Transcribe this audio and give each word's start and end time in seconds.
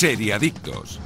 Seriadictos. 0.00 0.98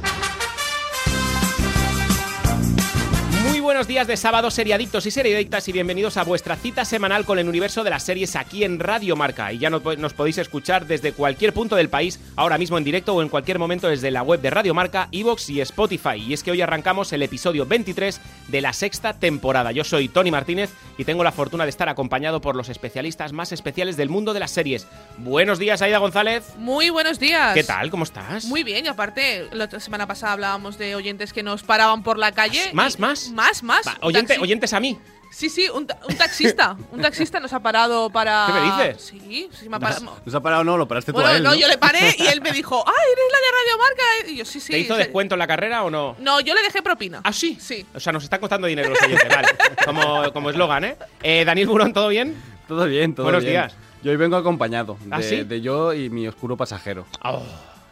Buenos 3.65 3.87
días 3.89 4.07
de 4.07 4.19
sábado, 4.19 4.51
seriadictos 4.51 5.07
y 5.07 5.11
seriadictas, 5.11 5.67
y 5.69 5.73
bienvenidos 5.73 6.19
a 6.19 6.23
vuestra 6.25 6.55
cita 6.55 6.85
semanal 6.85 7.25
con 7.25 7.39
el 7.39 7.49
universo 7.49 7.83
de 7.83 7.89
las 7.89 8.03
series 8.03 8.37
aquí 8.37 8.63
en 8.63 8.79
Radio 8.79 9.17
Marca. 9.17 9.51
Y 9.55 9.59
ya 9.59 9.71
no- 9.71 9.81
nos 9.81 10.13
podéis 10.13 10.37
escuchar 10.37 10.87
desde 10.87 11.13
cualquier 11.13 11.55
punto 11.55 11.75
del 11.75 11.89
país, 11.89 12.21
ahora 12.37 12.59
mismo 12.59 12.77
en 12.77 12.85
directo 12.85 13.15
o 13.15 13.23
en 13.23 13.31
cualquier 13.31 13.59
momento 13.59 13.89
desde 13.89 14.11
la 14.11 14.23
web 14.23 14.43
de 14.43 14.51
Radio 14.51 14.75
Marca, 14.75 15.09
Evox 15.13 15.49
y 15.49 15.63
Spotify. 15.63 16.17
Y 16.17 16.35
es 16.35 16.43
que 16.43 16.51
hoy 16.51 16.61
arrancamos 16.61 17.11
el 17.15 17.23
episodio 17.23 17.65
23 17.65 18.21
de 18.49 18.61
la 18.61 18.75
sexta 18.75 19.15
temporada. 19.15 19.73
Yo 19.73 19.83
soy 19.83 20.09
Tony 20.09 20.31
Martínez 20.31 20.71
y 20.99 21.05
tengo 21.05 21.25
la 21.25 21.33
fortuna 21.33 21.65
de 21.65 21.71
estar 21.71 21.89
acompañado 21.89 22.43
por 22.43 22.57
los 22.57 22.69
especialistas 22.69 23.33
más 23.33 23.51
especiales 23.51 23.97
del 23.97 24.11
mundo 24.11 24.35
de 24.35 24.41
las 24.41 24.51
series. 24.51 24.87
Buenos 25.17 25.59
días, 25.59 25.81
Aida 25.81 25.97
González. 25.99 26.45
Muy 26.59 26.91
buenos 26.91 27.19
días. 27.19 27.55
¿Qué 27.55 27.65
tal? 27.65 27.91
¿Cómo 27.91 28.05
estás? 28.05 28.45
Muy 28.45 28.63
bien, 28.63 28.85
y 28.85 28.89
aparte, 28.89 29.49
la 29.53 29.65
otra 29.65 29.81
semana 29.81 30.07
pasada 30.07 30.35
hablábamos 30.35 30.77
de 30.77 30.95
oyentes 30.95 31.33
que 31.33 31.43
nos 31.43 31.63
paraban 31.63 32.03
por 32.03 32.19
la 32.19 32.33
calle. 32.33 32.71
¿Más, 32.75 32.97
y- 32.99 33.01
más? 33.01 33.33
Más, 33.63 33.85
más. 33.85 33.87
Va, 33.87 33.99
Un 34.03 34.09
oyente- 34.15 34.35
taxi- 34.35 34.43
oyentes 34.43 34.73
a 34.73 34.81
mí. 34.81 34.99
Sí, 35.31 35.49
sí, 35.51 35.69
un, 35.69 35.85
ta- 35.85 35.99
un 36.09 36.15
taxista. 36.17 36.77
un 36.93 37.01
taxista 37.01 37.41
nos 37.41 37.53
ha 37.53 37.59
parado 37.61 38.09
para. 38.09 38.47
¿Qué 38.47 38.53
me 38.53 38.61
dices? 38.87 39.03
Sí, 39.05 39.49
sí, 39.53 39.69
me 39.69 39.77
ha 39.77 39.81
parado. 39.81 40.17
¿Nos 40.25 40.35
ha 40.35 40.41
parado 40.41 40.63
no? 40.63 40.77
Lo 40.77 40.87
paraste 40.87 41.11
tú 41.13 41.17
Bueno, 41.19 41.31
a 41.31 41.37
él, 41.37 41.43
no, 41.43 41.51
¿no? 41.51 41.57
yo 41.57 41.67
le 41.67 41.77
paré 41.77 42.15
y 42.17 42.27
él 42.29 42.41
me 42.41 42.53
dijo, 42.53 42.85
¡ah, 42.87 42.93
eres 43.13 43.25
la 43.33 43.39
de 43.39 43.51
Radio 43.59 43.79
Marca! 43.83 44.31
Y 44.33 44.37
yo, 44.37 44.45
sí, 44.45 44.61
sí. 44.61 44.71
¿Te 44.73 44.79
hizo 44.79 44.95
sí. 44.95 44.99
descuento 44.99 45.35
en 45.35 45.41
la 45.41 45.47
carrera 45.49 45.83
o 45.83 45.91
no? 45.91 46.15
No, 46.21 46.41
yo 46.41 46.55
le 46.55 46.63
dejé 46.63 46.83
propina. 46.83 47.21
¿Ah, 47.25 47.33
sí? 47.33 47.59
Sí. 47.61 47.85
O 47.95 47.99
sea, 47.99 48.13
nos 48.13 48.23
están 48.23 48.39
costando 48.39 48.69
dinero 48.69 48.91
los 48.91 49.03
oyentes, 49.03 49.29
vale. 49.29 49.49
Como 49.85 50.33
como 50.33 50.51
eslogan, 50.51 50.85
¿eh? 50.85 50.97
Eh, 51.23 51.45
Daniel 51.45 51.67
Burón, 51.69 51.93
¿todo 51.93 52.09
bien? 52.09 52.41
Todo 52.69 52.87
bien, 52.87 53.15
todo 53.15 53.25
Buenos 53.25 53.43
bien. 53.43 53.55
días. 53.55 53.75
Yo 54.05 54.13
hoy 54.13 54.17
vengo 54.17 54.37
acompañado 54.37 54.97
de, 55.01 55.15
¿Ah, 55.17 55.21
sí? 55.23 55.43
de 55.43 55.61
yo 55.61 55.93
y 55.95 56.11
mi 56.11 56.29
oscuro 56.29 56.57
pasajero. 56.57 57.07
Oh, 57.25 57.43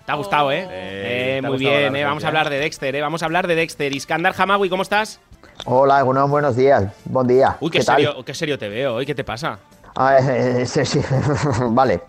te 0.07 0.13
ha 0.13 0.15
gustado, 0.15 0.53
¿eh? 0.53 0.65
Oh. 0.65 0.71
Eh, 0.73 1.39
¿te 1.41 1.47
ha 1.47 1.51
muy 1.51 1.59
gustado 1.59 1.77
bien, 1.79 1.97
eh, 1.97 2.05
vamos 2.05 2.23
a 2.23 2.27
referencia? 2.27 2.29
hablar 2.29 2.51
de 2.51 2.59
Dexter, 2.61 2.95
¿eh? 2.97 3.01
Vamos 3.01 3.23
a 3.23 3.25
hablar 3.25 3.47
de 3.49 3.55
Dexter. 3.57 3.93
Iskandar 3.93 4.35
Hamawi, 4.39 4.69
¿cómo 4.69 4.83
estás? 4.85 5.19
Hola, 5.65 6.03
buenos 6.03 6.57
días. 6.57 6.85
Buen 7.05 7.27
día. 7.27 7.57
Uy, 7.61 7.71
qué, 7.71 7.79
¿Qué 7.79 7.85
tal? 7.85 7.97
serio, 7.97 8.25
qué 8.25 8.35
serio 8.35 8.59
te 8.59 8.69
veo 8.69 8.95
hoy, 8.95 9.07
¿qué 9.07 9.15
te 9.15 9.25
pasa? 9.25 9.59
Ah, 9.95 10.17
eh, 10.19 10.65
sí, 10.67 10.85
sí. 10.87 11.01
vale. 11.71 12.03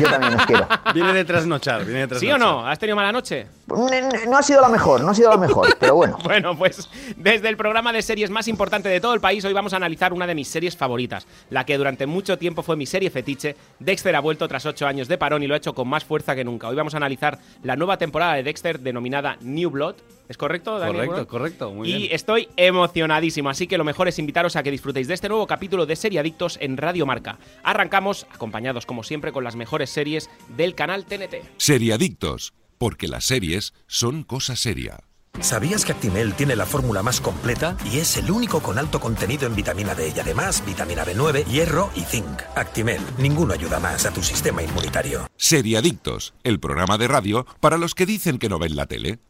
Yo 0.00 0.10
también 0.10 0.34
os 0.34 0.46
quiero. 0.46 0.66
Viene 0.94 1.12
de 1.12 1.24
trasnochar, 1.24 1.84
viene 1.84 2.00
de 2.00 2.06
trasnochar. 2.08 2.38
¿Sí 2.38 2.42
o 2.42 2.44
no? 2.44 2.66
¿Has 2.66 2.78
tenido 2.78 2.96
mala 2.96 3.12
noche? 3.12 3.46
No 3.72 4.38
ha 4.38 4.42
sido 4.42 4.60
la 4.60 4.68
mejor, 4.68 5.02
no 5.02 5.10
ha 5.10 5.14
sido 5.14 5.30
la 5.30 5.36
mejor, 5.36 5.76
pero 5.80 5.94
bueno. 5.94 6.18
Bueno, 6.22 6.56
pues 6.56 6.88
desde 7.16 7.48
el 7.48 7.56
programa 7.56 7.92
de 7.92 8.02
series 8.02 8.30
más 8.30 8.48
importante 8.48 8.88
de 8.88 9.00
todo 9.00 9.14
el 9.14 9.20
país, 9.20 9.44
hoy 9.44 9.52
vamos 9.52 9.72
a 9.72 9.76
analizar 9.76 10.12
una 10.12 10.26
de 10.26 10.34
mis 10.34 10.48
series 10.48 10.76
favoritas, 10.76 11.26
la 11.50 11.64
que 11.64 11.78
durante 11.78 12.06
mucho 12.06 12.38
tiempo 12.38 12.62
fue 12.62 12.76
mi 12.76 12.86
serie 12.86 13.10
fetiche. 13.10 13.56
Dexter 13.78 14.14
ha 14.14 14.20
vuelto 14.20 14.46
tras 14.48 14.66
ocho 14.66 14.86
años 14.86 15.08
de 15.08 15.18
parón 15.18 15.42
y 15.42 15.46
lo 15.46 15.54
ha 15.54 15.58
hecho 15.58 15.74
con 15.74 15.88
más 15.88 16.04
fuerza 16.04 16.34
que 16.34 16.44
nunca. 16.44 16.68
Hoy 16.68 16.76
vamos 16.76 16.94
a 16.94 16.98
analizar 16.98 17.38
la 17.62 17.76
nueva 17.76 17.96
temporada 17.98 18.34
de 18.34 18.42
Dexter 18.42 18.80
denominada 18.80 19.36
New 19.40 19.70
Blood. 19.70 19.96
¿Es 20.28 20.36
correcto, 20.36 20.78
Daniel? 20.78 21.06
Correcto, 21.06 21.28
correcto, 21.28 21.70
muy 21.72 21.90
y 21.90 21.96
bien. 21.98 22.08
estoy 22.12 22.48
emocionadísimo, 22.56 23.50
así 23.50 23.66
que 23.66 23.76
lo 23.76 23.84
mejor 23.84 24.08
es 24.08 24.18
invitaros 24.18 24.56
a 24.56 24.62
que 24.62 24.70
disfrutéis 24.70 25.08
de 25.08 25.14
este 25.14 25.28
nuevo 25.28 25.46
capítulo 25.46 25.84
de 25.84 25.96
Serie 25.96 26.20
Adictos 26.20 26.58
en 26.60 26.76
Radio 26.76 27.06
Marca. 27.06 27.38
Arrancamos, 27.62 28.26
acompañados 28.32 28.86
como 28.86 29.02
siempre 29.02 29.32
con 29.32 29.44
las 29.44 29.56
mejores 29.56 29.90
series 29.90 30.30
del 30.56 30.74
canal 30.74 31.04
TNT. 31.04 31.36
Seriadictos. 31.58 32.54
Porque 32.82 33.06
las 33.06 33.26
series 33.26 33.74
son 33.86 34.24
cosa 34.24 34.56
seria. 34.56 35.04
¿Sabías 35.38 35.84
que 35.84 35.92
Actimel 35.92 36.34
tiene 36.34 36.56
la 36.56 36.66
fórmula 36.66 37.04
más 37.04 37.20
completa 37.20 37.76
y 37.84 37.98
es 37.98 38.16
el 38.16 38.28
único 38.28 38.60
con 38.60 38.76
alto 38.76 38.98
contenido 38.98 39.46
en 39.46 39.54
vitamina 39.54 39.94
D 39.94 40.12
y 40.16 40.18
además 40.18 40.64
vitamina 40.66 41.04
B9, 41.04 41.44
hierro 41.44 41.92
y 41.94 42.00
zinc? 42.00 42.42
Actimel, 42.56 43.00
ninguno 43.18 43.54
ayuda 43.54 43.78
más 43.78 44.04
a 44.04 44.10
tu 44.10 44.20
sistema 44.20 44.64
inmunitario. 44.64 45.28
Seriadictos, 45.36 46.34
el 46.42 46.58
programa 46.58 46.98
de 46.98 47.06
radio 47.06 47.46
para 47.60 47.78
los 47.78 47.94
que 47.94 48.04
dicen 48.04 48.38
que 48.38 48.48
no 48.48 48.58
ven 48.58 48.74
la 48.74 48.86
tele. 48.86 49.20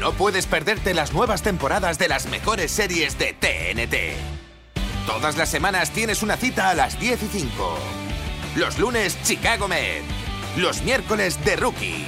No 0.00 0.12
puedes 0.12 0.46
perderte 0.46 0.94
las 0.94 1.12
nuevas 1.12 1.42
temporadas 1.42 1.98
de 1.98 2.08
las 2.08 2.26
mejores 2.30 2.70
series 2.70 3.18
de 3.18 3.34
TNT. 3.34 5.06
Todas 5.06 5.36
las 5.36 5.50
semanas 5.50 5.90
tienes 5.90 6.22
una 6.22 6.38
cita 6.38 6.70
a 6.70 6.74
las 6.74 6.98
10 6.98 7.22
y 7.22 7.28
5. 7.40 7.78
Los 8.56 8.78
lunes, 8.78 9.18
Chicago 9.24 9.68
Med. 9.68 10.04
Los 10.56 10.80
miércoles, 10.80 11.36
The 11.44 11.56
Rookie. 11.56 12.06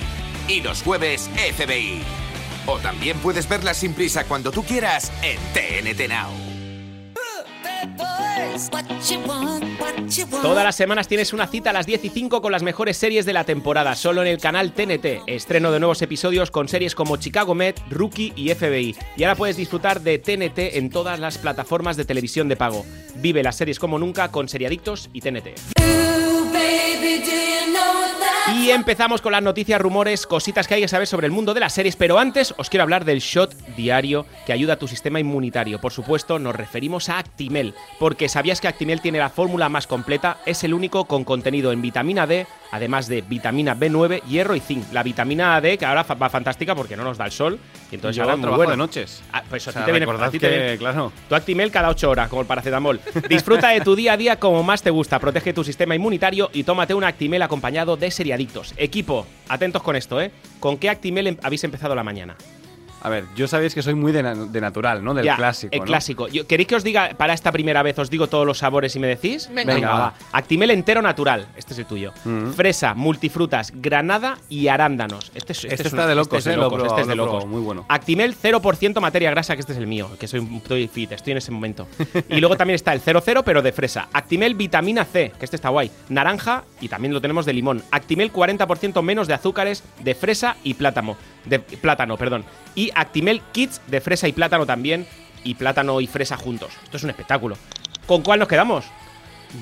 Y 0.50 0.60
los 0.60 0.82
jueves, 0.82 1.30
FBI. 1.54 2.02
O 2.66 2.78
también 2.78 3.16
puedes 3.18 3.48
verlas 3.48 3.76
sin 3.76 3.94
prisa 3.94 4.24
cuando 4.24 4.50
tú 4.50 4.64
quieras 4.64 5.12
en 5.22 5.38
TNT 5.52 6.08
Now. 6.08 6.30
Todas 10.42 10.64
las 10.64 10.74
semanas 10.74 11.06
tienes 11.06 11.32
una 11.32 11.46
cita 11.46 11.70
a 11.70 11.72
las 11.72 11.86
10 11.86 12.04
y 12.04 12.08
5 12.08 12.42
con 12.42 12.50
las 12.50 12.64
mejores 12.64 12.96
series 12.96 13.26
de 13.26 13.32
la 13.32 13.44
temporada, 13.44 13.94
solo 13.94 14.22
en 14.22 14.28
el 14.28 14.38
canal 14.38 14.72
TNT. 14.72 15.22
Estreno 15.26 15.70
de 15.70 15.78
nuevos 15.78 16.02
episodios 16.02 16.50
con 16.50 16.66
series 16.66 16.96
como 16.96 17.16
Chicago 17.16 17.54
Med, 17.54 17.76
Rookie 17.88 18.32
y 18.34 18.52
FBI. 18.52 18.96
Y 19.16 19.22
ahora 19.22 19.36
puedes 19.36 19.56
disfrutar 19.56 20.00
de 20.00 20.18
TNT 20.18 20.76
en 20.76 20.90
todas 20.90 21.20
las 21.20 21.38
plataformas 21.38 21.96
de 21.96 22.04
televisión 22.04 22.48
de 22.48 22.56
pago. 22.56 22.84
Vive 23.16 23.44
las 23.44 23.56
series 23.56 23.78
como 23.78 24.00
nunca 24.00 24.32
con 24.32 24.48
Seriadictos 24.48 25.10
y 25.12 25.20
TNT. 25.20 25.79
Y 28.56 28.70
empezamos 28.72 29.20
con 29.22 29.32
las 29.32 29.42
noticias, 29.42 29.80
rumores, 29.80 30.26
cositas 30.26 30.66
que 30.66 30.74
hay 30.74 30.80
que 30.82 30.88
saber 30.88 31.06
sobre 31.06 31.26
el 31.26 31.32
mundo 31.32 31.54
de 31.54 31.60
las 31.60 31.72
series, 31.72 31.96
pero 31.96 32.18
antes 32.18 32.52
os 32.58 32.68
quiero 32.68 32.82
hablar 32.82 33.04
del 33.04 33.20
shot 33.20 33.54
diario 33.76 34.26
que 34.44 34.52
ayuda 34.52 34.74
a 34.74 34.76
tu 34.78 34.88
sistema 34.88 35.20
inmunitario. 35.20 35.80
Por 35.80 35.92
supuesto, 35.92 36.38
nos 36.38 36.54
referimos 36.54 37.08
a 37.08 37.18
Actimel, 37.18 37.74
porque 37.98 38.28
sabías 38.28 38.60
que 38.60 38.68
Actimel 38.68 39.00
tiene 39.00 39.18
la 39.18 39.30
fórmula 39.30 39.68
más 39.68 39.86
completa, 39.86 40.38
es 40.46 40.62
el 40.64 40.74
único 40.74 41.04
con 41.06 41.24
contenido 41.24 41.72
en 41.72 41.80
vitamina 41.80 42.26
D, 42.26 42.46
además 42.72 43.06
de 43.08 43.22
vitamina 43.22 43.74
B9, 43.76 44.22
hierro 44.24 44.54
y 44.56 44.60
zinc. 44.60 44.92
La 44.92 45.02
vitamina 45.02 45.60
D, 45.60 45.78
que 45.78 45.86
ahora 45.86 46.02
va 46.02 46.28
fantástica 46.28 46.74
porque 46.74 46.96
no 46.96 47.04
nos 47.04 47.18
da 47.18 47.26
el 47.26 47.32
sol, 47.32 47.58
y 47.90 47.94
entonces 47.94 48.16
Yo 48.16 48.24
ahora 48.24 48.34
trabajo 48.36 48.56
buena. 48.56 48.72
de 48.72 48.76
noches. 48.78 49.22
Ah, 49.32 49.42
pues 49.48 49.66
a 49.68 49.72
ti 49.72 49.78
te 49.84 49.90
viene, 49.92 50.06
a 50.10 50.30
ti 50.30 50.38
te 50.38 50.48
que, 50.48 50.58
viene- 50.58 50.78
claro, 50.78 51.12
Tu 51.28 51.34
Actimel 51.34 51.70
cada 51.70 51.88
8 51.88 52.10
horas, 52.10 52.28
como 52.28 52.42
el 52.42 52.46
paracetamol. 52.48 53.00
Disfruta 53.28 53.68
de 53.68 53.80
tu 53.80 53.94
día 53.96 54.14
a 54.14 54.16
día 54.16 54.36
como 54.38 54.62
más 54.62 54.82
te 54.82 54.90
gusta, 54.90 55.18
protege 55.18 55.52
tu 55.52 55.64
sistema 55.64 55.94
inmunitario 55.94 56.39
y 56.52 56.62
tómate 56.62 56.94
un 56.94 57.04
Actimel 57.04 57.42
acompañado 57.42 57.96
de 57.96 58.10
seriadictos. 58.10 58.72
Equipo, 58.78 59.26
atentos 59.48 59.82
con 59.82 59.96
esto, 59.96 60.20
¿eh? 60.20 60.30
¿Con 60.60 60.78
qué 60.78 60.88
Actimel 60.88 61.26
em- 61.26 61.36
habéis 61.42 61.64
empezado 61.64 61.94
la 61.94 62.04
mañana? 62.04 62.36
A 63.02 63.08
ver, 63.08 63.24
yo 63.36 63.46
sabéis 63.48 63.74
que 63.74 63.82
soy 63.82 63.94
muy 63.94 64.12
de, 64.12 64.22
na- 64.22 64.34
de 64.34 64.60
natural, 64.60 65.02
¿no? 65.02 65.14
Del 65.14 65.24
Ya, 65.24 65.36
clásico, 65.36 65.72
El 65.72 65.80
¿no? 65.80 65.84
clásico. 65.86 66.28
Yo- 66.28 66.46
¿Queréis 66.46 66.68
que 66.68 66.76
os 66.76 66.84
diga 66.84 67.10
para 67.16 67.32
esta 67.34 67.50
primera 67.52 67.82
vez, 67.82 67.98
os 67.98 68.10
digo 68.10 68.26
todos 68.28 68.46
los 68.46 68.58
sabores 68.58 68.94
y 68.96 68.98
me 69.00 69.06
decís? 69.06 69.48
Venga. 69.52 69.74
Venga, 69.74 69.90
va. 69.90 70.14
Actimel 70.32 70.70
entero 70.70 71.02
natural, 71.02 71.46
este 71.56 71.72
es 71.72 71.78
el 71.80 71.86
tuyo. 71.86 72.12
Mm. 72.24 72.50
Fresa, 72.52 72.94
multifrutas, 72.94 73.72
granada 73.74 74.38
y 74.48 74.68
arándanos. 74.68 75.30
Este, 75.34 75.52
es- 75.52 75.58
este 75.64 75.68
Este 75.74 75.82
es 75.82 75.86
está 75.86 75.96
una- 75.98 76.06
de 76.06 76.14
locos, 76.14 76.38
este 76.38 76.50
es 76.50 76.56
¿eh? 76.56 76.60
Locos, 76.60 76.82
este 76.84 77.00
es 77.02 77.06
de 77.06 77.14
probado, 77.14 77.16
lo 77.16 77.22
he 77.22 77.26
locos. 77.26 77.30
probado, 77.44 77.46
muy 77.46 77.60
bueno. 77.64 77.84
Actimel 77.88 78.34
0% 78.36 79.00
materia 79.00 79.30
grasa, 79.30 79.54
que 79.54 79.60
este 79.60 79.72
es 79.72 79.78
el 79.78 79.86
mío, 79.86 80.10
que 80.18 80.26
soy 80.28 80.40
un 80.40 80.56
estoy 80.56 80.88
fit, 80.88 81.12
estoy 81.12 81.32
en 81.32 81.38
ese 81.38 81.50
momento. 81.52 81.86
Y 82.28 82.40
luego 82.40 82.56
también 82.56 82.74
está 82.76 82.92
el 82.92 83.00
00, 83.00 83.42
pero 83.44 83.62
de 83.62 83.72
fresa. 83.72 84.08
Actimel 84.12 84.54
vitamina 84.54 85.04
C, 85.04 85.32
que 85.38 85.44
este 85.44 85.56
está 85.56 85.68
guay. 85.70 85.90
Naranja 86.08 86.64
y 86.80 86.88
también 86.88 87.12
lo 87.14 87.20
tenemos 87.20 87.46
de 87.46 87.52
limón. 87.52 87.82
Actimel 87.90 88.32
40% 88.32 89.02
menos 89.02 89.26
de 89.28 89.34
azúcares 89.34 89.82
de 90.00 90.14
fresa 90.14 90.56
y 90.64 90.74
plátano. 90.74 91.16
De 91.44 91.58
plátano, 91.58 92.16
perdón. 92.16 92.44
Y 92.74 92.90
Actimel 92.94 93.42
Kids 93.52 93.80
de 93.86 94.00
fresa 94.00 94.28
y 94.28 94.32
plátano 94.32 94.66
también. 94.66 95.06
Y 95.44 95.54
plátano 95.54 96.00
y 96.00 96.06
fresa 96.06 96.36
juntos. 96.36 96.70
Esto 96.84 96.96
es 96.98 97.04
un 97.04 97.10
espectáculo. 97.10 97.56
¿Con 98.06 98.22
cuál 98.22 98.38
nos 98.38 98.48
quedamos? 98.48 98.84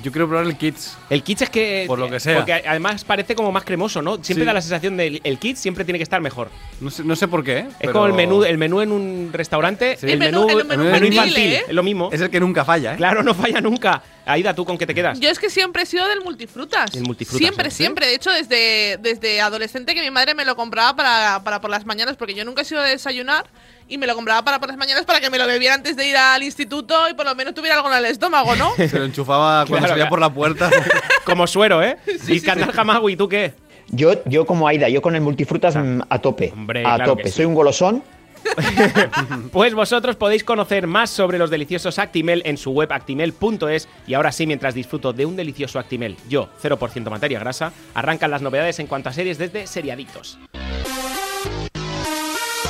Yo 0.03 0.11
quiero 0.11 0.27
probar 0.27 0.45
el 0.45 0.55
Kids. 0.57 0.97
El 1.09 1.23
Kids 1.23 1.41
es 1.43 1.49
que. 1.49 1.85
Por 1.87 1.97
lo 1.99 2.09
que 2.09 2.19
sea. 2.19 2.35
Porque 2.37 2.53
además 2.53 3.03
parece 3.03 3.33
como 3.35 3.51
más 3.51 3.63
cremoso, 3.63 4.01
¿no? 4.01 4.23
Siempre 4.23 4.43
Sí. 4.43 4.45
da 4.45 4.53
la 4.53 4.61
sensación 4.61 4.95
de 4.97 5.19
el 5.23 5.39
Kids 5.39 5.59
siempre 5.59 5.83
tiene 5.83 5.97
que 5.97 6.03
estar 6.03 6.21
mejor. 6.21 6.49
No 6.79 6.91
sé, 6.91 7.03
no 7.03 7.15
sé 7.15 7.27
por 7.27 7.43
qué, 7.43 7.57
¿eh? 7.59 7.65
Es 7.69 7.75
pero 7.79 7.93
como 7.93 8.05
el 8.05 8.13
menú, 8.13 8.43
el 8.43 8.57
menú 8.57 8.81
en 8.81 8.91
un 8.91 9.29
restaurante. 9.33 9.97
Sí. 9.97 10.05
El, 10.05 10.11
El 10.13 10.19
menú, 10.19 10.47
menú- 10.47 10.59
el 10.61 10.65
menú 10.67 10.83
menú 10.85 11.05
infantil. 11.07 11.37
¿eh? 11.53 11.63
Es 11.67 11.73
lo 11.73 11.83
mismo. 11.83 12.09
Es 12.13 12.21
el 12.21 12.29
que 12.29 12.39
nunca 12.39 12.63
falla, 12.63 12.93
¿eh? 12.93 12.97
Claro, 12.97 13.23
no 13.23 13.33
falla 13.33 13.61
nunca. 13.61 14.03
Aida, 14.25 14.53
¿tú 14.53 14.63
con 14.63 14.77
qué 14.77 14.85
te 14.85 14.93
quedas? 14.93 15.19
Yo 15.19 15.27
es 15.29 15.39
que 15.39 15.49
siempre 15.49 15.81
he 15.81 15.85
sido 15.87 16.07
del 16.07 16.21
multifrutas. 16.21 16.93
El 16.93 17.01
multifrutas, 17.03 17.39
Siempre, 17.39 17.67
¿eh? 17.69 17.71
siempre. 17.71 18.05
De 18.05 18.13
hecho, 18.13 18.29
desde, 18.31 18.97
desde 19.01 19.41
adolescente 19.41 19.95
que 19.95 20.01
mi 20.01 20.11
madre 20.11 20.35
me 20.35 20.45
lo 20.45 20.55
compraba 20.55 20.95
para, 20.95 21.43
para 21.43 21.59
por 21.61 21.71
las 21.71 21.85
mañanas, 21.87 22.15
porque 22.15 22.35
yo 22.35 22.45
nunca 22.45 22.61
he 22.61 22.65
sido 22.65 22.81
de 22.83 22.91
desayunar 22.91 23.47
y 23.89 23.97
me 23.97 24.07
lo 24.07 24.15
compraba 24.15 24.43
para 24.45 24.59
por 24.59 24.69
las 24.69 24.77
mañanas 24.77 25.03
para 25.03 25.19
que 25.19 25.29
me 25.29 25.37
lo 25.37 25.45
bebiera 25.47 25.73
antes 25.73 25.97
de 25.97 26.07
ir 26.07 26.15
al 26.15 26.41
instituto 26.43 27.09
y 27.09 27.13
por 27.15 27.25
lo 27.25 27.35
menos 27.35 27.53
tuviera 27.53 27.75
algo 27.75 27.91
en 27.91 27.97
el 27.97 28.05
estómago, 28.05 28.55
¿no? 28.55 28.73
Se 28.77 28.97
lo 28.97 29.05
enchufaba 29.05 29.65
cuando 29.65 29.77
Claro, 29.79 29.87
salía 29.87 29.95
claro. 30.03 30.09
por 30.09 30.19
la 30.21 30.33
puerta. 30.33 30.69
Como 31.25 31.45
suero, 31.47 31.83
¿eh? 31.83 31.97
y 32.27 32.39
Candal 32.39 32.71
Hamawi, 32.77 33.15
¿tú 33.17 33.27
qué? 33.27 33.53
Yo, 33.91 34.23
yo 34.25 34.45
como 34.45 34.67
Aida, 34.67 34.87
yo 34.87 35.01
con 35.01 35.15
el 35.15 35.21
multifrutas 35.21 35.75
mm, 35.75 36.01
a 36.07 36.19
tope. 36.19 36.51
Hombre, 36.53 36.81
a 36.85 36.95
claro 36.95 37.11
tope. 37.11 37.23
que 37.23 37.29
sí. 37.29 37.37
Soy 37.37 37.45
un 37.45 37.55
golosón. 37.55 38.03
Pues 39.51 39.73
vosotros 39.73 40.15
podéis 40.15 40.43
conocer 40.43 40.87
más 40.87 41.09
sobre 41.09 41.37
los 41.37 41.49
deliciosos 41.49 41.99
Actimel 41.99 42.41
en 42.45 42.57
su 42.57 42.71
web 42.71 42.91
actimel.es 42.91 43.87
y 44.07 44.13
ahora 44.13 44.31
sí, 44.31 44.47
mientras 44.47 44.73
disfruto 44.73 45.11
de 45.11 45.25
un 45.25 45.35
delicioso 45.35 45.77
Actimel, 45.79 46.15
yo, 46.29 46.49
0% 46.63 47.09
materia 47.09 47.39
grasa, 47.39 47.73
arrancan 47.93 48.31
las 48.31 48.41
novedades 48.41 48.79
en 48.79 48.87
cuanto 48.87 49.09
a 49.09 49.13
series 49.13 49.37
desde 49.37 49.67
Seriadictos. 49.67 50.39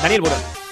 Daniel 0.01 0.21
Burón. 0.21 0.68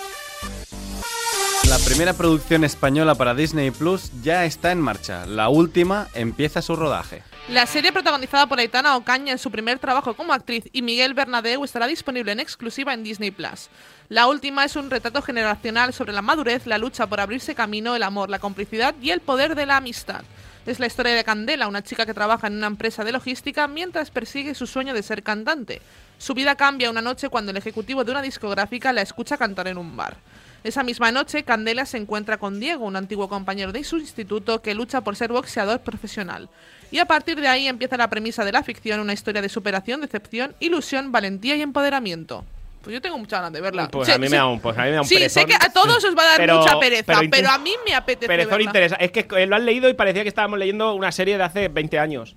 La 1.70 1.80
primera 1.80 2.14
producción 2.14 2.64
española 2.64 3.16
para 3.16 3.36
Disney 3.36 3.72
Plus 3.72 4.10
ya 4.24 4.46
está 4.46 4.72
en 4.72 4.80
marcha. 4.80 5.26
La 5.26 5.50
última 5.50 6.08
empieza 6.14 6.62
su 6.62 6.78
rodaje. 6.78 7.24
La 7.50 7.66
serie 7.66 7.92
protagonizada 7.92 8.48
por 8.48 8.58
Aitana 8.58 8.96
Ocaña 8.96 9.34
en 9.34 9.38
su 9.38 9.52
primer 9.52 9.78
trabajo 9.78 10.14
como 10.14 10.32
actriz 10.32 10.64
y 10.72 10.82
Miguel 10.82 11.14
Bernadeu 11.14 11.66
estará 11.66 11.86
disponible 11.86 12.32
en 12.32 12.40
exclusiva 12.40 12.94
en 12.94 13.04
Disney 13.04 13.32
Plus. 13.32 13.68
La 14.08 14.28
última 14.28 14.64
es 14.64 14.78
un 14.78 14.90
retrato 14.90 15.22
generacional 15.22 15.94
sobre 15.94 16.14
la 16.14 16.22
madurez, 16.22 16.68
la 16.68 16.78
lucha 16.78 17.06
por 17.08 17.20
abrirse 17.20 17.54
camino, 17.54 17.98
el 17.98 18.04
amor, 18.04 18.30
la 18.30 18.40
complicidad 18.40 18.96
y 19.02 19.10
el 19.10 19.20
poder 19.20 19.54
de 19.54 19.66
la 19.66 19.76
amistad. 19.76 20.24
Es 20.66 20.80
la 20.80 20.88
historia 20.88 21.16
de 21.16 21.26
Candela, 21.26 21.68
una 21.68 21.84
chica 21.84 22.06
que 22.06 22.14
trabaja 22.14 22.48
en 22.48 22.56
una 22.56 22.68
empresa 22.68 23.04
de 23.04 23.12
logística 23.12 23.68
mientras 23.68 24.10
persigue 24.10 24.56
su 24.56 24.68
sueño 24.68 24.94
de 24.94 25.04
ser 25.04 25.22
cantante. 25.22 25.82
Su 26.18 26.34
vida 26.34 26.56
cambia 26.56 26.90
una 26.90 27.02
noche 27.02 27.28
cuando 27.28 27.52
el 27.52 27.58
ejecutivo 27.58 28.06
de 28.06 28.12
una 28.12 28.22
discográfica 28.22 28.94
la 28.94 29.02
escucha 29.02 29.38
cantar 29.38 29.68
en 29.68 29.78
un 29.78 29.98
bar. 29.98 30.16
Esa 30.64 30.84
misma 30.84 31.12
noche, 31.12 31.44
Candela 31.44 31.86
se 31.86 31.98
encuentra 31.98 32.38
con 32.38 32.60
Diego, 32.60 32.86
un 32.86 32.96
antiguo 32.96 33.30
compañero 33.30 33.72
de 33.72 33.84
su 33.84 33.98
instituto 33.98 34.62
que 34.62 34.76
lucha 34.76 35.02
por 35.02 35.16
ser 35.16 35.32
boxeador 35.32 35.80
profesional. 35.82 36.50
Y 36.92 37.00
a 37.00 37.06
partir 37.06 37.40
de 37.40 37.48
ahí 37.48 37.68
empieza 37.68 37.96
la 37.98 38.10
premisa 38.10 38.44
de 38.44 38.52
la 38.52 38.64
ficción, 38.64 39.00
una 39.00 39.14
historia 39.14 39.42
de 39.42 39.50
superación, 39.50 40.02
decepción, 40.02 40.56
ilusión, 40.60 41.12
valentía 41.12 41.56
y 41.56 41.62
empoderamiento. 41.62 42.44
Pues 42.82 42.94
yo 42.94 43.02
tengo 43.02 43.18
mucha 43.18 43.38
ganas 43.38 43.52
de 43.54 43.60
verla. 43.62 43.90
Pues 43.90 44.08
Sí, 44.08 44.14
a 44.14 44.18
mí 44.18 44.28
sí. 44.28 44.32
me 44.32 44.38
da 44.38 44.46
un, 44.48 44.60
pues 44.62 44.78
a 44.78 44.82
mí 44.84 44.90
me 44.90 44.96
da 44.96 45.02
un 45.02 45.08
Sí, 45.08 45.30
sé 45.30 45.46
que 45.46 45.56
a 45.56 45.72
todos 45.74 46.04
os 46.04 46.16
va 46.18 46.22
a 46.24 46.26
dar 46.26 46.38
Pero- 46.38 46.60
mucha 46.60 46.80
pereza, 46.80 47.04
pero 47.06 47.30
pero, 47.30 47.50
a 47.50 47.58
mí 47.58 47.72
me 47.86 47.94
apetece 47.94 48.28
Perezón 48.28 48.52
verla. 48.52 48.64
interesa. 48.66 48.96
Es 48.96 49.12
que 49.12 49.46
lo 49.46 49.56
han 49.56 49.66
leído 49.66 49.90
y 49.90 49.94
parecía 49.94 50.24
que 50.24 50.30
estábamos 50.30 50.58
leyendo 50.60 50.94
una 50.94 51.12
serie 51.12 51.38
de 51.38 51.44
hace 51.44 51.68
20 51.68 52.00
años. 52.00 52.36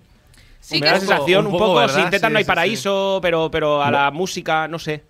Sí 0.59 0.75
me 0.75 0.81
que 0.81 0.87
da 0.87 0.93
la 0.93 0.99
es- 0.99 1.05
sensación 1.07 1.47
un 1.47 1.47
un 1.47 1.53
poco, 1.53 1.65
poco, 1.67 1.79
¿verdad? 1.81 1.95
sin 1.95 2.11
tetas 2.11 2.29
Sí, 2.29 2.33
no 2.33 2.39
hay 2.39 2.45
sí, 2.45 2.49
paraíso, 2.49 3.19
pero, 3.23 3.51
pero 3.51 3.83
a 3.83 3.91
la 3.91 4.11
música, 4.11 4.67
no 4.69 4.79
sé. 4.81 5.05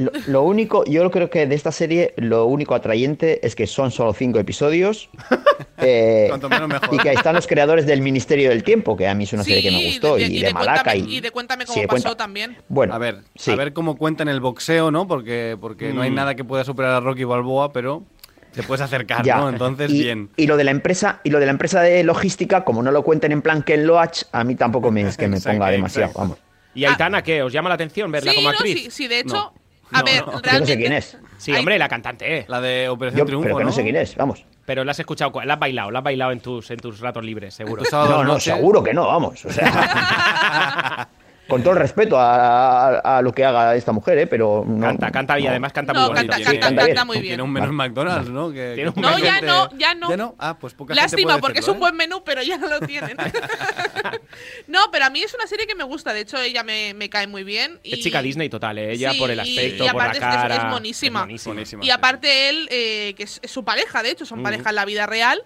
Lo, 0.00 0.10
lo 0.26 0.42
único, 0.42 0.84
yo 0.84 1.10
creo 1.10 1.30
que 1.30 1.46
de 1.46 1.54
esta 1.54 1.72
serie, 1.72 2.14
lo 2.16 2.46
único 2.46 2.74
atrayente 2.74 3.44
es 3.46 3.54
que 3.54 3.66
son 3.66 3.90
solo 3.90 4.12
cinco 4.12 4.38
episodios. 4.38 5.10
eh, 5.78 6.26
Cuanto 6.28 6.48
menos 6.48 6.68
mejor. 6.68 6.94
y 6.94 6.98
que 6.98 7.10
ahí 7.10 7.16
están 7.16 7.34
los 7.34 7.46
creadores 7.46 7.86
del 7.86 8.00
Ministerio 8.02 8.50
del 8.50 8.62
Tiempo, 8.62 8.96
que 8.96 9.06
a 9.08 9.14
mí 9.14 9.24
es 9.24 9.32
una 9.32 9.44
serie 9.44 9.62
que 9.62 9.70
me 9.70 9.78
Sí, 9.78 9.86
gustó, 9.92 10.16
de- 10.16 10.22
y, 10.22 10.36
y 10.36 10.40
de, 10.40 10.46
de 10.48 10.54
Malaca. 10.54 10.92
Cuéntame- 10.92 11.08
y, 11.08 11.16
y 11.16 11.20
de 11.20 11.30
Cuéntame 11.30 11.66
cómo 11.66 11.80
sí, 11.80 11.86
pasó 11.86 12.02
Cuenta- 12.02 12.16
también. 12.16 12.56
Bueno, 12.68 12.94
A 12.94 12.98
ver, 12.98 13.18
sí. 13.36 13.50
a 13.50 13.56
ver 13.56 13.72
cómo 13.72 13.96
cuentan 13.96 14.28
el 14.28 14.40
boxeo, 14.40 14.90
¿no? 14.90 15.06
Porque, 15.06 15.56
porque 15.60 15.92
no 15.92 16.02
hay 16.02 16.10
Mm. 16.10 16.14
nada 16.14 16.34
que 16.34 16.44
pueda 16.44 16.64
superar 16.64 16.92
a 16.92 17.00
Rocky 17.00 17.24
Balboa, 17.24 17.72
pero 17.72 18.02
te 18.52 18.62
puedes 18.62 18.80
acercar, 18.80 19.24
Ya. 19.24 19.36
¿no? 19.38 19.48
Entonces, 19.48 19.90
y, 19.92 20.02
bien. 20.02 20.30
Y 20.36 20.46
lo 20.46 20.56
de 20.56 20.64
la 20.64 20.70
empresa, 20.72 21.20
y 21.24 21.30
lo 21.30 21.38
de 21.38 21.46
la 21.46 21.52
empresa 21.52 21.80
de 21.82 22.02
logística, 22.04 22.64
como 22.64 22.82
no 22.82 22.90
lo 22.90 23.04
cuenten 23.04 23.32
en 23.32 23.42
plan 23.42 23.62
Ken 23.62 23.86
Loach, 23.86 24.24
a 24.32 24.44
mí 24.44 24.54
tampoco 24.56 24.90
me 24.90 25.02
es 25.02 25.16
que 25.16 25.28
me 25.28 25.36
Exacto, 25.38 25.58
ponga 25.58 25.70
demasiado. 25.70 26.06
exacto. 26.10 26.20
Vamos. 26.20 26.38
¿Y 26.74 26.84
Ah. 26.84 26.90
Aitana 26.90 27.22
qué? 27.22 27.42
¿Os 27.42 27.52
llama 27.52 27.68
la 27.68 27.74
atención 27.74 28.12
verla 28.12 28.30
sí, 28.30 28.36
como 28.36 28.50
no, 28.52 28.56
actriz? 28.58 28.82
sí, 28.84 28.90
sí, 28.90 29.08
de 29.08 29.20
hecho, 29.20 29.34
No. 29.34 29.54
A 29.92 29.98
No, 29.98 30.04
ver, 30.04 30.20
no. 30.26 30.26
Yo 30.26 30.32
no 30.32 30.38
sé 30.38 30.42
realmente. 30.50 30.76
quién 30.78 30.92
es. 30.92 31.18
Sí, 31.38 31.52
hombre, 31.54 31.78
la 31.78 31.88
cantante, 31.88 32.38
¿eh? 32.38 32.44
La 32.48 32.60
de 32.60 32.88
Operación 32.88 33.18
Yo, 33.20 33.24
Triunfo, 33.26 33.44
pero 33.44 33.56
que 33.58 33.64
no 33.64 33.70
¿no? 33.70 33.74
sé 33.74 33.82
quién 33.82 33.96
es, 33.96 34.14
vamos. 34.16 34.44
Pero 34.66 34.84
la 34.84 34.92
has 34.92 34.98
escuchado, 35.00 35.32
la 35.44 35.54
has 35.54 35.60
bailado, 35.60 35.90
la 35.90 35.98
has 36.00 36.04
bailado 36.04 36.32
en 36.32 36.40
tus, 36.40 36.70
en 36.70 36.78
tus 36.78 37.00
ratos 37.00 37.24
libres, 37.24 37.54
seguro. 37.54 37.82
No, 37.90 38.08
no, 38.08 38.24
noche. 38.24 38.52
seguro 38.52 38.82
que 38.84 38.92
no, 38.94 39.06
vamos. 39.06 39.44
O 39.44 39.50
sea, 39.50 41.08
con 41.50 41.62
todo 41.62 41.74
el 41.74 41.80
respeto 41.80 42.18
a, 42.18 42.88
a- 43.00 43.18
a 43.18 43.22
lo 43.22 43.32
que 43.32 43.44
haga 43.44 43.74
esta 43.76 43.92
mujer, 43.92 44.16
¿eh? 44.18 44.26
Pero 44.26 44.64
no, 44.66 44.86
Canta, 44.86 45.10
canta 45.10 45.38
y 45.38 45.42
no. 45.44 45.50
además 45.50 45.72
canta 45.74 45.92
No, 45.92 46.00
muy 46.06 46.08
bonito. 46.14 46.32
canta, 46.32 46.50
sí, 46.50 46.58
canta, 46.58 46.86
canta 46.86 47.04
muy 47.04 47.16
bien. 47.18 47.32
Tiene 47.32 47.42
un 47.42 47.52
menú 47.52 47.66
en 47.66 47.74
McDonald's, 47.74 48.30
¿no? 48.30 48.50
Que, 48.52 48.72
Tiene 48.74 48.90
un. 48.94 49.02
No, 49.02 49.18
ya 49.18 49.32
gente- 49.34 49.46
no, 49.46 49.68
ya 49.76 49.94
no. 49.94 50.08
¿Ya 50.10 50.16
no? 50.16 50.34
Ah, 50.38 50.56
pues 50.58 50.72
poca 50.72 50.94
gente 50.94 51.02
Lástima, 51.02 51.28
puede 51.32 51.40
porque 51.42 51.58
es 51.58 51.68
un 51.68 51.76
¿eh? 51.76 51.80
buen 51.80 51.96
menú, 51.96 52.22
pero 52.24 52.42
ya 52.42 52.56
no 52.56 52.68
lo 52.68 52.80
tienen. 52.80 53.16
no, 54.66 54.80
pero 54.92 55.04
a 55.06 55.10
mí 55.10 55.22
es 55.22 55.34
una 55.34 55.46
serie 55.46 55.66
que 55.66 55.74
me 55.74 55.84
gusta. 55.84 56.12
De 56.12 56.20
hecho, 56.20 56.38
ella 56.38 56.62
me, 56.62 56.94
me 56.94 57.08
cae 57.10 57.26
muy 57.26 57.44
bien. 57.44 57.78
Y, 57.82 57.94
Es 57.94 58.00
chica 58.00 58.22
Disney 58.22 58.48
total, 58.48 58.78
¿eh? 58.78 58.92
Ella 58.92 59.12
Sí, 59.12 59.18
por 59.18 59.30
el 59.30 59.38
y- 59.38 59.40
aspecto, 59.40 59.84
y 59.84 59.88
por 59.88 59.96
la 59.96 60.02
aparte 60.04 60.18
es 60.18 60.24
que 60.24 60.30
es- 60.30 60.34
cara. 60.36 60.56
es 60.56 60.64
monísima. 60.64 61.20
Buenísima, 61.20 61.60
Y 61.62 61.66
sí, 61.66 61.90
aparte 61.90 62.48
él, 62.48 62.68
eh, 62.70 63.14
que 63.16 63.24
es, 63.24 63.40
es 63.42 63.50
su 63.50 63.64
pareja, 63.64 64.02
de 64.02 64.10
hecho, 64.10 64.24
son 64.24 64.40
Mm. 64.40 64.42
pareja 64.44 64.68
en 64.70 64.74
la 64.76 64.84
vida 64.84 65.06
real. 65.06 65.42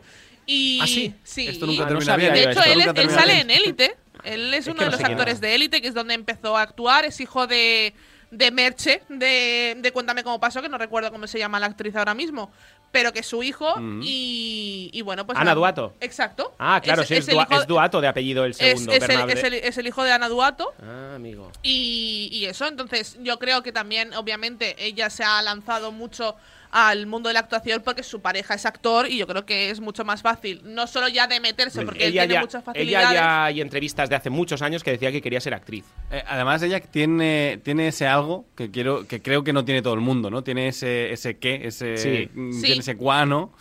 Y 0.47 0.79
¿Ah, 0.83 0.87
sí? 0.87 1.15
sí. 1.23 1.49
Esto 1.49 1.65
nunca 1.67 1.85
Ah, 1.85 1.87
no 1.87 1.89
termina 1.99 2.13
sabía 2.13 2.31
bien. 2.33 2.45
de 2.45 2.53
hecho, 2.53 2.63
él, 2.65 2.81
él 2.97 3.11
sale 3.11 3.41
en 3.41 3.51
Élite. 3.51 3.97
Él 4.25 4.53
es 4.55 4.61
Es 4.61 4.67
uno 4.69 4.81
de 4.81 4.87
no 4.87 4.93
los 4.93 5.01
actores 5.05 5.35
es. 5.35 5.41
de 5.41 5.55
Élite, 5.55 5.81
que 5.83 5.89
es 5.89 5.95
donde 5.95 6.15
empezó 6.15 6.57
a 6.57 6.63
actuar. 6.63 7.05
Es 7.05 7.21
hijo 7.21 7.47
de, 7.47 7.95
de 8.31 8.51
Merche, 8.51 9.03
de, 9.09 9.77
de 9.79 9.93
Cuéntame 9.93 10.25
cómo 10.25 10.41
pasó, 10.41 10.61
que 10.63 10.69
no 10.69 10.79
recuerdo 10.79 11.11
cómo 11.13 11.27
se 11.27 11.39
llama 11.39 11.61
la 11.61 11.67
actriz 11.67 11.95
ahora 11.97 12.15
mismo. 12.15 12.51
Pero 12.93 13.13
que 13.13 13.19
es 13.21 13.27
su 13.27 13.43
hijo. 13.43 13.75
Y, 14.03 14.89
y 14.93 15.03
bueno, 15.03 15.27
pues. 15.27 15.37
Ana. 15.37 15.53
Duato. 15.55 15.95
Exacto. 16.01 16.55
Ah, 16.61 16.81
claro, 16.81 17.03
sí, 17.03 17.15
es, 17.17 17.27
Dua- 17.29 17.43
hijo- 17.51 17.61
es 17.63 17.67
Duato 17.67 18.01
de 18.01 18.07
apellido 18.07 18.45
el 18.45 18.55
segundo. 18.55 18.93
es 18.93 19.03
el- 19.09 19.45
el- 19.47 19.55
es 19.55 19.79
el 19.79 19.87
hijo 19.89 20.05
de 20.05 20.13
Ana 20.13 20.29
Duato. 20.29 20.73
Ah, 20.81 21.15
amigo. 21.17 21.51
Y, 21.65 22.29
y 22.33 22.45
eso, 22.47 22.67
entonces 22.69 23.19
yo 23.21 23.39
creo 23.41 23.65
que 23.65 23.73
también, 23.73 24.15
obviamente, 24.15 24.77
ella 24.79 25.11
se 25.11 25.25
ha 25.25 25.43
lanzado 25.43 25.91
mucho 25.91 26.37
al 26.77 27.07
mundo 27.07 27.29
de 27.29 27.35
la 27.35 27.39
actuación 27.39 27.83
porque 27.85 28.03
su 28.03 28.21
pareja 28.21 28.55
es 28.55 28.67
actor 28.67 29.07
y 29.09 29.17
yo 29.19 29.29
creo 29.29 29.47
que 29.47 29.71
es 29.71 29.79
mucho 29.79 30.05
más 30.05 30.23
fácil, 30.23 30.61
no 30.65 30.89
solo 30.89 31.07
ya 31.07 31.29
de 31.29 31.39
meterse, 31.39 31.83
porque 31.85 32.07
él 32.07 32.11
Ella 32.13 32.23
tiene 32.23 32.35
ya, 32.35 32.41
muchas 32.41 32.63
ella 32.63 32.73
facilidades. 32.73 33.13
ya 33.13 33.45
hay 33.45 33.61
entrevistas 33.61 34.11
de 34.11 34.17
hace 34.17 34.29
muchos 34.29 34.61
años 34.61 34.83
que 34.83 34.91
decía 34.91 35.13
que 35.13 35.23
quería 35.23 35.41
ser 35.41 35.55
actriz. 35.55 35.85
Eh, 36.11 36.25
además, 36.27 36.61
ella 36.63 36.81
tiene, 36.81 37.61
tiene 37.63 37.87
ese 37.89 38.09
algo 38.09 38.47
que 38.57 38.73
quiero 38.73 39.07
que 39.07 39.23
creo 39.23 39.45
que 39.45 39.53
no 39.53 39.65
tiene 39.65 39.83
todo 39.83 39.95
el 39.95 40.01
mundo, 40.01 40.31
¿no? 40.31 40.43
Tiene 40.43 40.67
ese, 40.67 41.13
ese 41.13 41.39
qué, 41.39 41.61
ese, 41.63 41.97
Sí. 41.97 42.29
mm, 42.35 42.53
Sí. 42.55 42.63
tiene 42.63 42.81
ese 42.81 42.97
cuano 42.97 43.53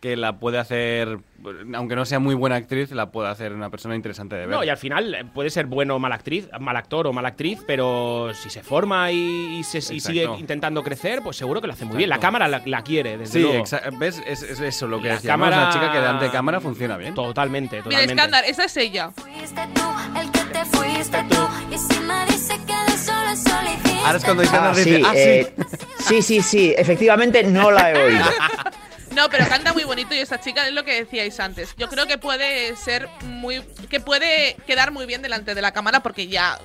que 0.00 0.16
la 0.16 0.38
puede 0.38 0.58
hacer, 0.58 1.18
aunque 1.74 1.94
no 1.94 2.06
sea 2.06 2.18
muy 2.18 2.34
buena 2.34 2.56
actriz, 2.56 2.90
la 2.92 3.10
puede 3.12 3.28
hacer 3.28 3.52
una 3.52 3.68
persona 3.68 3.94
interesante 3.94 4.34
de 4.34 4.46
ver. 4.46 4.56
No, 4.56 4.64
y 4.64 4.70
al 4.70 4.78
final 4.78 5.14
eh, 5.14 5.24
puede 5.26 5.50
ser 5.50 5.66
bueno 5.66 5.96
o 5.96 5.98
mal 5.98 6.12
actriz, 6.12 6.48
mal 6.58 6.74
actor 6.76 7.06
o 7.06 7.12
mal 7.12 7.26
actriz, 7.26 7.60
pero 7.66 8.32
si 8.32 8.48
se 8.48 8.62
forma 8.62 9.12
y, 9.12 9.58
y 9.58 9.62
se, 9.62 9.78
y 9.94 10.00
sigue 10.00 10.24
intentando 10.38 10.82
crecer, 10.82 11.20
pues 11.22 11.36
seguro 11.36 11.60
que 11.60 11.66
lo 11.66 11.74
hace 11.74 11.84
muy 11.84 11.98
bien. 11.98 12.08
La 12.08 12.18
cámara 12.18 12.48
la, 12.48 12.62
la 12.64 12.82
quiere, 12.82 13.18
desde 13.18 13.32
Sí, 13.34 13.42
luego. 13.42 13.62
exa- 13.64 13.98
¿ves? 13.98 14.22
Es, 14.26 14.42
es 14.42 14.58
eso 14.60 14.88
lo 14.88 15.02
que 15.02 15.08
La 15.08 15.14
decíamos, 15.16 15.48
cámara- 15.48 15.64
una 15.64 15.72
chica 15.74 15.92
que 15.92 15.98
delante 15.98 16.24
de 16.24 16.30
cámara 16.30 16.60
funciona 16.60 16.96
bien. 16.96 17.14
Totalmente, 17.14 17.76
Mira, 17.76 17.84
totalmente. 17.84 18.12
escándalo, 18.14 18.46
esa 18.46 18.64
es 18.64 18.76
ella. 18.78 19.10
Fuiste 19.10 19.60
tú, 19.74 19.82
el 20.18 20.30
que 20.30 20.40
te 20.40 20.64
fuiste 20.64 21.18
tú. 21.28 21.74
Y 21.74 21.78
si 21.78 22.00
me 22.00 22.24
dice 22.26 22.54
que 22.66 22.72
de 22.72 23.00
Ahora 24.02 24.16
es 24.16 24.24
cuando 24.24 24.42
Ah, 24.50 24.72
dice, 24.74 24.84
sí, 24.96 25.02
ah, 25.06 25.12
eh, 25.14 25.54
sí, 25.98 26.22
sí, 26.22 26.40
sí, 26.40 26.74
efectivamente 26.76 27.42
no 27.44 27.70
la 27.70 27.92
he 27.92 28.02
oído. 28.06 28.24
No, 29.14 29.28
pero 29.28 29.46
canta 29.48 29.72
muy 29.72 29.84
bonito 29.84 30.14
y 30.14 30.18
esta 30.18 30.40
chica 30.40 30.66
es 30.68 30.72
lo 30.74 30.84
que 30.84 30.94
decíais 30.94 31.38
antes. 31.40 31.74
Yo 31.76 31.88
creo 31.88 32.06
que 32.06 32.16
puede 32.18 32.76
ser 32.76 33.08
muy. 33.24 33.60
que 33.88 34.00
puede 34.00 34.56
quedar 34.66 34.92
muy 34.92 35.06
bien 35.06 35.20
delante 35.22 35.54
de 35.54 35.62
la 35.62 35.72
cámara 35.72 36.00
porque 36.00 36.28
ya 36.28 36.58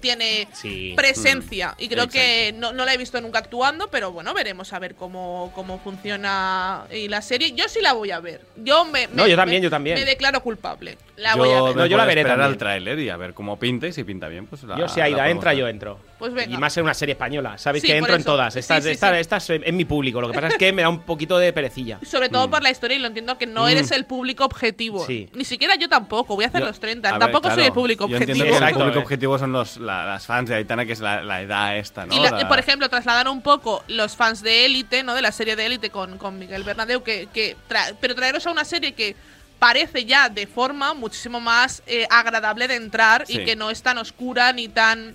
tiene 0.00 0.48
Sí. 0.52 0.94
presencia. 0.96 1.76
Y 1.78 1.86
creo 1.86 2.04
Exacto. 2.04 2.18
que 2.18 2.52
no, 2.56 2.72
no 2.72 2.84
la 2.84 2.92
he 2.94 2.96
visto 2.96 3.20
nunca 3.20 3.38
actuando, 3.38 3.88
pero 3.88 4.10
bueno, 4.10 4.34
veremos 4.34 4.72
a 4.72 4.80
ver 4.80 4.96
cómo, 4.96 5.52
cómo 5.54 5.78
funciona 5.78 6.84
y 6.90 7.06
la 7.08 7.22
serie. 7.22 7.52
Yo 7.52 7.68
sí 7.68 7.80
la 7.80 7.92
voy 7.92 8.10
a 8.10 8.18
ver. 8.18 8.40
Yo 8.56 8.84
me. 8.84 9.06
No, 9.08 9.22
me- 9.24 9.30
yo 9.30 9.36
también, 9.36 9.60
me- 9.60 9.64
yo 9.64 9.70
también. 9.70 9.96
Me 9.98 10.04
declaro 10.04 10.40
culpable. 10.42 10.98
La 11.16 11.32
yo, 11.32 11.36
voy 11.38 11.52
a 11.52 11.62
ver. 11.62 11.76
No, 11.76 11.86
yo 11.86 11.96
la 11.96 12.04
veré 12.04 12.22
esperar 12.22 12.38
también. 12.38 12.52
al 12.52 12.58
tráiler 12.58 12.98
y 12.98 13.10
a 13.10 13.16
ver 13.16 13.32
cómo 13.34 13.58
pinta 13.60 13.86
y 13.86 13.92
si 13.92 14.02
pinta 14.02 14.26
bien, 14.28 14.46
pues 14.46 14.64
la 14.64 14.76
Yo 14.76 14.88
si 14.88 15.00
Aida 15.00 15.28
entra, 15.28 15.50
ver. 15.52 15.58
yo 15.60 15.68
entro. 15.68 16.00
Pues 16.22 16.34
venga. 16.34 16.54
Y 16.54 16.56
más 16.56 16.76
en 16.76 16.84
una 16.84 16.94
serie 16.94 17.14
española. 17.14 17.58
Sabéis 17.58 17.82
Sí, 17.82 17.88
que 17.88 17.96
entro 17.96 18.14
en 18.14 18.22
todas. 18.22 18.54
Estas, 18.54 18.84
sí, 18.84 18.90
esta- 18.90 19.10
sí. 19.12 19.16
estas 19.18 19.50
es 19.50 19.72
mi 19.72 19.84
público. 19.84 20.20
Lo 20.20 20.28
que 20.28 20.34
pasa 20.34 20.46
es 20.46 20.56
que 20.56 20.72
me 20.72 20.82
da 20.82 20.88
un 20.88 21.00
poquito 21.00 21.36
de 21.36 21.52
perecilla. 21.52 21.98
Sobre 22.08 22.28
todo 22.28 22.48
por 22.48 22.62
la 22.62 22.70
historia 22.70 22.96
y 22.96 23.00
lo 23.00 23.08
entiendo 23.08 23.36
que 23.38 23.46
no 23.46 23.64
Mm. 23.64 23.68
eres 23.70 23.90
el 23.90 24.04
público 24.04 24.44
objetivo. 24.44 25.04
Sí. 25.04 25.28
Ni 25.34 25.44
siquiera 25.44 25.74
yo 25.74 25.88
tampoco. 25.88 26.36
Voy 26.36 26.44
a 26.44 26.46
hacer 26.46 26.60
Yo- 26.60 26.68
los 26.68 26.78
30. 26.78 27.08
a 27.08 27.12
ver, 27.14 27.18
tampoco 27.22 27.50
soy 27.50 27.64
el 27.64 27.72
público 27.72 28.06
Yo 28.06 28.14
objetivo. 28.18 28.36
entiendo 28.38 28.58
que 28.66 28.70
el 28.72 28.74
público 28.78 28.98
objetivo 29.00 29.36
son 29.36 29.50
los, 29.50 29.78
la- 29.78 30.06
las 30.06 30.24
fans 30.24 30.48
de 30.48 30.54
Aitana, 30.54 30.86
que 30.86 30.92
es 30.92 31.00
la, 31.00 31.24
la 31.24 31.42
edad 31.42 31.76
esta, 31.76 32.06
¿no? 32.06 32.14
Y 32.14 32.20
la- 32.20 32.30
La- 32.30 32.46
por 32.48 32.60
ejemplo, 32.60 32.88
trasladar 32.88 33.28
un 33.28 33.42
poco 33.42 33.82
los 33.88 34.14
fans 34.14 34.42
de 34.44 34.64
Élite, 34.64 35.02
¿no? 35.02 35.14
De 35.16 35.22
la 35.22 35.32
serie 35.32 35.56
de 35.56 35.66
Élite 35.66 35.90
con, 35.90 36.18
con 36.18 36.38
Miguel 36.38 36.62
Bernadeu, 36.62 37.02
que, 37.02 37.26
que 37.34 37.56
tra- 37.68 37.96
pero 38.00 38.14
traeros 38.14 38.46
a 38.46 38.52
una 38.52 38.64
serie 38.64 38.92
que 38.92 39.16
parece 39.58 40.04
ya 40.04 40.28
de 40.28 40.46
forma 40.46 40.92
muchísimo 40.94 41.40
más 41.40 41.82
eh, 41.86 42.06
agradable 42.10 42.68
de 42.68 42.76
entrar 42.76 43.24
Sí. 43.26 43.40
y 43.40 43.44
que 43.44 43.56
no 43.56 43.70
es 43.70 43.82
tan 43.82 43.98
oscura 43.98 44.52
ni 44.52 44.68
tan 44.68 45.14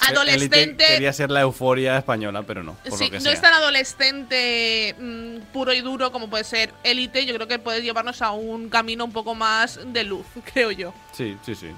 adolescente. 0.00 0.84
Quería 0.86 1.12
ser 1.12 1.30
la 1.30 1.40
euforia 1.42 1.98
española, 1.98 2.42
pero 2.42 2.62
no, 2.62 2.74
por 2.74 2.98
Sí, 2.98 3.04
lo 3.04 3.10
que 3.10 3.16
no 3.16 3.22
sea. 3.22 3.32
es 3.32 3.40
tan 3.40 3.54
adolescente 3.54 4.94
mm, 4.98 5.52
puro 5.52 5.72
y 5.72 5.80
duro 5.80 6.12
como 6.12 6.28
puede 6.30 6.44
ser 6.44 6.72
Élite. 6.84 7.24
Yo 7.26 7.34
creo 7.34 7.48
que 7.48 7.58
puede 7.58 7.82
llevarnos 7.82 8.22
a 8.22 8.32
un 8.32 8.68
camino 8.68 9.04
un 9.04 9.12
poco 9.12 9.34
más 9.34 9.80
de 9.86 10.04
luz, 10.04 10.26
creo 10.52 10.70
yo. 10.70 10.92
Sí, 11.12 11.36
sí, 11.44 11.54
sí. 11.54 11.68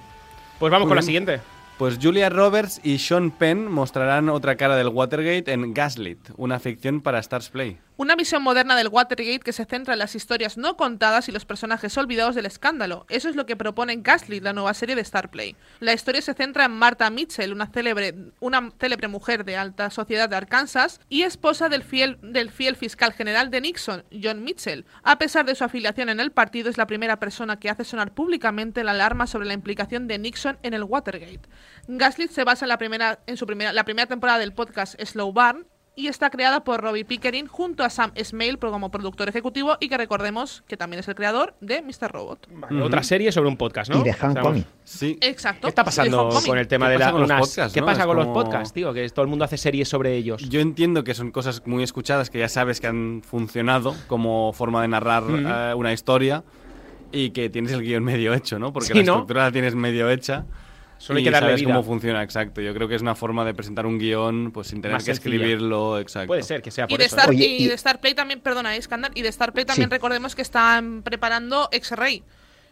Pues 0.59 0.71
vamos 0.71 0.89
con 0.89 0.97
la 0.97 1.03
siguiente. 1.03 1.41
Pues 1.79 1.99
Julia 2.01 2.29
Roberts 2.29 2.79
y 2.85 2.99
Sean 2.99 3.31
Penn 3.31 3.67
mostrarán 3.67 4.29
otra 4.29 4.57
cara 4.57 4.77
del 4.77 4.89
Watergate 4.89 5.51
en 5.51 5.73
Gaslit, 5.73 6.19
una 6.37 6.59
ficción 6.61 7.01
para 7.01 7.19
Stars 7.21 7.49
Play. 7.49 7.79
Una 8.01 8.17
visión 8.17 8.43
moderna 8.43 8.77
del 8.77 8.89
Watergate 8.89 9.41
que 9.41 9.53
se 9.53 9.67
centra 9.67 9.93
en 9.93 9.99
las 9.99 10.15
historias 10.15 10.57
no 10.57 10.79
contadas 10.79 11.29
y 11.29 11.33
los 11.33 11.45
personajes 11.45 11.99
olvidados 11.99 12.35
del 12.35 12.47
escándalo. 12.47 13.05
Eso 13.11 13.29
es 13.29 13.37
lo 13.37 13.45
que 13.45 13.57
propone 13.57 13.99
Gaslit, 13.99 14.43
la 14.43 14.55
nueva 14.55 14.73
serie 14.73 14.97
de 14.97 15.05
Starplay. 15.05 15.55
La 15.81 15.93
historia 15.93 16.23
se 16.23 16.33
centra 16.33 16.65
en 16.65 16.71
Martha 16.71 17.11
Mitchell, 17.11 17.53
una 17.53 17.67
célebre, 17.67 19.09
mujer 19.09 19.45
de 19.45 19.59
alta 19.59 19.91
sociedad 19.91 20.31
de 20.31 20.37
Arkansas 20.37 20.99
y 21.11 21.25
esposa 21.25 21.69
del 21.69 21.83
fiel, 21.83 22.17
fiscal 22.75 23.13
general 23.13 23.51
de 23.51 23.61
Nixon, 23.61 24.03
John 24.11 24.45
Mitchell. 24.45 24.87
A 25.03 25.19
pesar 25.19 25.45
de 25.45 25.55
su 25.55 25.65
afiliación 25.65 26.09
en 26.09 26.21
el 26.21 26.33
partido, 26.33 26.71
es 26.71 26.79
la 26.79 26.87
primera 26.87 27.21
persona 27.21 27.61
que 27.61 27.69
hace 27.69 27.85
sonar 27.85 28.15
públicamente 28.15 28.83
la 28.83 28.93
alarma 28.93 29.27
sobre 29.27 29.47
la 29.47 29.53
implicación 29.53 30.09
de 30.09 30.19
Nixon 30.19 30.59
en 30.63 30.73
el 30.73 30.85
Watergate. 30.85 31.43
Gaslit 31.87 32.31
se 32.31 32.45
basa 32.45 32.65
en, 32.65 32.71
la 32.71 32.79
primera, 32.79 33.19
su 33.37 33.45
primera, 33.45 33.75
la 33.75 33.85
primera 33.85 34.07
temporada 34.07 34.39
del 34.39 34.55
podcast 34.55 34.99
Slow 34.99 35.35
Burn 35.35 35.67
y 36.01 36.09
está 36.09 36.31
creada 36.31 36.65
por 36.65 36.81
Robbie 36.81 37.05
Pickering 37.05 37.47
junto 37.47 37.85
a 37.85 37.91
Sam 37.91 38.11
Esmail 38.15 38.59
como 38.59 38.91
productor 38.91 39.29
ejecutivo 39.29 39.77
y 39.81 39.89
que 39.89 39.97
recordemos 39.99 40.63
que 40.67 40.77
también 40.77 41.01
es 41.01 41.09
el 41.09 41.15
creador 41.15 41.55
de 41.61 41.83
Mr. 41.83 42.11
Robot. 42.11 42.49
Vale, 42.53 42.83
Otra 42.83 43.03
serie 43.03 43.31
sobre 43.33 43.49
un 43.49 43.57
podcast, 43.57 43.91
¿no? 43.91 44.01
Y 44.01 44.05
de 44.05 44.17
Homecoming. 44.21 44.65
Sí. 44.85 45.19
Exacto. 45.21 45.63
¿Qué 45.63 45.69
está 45.69 45.85
pasando 45.85 46.29
con 46.47 46.59
el 46.59 46.67
tema 46.67 46.87
¿Qué 46.87 46.93
de 46.93 46.99
la, 46.99 47.11
con 47.13 47.21
los 47.21 47.31
unas- 47.31 47.41
podcasts, 47.49 47.75
¿Qué 47.75 47.81
no? 47.81 47.87
pasa 47.87 48.01
Es 48.01 48.07
con 48.07 48.17
los 48.17 48.27
podcasts, 48.29 48.73
tío? 48.73 48.93
Que 48.93 49.09
todo 49.11 49.23
el 49.23 49.29
mundo 49.29 49.45
hace 49.45 49.57
series 49.57 49.89
sobre 49.89 50.17
ellos. 50.17 50.49
Yo 50.49 50.61
entiendo 50.61 51.05
que 51.05 51.15
son 51.15 51.31
cosas 51.31 51.63
muy 51.67 51.83
escuchadas 51.83 52.31
que 52.31 52.39
ya 52.39 52.49
sabes 52.49 52.81
que 52.81 52.87
han 52.87 53.23
funcionado 53.25 53.95
como 54.07 54.53
forma 54.53 54.83
de 54.83 54.89
narrar 54.89 55.25
eh, 55.29 55.75
una 55.75 55.93
historia 55.93 56.43
y 57.13 57.31
que 57.31 57.51
tienes 57.51 57.73
el 57.73 57.83
guion 57.83 58.05
medio 58.05 58.33
hecho, 58.35 58.59
¿no? 58.59 58.73
Porque 58.73 58.89
Sí, 58.89 58.95
la 58.95 59.03
¿no? 59.03 59.13
estructura 59.13 59.43
la 59.45 59.53
tienes 59.53 59.75
medio 59.75 60.09
hecha. 60.11 60.45
Solo 61.01 61.17
hay 61.17 61.23
y 61.23 61.25
que 61.25 61.31
darle 61.31 61.49
sabes 61.49 61.61
vida. 61.63 61.73
cómo 61.73 61.83
funciona, 61.83 62.23
exacto. 62.23 62.61
Yo 62.61 62.75
creo 62.75 62.87
que 62.87 62.95
es 62.95 63.03
una 63.03 63.15
forma 63.15 63.45
de 63.45 63.55
presentar 63.55 63.87
un 63.87 63.99
guion 63.99 64.53
pues 64.53 64.69
sin 64.69 64.83
tener 64.83 64.93
Más 64.97 65.03
que 65.05 65.15
sencilla. 65.15 65.35
escribirlo, 65.37 65.99
exacto. 65.99 66.27
Puede 66.29 66.43
ser 66.43 66.61
que 66.63 66.71
sea 66.71 66.85
Y 66.85 66.89
por 66.89 66.99
de, 66.99 67.07
eso. 67.07 67.17
Star, 67.17 67.31
Oye, 67.31 67.47
y 67.47 67.65
y- 67.65 67.69
de 67.69 67.75
Star 67.75 68.01
Play 68.01 68.15
también, 68.15 68.41
perdona, 68.41 68.77
eh, 68.77 68.83
Skandar, 68.83 69.11
y 69.15 69.23
de 69.23 69.29
Star 69.31 69.53
Play 69.53 69.65
también 69.65 69.89
Sí. 69.89 69.93
recordemos 69.93 70.35
que 70.35 70.43
están 70.43 71.03
preparando 71.03 71.69
X-Ray, 71.73 72.23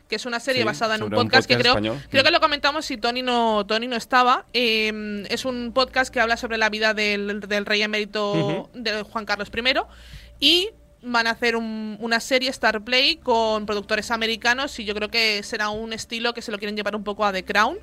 que 0.09 0.17
es 0.17 0.27
una 0.27 0.41
serie 0.41 0.61
Sí, 0.63 0.67
basada 0.67 0.97
en 0.97 1.05
un 1.05 1.11
podcast, 1.11 1.49
que 1.49 1.57
creo, 1.57 1.73
español. 1.73 1.97
creo 2.11 2.23
que 2.23 2.31
lo 2.31 2.41
comentamos 2.41 2.85
si 2.85 2.99
Tony 2.99 3.23
no, 3.23 3.65
Tony 3.67 3.89
no 3.89 3.97
estaba. 3.97 4.45
Eh, 4.53 5.25
es 5.31 5.45
un 5.47 5.73
podcast 5.73 6.13
que 6.13 6.21
habla 6.21 6.37
sobre 6.37 6.59
la 6.59 6.69
vida 6.69 6.93
del, 6.95 7.41
del 7.41 7.65
rey 7.67 7.81
emérito 7.83 8.33
Ujú. 8.33 8.69
de 8.75 9.03
Juan 9.05 9.25
Carlos 9.25 9.49
I 9.55 9.75
y 10.41 10.71
van 11.03 11.27
a 11.27 11.31
hacer 11.31 11.57
un- 11.57 11.97
una 12.01 12.21
serie 12.21 12.51
Star 12.51 12.83
Play 12.85 13.17
con 13.17 13.65
productores 13.67 14.11
americanos 14.11 14.79
y 14.81 14.85
yo 14.85 14.95
creo 14.95 15.09
que 15.09 15.43
será 15.43 15.71
un 15.71 15.93
estilo 15.93 16.35
que 16.35 16.43
se 16.43 16.51
lo 16.53 16.59
quieren 16.59 16.77
llevar 16.77 16.95
un 16.97 17.05
poco 17.05 17.25
a 17.25 17.33
The 17.33 17.45
Crown. 17.45 17.79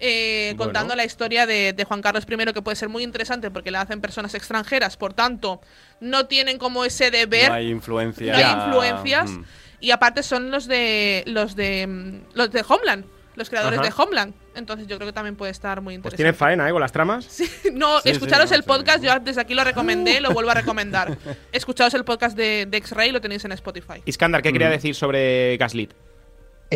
Eh, 0.00 0.52
Bueno. 0.56 0.64
contando 0.72 0.94
la 0.96 1.04
historia 1.04 1.46
de, 1.46 1.72
de 1.72 1.84
Juan 1.84 2.02
Carlos 2.02 2.24
I, 2.28 2.52
que 2.52 2.62
puede 2.62 2.76
ser 2.76 2.88
muy 2.88 3.02
interesante 3.02 3.50
porque 3.50 3.70
la 3.70 3.80
hacen 3.82 4.00
personas 4.00 4.34
extranjeras, 4.34 4.96
por 4.96 5.14
tanto, 5.14 5.60
no 6.00 6.26
tienen 6.26 6.58
como 6.58 6.84
ese 6.84 7.10
deber, 7.10 7.48
No 7.48 7.54
hay 7.54 7.70
influencia. 7.70 8.32
no 8.32 8.38
hay 8.38 8.52
influencias, 8.66 9.30
Mm. 9.30 9.44
y 9.80 9.90
aparte 9.92 10.22
son 10.22 10.50
los 10.50 10.66
de 10.66 11.22
los 11.26 11.54
de 11.56 12.20
los 12.34 12.50
de 12.50 12.64
Homeland, 12.68 13.04
los 13.36 13.48
creadores 13.50 13.80
Ajá. 13.80 13.88
de 13.88 13.94
Homeland. 14.02 14.34
Entonces 14.56 14.86
yo 14.86 14.96
creo 14.96 15.08
que 15.08 15.12
también 15.12 15.34
puede 15.34 15.50
estar 15.50 15.80
muy 15.80 15.94
Pues 15.94 15.96
interesante. 15.96 16.16
tienen 16.16 16.34
faena, 16.36 16.68
¿eh? 16.68 16.72
Con 16.72 16.80
las 16.80 16.92
tramas. 16.92 17.24
Sí, 17.24 17.44
no, 17.72 18.00
Sí, 18.00 18.10
escucharos 18.10 18.48
sí, 18.48 18.52
no, 18.52 18.56
el 18.58 18.62
sí. 18.62 18.68
podcast, 18.68 19.02
yo 19.02 19.18
desde 19.20 19.40
aquí 19.40 19.54
lo 19.54 19.64
recomendé, 19.64 20.20
lo 20.20 20.30
vuelvo 20.30 20.50
a 20.52 20.54
recomendar. 20.54 21.16
Escucharos 21.52 21.92
el 21.94 22.04
podcast 22.04 22.36
de, 22.36 22.66
de 22.68 22.76
X-Ray, 22.78 23.10
lo 23.10 23.20
tenéis 23.20 23.44
en 23.44 23.50
Spotify. 23.52 24.02
Iskandar, 24.04 24.42
¿qué 24.42 24.50
Mm. 24.50 24.52
quería 24.52 24.70
decir 24.70 24.94
sobre 24.94 25.56
Gaslit? 25.56 25.92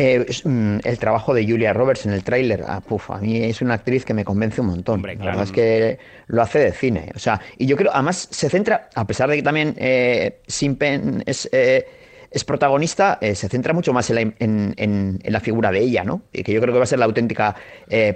Eh, 0.01 0.25
mm, 0.45 0.77
el 0.85 0.97
trabajo 0.97 1.33
de 1.33 1.45
Julia 1.45 1.73
Roberts 1.73 2.05
en 2.05 2.13
el 2.13 2.23
tráiler, 2.23 2.63
ah, 2.65 2.79
puf, 2.79 3.11
a 3.11 3.17
mí 3.17 3.35
es 3.43 3.61
una 3.61 3.73
actriz 3.73 4.05
que 4.05 4.13
me 4.13 4.23
convence 4.23 4.61
un 4.61 4.67
montón. 4.67 4.95
Hombre, 4.95 5.15
La 5.17 5.25
verdad 5.25 5.43
es 5.43 5.51
que 5.51 5.99
lo 6.27 6.41
hace 6.41 6.59
de 6.59 6.71
cine. 6.71 7.11
O 7.15 7.19
sea, 7.19 7.41
y 7.57 7.65
yo 7.65 7.75
creo, 7.75 7.91
además, 7.93 8.29
se 8.31 8.49
centra, 8.49 8.89
a 8.95 9.05
pesar 9.05 9.29
de 9.29 9.35
que 9.35 9.43
también 9.43 9.73
eh, 9.77 10.39
Simpen 10.47 11.21
es, 11.25 11.49
eh, 11.51 11.85
es 12.31 12.45
protagonista, 12.45 13.17
eh, 13.19 13.35
se 13.35 13.49
centra 13.49 13.73
mucho 13.73 13.91
más 13.91 14.09
en 14.09 14.15
la, 14.15 14.21
en, 14.21 14.33
en- 14.39 15.19
en 15.21 15.33
la 15.33 15.39
figura 15.41 15.69
de 15.71 15.79
ella, 15.79 16.05
¿no? 16.05 16.21
Y 16.31 16.43
que 16.43 16.53
yo 16.53 16.61
creo 16.61 16.71
que 16.73 16.77
va 16.77 16.83
a 16.83 16.87
ser 16.87 16.99
la 16.99 17.05
auténtica 17.05 17.55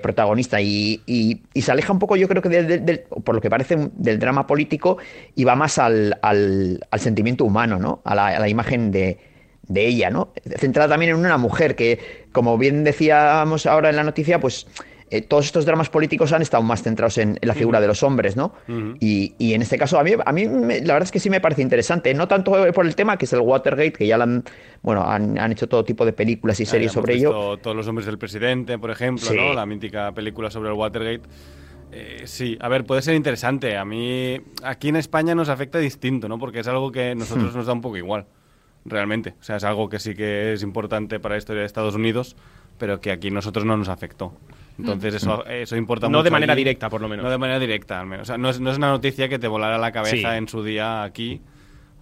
protagonista. 0.02 0.62
Y, 0.62 1.02
y- 1.06 1.42
y 1.54 1.62
se 1.64 1.72
aleja 1.72 1.92
un 1.92 2.00
poco, 2.00 2.16
yo 2.16 2.30
creo 2.30 2.42
que, 2.42 2.48
del- 2.50 2.68
del- 2.68 2.86
del- 2.86 3.00
por 3.26 3.36
lo 3.36 3.42
que 3.42 3.50
parece, 3.50 3.76
del 3.98 4.20
drama 4.20 4.48
político 4.48 5.00
y 5.36 5.44
va 5.44 5.56
más 5.56 5.78
al, 5.80 6.18
al- 6.22 6.80
al 6.92 7.00
sentimiento 7.02 7.44
humano, 7.44 7.78
¿no? 7.78 8.02
A 8.06 8.16
la, 8.16 8.28
a 8.28 8.40
la 8.40 8.48
imagen 8.48 8.90
de 8.92 9.33
de 9.68 9.88
ella, 9.88 10.10
¿no? 10.10 10.34
Centrada 10.58 10.90
también 10.90 11.12
en 11.14 11.18
una 11.18 11.38
mujer 11.38 11.76
que, 11.76 12.26
como 12.32 12.58
bien 12.58 12.84
decíamos 12.84 13.66
ahora 13.66 13.90
en 13.90 13.96
la 13.96 14.04
noticia, 14.04 14.40
pues 14.40 14.68
eh, 15.10 15.22
todos 15.22 15.46
estos 15.46 15.66
dramas 15.66 15.90
políticos 15.90 16.34
han 16.34 16.42
estado 16.42 16.64
más 16.64 16.82
centrados 16.82 17.18
en, 17.20 17.38
en 17.40 17.48
la 17.48 17.54
figura 17.54 17.80
de 17.80 17.86
los 17.88 18.02
hombres, 18.04 18.36
¿no? 18.36 18.54
y, 19.00 19.36
y 19.38 19.54
en 19.54 19.62
este 19.62 19.78
caso, 19.78 20.00
a 20.00 20.04
mí, 20.04 20.12
a 20.26 20.32
mí 20.34 20.48
me- 20.48 20.82
la 20.82 20.94
verdad 20.94 21.04
es 21.04 21.12
que 21.12 21.20
sí 21.20 21.30
me 21.30 21.40
parece 21.40 21.62
interesante, 21.62 22.14
no 22.16 22.28
tanto 22.28 22.52
por 22.74 22.86
el 22.86 22.96
tema, 22.96 23.18
que 23.18 23.26
es 23.26 23.34
el 23.34 23.42
Watergate, 23.42 23.94
que 23.94 24.08
ya 24.08 24.16
han, 24.16 24.44
bueno, 24.82 25.04
han, 25.10 25.38
han 25.38 25.52
hecho 25.52 25.68
todo 25.70 25.84
tipo 25.86 26.04
de 26.06 26.14
películas 26.14 26.60
y 26.60 26.66
series 26.66 26.92
sobre 26.92 27.14
ello. 27.16 27.58
Todos 27.58 27.76
los 27.76 27.88
hombres 27.88 28.06
del 28.08 28.18
presidente, 28.18 28.78
por 28.80 28.90
ejemplo, 28.92 29.26
Sí. 29.28 29.36
¿no? 29.36 29.54
La 29.54 29.66
mítica 29.68 30.12
película 30.14 30.50
sobre 30.50 30.70
el 30.70 30.76
Watergate. 30.76 31.22
Eh, 31.92 32.24
sí, 32.26 32.58
a 32.60 32.68
ver, 32.70 32.84
puede 32.86 33.04
ser 33.04 33.14
interesante. 33.14 33.78
A 33.78 33.86
mí, 33.86 34.42
aquí 34.64 34.90
en 34.90 34.96
España 34.96 35.36
nos 35.36 35.48
afecta 35.50 35.78
distinto, 35.78 36.28
¿no? 36.28 36.40
Porque 36.40 36.60
es 36.60 36.68
algo 36.68 36.92
que 36.92 37.12
a 37.12 37.16
nosotros 37.16 37.56
nos 37.56 37.68
da 37.68 37.74
un 37.74 37.82
poco 37.82 37.98
igual, 37.98 38.26
realmente. 38.86 39.36
O 39.40 39.44
sea, 39.44 39.58
es 39.58 39.64
algo 39.64 39.90
que 39.90 40.00
sí 40.00 40.16
que 40.16 40.54
es 40.54 40.64
importante 40.64 41.20
para 41.20 41.36
la 41.36 41.40
historia 41.40 41.62
de 41.62 41.66
Estados 41.66 41.96
Unidos, 41.96 42.36
pero 42.78 43.00
que 43.00 43.12
aquí 43.12 43.32
nosotros 43.32 43.66
no 43.66 43.78
nos 43.78 43.90
afectó. 43.90 44.34
Entonces 44.78 45.16
eso, 45.16 45.46
eso 45.46 45.76
importa 45.76 46.08
mucho. 46.08 46.18
No 46.18 46.24
de 46.24 46.32
manera 46.32 46.54
allí. 46.54 46.62
directa, 46.62 46.90
por 46.90 47.02
lo 47.02 47.08
menos. 47.08 47.24
No 47.24 47.30
de 47.30 47.38
manera 47.38 47.60
directa, 47.60 48.00
al 48.00 48.08
menos. 48.08 48.24
O 48.24 48.28
sea, 48.28 48.38
no 48.38 48.50
es, 48.50 48.60
no 48.60 48.72
es 48.72 48.78
una 48.78 48.90
noticia 48.90 49.30
que 49.30 49.38
te 49.40 49.48
volara 49.48 49.78
la 49.78 49.92
cabeza 49.92 50.32
Sí. 50.32 50.38
en 50.38 50.48
su 50.48 50.64
día 50.64 51.04
aquí, 51.04 51.42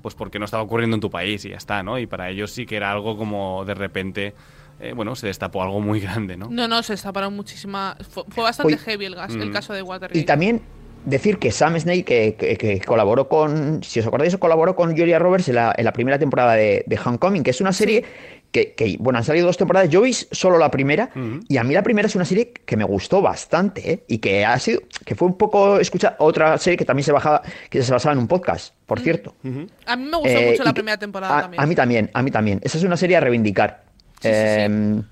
pues 0.01 0.15
porque 0.15 0.39
no 0.39 0.45
estaba 0.45 0.63
ocurriendo 0.63 0.95
en 0.95 1.01
tu 1.01 1.09
país 1.09 1.43
y 1.45 1.49
ya 1.49 1.57
está, 1.57 1.83
¿no? 1.83 1.99
Y 1.99 2.07
para 2.07 2.29
ellos 2.29 2.51
sí 2.51 2.65
que 2.65 2.77
era 2.77 2.91
algo 2.91 3.17
como 3.17 3.65
de 3.65 3.73
repente, 3.73 4.33
eh, 4.79 4.93
bueno, 4.95 5.15
se 5.15 5.27
destapó 5.27 5.61
algo 5.61 5.81
muy 5.81 5.99
grande, 6.01 6.37
¿no? 6.37 6.47
No, 6.49 6.67
no, 6.67 6.81
se 6.81 6.93
destaparon 6.93 7.35
muchísima. 7.35 7.97
Fue, 8.09 8.23
fue 8.29 8.43
bastante 8.45 8.77
heavy 8.77 9.05
el 9.05 9.15
gas, 9.15 9.35
el 9.35 9.49
mm. 9.49 9.53
caso 9.53 9.73
de 9.73 9.81
Watergate. 9.81 10.17
Y 10.19 10.23
también 10.23 10.61
decir 11.05 11.37
que 11.39 11.51
Sam 11.51 11.79
Snake, 11.79 12.03
que, 12.03 12.35
que- 12.35 12.57
que 12.57 12.79
colaboró 12.81 13.27
con, 13.27 13.83
si 13.83 13.99
os 13.99 14.07
acordáis, 14.07 14.35
colaboró 14.37 14.75
con 14.75 14.95
Julia 14.95 15.19
Roberts 15.19 15.49
en 15.49 15.55
la, 15.55 15.73
en 15.77 15.85
la 15.85 15.93
primera 15.93 16.19
temporada 16.19 16.53
de, 16.53 16.83
de 16.85 16.99
Homecoming, 17.03 17.43
que 17.43 17.49
es 17.51 17.61
una 17.61 17.73
serie 17.73 18.03
que, 18.51 18.73
que, 18.73 18.97
bueno, 18.99 19.17
han 19.17 19.23
salido 19.23 19.47
dos 19.47 19.55
temporadas, 19.57 19.89
yo 19.89 20.01
vi 20.01 20.11
solo 20.13 20.57
la 20.57 20.69
primera, 20.69 21.09
y 21.47 21.55
a 21.55 21.63
mí 21.63 21.73
la 21.73 21.83
primera 21.83 22.07
es 22.07 22.15
una 22.15 22.25
serie 22.25 22.51
que 22.51 22.75
me 22.75 22.83
gustó 22.83 23.21
bastante, 23.21 23.91
¿eh? 23.93 24.03
y 24.09 24.17
que 24.17 24.43
ha 24.45 24.59
sido, 24.59 24.81
que 25.05 25.15
fue 25.15 25.29
un 25.29 25.37
poco 25.37 25.79
escuchar 25.79 26.17
otra 26.19 26.57
serie 26.57 26.75
que 26.77 26.83
también 26.83 27.05
se 27.05 27.13
bajaba, 27.13 27.41
que 27.69 27.81
se 27.81 27.93
basaba 27.93 28.11
en 28.11 28.19
un 28.19 28.27
podcast, 28.27 28.75
por 28.85 28.99
cierto. 28.99 29.35
A 29.85 29.95
mí 29.95 30.03
me 30.03 30.17
gustó 30.17 30.37
Eh, 30.37 30.49
mucho 30.51 30.63
la 30.65 30.73
primera 30.73 30.97
temporada 30.97 31.37
a, 31.37 31.41
también. 31.43 31.63
a 31.63 31.65
mí 31.65 31.75
también, 31.75 32.11
a 32.13 32.21
mí 32.21 32.29
también. 32.31 32.59
Esa 32.61 32.77
es 32.77 32.83
una 32.83 32.97
serie 32.97 33.15
a 33.15 33.21
reivindicar. 33.21 33.83
Sí, 34.19 34.27
sí, 34.27 34.33
sí. 34.33 35.03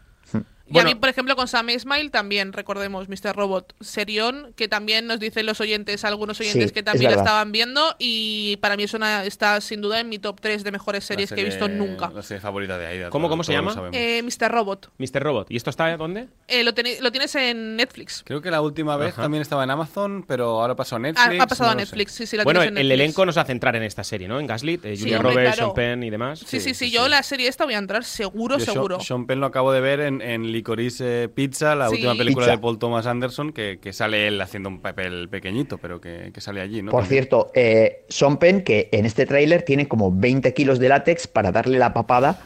Y 0.70 0.74
Bueno. 0.74 0.90
a 0.90 0.94
mí, 0.94 1.00
por 1.00 1.10
ejemplo, 1.10 1.36
con 1.36 1.48
Sam 1.48 1.70
Ismail 1.72 2.12
también, 2.12 2.54
recordemos, 2.54 3.10
Mr. 3.10 3.36
Robot 3.36 3.74
Serión, 3.82 4.54
que 4.56 4.68
también 4.68 5.08
nos 5.08 5.20
dicen 5.20 5.46
los 5.46 5.60
oyentes, 5.60 6.06
algunos 6.06 6.40
oyentes 6.40 6.70
Sí, 6.70 6.74
que 6.74 6.80
es 6.80 6.86
también 6.86 7.06
lo 7.12 7.18
verdad. 7.18 7.26
estaban 7.26 7.52
viendo, 7.52 7.96
y 7.98 8.58
para 8.58 8.78
mí 8.78 8.84
es 8.84 8.94
una, 8.94 9.26
está 9.26 9.60
sin 9.62 9.82
duda 9.82 10.00
en 10.00 10.10
mi 10.10 10.20
top 10.20 10.40
3 10.40 10.64
de 10.64 10.72
mejores 10.72 11.04
series 11.04 11.32
La 11.32 11.36
que 11.36 11.42
he 11.42 11.46
visto 11.46 11.68
nunca. 11.68 12.12
La 12.14 12.22
serie 12.22 12.40
favorita 12.42 12.78
de 12.78 12.86
Aida. 12.86 13.10
¿Cómo- 13.10 13.30
cómo 13.30 13.44
se 13.44 13.52
llama? 13.54 13.90
Eh, 13.94 14.22
Mr. 14.24 14.52
Robot. 14.52 14.92
Mr. 15.00 15.24
Robot. 15.24 15.52
¿Y 15.52 15.58
esto 15.58 15.70
está 15.72 15.98
dónde? 15.98 16.28
Eh, 16.48 16.64
lo, 16.64 16.74
tienes 16.74 17.36
en 17.36 17.76
Netflix. 17.76 18.22
Creo 18.26 18.42
que 18.42 18.52
la 18.52 18.62
última 18.62 18.96
vez 18.98 19.14
Ajá. 19.14 19.24
también 19.24 19.42
estaba 19.42 19.64
en 19.64 19.72
Amazon, 19.72 20.24
pero 20.28 20.62
ahora 20.62 20.76
pasó 20.76 20.96
a 20.96 20.98
Ha, 20.98 21.02
Netflix. 21.02 21.42
ha 21.42 21.48
pasado 21.48 21.70
no 21.70 21.74
a. 21.74 21.76
Netflix, 21.76 22.12
sí, 22.12 22.26
sí, 22.28 22.38
la 22.38 22.44
Bueno, 22.44 22.60
tienes 22.62 22.80
en 22.80 22.86
el 22.86 22.92
elenco 22.92 23.26
nos 23.26 23.38
hace 23.38 23.52
entrar 23.54 23.76
en 23.76 23.84
esta 23.84 24.04
serie, 24.04 24.28
¿no? 24.28 24.40
En 24.40 24.46
Gaslit, 24.48 24.86
eh, 24.86 24.96
Sí, 24.96 25.04
Julia 25.04 25.18
hombre, 25.18 25.34
Roberts, 25.34 25.56
claro. 25.56 25.74
Sean 25.74 25.76
Penn 25.76 26.04
y 26.04 26.10
demás. 26.10 26.40
Sí, 26.40 26.60
sí, 26.60 26.60
sí, 26.60 26.74
sí, 26.74 26.92
yo 26.92 27.06
sí. 27.06 27.10
la 27.10 27.24
serie 27.24 27.48
esta 27.48 27.66
voy 27.66 27.74
a 27.74 27.78
entrar 27.80 28.04
seguro, 28.04 28.58
Yo 28.60 28.66
seguro. 28.66 29.00
Sean 29.00 29.26
Penn 29.26 29.40
lo 29.40 29.48
acabo 29.48 29.72
de 29.72 29.82
ver 29.82 30.00
en, 30.02 30.22
en 30.22 30.52
Licorice 30.60 31.30
Pizza, 31.30 31.74
la 31.76 31.88
Sí. 31.88 31.96
última 31.96 32.16
película 32.16 32.46
Pizza. 32.46 32.56
de 32.58 32.62
Paul 32.62 32.78
Thomas 32.80 33.06
Anderson, 33.06 33.54
que, 33.54 33.80
que 33.82 33.94
sale 33.94 34.28
él 34.28 34.40
haciendo 34.42 34.68
un 34.70 34.82
papel 34.82 35.30
pequeñito, 35.30 35.78
pero 35.78 36.02
que, 36.02 36.32
que 36.34 36.42
sale 36.42 36.60
allí, 36.62 36.82
¿no? 36.82 36.92
Por 36.92 37.04
También. 37.04 37.22
cierto, 37.24 37.52
eh, 37.56 38.06
Sean 38.10 38.38
Penn, 38.38 38.62
que 38.62 38.90
en 38.92 39.06
este 39.06 39.26
tráiler 39.26 39.62
tiene 39.64 39.88
como 39.88 40.12
20 40.12 40.54
kilos 40.54 40.80
de 40.80 40.90
látex 40.90 41.28
para 41.28 41.52
darle 41.52 41.80
la 41.80 41.94
papada. 41.94 42.42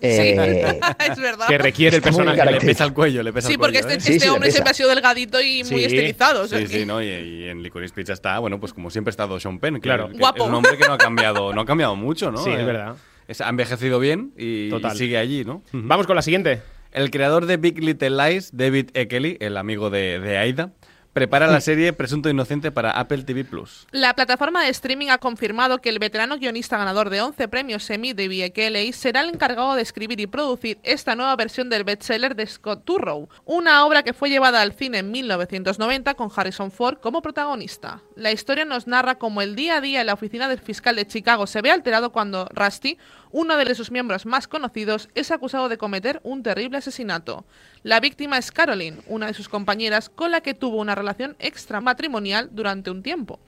eh, 0.00 0.78
es 1.10 1.18
verdad. 1.20 1.48
Que 1.48 1.58
requiere 1.58 1.96
el 1.96 2.04
Está 2.04 2.10
personaje. 2.10 2.52
Le 2.52 2.60
pesa 2.60 2.84
el 2.84 2.92
cuello, 2.92 3.20
le 3.24 3.32
pesa 3.32 3.48
Sí, 3.48 3.54
el 3.54 3.58
porque 3.58 3.80
cuello, 3.80 3.88
este, 3.88 3.98
¿eh? 3.98 4.06
Sí, 4.06 4.12
este 4.12 4.26
sí, 4.26 4.30
hombre 4.32 4.50
siempre 4.52 4.70
ha 4.70 4.74
sido 4.74 4.88
delgadito 4.90 5.40
y 5.40 5.64
muy 5.64 5.80
Sí. 5.80 5.84
estilizado. 5.86 6.42
o 6.42 6.46
sea 6.46 6.58
Sí, 6.60 6.66
que- 6.66 6.78
sí, 6.80 6.86
¿no? 6.86 7.02
Y, 7.02 7.06
y 7.08 7.48
en 7.48 7.64
Licorice 7.64 7.92
Pizza 7.92 8.12
está, 8.12 8.38
bueno, 8.38 8.60
pues 8.60 8.72
como 8.72 8.90
siempre 8.90 9.10
ha 9.10 9.12
estado 9.12 9.40
Sean 9.40 9.58
Penn, 9.58 9.80
Claro. 9.80 10.08
que 10.10 10.18
Guapo. 10.18 10.44
es 10.44 10.48
un 10.48 10.54
hombre 10.54 10.78
que 10.78 10.86
no 10.86 10.92
ha 10.92 10.98
cambiado, 10.98 11.52
no 11.52 11.60
ha 11.62 11.66
cambiado 11.66 11.96
mucho, 11.96 12.30
¿no? 12.30 12.38
Sí, 12.38 12.50
es 12.50 12.60
Eh, 12.60 12.64
verdad. 12.64 12.94
es- 13.26 13.40
ha 13.40 13.48
envejecido 13.48 13.98
bien 13.98 14.32
y, 14.38 14.70
Total. 14.70 14.94
y 14.94 14.98
sigue 14.98 15.18
allí, 15.18 15.44
¿no? 15.44 15.62
Vamos 15.72 16.06
con 16.06 16.14
la 16.14 16.22
siguiente. 16.22 16.60
El 16.92 17.10
creador 17.10 17.46
de 17.46 17.58
Big 17.58 17.82
Little 17.82 18.10
Lies, 18.10 18.56
David 18.56 18.90
Ekeli, 18.94 19.36
el 19.40 19.56
amigo 19.58 19.90
de, 19.90 20.20
de 20.20 20.38
Aida, 20.38 20.72
prepara 21.12 21.46
la 21.46 21.60
serie 21.60 21.92
Presunto 21.92 22.30
Inocente 22.30 22.70
para 22.70 22.92
Apple 22.92 23.24
TV 23.24 23.44
Plus. 23.44 23.86
La 23.90 24.14
plataforma 24.14 24.62
de 24.62 24.70
streaming 24.70 25.08
ha 25.08 25.18
confirmado 25.18 25.80
que 25.80 25.90
el 25.90 25.98
veterano 25.98 26.38
guionista 26.38 26.78
ganador 26.78 27.10
de 27.10 27.20
11 27.20 27.48
premios 27.48 27.90
Emmy, 27.90 28.14
David 28.14 28.52
Kelly, 28.52 28.92
será 28.92 29.20
el 29.20 29.30
encargado 29.30 29.74
de 29.74 29.82
escribir 29.82 30.20
y 30.20 30.26
producir 30.26 30.78
esta 30.82 31.14
nueva 31.14 31.36
versión 31.36 31.68
del 31.68 31.84
bestseller 31.84 32.36
de 32.36 32.46
Scott 32.46 32.84
Turrow, 32.84 33.28
una 33.44 33.84
obra 33.84 34.02
que 34.02 34.14
fue 34.14 34.30
llevada 34.30 34.62
al 34.62 34.72
cine 34.72 34.98
en 34.98 35.10
1990 35.10 36.14
con 36.14 36.30
Harrison 36.34 36.70
Ford 36.70 36.98
como 37.00 37.20
protagonista. 37.20 38.00
La 38.14 38.32
historia 38.32 38.64
nos 38.64 38.86
narra 38.86 39.18
cómo 39.18 39.42
el 39.42 39.56
día 39.56 39.76
a 39.76 39.80
día 39.80 40.00
en 40.00 40.06
la 40.06 40.14
oficina 40.14 40.48
del 40.48 40.58
fiscal 40.58 40.96
de 40.96 41.06
Chicago 41.06 41.46
se 41.46 41.62
ve 41.62 41.70
alterado 41.70 42.12
cuando 42.12 42.48
Rusty, 42.54 42.96
uno 43.30 43.56
de 43.56 43.74
sus 43.74 43.90
miembros 43.90 44.26
más 44.26 44.48
conocidos, 44.48 45.08
es 45.14 45.30
acusado 45.30 45.68
de 45.68 45.78
cometer 45.78 46.20
un 46.22 46.42
terrible 46.42 46.78
asesinato. 46.78 47.44
La 47.82 48.00
víctima 48.00 48.38
es 48.38 48.52
Caroline, 48.52 48.98
una 49.06 49.26
de 49.26 49.34
sus 49.34 49.48
compañeras 49.48 50.08
con 50.08 50.30
la 50.30 50.40
que 50.40 50.54
tuvo 50.54 50.78
una 50.78 50.94
relación 50.94 51.36
extramatrimonial 51.38 52.50
durante 52.52 52.90
un 52.90 53.02
tiempo. 53.02 53.40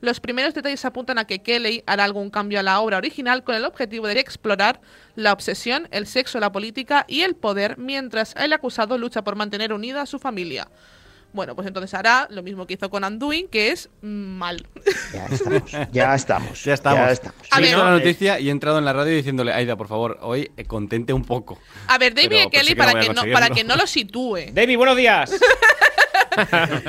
Los 0.00 0.20
primeros 0.20 0.54
detalles 0.54 0.84
apuntan 0.84 1.18
a 1.18 1.26
que 1.26 1.40
Kelly 1.40 1.82
hará 1.86 2.04
algún 2.04 2.30
cambio 2.30 2.60
a 2.60 2.62
la 2.62 2.80
obra 2.80 2.98
original 2.98 3.42
con 3.42 3.56
el 3.56 3.64
objetivo 3.64 4.06
de 4.06 4.20
explorar 4.20 4.80
la 5.16 5.32
obsesión, 5.32 5.88
el 5.90 6.06
sexo, 6.06 6.38
la 6.38 6.52
política 6.52 7.04
y 7.08 7.22
el 7.22 7.34
poder 7.34 7.78
mientras 7.78 8.34
el 8.36 8.52
acusado 8.52 8.96
lucha 8.96 9.24
por 9.24 9.34
mantener 9.34 9.72
unida 9.72 10.02
a 10.02 10.06
su 10.06 10.20
familia. 10.20 10.68
Bueno, 11.38 11.54
pues 11.54 11.68
entonces 11.68 11.94
hará 11.94 12.26
lo 12.32 12.42
mismo 12.42 12.66
que 12.66 12.74
hizo 12.74 12.90
con 12.90 13.04
Undoing, 13.04 13.46
que 13.46 13.70
es 13.70 13.88
mm, 14.02 14.08
mal. 14.08 14.66
Ya 15.12 15.24
estamos, 15.26 15.70
ya 15.92 16.14
estamos. 16.16 16.64
Ya 16.64 16.74
estamos. 16.74 16.98
Ya 16.98 17.12
estamos. 17.12 17.36
A 17.52 17.58
He 17.58 17.60
ver, 17.60 17.70
visto 17.70 17.84
la 17.84 17.90
noticia 17.92 18.40
y 18.40 18.48
he 18.48 18.50
entrado 18.50 18.76
en 18.78 18.84
la 18.84 18.92
radio 18.92 19.14
diciéndole, 19.14 19.52
Aida, 19.52 19.76
por 19.76 19.86
favor, 19.86 20.18
hoy 20.22 20.50
eh, 20.56 20.64
contente 20.64 21.12
un 21.12 21.24
poco. 21.24 21.56
A 21.86 21.96
ver, 21.96 22.12
David 22.12 22.28
Pero- 22.28 22.40
y 22.40 22.42
pero 22.46 22.50
Kelly, 22.50 22.66
sí 22.66 22.74
que 22.74 22.76
para, 22.82 23.00
que 23.00 23.14
no, 23.14 23.22
para 23.32 23.50
que 23.50 23.62
no 23.62 23.76
lo 23.76 23.86
sitúe, 23.86 24.50
David, 24.52 24.76
buenos 24.76 24.96
días. 24.96 25.30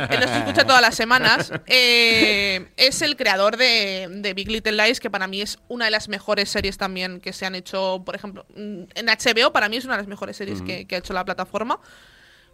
que 0.09 0.17
nos 0.17 0.31
escucha 0.31 0.65
todas 0.65 0.81
las 0.81 0.95
semanas, 0.95 1.51
eh, 1.67 2.69
es 2.75 3.03
el 3.03 3.17
creador 3.17 3.55
de, 3.55 4.07
de 4.09 4.33
Big 4.33 4.49
Little 4.49 4.71
Lies, 4.83 4.99
que 4.99 5.11
para 5.11 5.27
mí 5.27 5.41
es 5.41 5.59
una 5.67 5.85
de 5.85 5.91
las 5.91 6.09
mejores 6.09 6.49
series 6.49 6.79
también 6.79 7.19
que 7.19 7.33
se 7.33 7.45
han 7.45 7.53
hecho, 7.53 8.01
por 8.03 8.15
ejemplo, 8.15 8.47
mm, 8.55 8.81
en 8.95 9.05
HBO, 9.05 9.53
para 9.53 9.69
mí 9.69 9.77
es 9.77 9.85
una 9.85 9.93
de 9.93 9.99
las 9.99 10.07
mejores 10.07 10.37
series 10.37 10.63
que, 10.63 10.87
que 10.87 10.95
ha 10.95 10.97
hecho 10.97 11.13
la 11.13 11.23
plataforma. 11.23 11.79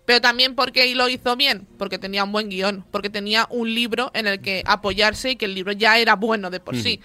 Pero 0.05 0.21
también 0.21 0.53
porque 0.55 0.93
lo 0.95 1.09
hizo 1.09 1.35
bien, 1.35 1.67
porque 1.77 1.97
tenía 1.97 2.23
un 2.23 2.31
buen 2.31 2.49
guion, 2.49 2.85
porque 2.91 3.09
tenía 3.09 3.47
un 3.49 3.73
libro 3.73 4.11
en 4.13 4.27
el 4.27 4.39
que 4.39 4.61
apoyarse 4.65 5.31
y 5.31 5.35
que 5.35 5.45
el 5.45 5.55
libro 5.55 5.71
ya 5.71 5.97
era 5.97 6.15
bueno 6.15 6.49
de 6.51 6.59
por 6.59 6.75
sí. 6.75 6.99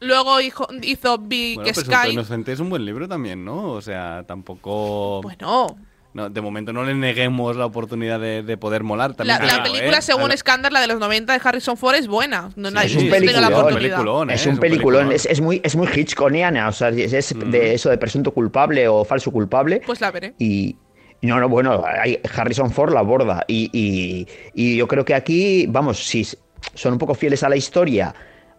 Luego 0.00 0.40
hijo- 0.40 0.66
hizo 0.82 1.18
Big 1.18 1.56
Bueno, 1.56 1.72
Presunto 1.72 1.96
Sky. 1.98 2.10
Inocente 2.12 2.52
es 2.52 2.60
un 2.60 2.70
buen 2.70 2.84
libro 2.84 3.06
también, 3.06 3.44
¿no? 3.44 3.72
O 3.72 3.82
sea, 3.82 4.24
tampoco... 4.26 5.20
Bueno, 5.22 5.76
No, 6.12 6.28
de 6.28 6.40
momento 6.40 6.72
no 6.72 6.82
le 6.84 6.94
neguemos 6.94 7.54
la 7.54 7.66
oportunidad 7.66 8.18
de, 8.18 8.42
de 8.42 8.56
poder 8.56 8.82
molar. 8.82 9.14
También 9.14 9.38
la, 9.38 9.44
la 9.46 9.52
digo, 9.62 9.64
película, 9.74 9.98
¿eh? 9.98 10.02
según 10.02 10.24
A 10.24 10.28
la- 10.28 10.36
Scandal, 10.38 10.72
la 10.72 10.80
de 10.80 10.86
los 10.88 10.98
90 10.98 11.32
de 11.34 11.40
Harrison 11.44 11.76
Ford, 11.76 11.94
es 11.94 12.08
buena. 12.08 12.50
No, 12.56 12.70
nadie 12.70 12.88
es 12.88 12.96
un 12.96 13.10
tenido 13.10 13.14
la 13.14 13.20
peliculón, 13.48 13.52
oportunidad. 13.52 13.96
peliculón, 13.98 14.30
¿eh? 14.30 14.34
Es 14.34 14.46
un 14.46 14.58
peliculón, 14.58 15.12
es, 15.12 15.26
es 15.26 15.40
muy, 15.40 15.60
es 15.62 15.76
muy 15.76 15.86
Hitchconiana, 15.94 16.66
o 16.68 16.72
sea, 16.72 16.88
es, 16.88 17.12
es 17.12 17.36
Mm. 17.36 17.50
de 17.50 17.74
eso 17.74 17.90
de 17.90 17.98
presunto 17.98 18.32
culpable 18.32 18.88
o 18.88 19.04
falso 19.04 19.30
culpable. 19.30 19.82
Pues 19.86 20.00
la 20.00 20.10
veré. 20.10 20.34
Y 20.38 20.74
no, 21.22 21.38
no, 21.40 21.48
bueno, 21.48 21.82
hay- 21.86 22.18
Harrison 22.34 22.70
Ford 22.70 22.92
la 22.92 23.00
aborda. 23.00 23.44
Y, 23.48 23.68
y- 23.72 24.26
y 24.54 24.76
yo 24.76 24.86
creo 24.88 25.04
que 25.04 25.14
aquí, 25.14 25.66
vamos, 25.68 25.98
si 26.06 26.26
son 26.74 26.92
un 26.94 26.98
poco 26.98 27.14
fieles 27.14 27.42
a 27.42 27.48
la 27.48 27.56
historia. 27.56 28.14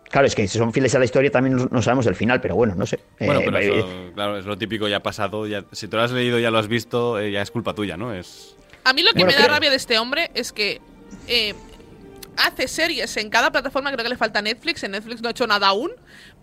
Claro, 0.09 0.27
es 0.27 0.35
que 0.35 0.45
si 0.47 0.57
son 0.57 0.73
fieles 0.73 0.93
a 0.93 0.99
la 0.99 1.05
historia 1.05 1.31
también 1.31 1.69
no- 1.71 1.81
sabemos 1.81 2.05
el 2.05 2.15
final, 2.15 2.41
pero 2.41 2.55
bueno, 2.55 2.75
no 2.75 2.85
sé. 2.85 2.99
Bueno, 3.19 3.39
Eh, 3.39 3.43
pero 3.45 3.57
eh, 3.59 3.79
eso, 3.79 4.11
claro, 4.13 4.37
es 4.37 4.45
lo 4.45 4.57
típico, 4.57 4.87
ya 4.87 4.97
ha 4.97 5.03
pasado. 5.03 5.47
Ya, 5.47 5.63
si 5.71 5.87
tú 5.87 5.95
lo 5.97 6.03
has 6.03 6.11
leído, 6.11 6.37
ya 6.37 6.51
lo 6.51 6.57
has 6.59 6.67
visto, 6.67 7.17
eh, 7.19 7.31
ya 7.31 7.41
es 7.41 7.49
culpa 7.49 7.73
tuya, 7.73 7.95
¿no? 7.97 8.13
Es... 8.13 8.55
A 8.83 8.91
mí 8.93 9.03
lo 9.03 9.11
que 9.13 9.19
Bueno, 9.19 9.27
me 9.27 9.33
da 9.33 9.43
creo- 9.43 9.53
rabia 9.55 9.69
de 9.69 9.75
este 9.77 9.97
hombre 9.99 10.29
es 10.33 10.51
que 10.51 10.81
eh, 11.27 11.53
hace 12.37 12.67
series 12.67 13.15
en 13.17 13.29
cada 13.29 13.51
plataforma, 13.51 13.91
creo 13.91 14.03
que 14.03 14.09
le 14.09 14.17
falta 14.17 14.41
Netflix, 14.41 14.83
en 14.83 14.91
Netflix 14.91 15.21
no 15.21 15.27
ha 15.29 15.31
hecho 15.31 15.47
nada 15.47 15.67
aún, 15.67 15.91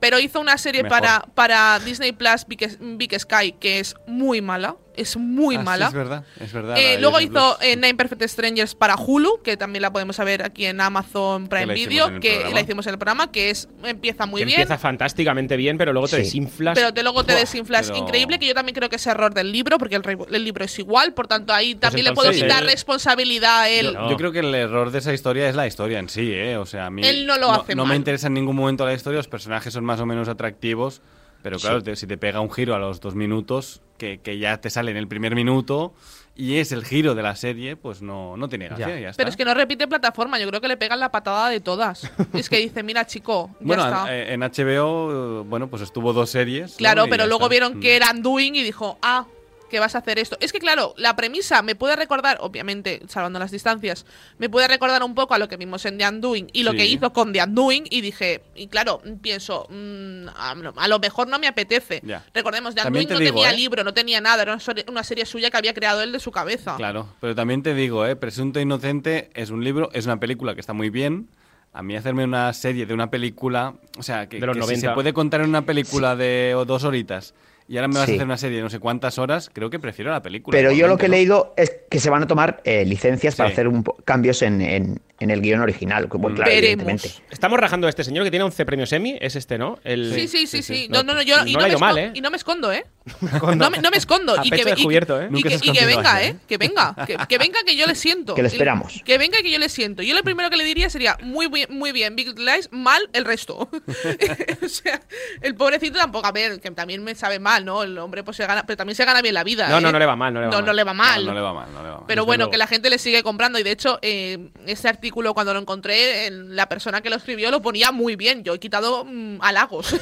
pero 0.01 0.19
hizo 0.19 0.41
una 0.41 0.57
serie 0.59 0.83
Mejor. 0.83 1.01
para, 1.01 1.21
para 1.35 1.79
Disney 1.81 2.13
Plus 2.13 2.47
Big, 2.47 2.79
Big 2.81 3.19
Sky 3.19 3.53
que 3.59 3.81
es 3.81 3.95
muy 4.07 4.41
mala, 4.41 4.77
es 4.97 5.17
muy 5.17 5.55
Ah, 5.55 5.59
sí, 5.61 5.65
mala. 5.65 5.87
es 5.87 5.93
verdad, 5.93 6.25
es 6.41 6.53
verdad. 6.53 6.77
Eh, 6.77 6.99
luego 7.01 7.21
hizo 7.21 7.57
eh, 7.63 7.77
Nine 7.77 7.95
Perfect 7.95 8.23
Strangers 8.25 8.75
para 8.75 8.97
Hulu, 8.97 9.43
que 9.45 9.57
también 9.57 9.83
la 9.83 9.93
podemos 9.93 10.19
ver 10.19 10.43
aquí 10.43 10.67
en 10.67 10.81
Amazon 10.81 11.47
Prime 11.47 11.73
Video, 11.73 12.19
que 12.19 12.31
programa. 12.31 12.55
la 12.55 12.61
hicimos 12.63 12.87
en 12.89 12.93
el 12.95 12.99
programa, 12.99 13.31
que 13.31 13.51
es 13.51 13.69
empieza 13.85 14.27
muy 14.27 14.41
que 14.41 14.47
bien. 14.47 14.61
empieza 14.61 14.77
fantásticamente 14.77 15.57
bien, 15.57 15.79
pero 15.79 15.93
luego 15.93 16.09
te 16.09 16.17
Sí. 16.17 16.23
desinflas. 16.23 16.75
Pero 16.77 16.93
te 16.93 17.05
luego 17.05 17.23
te 17.25 17.35
desinflas. 17.35 17.89
pero- 17.93 17.99
Increíble 18.05 18.41
que 18.41 18.47
yo 18.49 18.55
también 18.55 18.75
creo 18.75 18.89
que 18.89 18.97
es 18.97 19.07
error 19.07 19.33
del 19.33 19.53
libro, 19.53 19.79
porque 19.79 19.95
el, 19.95 20.03
el 20.33 20.45
libro 20.45 20.65
es 20.65 20.77
igual, 20.81 21.15
por 21.15 21.29
tanto 21.29 21.53
ahí 21.53 21.77
también 21.77 22.05
le 22.05 22.13
puedo 22.13 22.31
entonces 22.31 22.43
quitar 22.49 22.65
él- 22.65 22.71
responsabilidad 22.71 23.61
a 23.61 23.69
él. 23.69 23.95
No. 23.95 24.11
Yo 24.11 24.17
creo 24.17 24.33
que 24.33 24.41
el 24.41 24.53
error 24.53 24.91
de 24.91 24.99
esa 24.99 25.13
historia 25.15 25.49
es 25.49 25.55
la 25.55 25.69
historia 25.69 26.01
en 26.01 26.09
sí, 26.09 26.33
¿eh? 26.33 26.57
O 26.57 26.67
sea, 26.67 26.87
a 26.87 26.91
mí. 26.91 27.03
Él 27.07 27.25
no 27.25 27.39
lo 27.39 27.53
hace 27.53 27.77
No 27.77 27.85
mal. 27.85 27.91
me 27.91 27.97
interesa 27.97 28.27
en 28.27 28.35
ningún 28.35 28.57
momento 28.57 28.85
la 28.85 28.95
historia, 28.95 29.19
los 29.19 29.29
personajes 29.29 29.73
son 29.73 29.85
más 29.89 29.99
o 30.01 30.07
menos 30.07 30.29
atractivos, 30.29 31.03
pero 31.43 31.59
claro, 31.59 31.83
te- 31.83 31.97
si 31.97 32.07
te 32.07 32.17
pega 32.19 32.39
un 32.41 32.51
giro 32.53 32.75
a 32.75 32.79
los 32.79 33.01
dos 33.01 33.15
minutos, 33.17 33.81
que, 33.97 34.19
que 34.19 34.39
ya 34.39 34.61
te 34.61 34.71
sale 34.71 34.93
en 34.93 34.97
el 34.97 35.09
primer 35.09 35.35
minuto, 35.35 35.93
y 36.37 36.59
es 36.59 36.71
el 36.71 36.85
giro 36.85 37.17
de 37.17 37.23
la 37.25 37.35
serie, 37.35 37.75
pues 37.75 38.01
no, 38.01 38.37
no 38.37 38.49
tiene 38.49 38.67
gracia, 38.67 38.87
Ya. 38.89 39.01
ya, 39.01 39.09
está. 39.11 39.17
Pero 39.21 39.31
es 39.31 39.37
que 39.37 39.45
no 39.45 39.55
repite 39.55 39.89
plataforma, 39.89 40.39
yo 40.39 40.47
creo 40.49 40.61
que 40.61 40.69
le 40.69 40.77
pegan 40.77 41.01
la 41.01 41.11
patada 41.11 41.49
de 41.49 41.59
todas. 41.61 42.09
es 42.35 42.49
que 42.49 42.59
dice, 42.59 42.85
mira 42.85 43.05
chico, 43.07 43.51
ya 43.61 43.67
Bueno, 43.67 43.85
está. 43.85 44.15
eh, 44.17 44.35
en 44.35 44.41
HBO, 44.43 45.43
bueno, 45.45 45.67
pues 45.69 45.83
estuvo 45.83 46.13
dos 46.13 46.31
series. 46.31 46.73
¿no? 46.73 46.77
claro, 46.77 47.07
Y 47.07 47.11
pero 47.11 47.27
luego 47.27 47.45
está. 47.47 47.49
vieron 47.51 47.79
Mm. 47.79 47.81
que 47.81 47.97
era 47.97 48.11
Undoing 48.13 48.55
y 48.55 48.63
dijo, 48.63 48.99
ah, 49.03 49.27
que 49.69 49.81
vas 49.81 49.95
a 49.95 49.99
hacer 49.99 50.19
esto. 50.19 50.37
Es 50.41 50.53
que 50.53 50.59
claro, 50.59 50.95
la 50.97 51.15
premisa 51.17 51.63
me 51.63 51.75
puede 51.75 51.97
recordar, 51.97 52.39
obviamente, 52.41 53.01
salvando 53.09 53.39
las 53.39 53.51
distancias, 53.51 54.07
me 54.39 54.49
puede 54.49 54.69
recordar 54.69 55.03
un 55.03 55.15
poco 55.15 55.35
a 55.35 55.39
lo 55.39 55.49
que 55.49 55.57
vimos 55.57 55.85
en 55.87 55.99
The 55.99 56.09
Undoing 56.09 56.49
y 56.53 56.63
lo 56.63 56.73
Sí. 56.73 56.77
que 56.79 56.87
hizo 56.87 57.13
con 57.13 57.33
The 57.33 57.43
Undoing 57.45 57.85
y 57.91 58.01
dije, 58.01 58.43
y 58.55 58.69
claro, 58.69 59.01
pienso, 59.23 59.67
mm, 59.71 60.29
a, 60.37 60.55
lo- 60.89 60.99
mejor 60.99 61.29
no 61.29 61.39
me 61.39 61.47
apetece. 61.47 62.01
Ya. 62.05 62.25
Recordemos, 62.35 62.75
The 62.75 62.83
También 62.83 63.05
Undoing 63.05 63.09
te 63.09 63.15
no 63.15 63.21
digo, 63.31 63.43
tenía 63.43 63.51
¿eh? 63.55 63.57
libro, 63.57 63.85
no 63.85 63.95
tenía 63.95 64.21
nada, 64.21 64.43
era 64.43 64.59
una, 64.89 65.03
serie- 65.05 65.27
suya 65.27 65.51
que 65.51 65.57
había 65.57 65.75
creado 65.75 66.03
él 66.03 66.13
de 66.13 66.21
su 66.21 66.31
cabeza. 66.31 66.77
Claro, 66.77 67.09
pero 67.21 67.35
también 67.35 67.63
te 67.63 67.75
digo, 67.75 68.07
¿eh? 68.07 68.17
Presunto 68.17 68.61
Inocente 68.61 69.31
es 69.35 69.51
un 69.51 69.63
libro, 69.65 69.91
es 69.93 70.07
una 70.07 70.19
película 70.21 70.55
que 70.55 70.61
está 70.61 70.73
muy 70.73 70.91
bien. 70.91 71.29
A 71.73 71.83
mí 71.83 71.95
hacerme 71.97 72.25
una 72.25 72.53
serie 72.55 72.87
de 72.87 72.95
una 72.95 73.11
película, 73.11 73.75
o 73.99 74.03
sea, 74.03 74.27
que, 74.29 74.41
De 74.41 74.47
los 74.47 74.57
que 74.57 74.63
si 74.63 74.67
90. 74.69 74.89
se 74.89 74.95
puede 74.95 75.13
contar 75.13 75.43
en 75.43 75.51
una 75.51 75.63
película 75.63 76.17
de 76.17 76.55
o 76.57 76.65
dos 76.65 76.83
horitas 76.85 77.35
y 77.69 77.77
ahora 77.77 77.89
me 77.89 77.95
vas 77.95 78.07
Sí. 78.07 78.13
a 78.13 78.15
hacer 78.17 78.25
una 78.27 78.37
serie 78.39 78.57
de 78.57 78.63
no 78.63 78.71
sé 78.71 78.79
cuántas 78.81 79.19
horas, 79.19 79.51
creo 79.53 79.69
que 79.71 79.79
prefiero 79.79 80.11
la 80.11 80.23
película. 80.23 80.57
Pero 80.57 80.73
yo 80.73 80.89
lo 80.89 80.97
que 80.97 81.07
he 81.07 81.09
leído 81.11 81.53
es 81.57 81.77
que 81.91 82.01
se 82.01 82.09
van 82.11 82.23
a 82.23 82.27
tomar 82.27 82.61
eh, 82.65 82.85
licencias 82.87 83.37
para 83.37 83.51
hacer 83.51 83.69
un 83.69 83.83
cambios 84.05 84.43
en, 84.43 84.61
en- 84.63 85.01
en 85.21 85.31
el 85.31 85.41
guion 85.41 85.61
original. 85.61 86.09
que, 86.09 86.17
bueno, 86.17 86.37
claro, 86.37 86.51
Veremos. 86.51 86.85
evidentemente. 86.85 87.25
Estamos 87.31 87.59
rajando 87.59 87.87
a 87.87 87.91
este 87.91 88.05
señor 88.05 88.25
que 88.25 88.31
tiene 88.31 88.45
11 88.45 88.65
premios 88.65 88.93
Emmy, 88.93 89.19
es 89.21 89.35
este, 89.37 89.59
¿no? 89.59 89.79
El... 89.85 90.13
Sí, 90.15 90.29
sí, 90.29 90.47
sí, 90.47 90.63
sí. 90.63 90.87
No, 90.89 91.03
no, 91.03 91.15
no, 91.15 91.23
yo 91.23 91.37
No 91.39 91.47
y, 91.47 91.53
no 91.55 91.61
ha 91.61 91.63
me 91.65 91.69
ido 91.71 91.79
mal, 91.79 91.99
¿eh? 91.99 92.13
y 92.15 92.21
no 92.21 92.31
me 92.31 92.37
escondo, 92.37 92.73
¿eh? 92.73 92.85
No 93.57 93.71
me, 93.71 93.79
no 93.79 93.91
me 93.91 93.97
escondo. 93.97 94.39
A 94.39 94.47
y 94.47 94.51
pecho 94.51 94.65
que, 94.65 94.71
y- 94.71 94.75
descubierto, 94.75 95.21
¿eh? 95.21 95.29
y 95.33 95.43
que- 95.43 95.59
y 95.63 95.73
que 95.73 95.87
venga, 95.87 96.23
¿eh? 96.23 96.29
¿eh? 96.29 96.37
Que 96.47 96.57
venga. 96.59 96.95
Que, 97.07 97.17
que 97.29 97.39
venga 97.39 97.59
que 97.67 97.75
yo 97.77 97.87
le 97.87 97.95
siento. 97.95 98.35
Que 98.39 98.43
le 98.43 98.49
esperamos. 98.49 99.03
Que 99.05 99.19
venga 99.19 99.39
que 99.43 99.51
yo 99.51 99.59
le 99.59 99.69
siento. 99.69 100.03
Yo 100.03 100.15
lo 100.15 100.23
primero 100.23 100.51
que 100.51 100.57
le 100.57 100.65
diría 100.65 100.89
sería, 100.91 101.17
muy 101.23 101.49
bien, 101.49 101.67
muy 101.71 101.91
bien, 101.93 102.15
Big 102.15 102.39
Lies, 102.39 102.69
mal 102.71 103.09
el 103.13 103.25
resto. 103.25 103.69
o 104.63 104.69
sea, 104.69 105.01
el 105.41 105.55
pobrecito 105.55 105.99
tampoco, 105.99 106.27
a 106.27 106.33
ver, 106.33 106.61
que 106.61 106.71
también 106.71 107.03
me 107.03 107.15
sabe 107.15 107.39
mal, 107.41 107.65
¿no? 107.65 107.83
El 107.83 107.99
hombre 107.99 108.23
pues 108.23 108.37
se 108.37 108.47
gana, 108.47 108.65
pero 108.67 108.77
también 108.77 108.95
se 108.95 109.05
gana 109.05 109.21
bien 109.23 109.35
la 109.35 109.43
vida. 109.45 109.69
No, 109.69 109.81
no, 109.81 109.89
¿eh? 109.89 109.93
no 109.93 109.99
le 109.99 110.07
va 110.07 110.15
mal, 110.17 110.33
no 110.35 110.41
le 110.41 110.47
va 110.47 110.53
no, 110.53 110.59
mal. 110.59 110.67
no 110.67 110.73
le 110.73 110.85
va 110.85 110.95
mal. 110.95 111.25
No, 111.25 111.33
no 111.33 111.35
le 111.35 111.41
va 111.41 111.53
mal, 111.55 111.73
no 111.75 111.83
le 111.83 111.89
va 111.89 111.97
mal. 111.97 112.05
Pero 112.07 112.23
Desde 112.23 112.27
bueno, 112.27 112.43
luego. 112.43 112.51
que 112.53 112.59
la 112.59 112.67
gente 112.67 112.91
le 112.91 112.99
sigue 112.99 113.23
comprando. 113.23 113.59
Y 113.59 113.63
de 113.65 113.71
hecho, 113.73 113.99
eh, 114.03 114.51
ese 114.67 114.89
artículo 114.89 115.08
cuando 115.11 115.53
lo 115.55 115.61
encontré, 115.61 116.27
en- 116.27 116.55
la 116.57 116.69
persona 116.69 117.01
que 117.01 117.11
lo 117.11 117.17
escribió 117.17 117.51
lo 117.51 117.61
ponía 117.63 117.93
muy 117.93 118.17
bien. 118.17 118.43
Yo 118.45 118.55
he 118.55 118.59
quitado 118.59 119.05
mm, 119.05 119.39
halagos. 119.43 119.93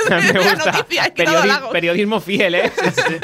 Me 0.10 0.32
gusta. 0.38 0.72
noticia, 0.72 1.06
he 1.06 1.12
quitado 1.14 1.36
Periodi- 1.38 1.42
halagos. 1.42 1.70
periodismo 1.72 2.20
fiel, 2.20 2.54
¿eh? 2.54 2.72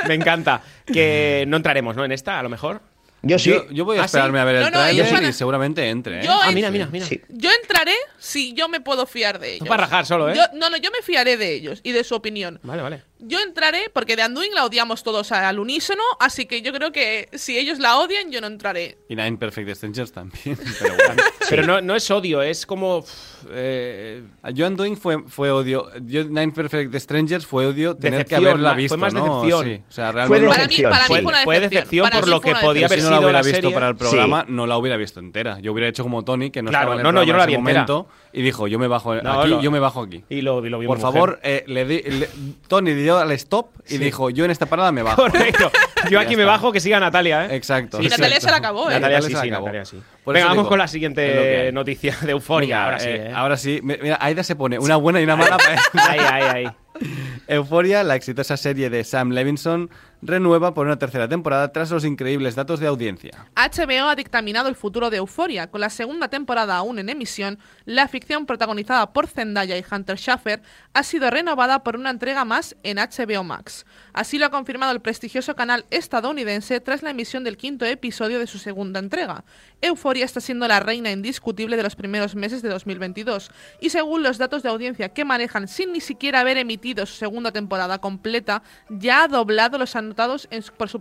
Me 0.09 0.15
encanta. 0.15 0.63
Que 0.87 1.45
no 1.49 1.57
entraremos, 1.57 1.97
¿no? 1.97 2.05
En 2.05 2.13
esta, 2.13 2.39
a 2.39 2.43
lo 2.43 2.49
mejor. 2.49 2.81
Yo 3.23 3.39
sí. 3.39 3.51
Yo, 3.51 3.69
yo 3.71 3.85
voy 3.85 3.97
a 3.99 4.03
¿Ah, 4.03 4.05
sí? 4.05 4.17
esperarme 4.17 4.39
a 4.39 4.45
ver 4.45 4.57
el 4.57 4.61
No, 4.63 4.67
no, 4.71 4.73
tráiler 4.79 5.05
ellos 5.07 5.13
van 5.13 5.25
a- 5.25 5.29
y 5.29 5.33
seguramente 5.33 5.89
entre, 5.89 6.21
¿eh? 6.21 6.25
Yo 6.25 6.33
Ah, 6.33 6.51
mira, 6.53 6.71
mira, 6.71 6.87
mira. 6.93 7.07
Sí. 7.07 7.21
Yo 7.29 7.51
entraré 7.63 7.95
si 8.19 8.53
yo 8.53 8.69
me 8.69 8.81
puedo 8.81 9.05
fiar 9.07 9.39
de 9.41 9.55
ellos. 9.55 9.69
para 9.69 9.85
rajar 9.85 10.07
solo, 10.07 10.29
¿eh? 10.31 10.35
Yo- 10.37 10.45
no, 10.57 10.71
no, 10.71 10.77
yo 10.77 10.91
me 10.93 11.03
fiaré 11.03 11.37
de 11.37 11.53
ellos 11.55 11.81
y 11.83 11.93
de 11.93 12.05
su 12.05 12.15
opinión. 12.15 12.61
Vale, 12.63 12.83
vale. 12.83 13.03
Yo 13.29 13.41
entraré 13.41 13.91
porque 13.93 14.15
de 14.15 14.23
Anduin 14.23 14.55
la 14.55 14.65
odiamos 14.65 15.03
todos 15.03 15.33
al 15.33 15.59
unísono, 15.59 16.03
así 16.21 16.47
que 16.47 16.63
yo 16.63 16.73
creo 16.73 16.93
que 16.93 17.29
si 17.33 17.59
ellos 17.59 17.81
la 17.81 17.99
odian, 17.99 18.31
yo 18.31 18.41
no 18.41 18.47
entraré. 18.47 18.99
Y 19.09 19.17
Nine 19.17 19.37
Perfect 19.37 19.69
Strangers 19.75 20.13
también. 20.13 20.57
Pero 20.81 20.95
bueno. 21.07 21.23
Pero 21.51 21.67
no, 21.67 21.81
no 21.81 21.97
es 21.97 22.09
odio, 22.11 22.41
es 22.41 22.65
como. 22.65 23.05
Eh, 23.51 24.23
Yo 24.55 24.67
Undoing 24.67 24.97
fue, 24.97 25.23
fue 25.29 25.51
odio. 25.51 25.89
Yo 26.05 26.25
Nine 26.25 26.53
Perfect 26.53 26.95
Strangers 26.97 27.47
fue 27.47 27.67
odio 27.67 27.97
tener 27.97 28.19
Decepción, 28.21 28.41
que 28.43 28.49
haberla 28.49 28.69
ma- 28.71 28.75
fue 28.75 28.83
visto. 28.83 28.97
más 28.99 29.15
¿no? 29.15 29.25
decepción. 29.25 29.65
Sí, 29.67 29.83
o 29.89 29.93
sea, 29.93 30.05
Fue 30.13 30.13
realmente. 30.13 30.47
Para 30.49 30.59
mí, 30.59 30.69
decepción, 30.69 30.91
para 30.91 31.03
mí 31.09 31.15
sí. 31.17 31.23
fue 31.23 31.31
una 31.33 31.45
Fue 31.45 31.55
decepción. 31.61 31.81
decepción 31.81 32.03
Para 32.05 32.21
por 32.21 32.29
lo 32.29 32.41
fue 32.41 32.53
que 32.53 32.61
podía 32.61 32.81
Yo 32.81 32.87
haber 32.87 32.99
si 33.01 33.05
decepción. 33.07 33.11
no 33.11 33.11
la 33.11 33.17
sido 33.17 33.27
hubiera 33.27 33.33
la 33.39 33.43
visto 33.43 33.57
serie. 33.57 33.75
para 33.75 33.89
el 33.89 33.97
programa, 33.97 34.45
no 34.49 34.67
la 34.67 34.79
hubiera 34.79 34.97
visto 34.97 35.21
entera. 35.21 35.61
Yo 35.61 35.73
hubiera 35.73 35.89
hecho 35.89 36.03
como 36.03 36.25
Tony, 36.25 36.51
que 36.51 36.63
no 36.63 36.71
Claro, 36.71 36.83
estaba 36.85 36.95
en 36.95 36.99
el 37.01 37.05
no, 37.05 37.13
no, 37.13 37.21
yo 37.25 37.33
no 37.33 37.39
programa 37.39 37.39
la 37.39 37.45
en 37.45 37.49
vi 37.49 37.71
ese 37.71 37.79
entera. 37.79 37.95
momento, 37.97 38.09
y 38.33 38.43
dijo, 38.43 38.67
yo 38.69 38.79
me 38.79 38.89
bajo 38.89 39.15
No, 39.17 39.41
aquí, 39.41 39.49
lo- 39.51 39.61
yo 39.63 39.71
me 39.71 39.79
bajo 39.81 40.03
aquí. 40.03 40.25
Y 40.29 40.41
lo, 40.43 40.65
y 40.65 40.69
lo 40.71 40.79
vi 40.79 40.87
Por 40.87 40.99
favor, 40.99 41.41
eh, 41.43 41.65
le 41.67 41.85
di, 41.87 42.03
le- 42.03 42.29
Tony 42.69 42.93
dio 42.95 43.19
al 43.19 43.33
stop 43.33 43.69
y 43.87 43.93
Sí. 43.93 43.99
dijo, 43.99 44.31
yo 44.31 44.45
en 44.45 44.51
esta 44.51 44.67
parada 44.67 44.93
me 44.93 45.03
bajo. 45.03 45.23
Correcto. 45.23 45.71
Yo 46.11 46.21
aquí 46.21 46.37
me 46.37 46.45
bajo, 46.45 46.73
que 46.73 46.81
siga 46.81 46.99
Natalia, 47.01 47.47
¿eh? 47.47 47.57
Exacto. 47.57 48.01
Y 48.01 48.09
Natalia 48.09 48.41
se 48.41 48.51
la 48.51 48.57
acabó, 48.57 48.91
¿eh? 48.91 48.95
Natalia 48.95 49.23
sí, 49.23 49.29
se 49.29 49.33
la 49.35 49.41
sí, 49.43 49.49
acabó. 49.49 49.67
Natalia 49.67 49.85
sí. 49.85 50.03
Venga, 50.27 50.41
vamos 50.47 50.57
digo, 50.57 50.69
con 50.69 50.79
la 50.79 50.89
siguiente 50.89 51.71
noticia 51.73 52.17
de 52.23 52.33
euforia. 52.33 52.85
Ahora 52.85 52.99
sí, 52.99 53.09
eh, 53.09 53.27
¿eh? 53.29 53.33
ahora 53.35 53.57
sí. 53.57 53.81
Mi- 53.83 53.97
Mira, 54.03 54.19
Aida 54.21 54.43
se 54.43 54.57
pone 54.57 54.79
una 54.79 54.97
buena 54.97 55.21
y 55.21 55.25
una 55.25 55.37
mala 55.37 55.57
para 55.93 56.11
Ahí, 56.11 56.19
ahí, 56.21 56.65
ahí. 56.67 56.73
Euforia, 57.49 58.03
la 58.03 58.17
exitosa 58.17 58.57
serie 58.57 58.91
de 58.91 59.05
Sam 59.05 59.31
Levinson, 59.31 59.91
renueva 60.27 60.75
por 60.75 60.87
una 60.87 60.99
tercera 60.99 61.29
temporada 61.29 61.73
tras 61.73 61.91
los 61.91 62.05
increíbles 62.05 62.55
datos 62.55 62.81
de 62.81 62.87
audiencia. 62.87 63.47
HBO 63.55 64.09
ha 64.09 64.17
dictaminado 64.17 64.69
el 64.69 64.75
futuro 64.75 65.09
de 65.11 65.19
Euforia. 65.19 65.71
Con 65.71 65.81
la 65.81 65.91
segunda 65.91 66.29
temporada 66.29 66.77
aún 66.77 66.99
en 66.99 67.09
emisión, 67.09 67.59
la 67.85 68.09
ficción 68.09 68.45
protagonizada 68.47 69.13
por 69.13 69.29
Zendaya 69.29 69.79
y 69.79 69.85
Hunter 69.91 70.19
Schaffer 70.19 70.63
ha 70.95 71.03
sido 71.03 71.31
renovada 71.31 71.83
por 71.85 71.97
una 71.97 72.11
entrega 72.11 72.45
más 72.45 72.77
en 72.83 72.99
HBO 72.99 73.45
Max. 73.45 73.87
Así 74.13 74.39
lo 74.39 74.47
ha 74.47 74.51
confirmado 74.51 74.93
el 74.93 75.01
prestigioso 75.01 75.55
canal 75.55 75.85
estadounidense 75.91 76.81
tras 76.81 77.03
la 77.03 77.11
emisión 77.11 77.45
del 77.45 77.57
quinto 77.57 77.85
episodio 77.85 78.39
de 78.39 78.47
su 78.47 78.59
segunda 78.59 78.99
entrega. 78.99 79.45
Euforia 79.81 80.25
está 80.25 80.41
siendo 80.41 80.67
la 80.67 80.81
reina 80.81 81.11
indiscutible 81.13 81.77
de 81.77 81.83
los 81.83 81.95
primeros 81.97 82.35
meses 82.35 82.63
de 82.63 82.71
2022 82.71 83.51
y 83.81 83.91
según 83.91 84.23
los 84.23 84.39
datos 84.39 84.63
de 84.63 84.71
audiencia 84.71 85.11
que 85.11 85.25
manejan 85.25 85.69
sin 85.69 85.93
ni 85.93 86.01
siquiera 86.01 86.41
haber 86.41 86.57
emitido 86.57 87.07
su 87.07 87.15
segunda 87.15 87.53
temporada 87.53 87.99
completa, 87.99 88.63
ya 88.89 89.25
ha 89.25 89.29
doblado 89.29 89.79
los, 89.79 89.95
an- 89.95 90.16
cortados 90.17 90.49
en 90.51 90.63
su- 90.63 90.73
por 90.73 90.89
su 90.89 90.99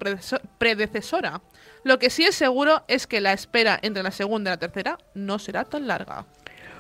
predecesora. 0.57 1.41
Lo 1.85 1.99
que 1.99 2.09
sí 2.09 2.25
es 2.25 2.35
seguro 2.35 2.83
es 2.89 3.07
que 3.07 3.21
la 3.21 3.31
espera 3.31 3.79
entre 3.81 4.03
la 4.03 4.11
segunda 4.11 4.51
y 4.51 4.53
la 4.53 4.57
tercera 4.57 4.97
no 5.13 5.39
será 5.39 5.63
tan 5.63 5.87
larga. 5.87 6.25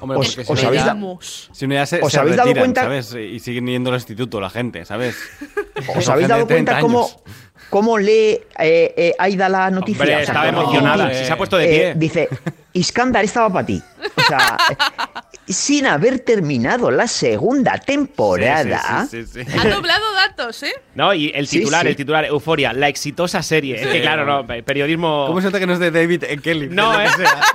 Hombre, 0.01 0.17
Os- 0.19 0.33
si 0.33 0.41
no 0.43 0.67
habéis 0.67 0.83
da- 0.85 0.97
si 1.53 1.67
no 1.67 1.73
ya 1.75 1.85
se, 1.85 2.01
¿Os 2.01 2.11
se 2.11 2.19
habéis 2.19 2.35
dado 2.35 2.53
cuenta- 2.53 2.81
¿sabes? 2.81 3.15
Y 3.15 3.39
siguen 3.39 3.67
yendo 3.67 3.89
al 3.91 3.95
instituto 3.95 4.41
la 4.41 4.49
gente, 4.49 4.83
¿sabes? 4.83 5.15
¿Os 5.95 6.09
habéis 6.09 6.27
dado 6.27 6.41
de 6.41 6.47
30 6.47 6.73
cuenta 6.73 6.79
cómo, 6.81 7.09
cómo 7.69 7.97
lee 7.97 8.41
eh, 8.59 8.93
eh, 8.97 9.15
Aida 9.17 9.47
la 9.47 9.71
noticia? 9.71 10.01
Hombre, 10.01 10.15
O 10.15 10.17
sea, 10.17 10.23
estaba 10.25 10.49
emocionada. 10.49 11.11
eh, 11.13 11.25
se 11.25 11.31
ha 11.31 11.37
puesto 11.37 11.55
de 11.55 11.65
Eh, 11.65 11.79
pie. 11.79 11.93
dice, 11.95 12.29
Iskandar 12.73 13.23
estaba 13.23 13.49
para 13.53 13.65
ti. 13.65 13.81
O 14.17 14.21
sea, 14.27 14.57
sin 15.47 15.85
haber 15.85 16.19
terminado 16.19 16.89
la 16.91 17.07
segunda 17.07 17.77
temporada. 17.77 19.07
Sí, 19.09 19.23
sí, 19.25 19.43
sí, 19.43 19.51
sí. 19.51 19.57
Ha 19.59 19.69
doblado 19.69 20.13
datos, 20.13 20.63
¿eh? 20.63 20.73
No, 20.95 21.13
y 21.13 21.31
el 21.35 21.47
titular, 21.47 21.81
sí. 21.83 21.89
el 21.89 21.95
titular, 21.95 22.25
Euforia, 22.25 22.73
la 22.73 22.87
exitosa 22.87 23.43
serie. 23.43 23.81
es 23.81 23.87
que 23.87 24.01
claro, 24.01 24.25
no, 24.25 24.45
periodismo. 24.63 25.25
¿Cómo 25.27 25.41
se 25.41 25.47
nota 25.47 25.59
que 25.59 25.67
no 25.67 25.73
es 25.73 25.79
de 25.79 25.91
David 25.91 26.23
E. 26.23 26.37
Kelly? 26.37 26.69
No, 26.69 26.99
eh. 26.99 27.07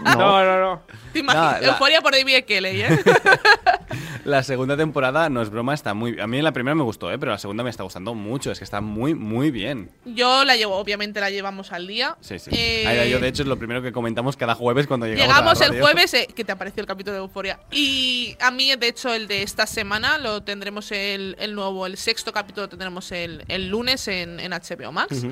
No, 0.05 0.45
no, 0.45 0.61
no. 0.61 0.83
Te 1.13 1.21
imaginas, 1.21 1.61
No, 1.61 1.67
la- 1.67 1.73
Euforia 1.73 2.01
por 2.01 2.13
David 2.13 2.45
Kelly, 2.47 2.83
¿eh? 2.83 2.99
La 4.25 4.43
segunda 4.43 4.77
temporada, 4.77 5.31
no 5.31 5.41
es 5.41 5.49
broma, 5.51 5.73
está 5.73 5.95
muy... 5.95 6.21
A 6.21 6.27
mí 6.27 6.41
la 6.43 6.53
primera 6.53 6.75
me 6.75 6.83
gustó, 6.83 7.11
¿eh? 7.11 7.19
Pero 7.19 7.33
la 7.33 7.39
segunda 7.39 7.65
me 7.65 7.71
está 7.71 7.83
gustando 7.85 8.15
mucho. 8.15 8.53
Es 8.53 8.59
que 8.59 8.65
está 8.65 8.81
muy, 8.81 9.15
muy 9.15 9.51
bien. 9.51 9.91
Yo 10.05 10.45
la 10.45 10.57
llevo, 10.57 10.77
obviamente 10.77 11.21
la 11.21 11.31
llevamos 11.31 11.73
al 11.73 11.87
día. 11.87 12.17
Sí, 12.21 12.39
sí. 12.39 12.51
Eh, 12.53 12.87
Aida 12.87 13.07
y 13.07 13.11
yo, 13.11 13.19
de 13.19 13.29
hecho, 13.29 13.43
es 13.43 13.49
lo 13.49 13.59
primero 13.59 13.81
que 13.83 13.93
comentamos 13.93 14.37
cada 14.37 14.55
jueves 14.55 14.87
cuando 14.87 15.07
llegamos 15.07 15.25
a 15.25 15.29
la 15.29 15.41
Llegamos 15.41 15.61
el 15.63 15.81
jueves, 15.81 16.15
eh, 16.15 16.29
que 16.35 16.45
te 16.51 16.55
apareció 16.55 16.81
el 16.81 16.87
capítulo 16.89 17.15
de 17.15 17.21
Euforia. 17.21 17.61
Y 17.71 18.37
a 18.41 18.51
mí, 18.51 18.75
de 18.75 18.89
hecho, 18.89 19.15
el 19.15 19.29
de 19.29 19.45
esta 19.45 19.69
semana 19.69 20.19
lo 20.19 20.43
tendremos 20.43 20.91
el, 20.91 21.37
el 21.39 21.55
nuevo, 21.55 21.87
el 21.87 21.97
sexto 21.97 22.33
capítulo 22.33 22.65
lo 22.65 22.69
tendremos 22.69 23.13
el, 23.13 23.45
el 23.47 23.69
lunes 23.69 24.09
en, 24.09 24.41
en 24.41 24.51
HBO 24.51 24.91
Max. 24.91 25.25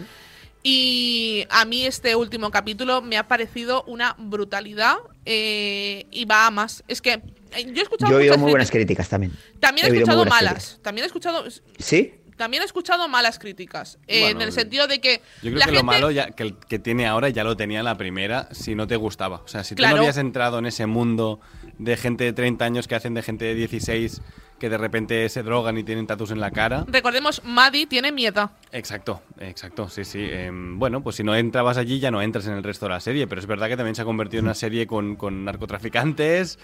Y 0.62 1.44
a 1.50 1.64
mí 1.64 1.86
este 1.86 2.14
último 2.14 2.52
capítulo 2.52 3.02
me 3.02 3.16
ha 3.16 3.26
parecido 3.26 3.82
una 3.84 4.14
brutalidad 4.18 4.96
eh, 5.24 6.06
y 6.12 6.24
va 6.24 6.46
a 6.46 6.50
más. 6.52 6.84
Es 6.86 7.02
que 7.02 7.14
eh, 7.14 7.64
yo 7.72 7.80
he 7.80 7.82
escuchado 7.82 8.12
Yo 8.12 8.18
he 8.18 8.22
oído 8.22 8.32
muchas 8.34 8.42
muy 8.42 8.50
buenas 8.52 8.70
críticas. 8.70 9.08
también. 9.08 9.32
También 9.58 9.86
he 9.88 9.96
escuchado 9.96 10.24
malas. 10.24 10.52
críticas. 10.52 10.82
También 10.82 11.02
he 11.02 11.06
escuchado 11.06 11.44
¿Sí? 11.78 12.14
También 12.38 12.62
he 12.62 12.66
escuchado 12.66 13.06
malas 13.08 13.38
críticas. 13.38 13.98
eh, 14.06 14.20
Bueno, 14.22 14.40
en 14.40 14.46
el 14.46 14.52
sentido 14.52 14.86
de 14.86 15.00
que 15.00 15.20
Yo 15.42 15.50
creo 15.50 15.58
la 15.58 15.66
que 15.66 15.72
gente 15.72 15.76
lo 15.80 15.84
malo 15.84 16.10
ya, 16.10 16.30
que, 16.30 16.54
que 16.68 16.78
tiene 16.78 17.06
ahora 17.06 17.28
ya 17.28 17.44
lo 17.44 17.54
tenía 17.56 17.80
en 17.80 17.84
la 17.84 17.98
primera 17.98 18.48
si 18.52 18.74
no 18.74 18.86
te 18.86 18.96
gustaba. 18.96 19.42
O 19.44 19.48
sea, 19.48 19.62
si 19.64 19.74
tú 19.74 19.80
Claro. 19.80 19.96
no 19.96 20.02
habías 20.02 20.16
entrado 20.16 20.58
en 20.58 20.64
ese 20.66 20.86
mundo 20.86 21.40
de 21.78 21.96
gente 21.98 22.24
de 22.24 22.32
30 22.32 22.64
años 22.64 22.88
que 22.88 22.94
hacen 22.94 23.12
de 23.12 23.22
gente 23.22 23.44
de 23.44 23.54
16 23.54 24.22
que 24.58 24.68
de 24.68 24.76
repente 24.76 25.28
se 25.28 25.44
drogan 25.44 25.78
y 25.78 25.84
tienen 25.84 26.08
tatus 26.08 26.32
en 26.32 26.40
la 26.40 26.50
cara. 26.50 26.84
Recordemos, 26.88 27.42
Maddie 27.44 27.86
tiene 27.86 28.10
miedo. 28.10 28.50
Exacto, 28.72 29.22
exacto, 29.38 29.88
sí, 29.88 30.04
sí. 30.04 30.18
Em, 30.28 30.80
bueno, 30.80 31.00
pues 31.00 31.14
si 31.14 31.22
no 31.22 31.36
entrabas 31.36 31.76
allí 31.76 32.00
ya 32.00 32.10
no 32.10 32.20
entras 32.20 32.48
en 32.48 32.54
el 32.54 32.64
resto 32.64 32.86
de 32.86 32.90
la 32.90 32.98
serie, 33.00 33.28
pero 33.28 33.40
es 33.40 33.46
verdad 33.46 33.68
que 33.68 33.76
también 33.76 33.94
se 33.94 34.02
ha 34.02 34.04
convertido 34.04 34.40
en 34.40 34.46
una 34.46 34.54
serie 34.54 34.88
con, 34.88 35.14
con 35.14 35.44
narcotraficantes. 35.44 36.58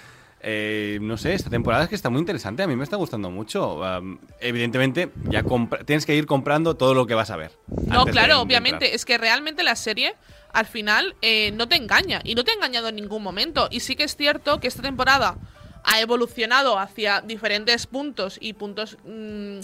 Eh, 0.46 0.98
no 1.00 1.16
sé, 1.16 1.32
esta 1.32 1.48
temporada 1.48 1.84
es 1.84 1.88
que 1.88 1.94
está 1.94 2.10
muy 2.10 2.20
interesante, 2.20 2.62
a 2.62 2.66
mí 2.66 2.76
me 2.76 2.84
está 2.84 2.96
gustando 2.96 3.30
mucho. 3.30 3.80
Evidentemente, 4.40 5.10
ya 5.30 5.42
tienes 5.86 6.04
que 6.04 6.14
ir 6.14 6.26
comprando 6.26 6.76
todo 6.76 6.92
lo 6.92 7.06
que 7.06 7.14
vas 7.14 7.30
a 7.30 7.36
ver. 7.36 7.52
No, 7.86 8.04
claro, 8.04 8.40
obviamente. 8.40 8.84
entrar. 8.84 8.94
Es 8.94 9.06
que 9.06 9.16
realmente 9.16 9.62
la 9.62 9.74
serie, 9.74 10.16
al 10.52 10.66
final, 10.66 11.16
eh, 11.22 11.50
no 11.52 11.66
te 11.66 11.76
engaña. 11.76 12.20
Y 12.24 12.34
no 12.34 12.44
te 12.44 12.50
ha 12.50 12.54
engañado 12.54 12.88
en 12.88 12.96
ningún 12.96 13.22
momento. 13.22 13.68
Y 13.70 13.80
sí 13.80 13.96
que 13.96 14.04
es 14.04 14.16
cierto 14.16 14.60
que 14.60 14.68
esta 14.68 14.82
temporada 14.82 15.38
ha 15.82 16.00
evolucionado 16.00 16.78
hacia 16.78 17.22
diferentes 17.22 17.86
puntos 17.86 18.36
y 18.38 18.52
puntos 18.52 18.98
mm, 19.06 19.60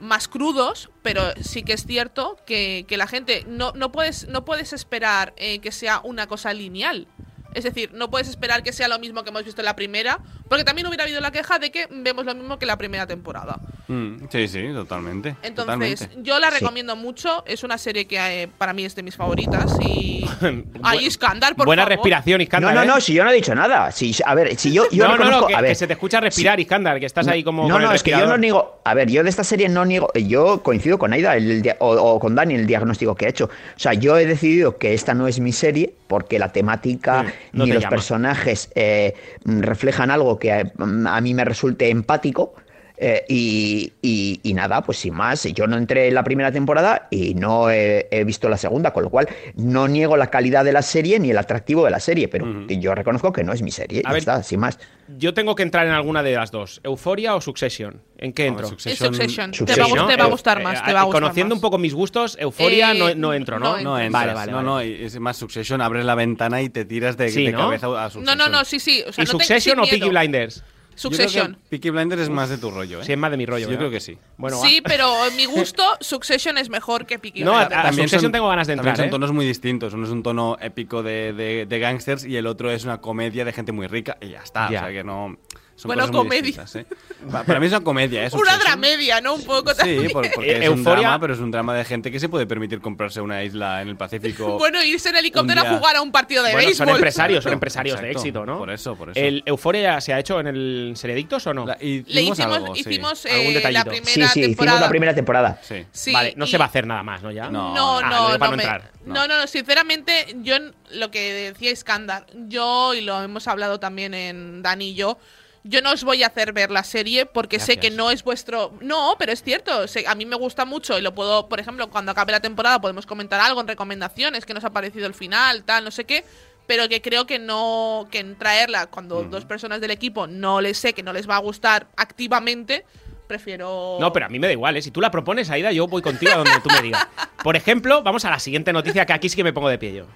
más 0.00 0.26
crudos, 0.26 0.90
pero 1.02 1.32
sí 1.40 1.62
que 1.62 1.74
es 1.74 1.86
cierto 1.86 2.38
que, 2.44 2.86
que 2.88 2.96
la 2.96 3.06
gente 3.06 3.44
no, 3.46 3.72
no 3.76 3.92
puedes 3.92 4.26
no 4.28 4.44
puedes 4.44 4.72
esperar 4.72 5.32
eh, 5.36 5.60
que 5.60 5.70
sea 5.70 6.00
una 6.02 6.26
cosa 6.26 6.52
lineal. 6.52 7.06
Es 7.54 7.64
decir, 7.64 7.90
no 7.94 8.10
puedes 8.10 8.28
esperar 8.28 8.62
que 8.62 8.72
sea 8.72 8.88
lo 8.88 8.98
mismo 8.98 9.22
que 9.22 9.30
hemos 9.30 9.44
visto 9.44 9.60
en 9.60 9.64
la 9.66 9.76
primera, 9.76 10.18
porque 10.48 10.64
también 10.64 10.86
hubiera 10.86 11.04
habido 11.04 11.20
la 11.20 11.30
queja 11.30 11.58
de 11.58 11.70
que 11.70 11.86
vemos 11.90 12.24
lo 12.26 12.34
mismo 12.34 12.58
que 12.58 12.66
la 12.66 12.76
primera 12.76 13.06
temporada. 13.06 13.58
Mm, 13.88 14.16
sí, 14.30 14.48
sí, 14.48 14.68
totalmente. 14.74 15.36
Entonces, 15.42 15.54
totalmente. 16.00 16.08
yo 16.22 16.38
la 16.40 16.50
Sí. 16.50 16.58
recomiendo 16.60 16.96
mucho. 16.96 17.44
Es 17.46 17.62
una 17.64 17.78
serie 17.78 18.06
que 18.06 18.16
eh, 18.42 18.48
para 18.58 18.72
mí 18.72 18.84
es 18.84 18.94
de 18.94 19.02
mis 19.02 19.16
favoritas. 19.16 19.76
Y. 19.80 20.26
Ay, 20.82 21.06
Iskandar, 21.06 21.54
por 21.54 21.66
Buena 21.66 21.82
favor. 21.82 21.96
respiración, 21.96 22.38
No, 22.38 22.42
Iskandar. 22.42 22.74
no, 22.74 22.82
¿eh? 22.82 22.86
no, 22.86 23.00
si 23.00 23.14
yo 23.14 23.24
no 23.24 23.30
he 23.30 23.34
dicho 23.34 23.54
nada. 23.54 23.90
Si, 23.92 24.14
a 24.24 24.34
ver, 24.34 24.56
si 24.56 24.72
yo, 24.72 24.84
yo 24.90 25.04
no, 25.04 25.10
no, 25.10 25.16
reconozco. 25.16 25.40
no, 25.42 25.46
que, 25.48 25.54
a 25.54 25.60
ver, 25.60 25.70
que 25.70 25.74
se 25.76 25.86
te 25.86 25.92
escucha 25.92 26.20
respirar, 26.20 26.58
Iskandar, 26.60 26.98
que 26.98 27.06
estás 27.06 27.28
ahí 27.28 27.44
como. 27.44 27.68
No, 27.68 27.76
el 27.76 27.84
no, 27.84 27.92
es 27.92 28.02
que 28.02 28.10
yo 28.12 28.26
no 28.26 28.36
niego. 28.36 28.80
A 28.84 28.94
ver, 28.94 29.10
yo 29.10 29.22
de 29.22 29.30
esta 29.30 29.44
serie 29.44 29.68
no 29.68 29.84
niego. 29.84 30.10
Yo 30.14 30.62
coincido 30.62 30.98
con 30.98 31.12
Aida 31.12 31.36
el 31.36 31.62
dia- 31.62 31.76
o, 31.80 31.90
o 31.94 32.18
con 32.20 32.34
Dani 32.34 32.54
el 32.54 32.66
diagnóstico 32.66 33.14
que 33.14 33.26
ha 33.26 33.28
hecho. 33.28 33.44
O 33.44 33.78
sea, 33.78 33.94
yo 33.94 34.16
he 34.18 34.26
decidido 34.26 34.78
que 34.78 34.94
esta 34.94 35.14
no 35.14 35.28
es 35.28 35.40
mi 35.40 35.52
serie 35.52 35.94
porque 36.14 36.38
la 36.38 36.52
temática 36.52 37.24
no 37.52 37.64
ni 37.64 37.70
te 37.70 37.74
los 37.74 37.82
llama. 37.82 37.90
personajes 37.90 38.70
eh, 38.76 39.14
reflejan 39.44 40.12
algo 40.12 40.38
que 40.38 40.52
a, 40.52 40.72
a 41.08 41.20
mí 41.20 41.34
me 41.34 41.44
resulte 41.44 41.90
empático. 41.90 42.54
Eh, 42.96 43.24
y, 43.28 43.92
y- 44.02 44.40
y 44.42 44.54
nada, 44.54 44.82
pues 44.82 44.98
sin 44.98 45.14
más, 45.14 45.42
yo 45.52 45.66
no 45.66 45.76
entré 45.76 46.08
en 46.08 46.14
la 46.14 46.22
primera 46.22 46.52
temporada 46.52 47.08
y 47.10 47.34
no 47.34 47.68
he, 47.70 48.06
he 48.10 48.22
visto 48.24 48.48
la 48.48 48.56
segunda, 48.56 48.92
con 48.92 49.02
lo 49.02 49.10
cual 49.10 49.28
no 49.56 49.88
niego 49.88 50.16
la 50.16 50.28
calidad 50.30 50.64
de 50.64 50.72
la 50.72 50.82
serie 50.82 51.18
ni 51.18 51.30
el 51.30 51.38
atractivo 51.38 51.84
de 51.84 51.90
la 51.90 51.98
serie, 52.00 52.28
pero 52.28 52.46
yo 52.68 52.94
reconozco 52.94 53.32
que 53.32 53.42
no 53.42 53.52
es 53.52 53.62
mi 53.62 53.70
serie, 53.72 54.00
A 54.04 54.08
ya 54.08 54.12
ver, 54.12 54.18
está, 54.20 54.42
sin 54.42 54.60
más. 54.60 54.78
Yo 55.18 55.34
tengo 55.34 55.54
que 55.54 55.62
entrar 55.64 55.86
en 55.86 55.92
alguna 55.92 56.22
de 56.22 56.34
las 56.34 56.50
dos. 56.50 56.80
¿Euforia 56.84 57.34
o 57.34 57.40
Succession? 57.40 58.00
¿En 58.16 58.32
qué 58.32 58.46
entro? 58.46 58.64
Es 58.66 58.70
Succession- 58.72 59.08
Succession. 59.12 59.50
Te 59.50 59.58
Succession, 59.58 59.84
va, 59.84 59.86
a 59.86 59.90
gust- 59.92 59.96
¿no? 59.96 60.06
te 60.08 60.16
va 60.16 60.24
a 60.24 60.28
Eh, 60.28 60.30
gustar 60.30 60.60
eh, 60.60 60.64
más. 60.64 60.84
Te 60.84 60.92
va 60.92 61.00
a 61.00 61.02
gustar 61.04 61.20
Conociendo 61.22 61.54
más. 61.54 61.58
un 61.58 61.62
poco 61.62 61.78
mis 61.78 61.92
gustos, 61.94 62.36
Euforia 62.40 62.92
Eh, 62.92 62.98
no, 62.98 63.14
no 63.14 63.34
entro, 63.34 63.58
¿no? 63.58 63.76
no 63.76 63.82
No 63.82 63.90
Vale, 63.92 64.06
entras, 64.06 64.34
vale, 64.34 64.52
no, 64.52 64.56
vale. 64.58 64.68
no, 64.68 64.82
y 64.82 65.04
es 65.04 65.18
más 65.20 65.36
Succession, 65.36 65.80
abres 65.82 66.04
la 66.06 66.14
ventana 66.14 66.62
y 66.62 66.70
te 66.70 66.84
tiras 66.86 67.16
de, 67.18 67.28
Sí, 67.28 67.44
de 67.44 67.52
¿no? 67.52 67.58
cabeza 67.58 67.86
a 67.88 67.90
No, 67.90 68.10
Succession. 68.10 68.38
no, 68.38 68.48
no, 68.48 68.64
sí, 68.64 68.78
sí. 68.80 69.02
O 69.06 69.12
sea, 69.12 69.24
¿Y 69.24 69.26
no 69.26 69.30
Succession 69.32 69.78
o 69.80 69.82
Peaky. 69.82 70.08
Blinders? 70.08 70.62
Succession. 70.94 71.58
Peaky 71.68 71.90
Blinders 71.90 72.22
es 72.22 72.30
más 72.30 72.48
de 72.50 72.58
tu 72.58 72.70
rollo, 72.70 73.00
¿eh? 73.00 73.04
Sí, 73.04 73.12
es 73.12 73.18
más 73.18 73.30
de 73.30 73.36
mi 73.36 73.46
rollo. 73.46 73.62
Yo 73.64 73.68
¿verdad? 73.68 73.78
creo 73.80 73.90
que 73.90 74.00
sí. 74.00 74.18
Bueno, 74.36 74.60
sí, 74.62 74.80
pero 74.84 75.26
en 75.26 75.36
mi 75.36 75.44
gusto, 75.46 75.82
Succession 76.00 76.58
es 76.58 76.68
mejor 76.70 77.06
que 77.06 77.18
Peaky 77.18 77.42
No, 77.44 77.56
a- 77.56 77.66
Blinders. 77.66 77.86
a- 77.88 77.92
Succession 77.92 78.32
tengo 78.32 78.48
ganas 78.48 78.66
de 78.66 78.76
también 78.76 78.90
entrar, 78.92 78.96
son 79.06 79.08
¿eh? 79.08 79.10
tonos 79.10 79.32
muy 79.32 79.46
distintos. 79.46 79.92
Uno 79.94 80.04
es 80.04 80.10
un 80.10 80.22
tono 80.22 80.56
épico 80.60 81.02
de, 81.02 81.32
de, 81.32 81.66
de 81.66 81.78
gangsters 81.78 82.24
y 82.24 82.36
el 82.36 82.46
otro 82.46 82.70
es 82.70 82.84
una 82.84 83.00
comedia 83.00 83.44
de 83.44 83.52
gente 83.52 83.72
muy 83.72 83.86
rica 83.86 84.16
y 84.20 84.30
ya 84.30 84.40
está. 84.42 84.70
Ya. 84.70 84.80
O 84.80 84.84
sea 84.84 84.92
que 84.92 85.04
no. 85.04 85.36
Son 85.84 85.88
Bueno, 85.90 86.00
cosas 86.04 86.14
muy 86.14 86.22
comedia. 86.24 86.42
distintas, 86.42 86.76
¿eh? 86.76 86.86
Pa- 87.30 87.44
Para 87.44 87.60
mí 87.60 87.66
es 87.66 87.72
una 87.72 87.82
comedia, 87.84 88.24
¿eh? 88.24 88.30
Una 88.32 88.56
dramedia, 88.56 89.20
¿no? 89.20 89.34
Un 89.34 89.44
poco 89.44 89.72
Sí, 89.72 89.76
también. 89.76 90.10
por- 90.12 90.30
porque 90.32 90.50
Eh, 90.50 90.62
es 90.64 90.68
un 90.70 90.78
Euforia- 90.78 91.00
drama, 91.00 91.20
pero 91.20 91.34
es 91.34 91.40
un 91.40 91.50
drama 91.50 91.74
de 91.74 91.84
gente 91.84 92.10
que 92.10 92.18
se 92.18 92.30
puede 92.30 92.46
permitir 92.46 92.80
comprarse 92.80 93.20
una 93.20 93.44
isla 93.44 93.82
en 93.82 93.88
el 93.88 93.96
Pacífico. 93.96 94.56
Bueno, 94.58 94.82
irse 94.82 95.10
en 95.10 95.16
helicóptero 95.16 95.60
Un 95.60 95.66
día- 95.68 95.76
a 95.76 95.78
jugar 95.78 95.96
a 95.96 96.00
un 96.00 96.10
partido 96.10 96.42
de 96.42 96.52
Bueno, 96.52 96.66
béisbol. 96.68 96.86
son 96.86 96.94
empresarios, 96.96 97.44
son 97.44 97.52
empresarios 97.52 98.00
de 98.00 98.10
éxito, 98.12 98.46
¿no? 98.46 98.56
por 98.56 98.70
eso, 98.70 98.96
por 98.96 99.10
eso. 99.10 99.20
¿El 99.20 99.42
Euforia 99.44 100.00
se 100.00 100.14
ha 100.14 100.18
hecho 100.18 100.40
en 100.40 100.46
el 100.46 100.92
Seriedictos 100.96 101.46
o 101.48 101.52
no? 101.52 101.66
La- 101.66 101.76
y 101.78 102.02
Le 102.04 102.22
hicimos 102.22 102.38
hicimos, 102.38 102.56
algo, 102.56 102.74
sí. 102.74 102.80
hicimos 102.80 103.26
Algún 103.26 103.56
eh, 103.56 103.72
la 103.72 103.84
primera 103.84 104.04
Sí, 104.06 104.22
sí, 104.32 104.40
temporada. 104.40 104.50
hicimos 104.76 104.80
la 104.80 104.88
primera 104.88 105.14
temporada. 105.14 105.60
Sí. 105.62 105.84
Sí, 105.92 106.12
vale, 106.14 106.32
no 106.38 106.46
y- 106.46 106.48
se 106.48 106.56
va 106.56 106.64
a 106.64 106.68
hacer 106.68 106.86
nada 106.86 107.02
más, 107.02 107.22
¿no? 107.22 107.30
Ya. 107.30 107.50
No. 107.50 107.74
No, 107.74 107.98
Ah, 107.98 108.08
no, 108.08 108.38
para 108.38 108.38
no, 108.38 108.50
no 108.52 108.56
me- 108.56 108.62
entrar. 108.62 108.90
no, 109.04 109.28
no, 109.28 109.38
no, 109.38 109.46
sinceramente, 109.46 110.34
yo 110.42 110.56
en- 110.56 110.74
lo 110.92 111.10
que 111.10 111.50
decía 111.52 111.70
Iskandar, 111.72 112.24
yo, 112.48 112.94
y 112.94 113.00
lo 113.02 113.20
hemos 113.22 113.48
hablado 113.48 113.78
también 113.80 114.14
en 114.14 114.62
Dani 114.62 114.90
y 114.90 114.94
yo, 114.94 115.18
yo 115.64 115.80
no 115.82 115.92
os 115.92 116.04
voy 116.04 116.22
a 116.22 116.26
hacer 116.28 116.52
ver 116.52 116.70
la 116.70 116.84
serie 116.84 117.26
porque 117.26 117.58
sé 117.58 117.78
que 117.78 117.90
no 117.90 118.10
es 118.10 118.22
vuestro... 118.22 118.72
No, 118.80 119.16
pero 119.18 119.32
es 119.32 119.42
cierto, 119.42 119.88
sé- 119.88 120.04
a 120.06 120.14
mí 120.14 120.26
me 120.26 120.36
gusta 120.36 120.64
mucho 120.66 120.98
y 120.98 121.02
lo 121.02 121.14
puedo, 121.14 121.48
por 121.48 121.58
ejemplo, 121.58 121.88
cuando 121.88 122.12
acabe 122.12 122.32
la 122.32 122.40
temporada 122.40 122.80
podemos 122.80 123.06
comentar 123.06 123.40
algo 123.40 123.60
en 123.62 123.68
recomendaciones, 123.68 124.44
que 124.44 124.52
nos 124.54 124.62
ha 124.64 124.70
parecido 124.70 125.06
el 125.06 125.14
final, 125.14 125.64
tal, 125.64 125.82
no 125.84 125.90
sé 125.90 126.04
qué, 126.04 126.22
pero 126.66 126.88
que 126.88 127.00
creo 127.02 127.26
que 127.26 127.38
no, 127.38 128.06
que 128.10 128.18
en 128.18 128.36
traerla 128.36 128.86
cuando 128.86 129.22
dos 129.24 129.44
personas 129.46 129.80
del 129.80 129.90
equipo 129.90 130.26
no 130.26 130.60
les 130.60 130.76
sé 130.78 130.92
que 130.92 131.02
no 131.02 131.12
les 131.12 131.28
va 131.28 131.36
a 131.36 131.40
gustar 131.40 131.86
activamente, 131.96 132.84
prefiero... 133.26 133.96
No, 134.00 134.12
pero 134.12 134.26
a 134.26 134.28
mí 134.28 134.38
me 134.38 134.46
da 134.46 134.52
igual, 134.52 134.76
¿eh? 134.76 134.82
Si 134.82 134.90
tú 134.90 135.00
la 135.00 135.10
propones, 135.10 135.48
Aida, 135.50 135.72
yo 135.72 135.86
voy 135.88 136.02
contigo 136.02 136.32
a 136.32 136.36
donde 136.36 136.60
tú 136.62 136.68
me 136.70 136.82
digas. 136.82 137.06
Por 137.42 137.56
ejemplo, 137.56 138.02
vamos 138.02 138.24
a 138.26 138.30
la 138.30 138.38
siguiente 138.38 138.70
noticia, 138.72 139.06
que 139.06 139.12
aquí 139.14 139.28
sí 139.30 139.36
que 139.36 139.44
me 139.44 139.52
pongo 139.54 139.68
de 139.70 139.78
pie 139.78 139.94
yo. 139.94 140.06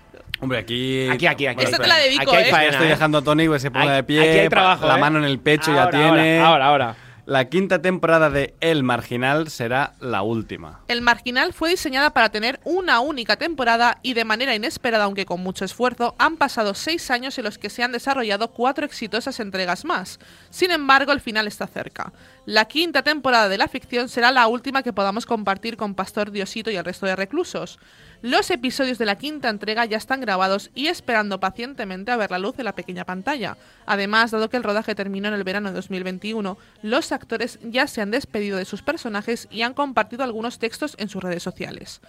Hombre, 0.41 0.59
aquí. 0.59 1.09
Aquí, 1.09 1.27
aquí, 1.27 1.47
aquí. 1.47 1.65
Esta 1.65 1.79
te 1.79 1.87
la 1.87 1.97
dedico, 1.99 2.23
Aquí 2.23 2.37
hay 2.37 2.45
¿eh? 2.45 2.51
Faena, 2.51 2.71
estoy 2.73 2.87
¿eh? 2.87 2.91
dejando 2.91 3.19
a 3.19 3.23
Tony 3.23 3.49
que 3.49 3.59
se 3.59 3.71
ponga 3.71 3.93
de 3.93 4.05
pie. 4.05 4.21
aquí 4.21 4.39
hay 4.39 4.49
pa- 4.49 4.57
trabajo, 4.57 4.87
La 4.87 4.97
¿eh? 4.97 5.01
mano 5.01 5.19
en 5.19 5.25
el 5.25 5.39
pecho 5.41 5.73
Ahora, 5.73 5.85
ya 5.85 5.91
tiene. 5.91 6.39
Ahora, 6.41 6.67
ahora, 6.67 6.87
ahora. 6.87 6.97
La 7.27 7.45
quinta 7.51 7.83
temporada 7.83 8.31
de 8.31 8.55
El 8.61 8.83
Marginal 8.85 9.51
será 9.51 9.93
la 10.01 10.23
última. 10.23 10.81
El 10.89 11.03
Marginal 11.03 11.53
fue 11.53 11.69
diseñada 11.69 12.15
para 12.15 12.31
tener 12.31 12.59
una 12.65 13.01
única 13.01 13.37
temporada 13.37 13.99
y 14.03 14.15
de 14.15 14.25
manera 14.25 14.55
inesperada, 14.55 15.05
aunque 15.05 15.27
con 15.27 15.43
mucho 15.43 15.67
esfuerzo, 15.67 16.15
han 16.19 16.39
pasado 16.39 16.73
seis 16.73 17.11
años 17.11 17.37
en 17.37 17.45
los 17.45 17.59
que 17.59 17.69
se 17.69 17.83
han 17.83 17.93
desarrollado 17.93 18.49
cuatro 18.53 18.87
exitosas 18.87 19.41
entregas 19.41 19.85
más. 19.85 20.19
Sin 20.49 20.71
embargo, 20.71 21.13
el 21.13 21.21
final 21.21 21.47
está 21.47 21.67
cerca. 21.67 22.15
La 22.47 22.65
quinta 22.65 23.03
temporada 23.03 23.51
de 23.51 23.59
la 23.59 23.69
ficción 23.69 24.09
será 24.09 24.31
la 24.31 24.47
última 24.47 24.83
que 24.83 24.95
podamos 24.95 25.27
compartir 25.27 25.77
con 25.77 25.95
Pastor 25.95 26.31
Diosito 26.31 26.71
y 26.71 26.77
el 26.77 26.85
resto 26.87 27.05
de 27.05 27.15
reclusos. 27.15 27.79
Los 28.23 28.51
episodios 28.51 28.99
de 28.99 29.07
la 29.07 29.17
quinta 29.17 29.49
entrega 29.49 29.85
ya 29.85 29.97
están 29.97 30.21
grabados 30.21 30.71
y 30.75 30.89
esperando 30.89 31.39
pacientemente 31.39 32.11
a 32.11 32.17
ver 32.17 32.33
la 32.33 32.41
luz 32.41 32.59
en 32.59 32.65
la 32.65 32.75
pequeña 32.75 33.05
pantalla. 33.05 33.57
Además, 33.87 34.33
dado 34.33 34.51
que 34.51 34.57
el 34.57 34.65
rodaje 34.65 34.97
terminó 34.97 35.29
en 35.29 35.35
el 35.35 35.45
verano 35.45 35.69
de 35.69 35.77
2021, 35.77 36.59
los 36.83 37.13
actores 37.13 37.61
ya 37.63 37.87
se 37.87 38.01
han 38.01 38.11
despedido 38.11 38.59
de 38.59 38.65
sus 38.65 38.83
personajes 38.83 39.47
y 39.53 39.63
han 39.63 39.73
compartido 39.73 40.25
algunos 40.25 40.59
textos 40.59 40.97
en 40.99 41.09
sus 41.09 41.23
redes 41.23 41.45
sociales. 41.45 42.01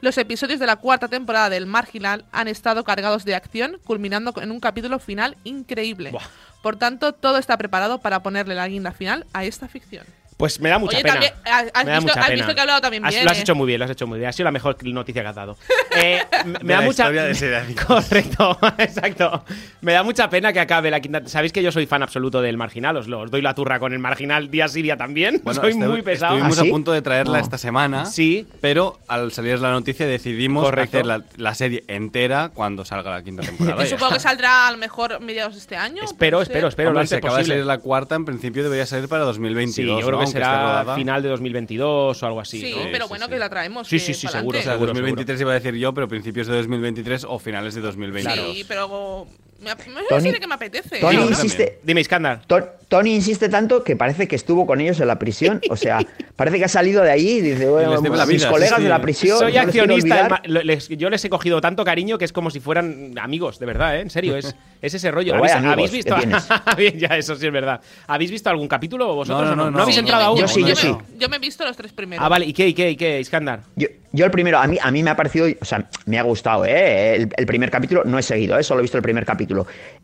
Los 0.00 0.16
episodios 0.16 0.58
de 0.58 0.66
la 0.66 0.76
cuarta 0.76 1.08
temporada 1.08 1.50
del 1.50 1.66
Marginal 1.66 2.24
han 2.32 2.48
estado 2.48 2.84
cargados 2.84 3.26
de 3.26 3.34
acción, 3.34 3.78
culminando 3.84 4.32
en 4.40 4.52
un 4.52 4.60
capítulo 4.60 4.98
final 4.98 5.36
increíble. 5.44 6.12
Buah. 6.12 6.22
Por 6.62 6.76
tanto, 6.76 7.12
todo 7.12 7.36
está 7.36 7.58
preparado 7.58 7.98
para 7.98 8.22
ponerle 8.22 8.54
la 8.54 8.68
guinda 8.68 8.92
final 8.92 9.26
a 9.34 9.44
esta 9.44 9.68
ficción. 9.68 10.06
Pues 10.38 10.60
me 10.60 10.68
da 10.70 10.78
mucha 10.78 10.96
Oye, 10.96 11.02
pena. 11.02 11.14
también, 11.14 11.32
has- 11.44 11.70
has 11.74 11.84
me 11.84 11.90
da 11.90 11.96
visto- 11.98 12.08
mucha 12.08 12.20
has 12.20 12.26
pena. 12.26 12.36
visto 12.36 12.54
que 12.54 12.58
he 12.58 12.62
hablado 12.62 12.80
también 12.80 13.04
Has- 13.04 13.10
bien, 13.12 13.24
Lo 13.24 13.30
has 13.32 13.38
¿eh? 13.38 13.40
hecho 13.42 13.54
muy 13.56 13.66
bien, 13.66 13.78
lo 13.80 13.84
has 13.84 13.90
hecho 13.90 14.06
muy 14.06 14.18
bien. 14.20 14.28
Ha 14.30 14.32
sido 14.32 14.44
la 14.44 14.52
mejor 14.52 14.76
noticia 14.84 15.20
que 15.22 15.28
has 15.28 15.34
dado. 15.36 15.56
Eh, 16.00 16.22
me, 16.44 16.52
me 16.52 16.58
De 16.60 16.64
da 16.74 16.80
la 16.80 16.86
mucha 16.86 17.10
de. 17.10 17.74
Correcto, 17.86 18.56
exacto. 18.78 19.44
Me 19.80 19.92
da 19.94 20.02
mucha 20.04 20.30
pena 20.30 20.52
que 20.52 20.60
acabe 20.60 20.90
la 20.92 21.00
quinta. 21.00 21.22
Sabéis 21.26 21.52
que 21.52 21.60
yo 21.62 21.72
soy 21.72 21.86
fan 21.86 22.04
absoluto 22.04 22.40
del 22.40 22.56
marginal, 22.56 22.96
os, 22.98 23.08
lo, 23.08 23.20
os 23.20 23.30
doy 23.32 23.42
la 23.42 23.52
turra 23.54 23.80
con 23.80 23.92
el 23.92 23.98
marginal 23.98 24.48
día 24.48 24.68
sí 24.68 24.80
día 24.82 24.96
también. 24.96 25.40
Bueno, 25.42 25.60
soy 25.60 25.72
estu- 25.72 25.88
muy 25.88 26.02
pesado. 26.02 26.34
Estuvimos 26.34 26.58
¿Ah, 26.58 26.62
sí? 26.62 26.68
a 26.68 26.72
punto 26.72 26.92
de 26.92 27.02
traerla 27.02 27.38
No. 27.38 27.42
esta 27.44 27.58
semana. 27.58 28.04
Sí. 28.06 28.46
Pero 28.60 29.00
al 29.08 29.32
salir 29.32 29.58
la 29.58 29.72
noticia 29.72 30.06
decidimos 30.06 30.62
Correcto. 30.64 30.98
hacer 30.98 31.06
la, 31.06 31.22
la 31.36 31.54
serie 31.56 31.82
entera 31.88 32.50
cuando 32.54 32.84
salga 32.84 33.10
la 33.10 33.22
quinta 33.24 33.42
temporada. 33.42 33.82
Yo 33.82 33.90
supongo 33.90 34.14
que 34.14 34.20
saldrá 34.20 34.68
a 34.68 34.70
lo 34.70 34.78
mejor 34.78 35.18
mediados 35.20 35.54
de 35.54 35.60
este 35.60 35.76
año. 35.76 36.04
Espero, 36.04 36.40
espero, 36.42 36.68
espero. 36.68 36.90
Hombre, 36.90 37.02
lo 37.02 37.08
si 37.08 37.14
antes 37.14 37.24
acaba 37.24 37.38
de 37.38 37.42
posible. 37.42 37.54
salir 37.56 37.66
la 37.66 37.78
cuarta, 37.78 38.14
en 38.14 38.24
principio 38.24 38.62
debería 38.62 38.86
salir 38.86 39.08
para 39.08 39.24
2022. 39.24 39.74
Sí, 39.74 39.82
yo 40.00 40.06
creo 40.06 40.18
¿no? 40.20 40.24
que 40.24 40.27
será 40.32 40.62
rodada. 40.62 40.94
final 40.96 41.22
de 41.22 41.28
2022 41.28 42.22
o 42.22 42.26
algo 42.26 42.40
así. 42.40 42.60
Sí, 42.60 42.72
¿no? 42.74 42.82
pero 42.92 43.04
Sí, 43.04 43.08
bueno, 43.08 43.26
sí, 43.26 43.30
que 43.32 43.38
la 43.38 43.48
traemos. 43.48 43.88
Sí, 43.88 43.98
sí, 43.98 44.14
sí, 44.14 44.26
seguro, 44.28 44.58
O 44.58 44.62
sea, 44.62 44.72
seguro, 44.72 44.92
2023 44.92 45.40
iba 45.40 45.50
a 45.52 45.54
decir 45.54 45.74
yo, 45.74 45.92
pero 45.94 46.08
principios 46.08 46.46
de 46.46 46.56
2023 46.56 47.24
o 47.28 47.38
finales 47.38 47.74
de 47.74 47.80
2022. 47.80 48.56
Sí, 48.56 48.64
pero 48.66 49.26
me, 49.60 49.70
Tony- 50.08 50.32
que 50.38 50.46
me 50.46 50.54
apetece. 50.54 51.00
Tony 51.00 51.16
insiste, 51.22 51.80
Dime, 51.82 52.00
Iskandar. 52.00 52.42
To- 52.46 52.78
Tony 52.88 53.14
insiste 53.14 53.48
tanto 53.50 53.84
que 53.84 53.96
parece 53.96 54.26
que 54.26 54.36
estuvo 54.36 54.66
con 54.66 54.80
ellos 54.80 54.98
en 55.00 55.08
la 55.08 55.18
prisión. 55.18 55.60
O 55.68 55.76
sea, 55.76 55.98
parece 56.36 56.58
que 56.58 56.64
ha 56.64 56.68
salido 56.68 57.02
de 57.02 57.10
allí 57.10 57.32
y 57.32 57.40
dice, 57.42 57.68
bueno, 57.68 58.00
mis 58.00 58.26
vida, 58.28 58.48
colegas 58.50 58.76
sí, 58.78 58.82
de 58.84 58.88
la 58.88 59.02
prisión. 59.02 59.38
Soy 59.38 59.52
no 59.52 59.60
accionista. 59.60 59.82
del 59.82 60.00
olvidar". 60.24 60.30
ma- 60.30 60.42
lo- 60.46 60.62
les- 60.62 60.88
yo 60.88 61.10
les 61.10 61.22
he 61.24 61.28
cogido 61.28 61.60
tanto 61.60 61.84
cariño 61.84 62.16
que 62.16 62.24
es 62.24 62.32
como 62.32 62.50
si 62.50 62.60
fueran 62.60 63.18
amigos, 63.18 63.58
de 63.58 63.66
verdad, 63.66 63.96
¿eh? 63.96 64.00
En 64.00 64.08
serio, 64.10 64.36
es, 64.36 64.56
es 64.80 64.94
ese 64.94 65.10
rollo. 65.10 65.34
¿Habéis, 65.34 65.54
vaya 65.54 65.72
habéis 65.72 65.90
amigos 65.92 66.16
visto? 66.32 66.56
Bien, 66.78 66.98
ya, 66.98 67.08
eso 67.18 67.34
sí 67.36 67.46
es 67.46 67.52
verdad. 67.52 67.80
¿Habéis 68.06 68.30
visto 68.30 68.48
algún 68.48 68.68
capítulo 68.68 69.14
vosotros? 69.14 69.48
No, 69.48 69.52
o 69.52 69.56
no, 69.56 69.64
no, 69.66 69.70
no. 69.72 69.82
habéis 69.82 69.98
entrado 69.98 70.22
yo 70.22 70.28
aún? 70.28 70.40
Yo 70.40 70.48
sí, 70.48 70.64
yo 70.64 70.74
sí. 70.76 70.94
Yo 71.18 71.28
me 71.28 71.36
he 71.36 71.40
visto 71.40 71.64
los 71.66 71.76
tres 71.76 71.92
primeros. 71.92 72.24
Ah, 72.24 72.28
vale. 72.30 72.46
¿Y 72.46 72.54
qué, 72.54 72.68
y 72.68 72.74
qué, 72.74 72.90
y 72.92 72.96
qué, 72.96 73.20
Iskandar? 73.20 73.60
Yo, 73.76 73.88
yo 74.12 74.24
el 74.24 74.30
primero, 74.30 74.58
a 74.58 74.66
mí, 74.66 74.78
a 74.80 74.90
mí 74.90 75.02
me 75.02 75.10
ha 75.10 75.16
parecido, 75.16 75.46
o 75.60 75.64
sea, 75.66 75.86
me 76.06 76.18
ha 76.18 76.22
gustado, 76.22 76.64
¿eh? 76.64 77.16
El, 77.16 77.28
el 77.36 77.44
primer 77.46 77.70
capítulo 77.70 78.04
no 78.06 78.18
he 78.18 78.22
seguido, 78.22 78.58
¿eh? 78.58 78.62
Solo 78.62 78.80
he 78.80 78.82
visto 78.82 78.96
el 78.96 79.02
primer 79.02 79.26
capítulo. 79.26 79.47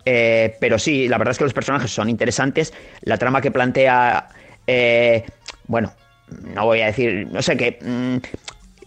Eh, 0.05 0.57
pero 0.61 0.79
sí, 0.79 1.09
la 1.09 1.19
verdad 1.19 1.33
es 1.33 1.39
que 1.39 1.45
los 1.45 1.55
personajes 1.55 1.91
son 1.91 2.09
interesantes. 2.09 2.73
La 3.03 3.17
trama 3.17 3.41
que 3.41 3.51
plantea, 3.51 4.29
eh, 4.67 5.25
bueno, 5.67 5.93
no 6.55 6.65
voy 6.67 6.81
a 6.81 6.87
decir, 6.87 7.27
no 7.31 7.43
sé 7.43 7.57
qué. 7.57 7.79
mm, 7.81 8.17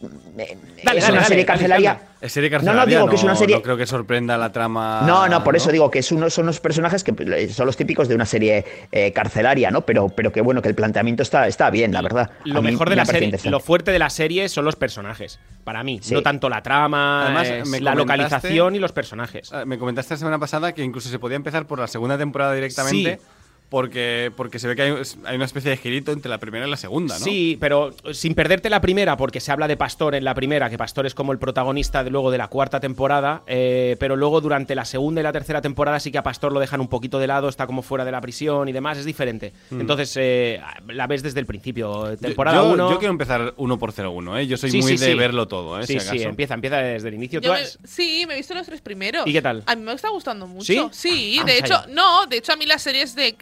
Dale, 0.02 0.44
es 0.44 0.84
dale, 0.84 0.98
una 1.00 1.12
dale, 1.16 1.26
serie 1.26 1.46
carcelaria. 1.46 1.92
Iskandar. 1.94 2.18
Es 2.20 2.32
serie 2.34 2.50
No, 2.50 2.74
no, 2.74 2.86
digo 2.86 3.08
que 3.08 3.16
es 3.16 3.24
una 3.24 3.36
serie- 3.36 3.56
no 3.58 3.62
creo 3.62 3.78
que 3.78 3.86
sorprenda 3.86 4.38
la 4.38 4.52
trama. 4.52 5.04
No, 5.06 5.28
no, 5.28 5.44
por 5.44 5.56
eso 5.56 5.72
digo 5.72 5.92
que 5.92 6.00
es 6.00 6.12
uno, 6.12 6.30
son 6.30 6.46
unos 6.46 6.60
personajes 6.60 7.04
que 7.04 7.14
eh, 7.36 7.50
son 7.50 7.66
los 7.68 7.78
típicos 7.78 8.08
de 8.08 8.16
una 8.16 8.26
serie 8.26 8.66
eh, 8.92 9.12
carcelaria, 9.12 9.70
¿no? 9.72 9.82
Pero, 9.82 10.10
pero 10.10 10.32
que 10.32 10.42
bueno, 10.42 10.62
que 10.62 10.70
el 10.70 10.76
planteamiento 10.76 11.24
está, 11.24 11.48
está 11.48 11.70
bien, 11.70 11.92
la 11.94 12.02
verdad. 12.02 12.32
Lo 12.46 12.62
mejor 12.62 12.90
de 12.90 12.96
me 12.96 13.02
la 13.02 13.06
serie, 13.06 13.32
lo 13.46 13.60
fuerte 13.60 13.92
de 13.92 14.00
la 14.00 14.10
serie 14.10 14.50
son 14.50 14.66
los 14.66 14.76
personajes, 14.76 15.40
para 15.64 15.84
mí. 15.84 16.00
Sí. 16.02 16.14
No 16.14 16.22
tanto 16.24 16.50
la 16.50 16.64
trama, 16.64 17.26
Además, 17.26 17.50
es 17.50 17.68
me 17.70 17.80
la 17.82 17.94
localización 17.94 18.76
y 18.76 18.80
los 18.80 18.92
personajes. 18.92 19.52
Ah, 19.54 19.66
Me 19.66 19.78
comentaste 19.78 20.16
la 20.16 20.18
semana 20.18 20.40
pasada 20.40 20.74
que 20.74 20.84
incluso 20.84 21.10
se 21.10 21.20
podía 21.20 21.36
empezar 21.36 21.68
por 21.68 21.80
la 21.80 21.88
segunda 21.88 22.18
temporada 22.18 22.54
directamente. 22.54 23.20
Sí. 23.22 23.28
Porque, 23.70 24.32
porque 24.36 24.60
se 24.60 24.68
ve 24.70 24.76
que 24.78 24.82
hay, 24.84 24.94
hay 25.26 25.36
una 25.36 25.44
especie 25.46 25.70
de 25.70 25.76
girito 25.78 26.14
entre 26.14 26.30
la 26.30 26.38
primera 26.38 26.66
y 26.66 26.70
la 26.70 26.78
segunda, 26.78 27.20
¿no? 27.20 27.26
Sí, 27.26 27.58
pero 27.60 27.94
sin 28.14 28.34
perderte 28.34 28.70
la 28.70 28.80
primera, 28.80 29.18
porque 29.18 29.42
se 29.42 29.52
habla 29.52 29.68
de 29.68 29.76
Pastor 29.76 30.16
en 30.16 30.24
la 30.24 30.34
primera, 30.34 30.70
que 30.70 30.78
Pastor 30.78 31.06
es 31.06 31.14
como 31.14 31.34
el 31.34 31.38
protagonista 31.38 32.04
de 32.04 32.10
luego 32.10 32.32
de 32.32 32.38
la 32.38 32.48
cuarta 32.48 32.80
temporada, 32.80 33.44
eh, 33.46 33.98
pero 34.00 34.16
luego 34.16 34.40
durante 34.40 34.74
la 34.74 34.86
segunda 34.86 35.20
y 35.20 35.24
la 35.26 35.34
tercera 35.34 35.62
temporada 35.62 36.00
sí 36.00 36.12
que 36.14 36.18
a 36.18 36.24
Pastor 36.24 36.54
lo 36.54 36.62
dejan 36.62 36.80
un 36.80 36.88
poquito 36.88 37.20
de 37.20 37.28
lado, 37.28 37.50
está 37.50 37.68
como 37.68 37.82
fuera 37.82 38.06
de 38.06 38.12
la 38.14 38.22
prisión 38.22 38.70
y 38.70 38.72
demás, 38.72 38.98
es 39.00 39.06
diferente. 39.06 39.52
Entonces 39.70 40.14
eh, 40.18 40.62
la 40.88 41.06
ves 41.08 41.22
desde 41.24 41.40
el 41.42 41.46
principio, 41.46 41.88
Mm. 41.88 42.10
Yo- 42.12 42.18
temporada 42.18 42.58
yo, 42.64 42.70
1. 42.72 42.90
yo 42.92 43.00
quiero 43.00 43.12
empezar 43.12 43.54
uno 43.58 43.78
por 43.78 43.92
0-1, 43.92 44.38
¿eh? 44.40 44.48
Yo 44.48 44.56
soy 44.58 44.72
Sí, 44.72 44.82
muy 44.82 44.98
sí, 44.98 45.06
de 45.06 45.12
sí. 45.12 45.18
verlo 45.18 45.48
todo, 45.48 45.80
¿eh? 45.80 45.86
Sí, 45.86 46.00
si 46.00 46.20
sí, 46.20 46.24
empieza, 46.24 46.54
empieza 46.54 46.78
desde 46.78 47.10
el 47.10 47.16
inicio. 47.16 47.42
Tú 47.42 47.50
me- 47.50 47.56
has- 47.56 47.78
sí, 47.84 48.24
me 48.28 48.36
he 48.36 48.38
visto 48.38 48.54
los 48.54 48.66
tres 48.66 48.80
primeros. 48.82 49.28
¿Y 49.28 49.34
qué 49.34 49.42
tal? 49.42 49.64
A 49.66 49.76
mí 49.76 49.82
me 49.82 49.92
está 49.94 50.10
gustando 50.10 50.48
mucho. 50.48 50.64
¿Sí? 50.64 50.82
Sí, 50.92 51.38
Ah, 51.42 51.46
de 51.46 51.58
hecho, 51.60 51.76
no, 51.90 52.26
de 52.28 52.38
hecho 52.38 52.54
a 52.54 52.56
mí 52.56 52.66
las 52.66 52.82
series 52.82 53.14
de, 53.16 53.36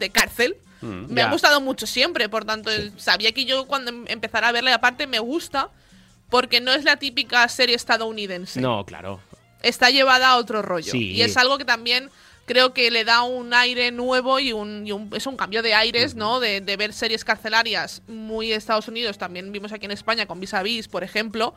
de 0.00 0.10
cárcel 0.10 0.56
me 0.82 1.14
Ya. 1.20 1.26
han 1.26 1.30
gustado 1.32 1.60
mucho 1.60 1.86
siempre, 1.86 2.28
por 2.30 2.46
tanto, 2.46 2.70
sabía 2.96 3.32
que 3.32 3.44
yo 3.44 3.66
cuando 3.66 3.90
em- 3.90 4.06
empezara 4.08 4.48
a 4.48 4.52
verla, 4.52 4.70
y 4.70 4.72
aparte 4.72 5.06
me 5.06 5.18
gusta, 5.18 5.68
porque 6.30 6.60
no 6.62 6.72
es 6.72 6.84
la 6.84 6.96
típica 6.96 7.46
serie 7.48 7.74
estadounidense. 7.76 8.60
No, 8.62 8.84
claro. 8.86 9.20
Está 9.62 9.90
llevada 9.90 10.30
a 10.30 10.36
otro 10.38 10.62
rollo. 10.62 10.90
Sí. 10.90 11.10
Y 11.12 11.20
es 11.20 11.36
algo 11.36 11.58
que 11.58 11.66
también 11.66 12.08
creo 12.46 12.72
que 12.74 12.90
le 12.90 13.04
da 13.04 13.22
un 13.22 13.54
aire 13.54 13.92
nuevo 13.92 14.40
y 14.40 14.52
un, 14.52 14.84
y 14.86 14.92
un- 14.92 15.08
es 15.14 15.26
un 15.26 15.36
cambio 15.36 15.62
de 15.62 15.74
aires, 15.74 16.14
¿no? 16.16 16.40
De, 16.40 16.60
de 16.60 16.76
ver 16.76 16.92
series 16.92 17.24
carcelarias 17.24 18.02
muy 18.08 18.52
Estados 18.52 18.88
Unidos, 18.88 19.18
también 19.18 19.52
vimos 19.52 19.72
aquí 19.72 19.86
en 19.86 19.92
España 19.92 20.26
con 20.26 20.40
Vis 20.40 20.54
a 20.54 20.62
Vis, 20.62 20.88
por 20.88 21.04
ejemplo. 21.04 21.54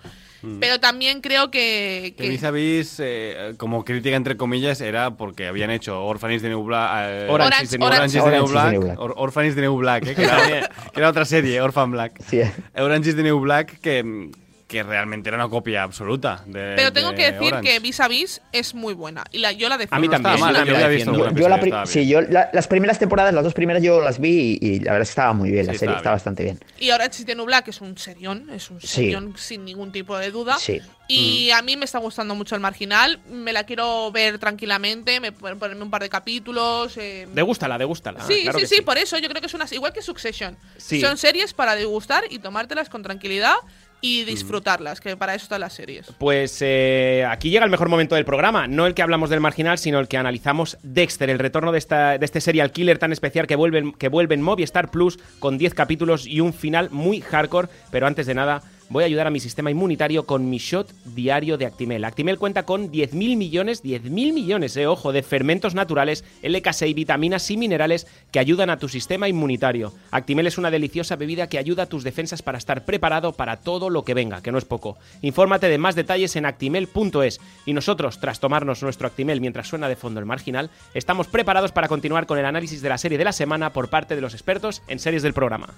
Pero 0.59 0.77
también 0.81 1.21
creo 1.21 1.49
que... 1.51 2.13
Que 2.17 2.23
que- 2.25 2.29
Vis 2.29 2.43
a 2.43 2.51
Vis, 2.51 2.95
eh, 2.99 3.53
como 3.57 3.85
crítica 3.85 4.15
entre 4.17 4.35
comillas, 4.35 4.81
era 4.81 5.11
porque 5.11 5.47
habían 5.47 5.71
hecho 5.71 6.03
Orphanage 6.05 6.41
de 6.41 6.49
New 6.49 6.63
Black. 6.63 6.91
eh, 6.95 7.27
Orange 7.29 7.67
the 7.67 7.77
New 7.77 7.87
Orange- 7.87 7.97
Orange 7.97 8.17
is 8.17 8.23
the 8.23 8.29
New 8.29 8.43
Orange 8.43 8.43
is 8.43 8.51
the 8.51 8.53
Black. 8.53 8.71
New 8.73 8.81
Black. 8.81 8.99
Or- 8.99 9.31
the 9.55 9.61
New 9.61 9.77
Black, 9.77 10.05
eh, 10.07 10.15
que, 10.15 10.23
era, 10.23 10.69
que 10.93 10.99
era 10.99 11.09
otra 11.09 11.23
serie, 11.25 11.61
Orphan 11.61 11.91
Black. 11.91 12.21
Sí. 12.29 12.41
Orange 12.75 13.09
is 13.09 13.15
the 13.15 13.23
New 13.23 13.39
Black, 13.39 13.79
que, 13.79 14.31
que 14.73 14.83
realmente 14.83 15.29
era 15.29 15.37
una 15.37 15.47
copia 15.49 15.83
absoluta. 15.83 16.41
De, 16.45 16.73
Pero 16.75 16.91
tengo 16.91 17.11
de 17.11 17.15
que 17.15 17.31
decir 17.31 17.53
Orange. 17.53 17.69
que 17.71 17.79
Vis 17.79 17.99
a 17.99 18.07
Vis 18.07 18.41
es 18.51 18.73
muy 18.73 18.93
buena. 18.93 19.23
Y 19.31 19.37
la, 19.37 19.51
yo 19.51 19.69
la 19.69 19.77
defiendo. 19.77 19.95
A 19.95 19.99
mí 19.99 20.07
No 20.07 20.11
también. 20.13 20.33
estaba 20.35 20.51
mal, 20.51 20.65
yo 20.65 20.73
la 20.73 20.87
visto 20.87 21.49
la, 21.49 21.59
pri- 21.59 21.73
sí, 21.85 22.07
yo 22.07 22.21
la- 22.21 22.49
las 22.51 22.67
primeras 22.67 22.97
temporadas, 22.99 23.33
las 23.33 23.43
dos 23.43 23.53
primeras 23.53 23.83
yo 23.83 24.01
las 24.01 24.19
vi 24.19 24.57
y, 24.59 24.79
la 24.79 24.93
verdad 24.93 25.01
es 25.03 25.09
que 25.09 25.11
estaba 25.11 25.33
muy 25.33 25.51
bien, 25.51 25.67
la 25.67 25.73
serie 25.75 25.95
estaba 25.95 26.15
bastante 26.15 26.43
bien. 26.43 26.59
Y 26.79 26.89
ahora 26.89 27.05
Existe 27.05 27.35
Black 27.35 27.67
es 27.67 27.81
un 27.81 27.97
serión, 27.97 28.49
es 28.49 28.69
un 28.71 28.81
Sí. 28.81 28.87
serión 28.87 29.33
sin 29.37 29.63
ningún 29.65 29.91
tipo 29.91 30.17
de 30.17 30.31
duda. 30.31 30.57
Sí. 30.57 30.81
Y 31.07 31.49
Mm. 31.51 31.57
a 31.57 31.61
mí 31.61 31.77
me 31.77 31.85
está 31.85 31.99
gustando 31.99 32.33
mucho 32.33 32.55
el 32.55 32.61
marginal. 32.61 33.19
Me 33.29 33.51
la 33.53 33.65
quiero 33.65 34.09
ver 34.11 34.39
tranquilamente, 34.39 35.19
me 35.19 35.31
pueden 35.33 35.59
ponerme 35.59 35.83
un 35.83 35.91
par 35.91 36.01
de 36.01 36.09
capítulos. 36.09 36.97
eh, 36.97 37.27
Degústala, 37.33 37.77
degústala. 37.77 38.21
Sí, 38.25 38.43
claro 38.43 38.57
sí, 38.59 38.63
que 38.63 38.75
sí, 38.75 38.81
por 38.81 38.97
eso 38.97 39.17
yo 39.19 39.27
creo 39.29 39.41
que 39.41 39.47
es 39.47 39.53
una 39.53 39.65
igual 39.71 39.91
que 39.93 40.01
Succession. 40.01 40.57
Sí. 40.77 41.01
Son 41.01 41.17
series 41.17 41.53
para 41.53 41.75
degustar 41.75 42.23
y 42.29 42.39
tomártelas 42.39 42.87
con 42.89 43.03
tranquilidad 43.03 43.55
y 44.03 44.25
disfrutarlas, 44.25 44.99
que 44.99 45.15
para 45.15 45.33
eso 45.33 45.43
están 45.43 45.61
las 45.61 45.71
series. 45.73 46.11
Pues 46.17 46.57
eh, 46.59 47.25
aquí 47.29 47.49
llega 47.49 47.63
el 47.63 47.71
mejor 47.71 47.87
momento 47.87 48.15
del 48.15 48.25
programa, 48.25 48.67
no 48.67 48.85
el 48.85 48.93
que 48.93 49.01
hablamos 49.01 49.29
del 49.29 49.39
marginal, 49.39 49.77
sino 49.77 49.97
el 49.99 50.09
que 50.09 50.17
analizamos 50.17 50.77
Dexter, 50.83 51.29
el 51.29 51.39
retorno 51.39 51.71
de, 51.71 51.77
esta, 51.77 52.17
de 52.17 52.25
este 52.25 52.41
serial 52.41 52.71
killer 52.73 52.99
tan 52.99 53.13
especial 53.13 53.47
que 53.47 53.55
vuelve, 53.55 53.79
en- 53.79 53.93
que 53.93 54.09
vuelve 54.09 54.35
en 54.35 54.41
Movistar 54.41 54.91
Plus 54.91 55.17
con 55.39 55.57
10 55.57 55.73
capítulos 55.73 56.27
y 56.27 56.41
un 56.41 56.53
final 56.53 56.89
muy 56.91 57.21
hardcore. 57.21 57.69
Pero 57.91 58.05
antes 58.05 58.25
de 58.27 58.33
nada, 58.35 58.61
voy 58.89 59.03
a 59.03 59.07
ayudar 59.07 59.27
a 59.27 59.31
mi 59.31 59.39
sistema 59.39 59.71
inmunitario 59.71 60.25
con 60.25 60.49
mi 60.49 60.57
shot 60.57 60.91
diario 61.05 61.57
de 61.57 61.65
Actimel. 61.65 62.03
Actimel 62.03 62.37
cuenta 62.37 62.63
con 62.65 62.91
10.000 62.91 63.37
millones, 63.37 63.83
10.000 63.83 64.09
millones, 64.33 64.77
eh, 64.77 64.87
ojo, 64.87 65.11
de 65.11 65.23
fermentos 65.23 65.75
naturales, 65.75 66.23
LK6, 66.43 66.93
vitaminas 66.93 67.49
y 67.51 67.57
minerales 67.57 68.07
que 68.31 68.39
ayudan 68.39 68.69
a 68.69 68.77
tu 68.77 68.89
sistema 68.89 69.27
inmunitario. 69.27 69.93
Actimel 70.11 70.47
es 70.47 70.57
una 70.57 70.71
deliciosa 70.71 71.15
bebida 71.15 71.47
que 71.47 71.57
ayuda 71.57 71.83
a 71.83 71.87
tus 71.87 72.03
defensas 72.03 72.41
para 72.41 72.57
estar 72.57 72.85
preparado 72.85 73.33
para 73.33 73.57
todo 73.57 73.89
lo 73.89 74.03
que 74.03 74.13
venga, 74.13 74.41
que 74.41 74.51
no 74.51 74.57
es 74.57 74.65
poco. 74.65 74.97
Infórmate 75.21 75.69
de 75.69 75.77
más 75.77 75.95
detalles 75.95 76.35
en 76.35 76.45
actimel.es. 76.45 77.39
Y 77.65 77.73
nosotros, 77.73 78.19
tras 78.19 78.39
tomarnos 78.39 78.83
nuestro 78.83 79.07
Actimel 79.07 79.41
mientras 79.41 79.67
suena 79.67 79.87
de 79.87 79.95
fondo 79.95 80.19
el 80.19 80.25
marginal, 80.25 80.69
estamos 80.93 81.27
preparados 81.27 81.71
para 81.71 81.87
continuar 81.87 82.25
con 82.25 82.37
el 82.37 82.45
análisis 82.45 82.81
de 82.81 82.89
la 82.89 82.97
serie 82.97 83.17
de 83.17 83.25
la 83.25 83.31
semana 83.31 83.73
por 83.73 83.89
parte 83.89 84.15
de 84.15 84.21
los 84.21 84.33
expertos 84.33 84.81
en 84.87 84.99
series 84.99 85.23
del 85.23 85.33
programa. 85.33 85.73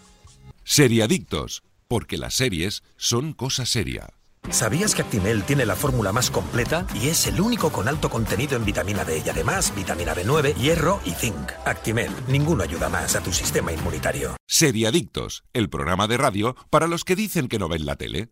Seriadictos, 0.64 1.64
porque 1.88 2.18
las 2.18 2.34
series 2.34 2.84
son 2.98 3.34
cosa 3.34 3.66
seria. 3.66 4.10
¿Sabías 4.52 4.94
que 4.94 5.02
Actimel 5.02 5.44
tiene 5.44 5.66
la 5.66 5.76
fórmula 5.76 6.12
más 6.12 6.30
completa 6.30 6.86
y 6.94 7.08
es 7.08 7.26
el 7.26 7.42
único 7.42 7.72
con 7.72 7.88
alto 7.88 8.10
contenido 8.10 8.56
en 8.56 8.64
vitamina 8.64 9.04
D 9.04 9.24
y 9.26 9.30
además 9.30 9.74
vitamina 9.76 10.14
B9, 10.14 10.56
hierro 10.56 11.02
y 11.04 11.12
zinc? 11.12 11.52
Actimel, 11.66 12.12
ninguno 12.28 12.64
ayuda 12.64 12.88
más 12.90 13.16
a 13.16 13.22
tu 13.22 13.34
sistema 13.34 13.72
inmunitario. 13.72 14.36
Seriadictos, 14.48 15.44
el 15.54 15.70
programa 15.70 16.08
de 16.08 16.18
radio 16.18 16.56
para 16.70 16.88
los 16.88 17.04
que 17.04 17.16
dicen 17.16 17.48
que 17.48 17.58
no 17.58 17.68
ven 17.68 17.86
la 17.86 17.96
tele. 17.96 18.30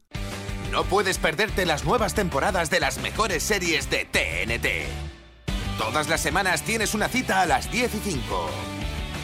No 0.71 0.83
puedes 0.83 1.17
perderte 1.17 1.65
las 1.65 1.83
nuevas 1.83 2.13
temporadas 2.13 2.69
de 2.69 2.79
las 2.79 2.99
mejores 2.99 3.43
series 3.43 3.89
de 3.89 4.05
TNT. 4.05 4.67
Todas 5.77 6.07
las 6.07 6.21
semanas 6.21 6.63
tienes 6.63 6.93
una 6.93 7.09
cita 7.09 7.41
a 7.41 7.45
las 7.45 7.71
10 7.71 7.95
y 7.95 7.99
5. 8.11 8.49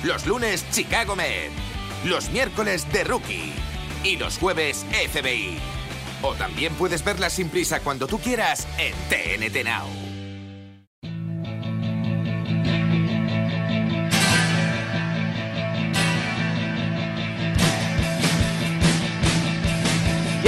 Los 0.03 0.25
lunes, 0.25 0.65
Chicago 0.71 1.15
Med. 1.15 1.51
Los 2.05 2.29
miércoles, 2.31 2.85
The 2.91 3.03
Rookie. 3.03 3.53
Y 4.03 4.17
los 4.17 4.37
jueves, 4.37 4.85
FBI. 5.11 5.57
O 6.21 6.33
también 6.35 6.73
puedes 6.75 7.03
verlas 7.03 7.33
sin 7.33 7.49
prisa 7.49 7.79
cuando 7.79 8.07
tú 8.07 8.19
quieras 8.19 8.67
en 8.77 8.93
TNT 9.09 9.63
Now. 9.63 10.08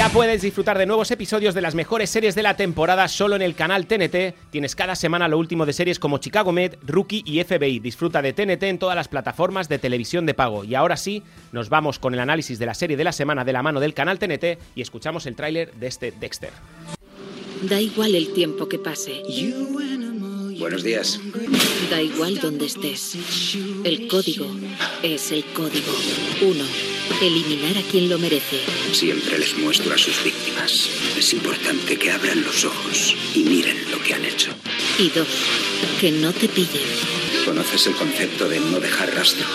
Ya 0.02 0.10
puedes 0.10 0.42
disfrutar 0.42 0.80
de 0.80 0.88
nuevos 0.88 1.12
episodios 1.12 1.54
de 1.54 1.62
las 1.62 1.76
mejores 1.76 2.10
series 2.10 2.34
de 2.34 2.42
la 2.42 2.56
temporada 2.56 3.08
solo 3.08 3.36
en 3.36 3.44
el 3.44 3.54
canal 3.54 3.86
TNT. 3.86 4.34
Tienes 4.50 4.76
cada 4.76 4.96
semana 4.96 5.28
lo 5.28 5.38
último 5.38 5.68
de 5.68 5.74
series 5.74 6.00
como 6.00 6.18
Chicago 6.18 6.52
Med, 6.52 6.74
Rookie 6.82 7.22
y 7.24 7.44
FBI. 7.44 7.78
Disfruta 7.78 8.24
de 8.24 8.34
TNT 8.34 8.64
en 8.64 8.80
todas 8.80 8.96
las 8.96 9.08
plataformas 9.08 9.70
de 9.70 9.78
televisión 9.78 10.26
de 10.26 10.34
pago. 10.34 10.64
Y 10.64 10.74
ahora 10.74 10.98
sí, 10.98 11.22
nos 11.52 11.70
vamos 11.70 12.00
con 12.00 12.16
el 12.16 12.20
análisis 12.20 12.58
de 12.58 12.66
la 12.66 12.74
serie 12.74 12.98
de 12.98 13.04
la 13.04 13.12
semana 13.12 13.46
de 13.46 13.54
la 13.54 13.62
mano 13.62 13.80
del 13.80 13.94
canal 13.94 14.18
TNT 14.18 14.58
y 14.74 14.82
escuchamos 14.82 15.28
el 15.28 15.36
tráiler 15.36 15.72
de 15.74 15.86
este 15.86 16.12
Dexter. 16.12 16.50
Da 17.70 17.80
igual 17.80 18.16
el 18.16 18.34
tiempo 18.34 18.68
que 18.68 18.80
pase. 18.80 19.22
Buenos 20.62 20.84
días. 20.84 21.20
Da 21.90 22.00
igual 22.04 22.40
donde 22.40 22.68
estés. 22.68 23.18
El 23.84 24.08
código 24.08 24.46
es 25.02 25.32
el 25.32 25.44
código. 25.46 25.92
Uno. 26.42 26.64
Eliminar 27.20 27.80
a 27.80 27.82
quien 27.82 28.08
lo 28.08 28.20
merece. 28.20 28.60
Siempre 28.92 29.40
les 29.40 29.58
muestro 29.58 29.92
a 29.92 29.98
sus 29.98 30.24
víctimas. 30.24 30.88
Es 31.18 31.34
importante 31.34 31.98
que 31.98 32.12
abran 32.12 32.44
los 32.44 32.64
ojos 32.64 33.16
y 33.34 33.40
miren 33.40 33.90
lo 33.90 34.00
que 34.04 34.14
han 34.14 34.24
hecho. 34.24 34.52
Y 35.00 35.10
dos. 35.10 35.28
Que 36.00 36.12
no 36.12 36.32
te 36.32 36.48
pillen. 36.48 36.84
¿Conoces 37.44 37.88
el 37.88 37.96
concepto 37.96 38.48
de 38.48 38.60
no 38.60 38.80
dejar 38.80 39.16
rastro? 39.16 39.48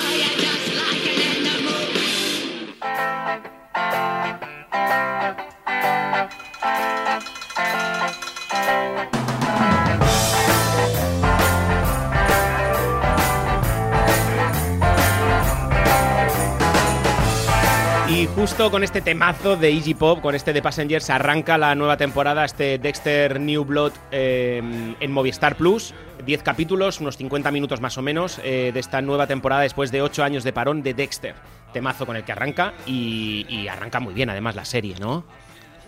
Y 18.17 18.27
justo 18.29 18.71
con 18.71 18.83
este 18.83 19.03
temazo 19.03 19.57
de 19.57 19.71
Easy 19.71 19.93
Pop, 19.93 20.23
con 20.23 20.35
este 20.35 20.55
de 20.55 20.63
Passengers, 20.63 21.11
arranca 21.11 21.59
la 21.59 21.75
nueva 21.75 21.99
temporada, 21.99 22.47
este 22.47 22.79
Dexter 22.79 23.39
New 23.39 23.67
Blood 23.67 23.93
eh, 24.11 24.63
en 24.99 25.13
Movistar 25.13 25.57
Plus. 25.57 25.93
10 26.25 26.43
capítulos, 26.43 26.99
unos 27.03 27.19
50 27.19 27.51
minutos 27.51 27.83
más 27.83 27.99
o 27.99 28.03
menos 28.03 28.41
eh, 28.43 28.71
de 28.73 28.81
esta 28.81 29.03
nueva 29.03 29.27
temporada 29.27 29.61
después 29.61 29.93
de 29.93 30.01
8 30.01 30.25
años 30.25 30.45
de 30.45 30.55
parón 30.55 30.83
de 30.83 30.95
Dexter. 30.95 31.35
Temazo 31.75 32.07
con 32.07 32.17
el 32.17 32.25
que 32.25 32.33
arranca 32.33 32.73
y, 32.87 33.69
arranca 33.69 34.01
muy 34.01 34.15
bien 34.15 34.31
además 34.31 34.57
la 34.57 34.65
serie, 34.65 34.95
¿no? 34.99 35.27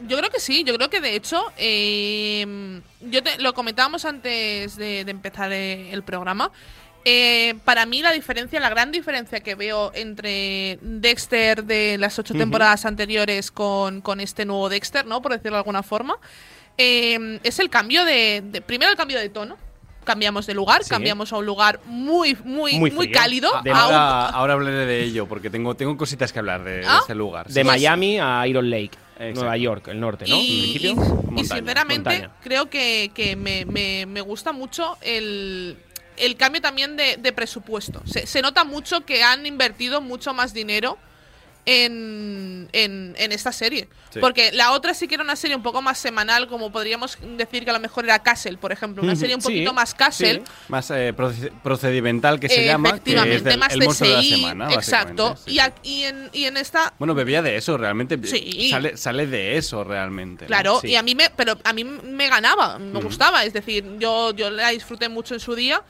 Yo 0.07 0.19
creo 0.19 0.29
que 0.29 0.39
sí, 0.39 0.65
yo 0.65 0.75
creo 0.75 0.91
que 0.91 1.01
de 1.01 1.17
hecho, 1.17 1.43
eh, 1.57 2.81
yo 3.01 3.23
te- 3.23 3.39
lo 3.41 3.55
comentábamos 3.55 4.05
antes 4.05 4.77
de, 4.77 5.07
de 5.07 5.11
empezar 5.11 5.51
eh, 5.51 5.93
el 5.95 6.03
programa. 6.03 6.53
Eh, 7.11 7.55
para 7.65 7.87
mí 7.87 8.03
la 8.03 8.13
diferencia, 8.13 8.61
la 8.61 8.69
gran 8.69 8.93
diferencia 8.93 9.41
que 9.41 9.55
veo 9.55 9.93
entre 9.95 10.79
Dexter 10.83 11.65
de 11.65 11.97
las 11.97 12.19
ocho 12.19 12.35
temporadas 12.35 12.85
anteriores 12.85 13.51
con, 13.51 14.03
con 14.03 14.21
este 14.21 14.45
nuevo 14.45 14.69
Dexter, 14.69 15.07
¿no? 15.07 15.23
Por 15.23 15.33
decirlo 15.33 15.53
de 15.53 15.61
alguna 15.61 15.83
forma, 15.83 16.19
eh, 16.77 17.41
es 17.45 17.59
el 17.61 17.71
cambio 17.71 18.05
de, 18.05 18.43
de- 18.45 18.61
Primero 18.61 18.91
el 18.91 18.97
cambio 18.99 19.19
de 19.19 19.31
tono. 19.31 19.57
Cambiamos 20.05 20.47
de 20.47 20.55
lugar, 20.55 20.85
Sí. 20.85 20.91
cambiamos 20.91 21.33
a 21.35 21.37
un 21.37 21.45
lugar 21.47 21.81
muy, 21.85 22.35
muy, 22.45 22.79
Muy 22.79 23.11
cálido. 23.11 23.51
De 23.63 23.71
a 23.71 23.75
un- 23.75 23.79
Ahora, 23.81 24.27
ahora 24.29 24.53
hablaré 24.55 24.87
de 24.87 25.03
ello, 25.05 25.27
porque 25.27 25.51
tengo, 25.51 25.75
tengo 25.77 25.97
cositas 25.99 26.33
que 26.33 26.39
hablar 26.39 26.65
de, 26.65 26.79
de 26.79 26.87
¿Ah? 26.87 27.01
ese 27.05 27.15
lugar. 27.15 27.47
De 27.47 27.61
sí. 27.61 27.67
Miami 27.67 28.19
a 28.19 28.47
Iron 28.47 28.71
Lake, 28.71 28.93
Exacto. 29.19 29.41
Nueva 29.41 29.57
York, 29.59 29.89
el 29.89 30.01
norte, 30.01 30.25
¿no? 30.27 30.37
Y, 30.37 30.97
sinceramente 31.45 32.11
montaña. 32.11 32.31
creo 32.43 32.71
que, 32.71 33.11
que 33.15 33.37
me, 33.37 33.65
me- 33.67 34.07
me 34.07 34.21
gusta 34.23 34.53
mucho 34.53 34.97
el, 35.03 35.77
el 36.21 36.37
cambio 36.37 36.61
también 36.61 36.97
de, 36.97 37.17
de 37.17 37.33
presupuesto. 37.33 38.03
Se, 38.07 38.27
se 38.27 38.43
nota 38.43 38.65
mucho 38.65 39.05
que 39.05 39.23
han 39.23 39.47
invertido 39.47 40.01
mucho 40.01 40.35
más 40.35 40.53
dinero 40.55 40.99
en, 41.67 42.69
en, 42.73 43.15
en 43.19 43.33
esta 43.33 43.53
serie. 43.53 43.89
Sí. 44.11 44.21
Porque 44.21 44.53
la 44.53 44.73
otra 44.73 44.95
sí 44.95 45.07
que 45.07 45.17
era 45.17 45.23
una 45.25 45.37
serie 45.37 45.55
un 45.55 45.63
poco 45.63 45.83
más 45.83 45.99
semanal, 45.99 46.49
como 46.49 46.73
podríamos 46.73 47.19
decir 47.37 47.65
que 47.65 47.71
a 47.71 47.75
lo 47.75 47.81
mejor 47.81 48.05
era 48.05 48.21
Castle, 48.21 48.57
por 48.57 48.73
ejemplo. 48.73 49.03
Una 49.03 49.15
serie 49.15 49.35
un 49.35 49.43
sí, 49.43 49.49
poquito 49.49 49.75
más 49.75 49.93
Castle. 49.95 50.43
sí. 50.47 50.53
Más 50.69 50.91
eh, 50.93 51.13
proce- 51.15 51.53
procedimental 51.63 52.41
que 52.41 52.49
se 52.49 52.65
llama, 52.65 52.93
que 52.93 52.97
es 52.97 53.01
Efectivamente, 53.03 53.51
del- 53.51 53.59
más 53.59 53.73
el 53.75 53.79
de 53.81 53.85
monstruo 53.85 54.09
de 54.11 54.17
la 54.17 54.23
CI, 54.23 54.31
semana. 54.37 54.73
Exacto. 54.73 55.37
y, 55.47 55.59
y 55.83 56.03
en, 56.05 56.31
y 56.33 56.45
en 56.45 56.57
esta 56.57 56.95
Bueno, 56.99 57.15
bebía 57.15 57.43
de 57.43 57.57
eso 57.57 57.77
realmente. 57.77 58.19
Sí. 58.27 58.69
Sale, 58.71 58.97
sale 58.97 59.27
de 59.27 59.59
eso 59.59 59.85
realmente. 59.85 60.47
Claro, 60.47 60.81
y 60.83 60.95
a 60.95 61.03
mí 61.03 61.15
me, 61.15 61.29
pero 61.37 61.59
a 61.65 61.73
mí 61.75 61.85
me 61.85 62.29
ganaba, 62.29 62.79
me 62.79 63.01
gustaba, 63.03 63.45
es 63.45 63.53
decir, 63.53 63.85
yo, 63.99 64.33
yo 64.33 64.49
la 64.51 64.71
disfruté 64.71 65.11
mucho 65.11 65.35
en 65.35 65.41
su 65.41 65.55
día 65.55 65.83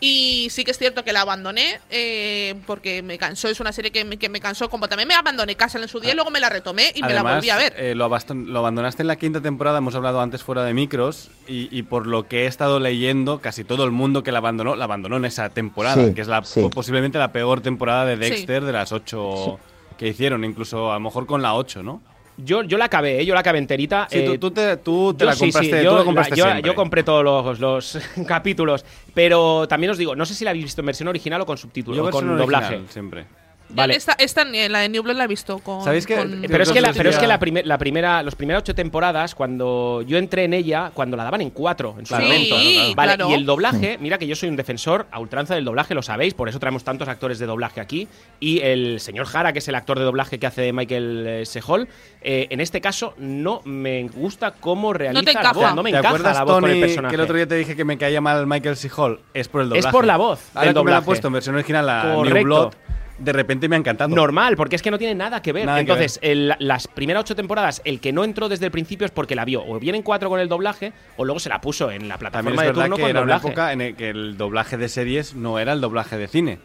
y 0.00 0.48
sí 0.50 0.64
que 0.64 0.70
es 0.70 0.78
cierto 0.78 1.04
que 1.04 1.12
la 1.12 1.20
abandoné 1.20 1.78
eh, 1.90 2.54
porque 2.66 3.02
me 3.02 3.18
cansó, 3.18 3.48
es 3.48 3.60
una 3.60 3.72
serie 3.72 3.90
que 3.90 4.04
me, 4.04 4.16
que 4.16 4.28
me 4.28 4.40
cansó, 4.40 4.68
como 4.70 4.88
también 4.88 5.06
me 5.08 5.14
abandoné 5.14 5.54
Castle 5.56 5.82
en 5.82 5.88
su 5.88 6.00
día 6.00 6.12
y 6.12 6.14
luego 6.14 6.30
me 6.30 6.40
la 6.40 6.48
retomé 6.48 6.92
y 6.94 7.02
me 7.02 7.12
la 7.12 7.22
volví 7.22 7.50
a 7.50 7.56
ver. 7.56 7.74
eh, 7.76 7.94
lo, 7.94 8.08
lo 8.08 8.58
abandonaste 8.58 9.02
en 9.02 9.06
la 9.08 9.16
quinta 9.16 9.40
temporada, 9.40 9.78
hemos 9.78 9.94
hablado 9.94 10.20
antes 10.20 10.42
fuera 10.42 10.64
de 10.64 10.74
micros, 10.74 11.30
y, 11.46 11.68
y 11.76 11.82
por 11.82 12.06
lo 12.06 12.26
que 12.26 12.44
he 12.44 12.46
estado 12.46 12.80
leyendo, 12.80 13.40
casi 13.40 13.64
todo 13.64 13.84
el 13.84 13.90
mundo 13.90 14.22
que 14.22 14.32
la 14.32 14.38
abandonó, 14.38 14.74
la 14.76 14.84
abandonó 14.84 15.16
en 15.18 15.24
esa 15.26 15.48
temporada, 15.50 16.06
Sí, 16.06 16.14
que 16.14 16.20
es 16.22 16.28
la, 16.28 16.42
sí. 16.44 16.68
posiblemente 16.72 17.18
la 17.18 17.32
peor 17.32 17.60
temporada 17.60 18.06
de 18.06 18.14
Sí. 18.16 18.20
Dexter 18.30 18.64
de 18.64 18.72
las 18.72 18.92
ocho 18.92 19.58
que 19.98 20.08
hicieron, 20.08 20.44
incluso 20.44 20.90
a 20.90 20.94
lo 20.94 21.00
mejor 21.00 21.26
con 21.26 21.42
la 21.42 21.54
8, 21.54 21.82
¿no? 21.82 22.00
Yo, 22.36 22.62
yo 22.62 22.78
la 22.78 22.86
acabé, 22.86 23.20
¿eh? 23.20 23.26
yo 23.26 23.34
la 23.34 23.40
acabé 23.40 23.58
enterita. 23.58 24.06
Sí, 24.10 24.24
tú, 24.24 24.32
eh, 24.32 24.38
tú 24.38 24.50
te, 24.50 24.76
tú 24.78 25.12
te 25.14 25.24
Yo 25.24 25.26
la 25.26 25.32
sí, 25.32 25.38
sí, 25.46 25.52
compraste, 25.52 25.84
yo, 25.84 25.90
tú 25.90 25.94
la 25.94 25.98
la- 26.00 26.04
compraste 26.04 26.36
yo- 26.36 26.58
yo 26.60 26.74
compré 26.74 27.02
todos 27.02 27.22
los, 27.24 27.60
los 27.60 27.98
capítulos, 28.26 28.84
pero 29.14 29.66
también 29.68 29.90
os 29.90 29.98
digo, 29.98 30.16
no 30.16 30.24
sé 30.24 30.34
si 30.34 30.44
la 30.44 30.50
habéis 30.50 30.64
visto 30.64 30.80
en 30.80 30.86
versión 30.86 31.08
original 31.08 31.40
o 31.42 31.46
con 31.46 31.58
subtítulos, 31.58 32.08
o 32.08 32.10
con 32.10 32.36
doblaje. 32.38 32.80
siempre. 32.88 33.26
Vale. 33.72 33.94
Esta, 33.94 34.12
esta 34.18 34.44
ni- 34.44 34.68
la 34.68 34.80
de 34.80 34.88
New 34.88 35.02
Blood 35.02 35.16
la 35.16 35.24
he 35.24 35.28
visto 35.28 35.58
con. 35.60 35.82
¿Sabéis 35.84 36.06
con- 36.06 36.44
Eh, 36.44 36.48
Pero 36.48 36.62
es 36.62 36.72
que, 36.72 36.80
la, 36.80 36.92
pero 36.92 37.10
es 37.10 37.18
que 37.18 37.26
la, 37.26 37.38
primer- 37.38 37.66
la 37.66 37.78
primera, 37.78 38.22
los 38.22 38.34
primeras 38.34 38.62
ocho 38.62 38.74
temporadas, 38.74 39.34
cuando 39.34 40.02
yo 40.06 40.18
entré 40.18 40.44
en 40.44 40.54
ella, 40.54 40.90
cuando 40.94 41.16
la 41.16 41.24
daban 41.24 41.40
en 41.40 41.50
cuatro, 41.50 41.94
en 41.98 42.06
su 42.06 42.14
Sí, 42.16 42.22
momento. 42.22 42.56
claro. 42.56 42.94
Vale, 42.94 43.14
claro. 43.16 43.30
y 43.30 43.34
el 43.34 43.46
doblaje, 43.46 43.98
mira 44.00 44.18
que 44.18 44.26
yo 44.26 44.34
soy 44.36 44.48
un 44.48 44.56
defensor 44.56 45.06
a 45.10 45.20
ultranza 45.20 45.54
del 45.54 45.64
doblaje, 45.64 45.94
lo 45.94 46.02
sabéis, 46.02 46.34
por 46.34 46.48
eso 46.48 46.58
traemos 46.58 46.84
tantos 46.84 47.08
actores 47.08 47.38
de 47.38 47.46
doblaje 47.46 47.80
aquí. 47.80 48.08
Y 48.40 48.60
el 48.60 49.00
señor 49.00 49.26
Jara, 49.26 49.52
que 49.52 49.60
es 49.60 49.68
el 49.68 49.74
actor 49.74 49.98
de 49.98 50.04
doblaje 50.04 50.38
que 50.38 50.46
hace 50.46 50.62
de 50.62 50.72
Michael 50.72 51.24
eh, 51.26 51.46
Sehol, 51.46 51.88
eh, 52.22 52.48
en 52.50 52.60
este 52.60 52.80
caso 52.80 53.14
no 53.18 53.60
me 53.64 54.08
gusta 54.08 54.52
cómo 54.52 54.92
realiza 54.92 55.24
te 55.24 55.32
la 55.42 55.52
voz, 55.52 55.74
no 55.74 55.82
me 55.82 55.90
¿Te 55.90 55.96
encaja 55.98 56.08
acuerdas, 56.14 56.36
la 56.36 56.44
voz 56.44 56.54
con 56.54 56.64
el 56.64 56.70
Tony, 56.70 56.80
personaje. 56.80 57.10
que 57.10 57.14
el 57.14 57.20
otro 57.22 57.36
día 57.36 57.46
te 57.46 57.54
dije 57.54 57.76
que 57.76 57.84
me 57.84 57.96
caía 57.98 58.20
mal 58.20 58.46
Michael. 58.46 58.76
Hall? 58.96 59.20
Es 59.34 59.48
por 59.48 59.60
el 59.62 59.66
Es 59.68 59.70
doblaje. 59.84 59.92
por 59.92 60.06
la 60.06 60.16
voz 60.16 60.40
Ahora 60.54 60.66
del 60.66 60.74
que 60.74 60.80
me 60.80 60.90
la 60.90 60.96
doblaje. 60.96 61.02
ha 61.02 61.04
puesto 61.04 61.26
en 61.28 61.32
versión 61.34 61.54
original 61.54 61.86
la 61.86 62.04
New 62.04 62.14
Correcto. 62.16 62.44
Blood, 62.44 62.72
de 63.20 63.32
repente 63.32 63.68
me 63.68 63.76
ha 63.76 63.78
encantado. 63.78 64.14
Normal, 64.14 64.56
porque 64.56 64.76
es 64.76 64.82
que 64.82 64.90
no 64.90 64.98
tiene 64.98 65.14
nada 65.14 65.40
que 65.42 65.52
ver. 65.52 65.66
Nada 65.66 65.76
que 65.78 65.82
Entonces, 65.82 66.18
el- 66.22 66.54
las 66.58 66.88
primeras 66.88 67.20
ocho 67.22 67.36
temporadas, 67.36 67.80
el 67.84 68.00
que 68.00 68.12
no 68.12 68.24
entró 68.24 68.48
desde 68.48 68.66
el 68.66 68.72
principio 68.72 69.04
es 69.04 69.10
porque 69.12 69.34
la 69.34 69.44
vio 69.44 69.62
o 69.64 69.78
bien 69.78 69.94
en 69.94 70.02
cuatro 70.02 70.28
con 70.28 70.40
el 70.40 70.48
doblaje 70.48 70.92
o 71.16 71.24
luego 71.24 71.38
se 71.38 71.48
la 71.48 71.60
puso 71.60 71.90
en 71.90 72.08
la 72.08 72.18
También 72.18 72.30
plataforma 72.32 72.50
es 72.50 72.60
de 72.60 72.66
verdad 72.66 72.82
turno 72.84 72.96
que 72.96 73.02
con 73.02 73.10
era 73.10 73.20
una 73.22 73.36
época 73.36 73.72
en 73.72 73.78
la 73.78 73.92
que 73.92 74.08
el 74.10 74.36
doblaje 74.36 74.76
de 74.76 74.88
series 74.88 75.34
no 75.34 75.58
era 75.58 75.72
el 75.72 75.80
doblaje 75.80 76.16
de 76.16 76.28
cine. 76.28 76.58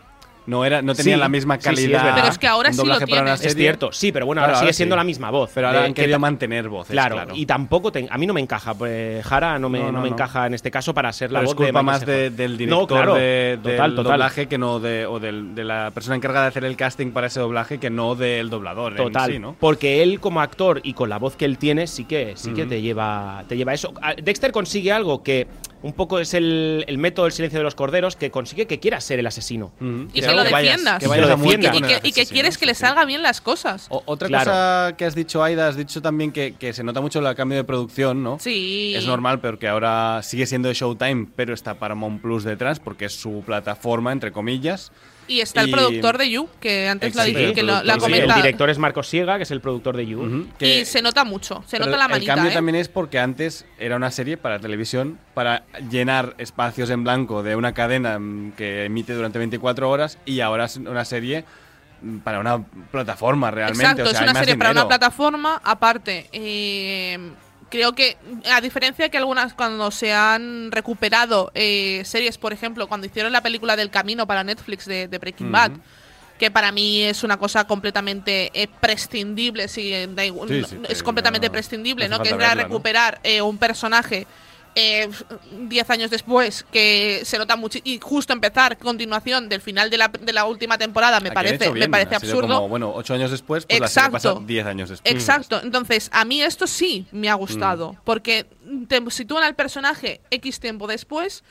No, 0.47 0.63
era, 0.65 0.81
no 0.81 0.93
tenía 0.95 1.15
Sí, 1.15 1.19
la 1.19 1.29
misma 1.29 1.55
sí, 1.55 1.61
sí, 1.63 1.69
es 1.69 1.75
calidad. 1.75 2.03
verdad. 2.03 2.15
Pero 2.21 2.27
es 2.31 2.37
que 2.37 2.47
ahora 2.47 2.71
sí 2.71 2.77
lo 2.77 2.83
doblaje 2.83 3.07
para 3.07 3.21
una 3.23 3.35
tiene. 3.35 3.47
Es 3.49 3.55
cierto, 3.55 3.91
sí, 3.91 4.11
pero 4.11 4.25
bueno, 4.25 4.41
Claro, 4.41 4.49
ahora 4.51 4.59
sigue 4.59 4.65
ahora 4.67 4.73
siendo 4.73 4.95
sí. 4.95 4.97
la 4.97 5.03
misma 5.03 5.31
voz. 5.31 5.51
Pero 5.53 5.67
ahora 5.67 5.79
De- 5.79 5.85
han 5.87 5.93
que 5.93 6.01
querido 6.03 6.19
mantener 6.19 6.69
voces. 6.69 6.91
Claro, 6.91 7.15
Claro, 7.15 7.35
y 7.35 7.45
tampoco 7.45 7.91
te- 7.91 8.07
a 8.09 8.17
mí 8.17 8.27
no 8.27 8.33
me 8.33 8.41
encaja, 8.41 8.73
pues 8.73 9.25
Jara 9.25 9.57
no 9.59 9.69
me, 9.69 9.79
No, 9.79 9.85
no, 9.85 9.91
no, 9.93 10.01
me 10.01 10.09
no. 10.09 10.15
encaja 10.15 10.45
en 10.47 10.53
este 10.53 10.69
caso 10.71 10.93
para 10.93 11.11
ser 11.13 11.31
la 11.31 11.39
Pero 11.39 11.47
voz 11.47 11.53
es 11.53 11.57
culpa 11.57 11.79
de 11.79 11.83
más 11.83 12.05
de- 12.05 12.29
del 12.29 12.57
director 12.57 12.81
No, 12.81 12.87
claro, 12.87 13.15
de, 13.15 13.21
del 13.21 13.61
total, 13.61 13.95
total. 13.95 14.03
doblaje 14.11 14.47
que 14.47 14.57
no 14.57 14.79
de, 14.79 15.05
o 15.05 15.19
del- 15.19 15.55
de 15.55 15.63
la 15.63 15.91
persona 15.91 16.15
encargada 16.15 16.45
de 16.45 16.49
hacer 16.49 16.65
el 16.65 16.75
casting 16.77 17.11
para 17.11 17.27
ese 17.27 17.39
doblaje 17.39 17.79
que 17.79 17.89
no 17.89 18.15
del 18.15 18.49
doblador 18.49 18.91
en 18.93 18.97
Total, 18.97 19.31
sí, 19.31 19.39
¿no? 19.39 19.55
porque 19.59 20.03
él 20.03 20.19
como 20.19 20.41
actor 20.41 20.79
y 20.83 20.93
con 20.93 21.09
la 21.09 21.17
voz 21.17 21.35
que 21.35 21.45
él 21.45 21.57
tiene 21.57 21.87
sí 21.87 22.05
que 22.05 22.33
sí 22.35 22.51
que 22.53 22.65
te 22.65 22.81
lleva 22.81 23.43
te 23.47 23.57
lleva 23.57 23.73
eso. 23.73 23.93
Ah, 24.01 24.13
Dexter 24.21 24.51
consigue 24.51 24.91
algo 24.91 25.23
que 25.23 25.47
un 25.81 25.93
poco 25.93 26.19
es 26.19 26.33
el, 26.33 26.83
el 26.87 26.97
método 26.97 27.25
del 27.25 27.31
silencio 27.33 27.59
de 27.59 27.63
los 27.63 27.75
corderos 27.75 28.15
que 28.15 28.31
consigue 28.31 28.65
que 28.65 28.79
quieras 28.79 29.03
ser 29.03 29.19
el 29.19 29.27
asesino. 29.27 29.71
Ujú. 29.79 30.07
Y 30.13 30.21
Que 30.21 30.21
que 30.21 30.27
lo 30.43 30.51
vayas- 30.51 30.61
defiendas. 30.71 30.99
que 30.99 31.07
vayas 31.07 31.27
lo 31.27 31.33
a 31.33 31.37
muerte 31.37 31.57
defiendas. 31.67 31.91
y 31.97 32.01
que, 32.01 32.07
y 32.07 32.11
que 32.11 32.25
quieres 32.25 32.57
que 32.57 32.65
le 32.65 32.75
salga 32.75 33.05
bien 33.05 33.21
las 33.23 33.41
cosas. 33.41 33.87
O- 33.89 34.03
otra 34.05 34.27
Claro. 34.27 34.51
cosa 34.51 34.93
que 34.97 35.05
has 35.05 35.15
dicho, 35.15 35.43
Aida, 35.43 35.67
has 35.67 35.75
dicho 35.77 36.01
también 36.01 36.31
que, 36.31 36.55
que 36.59 36.73
se 36.73 36.83
nota 36.83 37.01
mucho 37.01 37.19
el 37.27 37.35
cambio 37.35 37.57
de 37.57 37.63
producción, 37.63 38.23
¿no? 38.23 38.37
Sí. 38.39 38.93
Es 38.95 39.05
normal, 39.05 39.39
porque 39.39 39.67
ahora 39.67 40.21
sigue 40.23 40.45
siendo 40.45 40.67
de 40.67 40.73
Showtime, 40.73 41.27
pero 41.35 41.53
está 41.53 41.75
Paramount 41.75 42.21
Plus 42.21 42.43
detrás, 42.43 42.79
porque 42.79 43.05
es 43.05 43.15
su 43.15 43.43
plataforma, 43.45 44.11
entre 44.11 44.31
comillas. 44.31 44.91
Y 45.27 45.41
está 45.41 45.61
el 45.61 45.69
Y- 45.69 45.71
productor 45.71 46.17
de 46.19 46.29
You, 46.29 46.47
que 46.59 46.87
antes 46.87 47.15
lo 47.15 47.21
Exacto, 47.21 47.39
dije, 47.39 47.49
el 47.49 47.55
que 47.55 47.63
lo, 47.63 47.73
la 47.73 47.79
productor, 47.81 48.09
Sí, 48.09 48.13
comenta. 48.13 48.35
el 48.35 48.41
director 48.43 48.69
es 48.69 48.77
Marcos 48.77 49.07
Siega, 49.07 49.37
que 49.37 49.43
es 49.43 49.51
el 49.51 49.59
productor 49.61 49.97
de 49.97 50.05
You. 50.05 50.21
Ujú, 50.21 50.35
Y 50.37 50.51
que- 50.59 50.85
se 50.85 51.01
nota 51.01 51.23
mucho, 51.23 51.63
se 51.65 51.77
pero 51.77 51.85
nota 51.85 51.97
la 51.97 52.05
El 52.05 52.11
manita, 52.11 52.35
cambio 52.35 52.51
¿eh? 52.51 52.53
también 52.53 52.75
es 52.75 52.89
porque 52.89 53.17
antes 53.19 53.65
era 53.79 53.95
una 53.95 54.11
serie 54.11 54.37
para 54.37 54.59
televisión, 54.59 55.17
para 55.33 55.63
llenar 55.89 56.35
espacios 56.37 56.89
en 56.91 57.03
blanco 57.03 57.41
de 57.41 57.55
una 57.55 57.73
cadena 57.73 58.19
mm, 58.19 58.51
que 58.51 58.85
emite 58.85 59.13
durante 59.13 59.39
24 59.39 59.89
horas, 59.89 60.19
y 60.25 60.41
ahora 60.41 60.65
es 60.65 60.77
una 60.77 61.05
serie 61.05 61.43
mm, 62.03 62.17
para 62.19 62.39
una 62.39 62.63
plataforma 62.91 63.49
realmente. 63.49 63.83
Exacto, 63.83 64.03
o 64.03 64.11
sea, 64.13 64.25
es 64.25 64.31
una 64.31 64.39
serie 64.39 64.57
para 64.57 64.71
una 64.71 64.87
plataforma. 64.87 65.59
Aparte, 65.63 66.29
eh, 66.33 67.17
creo 67.69 67.93
que, 67.93 68.17
a 68.51 68.61
diferencia 68.61 69.09
que 69.09 69.17
algunas 69.17 69.53
cuando 69.53 69.91
se 69.91 70.13
han 70.13 70.71
recuperado 70.71 71.51
eh, 71.55 72.01
series, 72.05 72.37
por 72.37 72.53
ejemplo, 72.53 72.87
cuando 72.87 73.07
hicieron 73.07 73.31
la 73.33 73.41
película 73.41 73.75
del 73.75 73.89
camino 73.89 74.25
para 74.27 74.43
Netflix 74.43 74.85
de, 74.85 75.07
de 75.07 75.17
Breaking. 75.17 75.51
Bad, 75.51 75.71
que 76.39 76.51
para 76.51 76.71
mí 76.73 77.01
es 77.03 77.23
una 77.23 77.37
cosa 77.37 77.65
completamente 77.65 78.51
eh, 78.53 78.67
prescindible, 78.67 79.67
da 80.09 80.25
igual- 80.25 80.49
Sí, 80.49 80.77
es 80.89 81.01
completamente 81.01 81.47
no- 81.47 81.51
prescindible, 81.53 82.09
no 82.09 82.17
Que 82.21 82.29
¿no? 82.57 82.63
recuperar 82.63 83.19
eh, 83.23 83.41
un 83.41 83.57
personaje 83.57 84.27
eh, 84.75 85.09
10 85.51 85.89
años 85.89 86.11
después, 86.11 86.65
que 86.71 87.21
se 87.23 87.37
nota 87.37 87.55
mucho, 87.55 87.79
y 87.83 87.99
justo 88.01 88.33
empezar 88.33 88.77
continuación 88.77 89.47
del 89.49 89.61
final 89.61 89.89
de 89.89 89.97
la, 89.97 90.09
de 90.09 90.33
la 90.33 90.45
última 90.45 90.77
temporada, 90.77 91.19
me 91.19 91.27
hecho 91.29 91.33
parece, 91.33 91.71
me 91.71 91.89
parece 91.89 92.15
absurdo. 92.15 92.55
Como, 92.55 92.69
bueno, 92.69 92.91
ocho 92.93 93.13
años 93.13 93.31
después, 93.31 93.65
pues 93.65 93.79
la 93.79 93.87
serie 93.87 94.09
pasa 94.11 94.27
Exacto. 94.29 94.45
diez 94.47 94.65
años 94.65 94.89
después. 94.89 95.13
Exacto. 95.13 95.61
Entonces, 95.63 96.09
a 96.11 96.25
mí 96.25 96.41
esto 96.41 96.67
sí 96.67 97.05
me 97.11 97.29
ha 97.29 97.35
gustado. 97.35 97.93
Mm. 97.93 97.97
Porque 98.03 98.45
te 98.87 99.01
sitúan 99.11 99.43
al 99.43 99.55
personaje 99.55 100.21
X 100.31 100.59
tiempo 100.59 100.87
después. 100.87 101.43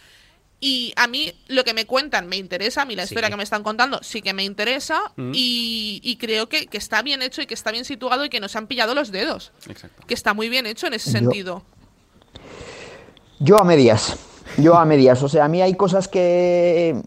Y 0.60 0.94
a 0.96 1.08
mí 1.08 1.30
lo 1.48 1.62
que 1.62 1.74
me 1.74 1.84
cuentan 1.84 2.26
me 2.26 2.36
interesa. 2.36 2.82
A 2.82 2.84
mí 2.86 2.94
la 2.96 3.02
Sí. 3.06 3.12
historia 3.12 3.28
que 3.28 3.36
me 3.36 3.42
están 3.42 3.62
contando 3.62 4.00
sí 4.02 4.22
que 4.22 4.32
me 4.32 4.44
interesa. 4.44 5.12
Mm. 5.16 5.32
Y, 5.34 6.00
y 6.02 6.16
creo 6.16 6.48
que, 6.48 6.66
que 6.68 6.78
está 6.78 7.02
bien 7.02 7.20
hecho 7.20 7.42
y 7.42 7.46
que 7.46 7.52
está 7.54 7.70
bien 7.70 7.84
situado 7.84 8.24
y 8.24 8.30
que 8.30 8.40
nos 8.40 8.56
han 8.56 8.66
pillado 8.66 8.94
los 8.94 9.10
dedos. 9.10 9.52
Exacto. 9.68 10.04
Que 10.06 10.14
está 10.14 10.32
muy 10.32 10.48
bien 10.48 10.64
hecho 10.66 10.86
en 10.86 10.94
ese 10.94 11.12
Yo- 11.12 11.18
sentido. 11.18 11.66
Yo 13.38 13.58
a 13.58 13.64
medias. 13.64 14.16
Yo 14.58 14.76
a 14.76 14.84
medias. 14.84 15.22
O 15.22 15.28
sea, 15.28 15.44
a 15.44 15.48
mí 15.48 15.60
hay 15.62 15.74
cosas 15.74 16.08
que. 16.08 17.00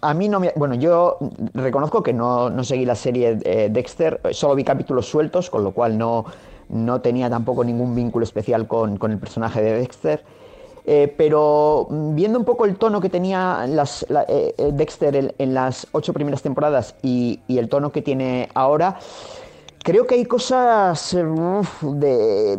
A 0.00 0.14
mí 0.14 0.28
no 0.28 0.40
me. 0.40 0.52
Bueno, 0.56 0.74
yo 0.74 1.18
reconozco 1.54 2.02
que 2.02 2.12
no, 2.12 2.50
no 2.50 2.64
seguí 2.64 2.84
la 2.84 2.96
serie 2.96 3.38
eh, 3.44 3.68
Dexter, 3.70 4.20
solo 4.32 4.54
vi 4.54 4.64
capítulos 4.64 5.06
sueltos, 5.06 5.48
con 5.50 5.62
lo 5.62 5.72
cual 5.72 5.96
no, 5.96 6.24
no 6.70 7.00
tenía 7.00 7.30
tampoco 7.30 7.62
ningún 7.62 7.94
vínculo 7.94 8.24
especial 8.24 8.66
con, 8.66 8.96
con 8.96 9.12
el 9.12 9.18
personaje 9.18 9.62
de 9.62 9.78
Dexter. 9.78 10.24
Eh, 10.84 11.14
pero 11.16 11.86
mm, 11.88 12.14
viendo 12.16 12.36
un 12.40 12.44
poco 12.44 12.64
el 12.64 12.74
tono 12.74 13.00
que 13.00 13.08
tenía 13.08 13.64
las, 13.68 14.04
la- 14.08 14.24
eh, 14.26 14.52
eh, 14.58 14.70
Dexter 14.72 15.34
en, 15.38 15.54
las 15.54 15.86
ocho 15.92 16.12
primeras 16.12 16.42
temporadas 16.42 16.96
y 17.02 17.38
el 17.48 17.68
tono 17.68 17.92
que 17.92 18.02
tiene 18.02 18.48
ahora, 18.54 18.98
creo 19.82 20.06
que 20.06 20.14
hay 20.16 20.24
cosas 20.24 21.14
eh, 21.14 21.24
uf, 21.24 21.82
de, 21.82 22.58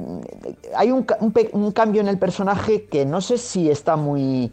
hay 0.75 0.91
un, 0.91 1.05
un 1.53 1.71
cambio 1.71 2.01
en 2.01 2.07
el 2.07 2.17
personaje 2.17 2.85
que 2.85 3.05
no 3.05 3.21
sé 3.21 3.37
si 3.37 3.69
está 3.69 3.95
muy 3.95 4.51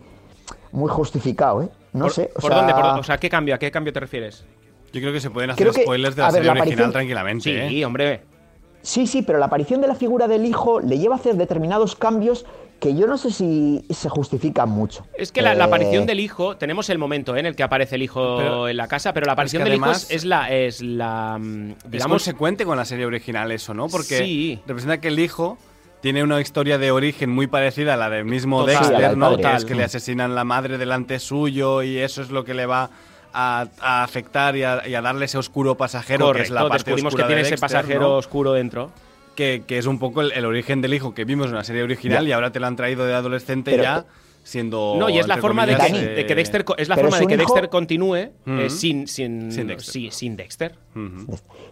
muy 0.72 0.88
justificado, 0.88 1.62
¿eh? 1.62 1.68
No 1.92 2.04
¿Por, 2.04 2.12
sé. 2.12 2.30
o 2.36 2.40
¿por 2.40 2.50
sea, 2.52 2.58
dónde? 2.60 2.74
Por- 2.74 2.84
o 3.00 3.02
sea, 3.02 3.18
¿qué 3.18 3.28
cambio? 3.28 3.54
¿A 3.54 3.58
qué 3.58 3.70
cambio 3.72 3.92
te 3.92 3.98
refieres? 4.00 4.44
Yo 4.92 5.00
creo 5.00 5.12
que 5.12 5.20
se 5.20 5.30
pueden 5.30 5.50
hacer 5.50 5.64
Creo 5.64 5.72
que- 5.74 5.82
spoilers 5.82 6.14
de 6.16 6.22
la 6.22 6.28
ver, 6.28 6.34
serie 6.34 6.46
la 6.46 6.52
original 6.52 6.70
aparición- 6.86 6.92
tranquilamente. 6.92 7.68
Sí, 7.68 7.80
¿eh? 7.80 7.84
hombre. 7.84 8.22
Sí, 8.82 9.06
sí, 9.06 9.22
pero 9.22 9.38
la 9.38 9.46
aparición 9.46 9.80
de 9.80 9.88
la 9.88 9.94
figura 9.94 10.26
del 10.28 10.46
hijo 10.46 10.80
le 10.80 10.98
lleva 10.98 11.16
a 11.16 11.18
hacer 11.18 11.34
determinados 11.36 11.96
cambios 11.96 12.46
que 12.80 12.94
yo 12.96 13.06
no 13.06 13.18
sé 13.18 13.30
si 13.30 13.84
se 13.90 14.08
justifican 14.08 14.68
mucho. 14.68 15.06
Es 15.16 15.30
que 15.32 15.42
la, 15.42 15.54
la 15.54 15.64
Eh, 15.64 15.66
aparición 15.68 16.06
del 16.06 16.18
hijo, 16.18 16.56
tenemos 16.56 16.88
el 16.90 16.98
momento 16.98 17.36
¿eh? 17.36 17.40
en 17.40 17.46
el 17.46 17.54
que 17.54 17.62
aparece 17.62 17.94
el 17.96 18.02
hijo 18.02 18.38
Pero- 18.38 18.68
en 18.68 18.76
la 18.76 18.88
casa, 18.88 19.12
pero 19.12 19.26
la 19.26 19.32
es 19.32 19.34
que 19.34 19.40
aparición 19.40 19.64
del 19.64 19.72
además- 19.74 20.02
hijo 20.04 20.10
es, 20.10 20.16
es 20.16 20.24
la, 20.24 20.50
es 20.50 20.82
la, 20.82 21.38
mm, 21.38 21.70
Es 21.84 21.90
digamos, 21.90 22.14
consecuente 22.16 22.64
con 22.64 22.76
la 22.76 22.84
serie 22.84 23.06
original 23.06 23.52
eso, 23.52 23.74
¿no? 23.74 23.88
Porque 23.88 24.18
Sí. 24.18 24.60
representa 24.66 24.98
que 25.00 25.08
el 25.08 25.18
hijo 25.20 25.58
tiene 26.00 26.22
una 26.22 26.40
historia 26.40 26.78
de 26.78 26.90
origen 26.90 27.28
muy 27.30 27.46
parecida 27.46 27.94
a 27.94 27.96
la 27.98 28.08
del 28.08 28.24
mismo 28.24 28.60
Total, 28.64 28.88
Dexter, 28.88 29.16
¿no? 29.18 29.30
padre. 29.32 29.42
Que 29.42 29.56
es 29.56 29.64
que 29.66 29.74
le 29.74 29.84
asesinan 29.84 30.34
la 30.34 30.44
madre 30.44 30.78
delante 30.78 31.18
suyo 31.18 31.82
y 31.82 31.98
eso 31.98 32.22
es 32.22 32.30
lo 32.30 32.44
que 32.44 32.54
le 32.54 32.64
va 32.64 32.88
a, 33.34 33.66
a 33.80 34.02
afectar 34.02 34.56
y 34.56 34.62
a, 34.64 34.88
y 34.88 34.94
a 34.94 35.02
darle 35.02 35.26
ese 35.26 35.36
oscuro 35.38 35.76
pasajero 35.76 36.32
que 36.32 36.40
es 36.42 36.50
la 36.50 36.62
parte 36.62 36.78
descubrimos 36.84 37.12
oscura 37.12 37.24
que 37.24 37.28
tiene 37.28 37.42
de 37.42 37.48
ese 37.48 37.50
Dexter, 37.60 37.68
pasajero 37.82 38.00
¿no? 38.00 38.14
oscuro 38.16 38.52
dentro. 38.54 38.90
Que, 39.34 39.62
que 39.66 39.78
es 39.78 39.86
un 39.86 39.98
poco 39.98 40.20
el, 40.22 40.32
el 40.32 40.44
origen 40.44 40.80
del 40.82 40.94
hijo 40.94 41.14
que 41.14 41.24
vimos 41.24 41.46
en 41.48 41.54
la 41.54 41.64
serie 41.64 41.82
original 41.82 42.24
Ya. 42.24 42.28
y 42.28 42.32
ahora 42.32 42.52
te 42.52 42.60
lo 42.60 42.66
han 42.66 42.76
traído 42.76 43.06
de 43.06 43.14
adolescente 43.14 43.70
Pero- 43.70 43.82
ya 43.82 44.04
siendo 44.42 44.96
No, 44.98 45.08
y 45.08 45.18
es 45.18 45.28
la 45.28 45.36
forma 45.36 45.66
de 45.66 45.76
que, 45.76 45.86
comillas, 45.86 46.16
de 46.16 46.26
que 46.26 46.32
eh, 46.32 46.36
Dexter 46.36 46.64
es 46.78 46.88
la 46.88 46.94
pero 46.96 47.08
forma 47.08 47.16
es 47.16 47.20
de 47.20 47.26
que 47.36 47.42
hijo- 47.42 47.52
Dexter 47.52 47.68
continúe 47.70 48.16
eh, 48.16 48.32
sin, 48.68 49.06
sin, 49.06 49.52
Sin 49.52 49.66
Dexter. 49.68 49.92
sí, 49.92 50.08
sin 50.10 50.36
Dexter. 50.36 50.74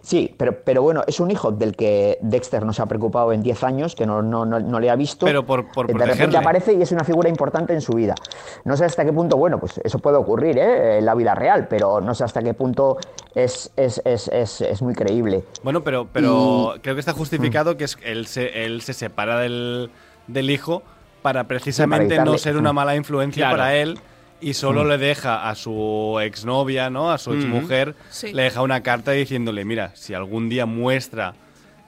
Sí, 0.01 0.33
pero, 0.37 0.61
pero 0.63 0.81
bueno, 0.81 1.03
es 1.07 1.19
un 1.19 1.29
hijo 1.29 1.51
del 1.51 1.75
que 1.75 2.17
Dexter 2.21 2.65
no 2.65 2.71
se 2.71 2.81
ha 2.81 2.85
preocupado 2.85 3.33
en 3.33 3.43
10 3.43 3.63
años, 3.63 3.95
que 3.95 4.05
no, 4.05 4.21
no, 4.21 4.45
no, 4.45 4.59
no 4.59 4.79
le 4.79 4.89
ha 4.89 4.95
visto. 4.95 5.25
Pero 5.25 5.45
por- 5.45 5.71
por 5.71 5.87
de 5.87 6.05
repente 6.05 6.37
aparece 6.37 6.73
y 6.73 6.81
es 6.81 6.91
una 6.91 7.03
figura 7.03 7.27
importante 7.27 7.73
en 7.73 7.81
su 7.81 7.93
vida. 7.93 8.15
No 8.63 8.77
sé 8.77 8.85
hasta 8.85 9.03
qué 9.03 9.11
punto, 9.11 9.35
bueno, 9.35 9.59
pues 9.59 9.79
eso 9.83 9.99
puede 9.99 10.17
ocurrir 10.17 10.57
¿eh? 10.57 10.99
en 10.99 11.05
la 11.05 11.15
vida 11.15 11.35
real, 11.35 11.67
pero 11.67 11.99
no 11.99 12.15
sé 12.15 12.23
hasta 12.23 12.41
qué 12.41 12.53
punto 12.53 12.97
es, 13.35 13.71
es, 13.75 14.01
es, 14.05 14.29
es, 14.29 14.61
es 14.61 14.81
muy 14.81 14.93
creíble. 14.93 15.43
Bueno, 15.63 15.83
pero, 15.83 16.07
pero 16.11 16.75
Y- 16.75 16.79
creo 16.79 16.95
que 16.95 16.99
está 17.01 17.13
justificado 17.13 17.75
que 17.75 17.83
es, 17.83 17.97
él, 18.03 18.25
se, 18.27 18.63
él 18.65 18.81
se 18.81 18.93
separa 18.93 19.39
del, 19.39 19.89
del 20.27 20.49
hijo 20.49 20.81
para 21.21 21.45
precisamente 21.47 22.17
no 22.23 22.37
ser 22.37 22.57
una 22.57 22.73
mala 22.73 22.95
influencia 22.95 23.43
Claro. 23.43 23.57
para 23.57 23.75
él 23.75 23.99
y 24.41 24.53
solo 24.53 24.85
le 24.85 24.97
deja 24.97 25.49
a 25.49 25.55
su 25.55 26.17
exnovia, 26.21 26.89
¿no? 26.89 27.11
A 27.11 27.17
su 27.17 27.33
exmujer, 27.33 27.95
Sí. 28.09 28.31
le 28.33 28.43
deja 28.43 28.61
una 28.61 28.81
carta 28.81 29.11
diciéndole, 29.11 29.65
mira, 29.65 29.91
si 29.95 30.13
algún 30.13 30.47
día 30.49 30.65
muestra 30.65 31.33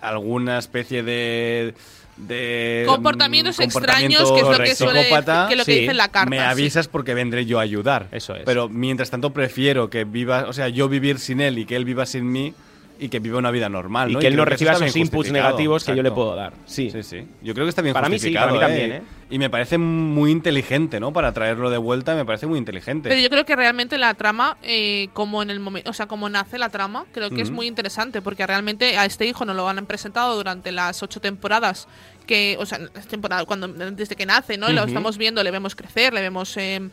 alguna 0.01 0.57
especie 0.57 1.01
de... 1.03 1.73
de 2.17 2.84
Comportamientos 2.88 3.57
mm, 3.59 3.61
extraños, 3.63 4.32
que 4.32 4.39
es 4.39 4.43
lo 4.43 4.57
que 4.57 4.75
suele- 4.75 5.47
que 5.49 5.55
lo 5.55 5.63
que 5.65 5.73
sí, 5.73 5.79
dice 5.82 5.91
en 5.91 5.97
la 5.97 6.09
carta. 6.09 6.29
me 6.29 6.38
sí. 6.39 6.43
avisas 6.43 6.88
porque 6.88 7.13
vendré 7.13 7.45
yo 7.45 7.59
a 7.59 7.61
ayudar. 7.61 8.07
Eso 8.11 8.36
es. 8.36 8.43
Pero 8.43 8.67
mientras 8.67 9.09
tanto 9.09 9.32
prefiero 9.32 9.89
que 9.89 10.03
viva, 10.03 10.45
o 10.47 10.53
sea, 10.53 10.67
yo 10.67 10.89
vivir 10.89 11.19
sin 11.19 11.39
él 11.39 11.57
y 11.57 11.65
que 11.65 11.75
él 11.77 11.86
viva 11.86 12.05
sin 12.05 12.29
mí 12.32 12.53
y 13.01 13.09
que 13.09 13.19
viva 13.19 13.39
una 13.39 13.49
vida 13.49 13.67
normal, 13.67 14.11
Y 14.11 14.13
¿no? 14.13 14.19
que 14.19 14.27
él 14.27 14.35
no 14.35 14.45
reciba 14.45 14.73
esos 14.73 14.95
inputs 14.95 15.31
negativos 15.31 15.83
que 15.83 15.95
yo 15.95 16.03
le 16.03 16.11
puedo 16.11 16.35
dar. 16.35 16.53
Sí. 16.67 16.91
Sí, 16.91 17.01
sí. 17.01 17.27
Yo 17.41 17.55
creo 17.55 17.65
que 17.65 17.69
está 17.69 17.81
bien 17.81 17.93
Para 17.93 18.07
mí 18.07 18.19
sí, 18.19 18.29
para 18.31 18.51
mí 18.51 18.57
¿eh? 18.57 18.61
también, 18.61 18.91
¿eh? 18.91 19.01
Y 19.31 19.39
me 19.39 19.49
parece 19.49 19.79
muy 19.79 20.29
inteligente, 20.29 20.99
¿no? 20.99 21.11
Para 21.11 21.33
traerlo 21.33 21.71
de 21.71 21.79
vuelta, 21.79 22.13
me 22.13 22.25
parece 22.25 22.45
muy 22.45 22.59
inteligente. 22.59 23.09
Pero 23.09 23.19
yo 23.19 23.29
creo 23.29 23.43
que 23.43 23.55
realmente 23.55 23.97
la 23.97 24.13
trama, 24.13 24.57
eh, 24.61 25.07
como 25.13 25.41
en 25.41 25.49
el 25.49 25.59
momento, 25.59 25.89
o 25.89 25.93
sea, 25.93 26.05
como 26.05 26.29
nace 26.29 26.59
la 26.59 26.69
trama, 26.69 27.05
creo 27.11 27.31
que 27.31 27.41
es 27.41 27.49
muy 27.49 27.65
interesante 27.65 28.21
porque 28.21 28.45
realmente 28.45 28.95
a 28.99 29.05
este 29.05 29.25
hijo 29.25 29.45
nos 29.45 29.55
lo 29.55 29.67
han 29.67 29.83
presentado 29.87 30.35
durante 30.35 30.71
las 30.71 31.01
ocho 31.01 31.19
temporadas 31.19 31.87
que, 32.27 32.55
o 32.59 32.67
sea, 32.67 32.77
las 32.93 33.07
temporadas 33.07 33.45
cuando 33.45 33.67
desde 33.67 34.15
que 34.15 34.27
nace, 34.27 34.59
¿no? 34.59 34.69
Y 34.69 34.73
lo 34.73 34.83
estamos 34.83 35.17
viendo, 35.17 35.43
le 35.43 35.49
vemos 35.49 35.75
crecer, 35.75 36.13
le 36.13 36.21
vemos 36.21 36.55
eh, 36.57 36.87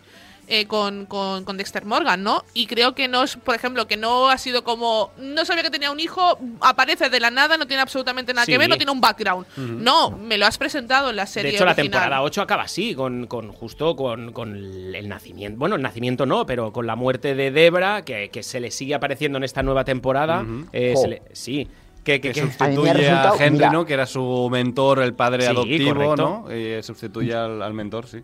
eh, 0.49 0.66
con, 0.66 1.07
con, 1.07 1.44
con 1.44 1.57
Dexter 1.57 1.84
Morgan, 1.84 2.22
¿no? 2.22 2.44
Y 2.55 2.66
creo 2.66 2.94
que 2.94 3.07
no 3.09 3.22
es, 3.24 3.36
por 3.36 3.55
ejemplo, 3.55 3.86
que 3.86 3.96
no 3.96 4.28
ha 4.28 4.38
sido 4.38 4.64
como 4.64 5.11
no 5.18 5.44
sabía 5.44 5.62
que 5.62 5.70
tenía 5.70 5.90
un 5.90 6.01
hijo, 6.01 6.38
aparece 6.61 7.11
de 7.11 7.20
la 7.20 7.30
nada, 7.30 7.57
no 7.59 7.66
tiene 7.66 7.82
absolutamente 7.82 8.32
nada 8.34 8.46
Sí. 8.46 8.53
que 8.53 8.59
ver, 8.59 8.68
no 8.68 8.76
tiene 8.76 8.92
un 8.92 9.01
background. 9.01 9.46
No, 9.57 10.11
me 10.11 10.38
lo 10.38 10.46
has 10.46 10.59
presentado 10.59 11.11
en 11.11 11.16
la 11.16 11.26
serie 11.26 11.51
De 11.51 11.57
hecho, 11.57 11.64
la 11.66 11.74
temporada 11.74 12.22
8 12.22 12.42
acaba 12.42 12.62
así, 12.64 12.94
con, 12.94 13.26
con 13.26 13.53
justo 13.53 13.94
con, 13.94 14.32
con 14.32 14.55
el 14.57 15.09
nacimiento. 15.09 15.59
Bueno, 15.59 15.76
el 15.76 15.82
nacimiento 15.82 16.26
no, 16.26 16.46
pero 16.46 16.72
con 16.72 16.86
la 16.86 16.96
muerte 16.96 17.34
de 17.34 17.51
Debra, 17.51 18.03
que, 18.05 18.30
que 18.30 18.42
se 18.42 18.61
le 18.61 18.70
sigue 18.70 18.94
apareciendo 18.94 19.38
en 19.38 19.44
esta 19.44 19.62
nueva 19.62 19.84
temporada. 19.84 20.44
eh, 20.72 20.92
Jo. 20.96 21.03
se 21.03 21.09
le- 21.09 21.22
sí. 21.32 21.68
Que, 22.05 22.14
A 22.14 22.34
sustituye 22.34 22.88
a, 22.88 22.94
resultado- 22.94 23.34
Henry, 23.38 23.51
mira. 23.59 23.70
¿no? 23.70 23.84
Que 23.84 23.92
era 23.92 24.07
su 24.07 24.49
mentor, 24.51 25.03
el 25.03 25.12
padre 25.12 25.42
Sí, 25.42 25.49
adoptivo, 25.51 25.90
correcto. 25.94 26.16
¿no? 26.49 26.57
Y 26.57 26.82
sustituye 26.82 27.34
al, 27.34 27.61
al 27.61 27.74
mentor, 27.74 28.07
sí. 28.07 28.22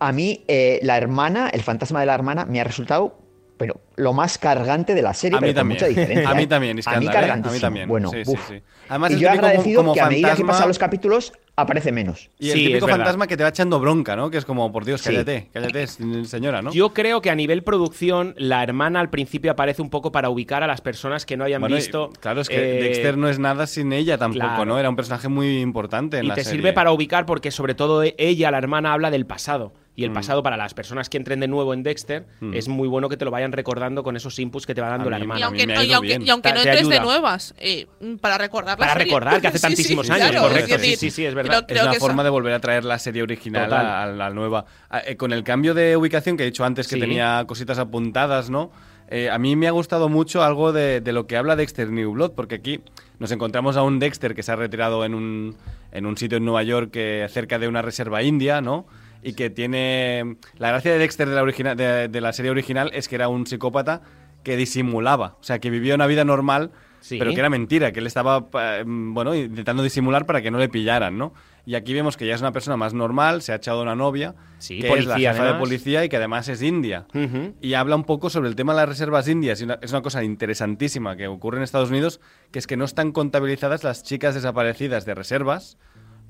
A 0.00 0.12
mí, 0.12 0.44
eh, 0.48 0.80
la 0.82 0.96
hermana, 0.96 1.48
el 1.52 1.62
fantasma 1.62 2.00
de 2.00 2.06
la 2.06 2.14
hermana, 2.14 2.46
me 2.46 2.60
ha 2.60 2.64
resultado, 2.64 3.18
pero 3.58 3.80
lo 3.96 4.14
más 4.14 4.38
cargante 4.38 4.94
de 4.94 5.02
la 5.02 5.12
serie, 5.12 5.36
A 5.36 5.40
mí 5.42 5.48
pero 5.48 5.52
con 5.52 5.60
también. 5.60 5.76
mucha 5.76 5.86
diferencia. 5.88 6.30
A 6.30 6.34
mí 6.34 6.42
¿eh? 6.42 6.46
también, 6.46 6.70
A 6.72 6.74
mí 6.74 6.80
¿eh? 6.80 7.10
A 7.46 7.50
mí 7.50 7.60
también. 7.60 7.88
Bueno, 7.88 8.10
Sí, 8.10 8.24
sí, 8.24 8.30
uf. 8.32 8.48
sí. 8.48 8.62
Además, 8.88 9.12
y 9.12 9.18
yo 9.18 9.28
como- 9.28 9.38
agradecido 9.40 9.80
como 9.82 9.92
que 9.94 10.00
a 10.00 10.08
medida 10.08 10.28
que 10.30 10.42
fantasma- 10.42 10.46
pasan 10.48 10.68
los 10.68 10.78
capítulos 10.78 11.32
aparece 11.54 11.92
menos. 11.92 12.30
Y 12.38 12.48
el 12.50 12.56
Sí, 12.56 12.66
típico 12.68 12.86
es 12.86 12.90
fantasma 12.92 13.26
que 13.26 13.36
te 13.36 13.42
va 13.42 13.50
echando 13.50 13.78
bronca, 13.78 14.16
¿no? 14.16 14.30
Que 14.30 14.38
es 14.38 14.46
como, 14.46 14.72
por 14.72 14.86
Dios, 14.86 15.02
Sí. 15.02 15.10
cállate, 15.10 15.50
cállate, 15.52 15.86
señora, 16.24 16.62
¿no? 16.62 16.72
Yo 16.72 16.94
creo 16.94 17.20
que 17.20 17.28
a 17.30 17.34
nivel 17.34 17.62
producción, 17.62 18.34
la 18.38 18.62
hermana 18.62 18.98
al 19.00 19.10
principio 19.10 19.52
aparece 19.52 19.82
un 19.82 19.90
poco 19.90 20.10
para 20.10 20.30
ubicar 20.30 20.62
a 20.62 20.66
las 20.66 20.80
personas 20.80 21.26
que 21.26 21.36
no 21.36 21.44
hayan 21.44 21.60
Bueno, 21.60 21.76
y- 21.76 21.80
visto. 21.80 22.10
Claro, 22.20 22.40
es 22.40 22.48
que 22.48 22.78
eh, 22.78 22.82
Dexter 22.82 23.18
no 23.18 23.28
es 23.28 23.38
nada 23.38 23.66
sin 23.66 23.92
ella 23.92 24.16
tampoco, 24.16 24.46
claro. 24.46 24.64
¿no? 24.64 24.78
Era 24.78 24.88
un 24.88 24.96
personaje 24.96 25.28
muy 25.28 25.60
importante 25.60 26.16
en 26.18 26.24
y 26.24 26.28
la 26.28 26.34
te 26.34 26.44
serie. 26.44 26.58
sirve 26.60 26.72
para 26.72 26.90
ubicar 26.92 27.26
porque 27.26 27.50
sobre 27.50 27.74
todo 27.74 28.02
e- 28.02 28.14
ella, 28.16 28.50
la 28.50 28.56
hermana, 28.58 28.94
habla 28.94 29.10
del 29.10 29.26
pasado. 29.26 29.74
Y 29.96 30.04
el 30.04 30.10
Mm. 30.10 30.14
pasado 30.14 30.42
para 30.42 30.56
las 30.56 30.72
personas 30.72 31.10
que 31.10 31.16
entren 31.18 31.40
de 31.40 31.48
nuevo 31.48 31.74
en 31.74 31.82
Dexter 31.82 32.24
Mm. 32.40 32.54
es 32.54 32.68
muy 32.68 32.86
bueno 32.88 33.08
que 33.08 33.16
te 33.16 33.24
lo 33.24 33.30
vayan 33.32 33.52
recordando 33.52 34.02
con 34.02 34.16
esos 34.16 34.38
inputs 34.38 34.64
que 34.64 34.74
te 34.74 34.80
va 34.80 34.88
dando 34.88 35.08
A 35.08 35.10
la 35.10 35.16
mí- 35.18 35.22
hermana. 35.22 35.40
Y 35.40 35.42
aunque, 35.42 35.62
ha 35.62 35.84
y 35.84 35.92
aunque, 35.92 36.14
y 36.14 36.18
no 36.20 36.34
entres 36.36 36.88
de 36.88 37.00
nuevas, 37.00 37.54
eh, 37.58 37.86
para 38.20 38.38
recordar 38.38 38.78
la 38.78 38.86
Para 38.86 38.92
serie. 38.92 39.06
recordar 39.06 39.40
que 39.40 39.46
hace 39.48 39.58
Sí, 39.58 39.62
tantísimos 39.62 40.06
sí, 40.06 40.12
años, 40.12 40.30
claro, 40.30 40.48
correcto, 40.48 40.74
decir, 40.78 40.96
sí, 40.96 40.96
sí, 40.96 41.10
sí, 41.10 41.26
es 41.26 41.34
verdad. 41.34 41.66
creo- 41.66 41.76
Es 41.78 41.82
creo 41.82 41.90
esa- 41.92 42.00
forma 42.00 42.22
de 42.24 42.30
volver 42.30 42.54
a 42.54 42.60
traer 42.60 42.84
la 42.84 42.98
serie 42.98 43.22
original 43.22 43.64
Total. 43.68 43.84
a, 43.86 44.02
a 44.04 44.06
la 44.06 44.30
nueva. 44.30 44.64
Ah, 44.88 45.02
eh, 45.04 45.16
con 45.16 45.32
el 45.32 45.42
cambio 45.42 45.74
de 45.74 45.96
ubicación 45.96 46.36
que 46.36 46.44
he 46.44 46.46
dicho 46.46 46.64
antes, 46.64 46.86
que 46.88 46.94
Sí. 46.94 47.00
tenía 47.00 47.44
cositas 47.46 47.78
apuntadas, 47.78 48.48
¿no? 48.48 48.70
Eh, 49.12 49.28
a 49.28 49.38
mí 49.38 49.56
me 49.56 49.66
ha 49.66 49.72
gustado 49.72 50.08
mucho 50.08 50.44
algo 50.44 50.72
de, 50.72 51.00
de 51.00 51.12
lo 51.12 51.26
que 51.26 51.36
habla 51.36 51.56
Dexter 51.56 51.90
New 51.90 52.12
Blood, 52.12 52.30
porque 52.36 52.54
aquí 52.54 52.80
nos 53.18 53.32
encontramos 53.32 53.76
a 53.76 53.82
un 53.82 53.98
Dexter 53.98 54.36
que 54.36 54.44
se 54.44 54.52
ha 54.52 54.56
retirado 54.56 55.04
en 55.04 55.14
un, 55.16 55.56
en 55.90 56.06
un 56.06 56.16
sitio 56.16 56.38
en 56.38 56.44
Nueva 56.44 56.62
York 56.62 56.92
que, 56.92 57.26
cerca 57.28 57.58
de 57.58 57.66
una 57.66 57.82
reserva 57.82 58.22
india, 58.22 58.60
¿no? 58.60 58.86
Y 59.22 59.34
que 59.34 59.50
tiene... 59.50 60.36
La 60.58 60.68
gracia 60.70 60.92
de 60.92 60.98
Dexter 60.98 61.28
de 61.28 61.34
la, 61.34 61.42
original, 61.42 61.76
de, 61.76 62.08
de 62.08 62.20
la 62.20 62.32
serie 62.32 62.50
original 62.50 62.90
es 62.94 63.08
que 63.08 63.14
era 63.16 63.28
un 63.28 63.46
psicópata 63.46 64.00
que 64.42 64.56
disimulaba, 64.56 65.36
o 65.40 65.42
sea, 65.42 65.58
que 65.58 65.68
vivía 65.70 65.94
una 65.94 66.06
vida 66.06 66.24
normal, 66.24 66.70
Sí. 67.02 67.18
pero 67.18 67.30
que 67.32 67.38
era 67.40 67.48
mentira, 67.48 67.92
que 67.92 68.00
él 68.00 68.06
estaba, 68.06 68.40
mm, 68.84 69.14
bueno, 69.14 69.34
intentando 69.34 69.82
disimular 69.82 70.26
para 70.26 70.42
que 70.42 70.50
no 70.50 70.58
le 70.58 70.68
pillaran, 70.68 71.16
¿no? 71.16 71.32
Y 71.64 71.74
aquí 71.74 71.94
vemos 71.94 72.18
que 72.18 72.26
ya 72.26 72.34
es 72.34 72.40
una 72.42 72.52
persona 72.52 72.76
más 72.76 72.92
normal, 72.92 73.40
se 73.40 73.52
ha 73.52 73.56
echado 73.56 73.80
una 73.82 73.94
novia, 73.94 74.34
Sí, 74.58 74.80
que 74.80 74.88
es 74.88 75.06
la 75.06 75.14
policía, 75.14 75.32
jefa 75.32 75.44
de 75.46 75.54
policía 75.58 76.04
y 76.04 76.08
que 76.10 76.16
además 76.18 76.48
es 76.48 76.60
india. 76.62 77.06
Ujú. 77.14 77.54
Y 77.62 77.72
habla 77.72 77.96
un 77.96 78.04
poco 78.04 78.28
sobre 78.28 78.50
el 78.50 78.54
tema 78.56 78.74
de 78.74 78.80
las 78.80 78.88
reservas 78.90 79.28
indias. 79.28 79.60
Y 79.62 79.64
una- 79.64 79.78
es 79.80 79.90
una 79.92 80.02
cosa 80.02 80.22
interesantísima 80.24 81.16
que 81.16 81.26
ocurre 81.26 81.56
en 81.58 81.62
Estados 81.62 81.88
Unidos, 81.90 82.20
que 82.50 82.58
es 82.58 82.66
que 82.66 82.76
no 82.76 82.84
están 82.84 83.12
contabilizadas 83.12 83.82
las 83.82 84.02
chicas 84.02 84.34
desaparecidas 84.34 85.04
de 85.06 85.14
reservas. 85.14 85.78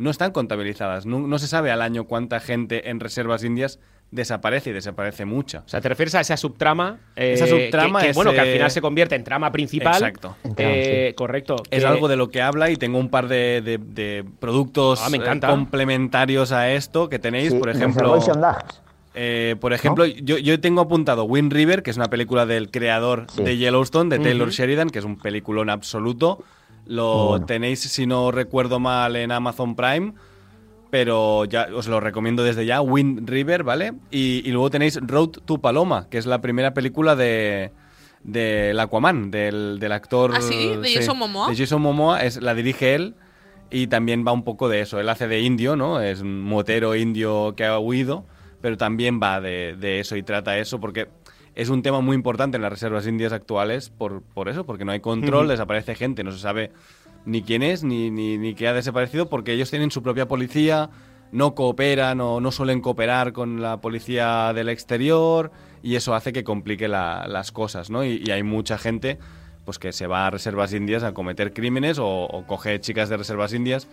No 0.01 0.11
están 0.11 0.33
contabilizadas. 0.33 1.07
No, 1.07 1.21
no 1.21 1.39
se 1.39 1.47
sabe 1.47 1.71
al 1.71 1.83
año 1.83 2.05
cuánta 2.05 2.41
gente 2.41 2.91
en 2.91 3.01
reservas 3.01 3.45
indias 3.45 3.79
desaparece 4.11 4.71
y 4.71 4.73
desaparece 4.73 5.25
mucha. 5.25 5.61
O 5.65 5.69
sea, 5.69 5.81
te 5.81 5.89
refieres 5.89 6.15
a 6.17 6.21
esa 6.21 6.37
subtrama. 6.37 6.99
eh, 7.15 7.35
Esa 7.35 7.47
subtrama 7.47 8.01
que, 8.01 8.07
que, 8.07 8.11
es, 8.11 8.17
bueno, 8.17 8.33
que 8.33 8.41
al 8.41 8.49
eh, 8.49 8.53
final 8.55 8.71
se 8.71 8.81
convierte 8.81 9.15
en 9.15 9.23
trama 9.23 9.53
principal. 9.53 9.95
Exacto. 9.95 10.37
Eh, 10.57 11.15
Correcto. 11.17 11.57
Es 11.71 11.83
que- 11.83 11.87
algo 11.87 12.09
de 12.09 12.17
lo 12.17 12.29
que 12.29 12.43
habla 12.43 12.71
y 12.71 12.77
tengo 12.77 12.99
un 12.99 13.09
par 13.09 13.29
de, 13.29 13.63
de- 13.63 13.79
de 13.79 14.25
productos 14.41 15.01
Ah, 15.05 15.11
me 15.11 15.19
eh, 15.19 15.41
complementarios 15.41 16.51
a 16.51 16.73
esto 16.73 17.09
que 17.09 17.19
tenéis, 17.21 17.53
Sí, 17.53 17.59
por 17.59 17.71
ejemplo... 17.71 18.19
Eh, 19.15 19.57
por 19.61 19.73
ejemplo, 19.73 20.07
yo, 20.07 20.39
yo 20.39 20.61
tengo 20.61 20.81
apuntado 20.83 21.25
Wind 21.25 21.53
River, 21.53 21.83
que 21.83 21.91
es 21.91 21.97
una 21.97 22.09
película 22.09 22.47
del 22.47 22.71
creador 22.71 23.27
Sí. 23.35 23.43
de 23.43 23.57
Yellowstone, 23.57 24.09
de 24.17 24.23
Taylor. 24.23 24.51
Sheridan, 24.51 24.89
que 24.91 25.01
es 25.01 25.05
un 25.05 25.19
peliculón 25.19 25.69
absoluto. 25.69 26.45
Lo 26.87 27.28
bueno. 27.28 27.47
tenéis, 27.47 27.81
si 27.81 28.07
no 28.07 28.31
recuerdo 28.31 28.81
mal, 28.81 29.16
en 29.16 29.33
Amazon 29.33 29.76
Prime. 29.76 30.14
Pero 30.91 31.45
ya 31.45 31.68
os 31.72 31.87
lo 31.87 32.01
recomiendo 32.01 32.43
desde 32.43 32.66
ya, 32.66 32.81
Wind 32.81 33.28
River, 33.28 33.62
¿vale? 33.62 33.93
Y, 34.11 34.43
y 34.45 34.51
luego 34.51 34.70
tenéis 34.70 34.99
Road 35.01 35.31
to 35.45 35.59
Paloma, 35.59 36.09
que 36.11 36.18
es 36.18 36.26
la 36.26 36.41
primera 36.41 36.74
película 36.74 37.14
de 37.14 37.70
del 38.22 38.78
Aquaman, 38.78 39.31
del, 39.31 39.78
del 39.78 39.93
actor... 39.93 40.33
¿Ah, 40.35 40.41
sí? 40.41 40.76
¿De 40.76 40.93
Jason 40.93 41.18
Momoa? 41.18 41.49
De 41.49 41.57
Jason 41.57 41.81
Momoa, 41.81 42.22
es, 42.22 42.41
la 42.43 42.55
dirige 42.55 42.95
él 42.95 43.14
y 43.70 43.87
también 43.87 44.26
va 44.26 44.33
un 44.33 44.45
poco 44.45 44.68
de 44.68 44.81
eso. 44.81 45.01
Él 45.01 45.09
hace 45.09 45.28
de 45.28 45.41
indio, 45.41 45.76
¿no? 45.76 46.01
Es 46.01 46.20
un 46.20 46.43
motero 46.43 46.95
indio 46.97 47.55
que 47.57 47.64
ha 47.64 47.78
huido, 47.78 48.24
pero 48.61 48.76
también 48.76 49.20
va 49.22 49.41
de, 49.41 49.76
de 49.78 50.01
eso 50.01 50.16
y 50.16 50.22
trata 50.22 50.59
eso 50.59 50.81
porque 50.81 51.09
es 51.55 51.69
un 51.69 51.83
tema 51.83 52.01
muy 52.01 52.15
importante 52.15 52.57
en 52.57 52.63
las 52.63 52.71
reservas 52.73 53.07
indias 53.07 53.33
actuales 53.33 53.91
por, 53.91 54.23
por 54.23 54.49
eso, 54.49 54.65
porque 54.65 54.85
no 54.85 54.93
hay 54.93 55.01
control, 55.01 55.49
desaparece 55.49 55.95
gente, 55.95 56.23
no 56.25 56.33
se 56.33 56.39
sabe 56.39 56.71
ni 57.27 57.43
quién 57.43 57.63
es 57.63 57.85
ni, 57.85 58.11
ni, 58.11 58.39
ni 58.39 58.55
qué 58.55 58.69
ha 58.69 58.73
desaparecido 58.73 59.29
porque 59.29 59.53
ellos 59.53 59.69
tienen 59.71 59.91
su 59.91 60.03
propia 60.03 60.27
policía, 60.29 60.91
no 61.33 61.55
cooperan 61.55 62.21
o 62.21 62.41
no 62.41 62.51
suelen 62.51 62.81
cooperar 62.81 63.33
con 63.33 63.61
la 63.61 63.81
policía 63.81 64.53
del 64.55 64.69
exterior 64.69 65.51
y 65.83 65.97
eso 65.97 66.15
hace 66.15 66.33
que 66.33 66.45
complique 66.45 66.89
la- 66.89 67.27
las 67.29 67.53
cosas, 67.53 67.91
¿no? 67.91 68.05
Y, 68.05 68.23
y 68.25 68.31
hay 68.31 68.43
mucha 68.43 68.79
gente 68.79 69.19
pues 69.65 69.79
que 69.79 69.93
se 69.93 70.07
va 70.07 70.27
a 70.27 70.31
reservas 70.31 70.73
indias 70.73 71.03
a 71.03 71.13
cometer 71.13 71.53
crímenes 71.53 71.99
o, 71.99 72.07
o 72.25 72.47
coge 72.47 72.81
chicas 72.81 73.09
de 73.09 73.17
reservas 73.19 73.53
indias 73.53 73.87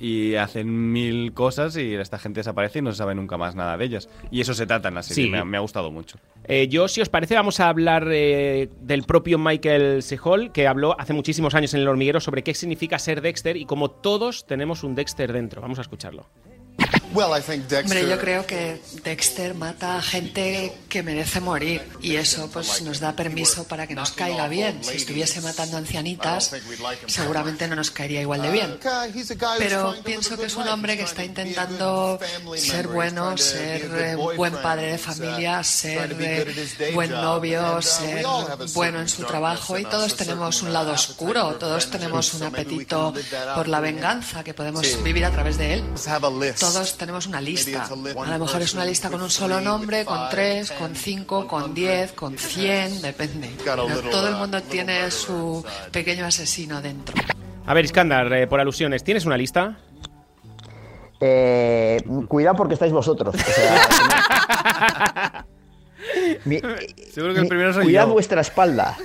y 0.00 0.34
hacen 0.36 0.92
mil 0.92 1.32
cosas 1.32 1.76
y 1.76 1.94
esta 1.94 2.18
gente 2.18 2.40
desaparece 2.40 2.78
y 2.78 2.82
no 2.82 2.92
se 2.92 2.98
sabe 2.98 3.14
nunca 3.14 3.36
más 3.36 3.54
nada 3.54 3.76
de 3.76 3.84
ellas. 3.84 4.08
Y 4.30 4.40
eso 4.40 4.54
se 4.54 4.66
trata 4.66 4.88
en 4.88 4.94
la 4.94 5.02
serie, 5.02 5.24
Sí. 5.24 5.30
me, 5.30 5.38
ha, 5.38 5.44
me 5.44 5.56
ha 5.56 5.60
gustado 5.60 5.90
mucho. 5.90 6.18
Eh, 6.44 6.68
yo, 6.68 6.88
si 6.88 7.00
os 7.00 7.08
parece, 7.08 7.34
vamos 7.34 7.60
a 7.60 7.68
hablar 7.68 8.08
eh, 8.10 8.68
del 8.80 9.02
propio 9.02 9.38
Michael 9.38 10.02
Sehol, 10.02 10.52
que 10.52 10.66
habló 10.66 10.98
hace 11.00 11.12
muchísimos 11.12 11.54
años 11.54 11.74
en 11.74 11.80
El 11.80 11.88
Hormiguero 11.88 12.20
sobre 12.20 12.42
qué 12.42 12.54
significa 12.54 12.98
ser 12.98 13.20
Dexter 13.20 13.56
y 13.56 13.64
cómo 13.66 13.90
todos 13.90 14.46
tenemos 14.46 14.82
un 14.84 14.94
Dexter 14.94 15.32
dentro. 15.32 15.60
Vamos 15.60 15.78
a 15.78 15.82
escucharlo. 15.82 16.26
Hombre, 17.18 18.08
yo 18.08 18.18
creo 18.18 18.46
que 18.46 18.80
Dexter 19.02 19.54
mata 19.54 19.96
a 19.96 20.02
gente 20.02 20.72
que 20.88 21.02
merece 21.02 21.40
morir. 21.40 21.82
Y 22.00 22.16
eso 22.16 22.48
pues 22.52 22.82
nos 22.82 23.00
da 23.00 23.14
permiso 23.14 23.64
para 23.64 23.86
que 23.86 23.94
nos 23.94 24.12
caiga 24.12 24.46
bien. 24.48 24.84
Si 24.84 24.96
estuviese 24.96 25.40
matando 25.40 25.76
ancianitas, 25.76 26.54
seguramente 27.06 27.66
no 27.66 27.76
nos 27.76 27.90
caería 27.90 28.20
igual 28.20 28.42
de 28.42 28.50
bien. 28.50 28.78
Pero 29.58 29.94
pienso 30.04 30.36
que 30.36 30.46
es 30.46 30.56
un 30.56 30.68
hombre 30.68 30.96
que 30.96 31.04
está 31.04 31.24
intentando 31.24 32.20
ser 32.56 32.88
bueno, 32.88 33.36
ser 33.36 33.90
eh, 33.96 34.14
buen 34.36 34.54
padre 34.56 34.92
de 34.92 34.98
familia, 34.98 35.64
ser 35.64 36.16
eh, 36.20 36.90
buen 36.94 37.10
novio, 37.10 37.82
ser 37.82 38.24
bueno 38.74 39.00
en 39.00 39.08
su 39.08 39.24
trabajo. 39.24 39.78
y 39.78 39.84
todos 39.84 40.14
tenemos 40.14 40.62
un 40.62 40.72
lado 40.72 40.92
oscuro, 40.92 41.54
todos 41.56 41.90
tenemos 41.90 42.34
un 42.34 42.44
apetito 42.44 43.12
por 43.54 43.66
la 43.66 43.80
venganza 43.80 44.44
que 44.44 44.54
podemos 44.54 45.02
vivir 45.02 45.24
a 45.24 45.30
través 45.30 45.58
de 45.58 45.74
él. 45.74 45.84
Todos 46.60 46.67
tenemos 46.96 47.26
una 47.26 47.40
lista. 47.40 47.84
A 47.84 47.88
lo 47.90 47.96
mejor 48.38 48.62
es 48.62 48.74
una 48.74 48.84
lista 48.84 49.10
con 49.10 49.22
un 49.22 49.30
solo 49.30 49.60
nombre, 49.60 50.04
con 50.04 50.28
tres, 50.30 50.70
con 50.72 50.94
cinco, 50.94 51.46
con 51.46 51.74
diez, 51.74 52.12
con 52.12 52.36
cien, 52.38 53.00
depende. 53.02 53.50
Pero 53.64 53.86
todo 54.10 54.28
el 54.28 54.34
mundo 54.36 54.62
tiene 54.62 55.10
su 55.10 55.64
pequeño 55.90 56.26
asesino 56.26 56.80
dentro. 56.80 57.14
A 57.66 57.74
ver, 57.74 57.84
Iskandar, 57.84 58.32
eh, 58.32 58.46
por 58.46 58.60
alusiones, 58.60 59.04
¿tienes 59.04 59.26
una 59.26 59.36
lista? 59.36 59.78
Eh, 61.20 62.02
cuidado 62.28 62.56
porque 62.56 62.74
estáis 62.74 62.92
vosotros. 62.92 63.34
O 63.34 63.38
sea, 63.38 65.44
mi- 66.44 66.60
Seguro 67.12 67.32
que 67.34 67.40
el 67.40 67.44
mi- 67.44 67.48
primero 67.48 67.74
soy 67.74 67.84
cuidad 67.84 68.06
yo. 68.06 68.12
vuestra 68.12 68.40
espalda. 68.40 68.96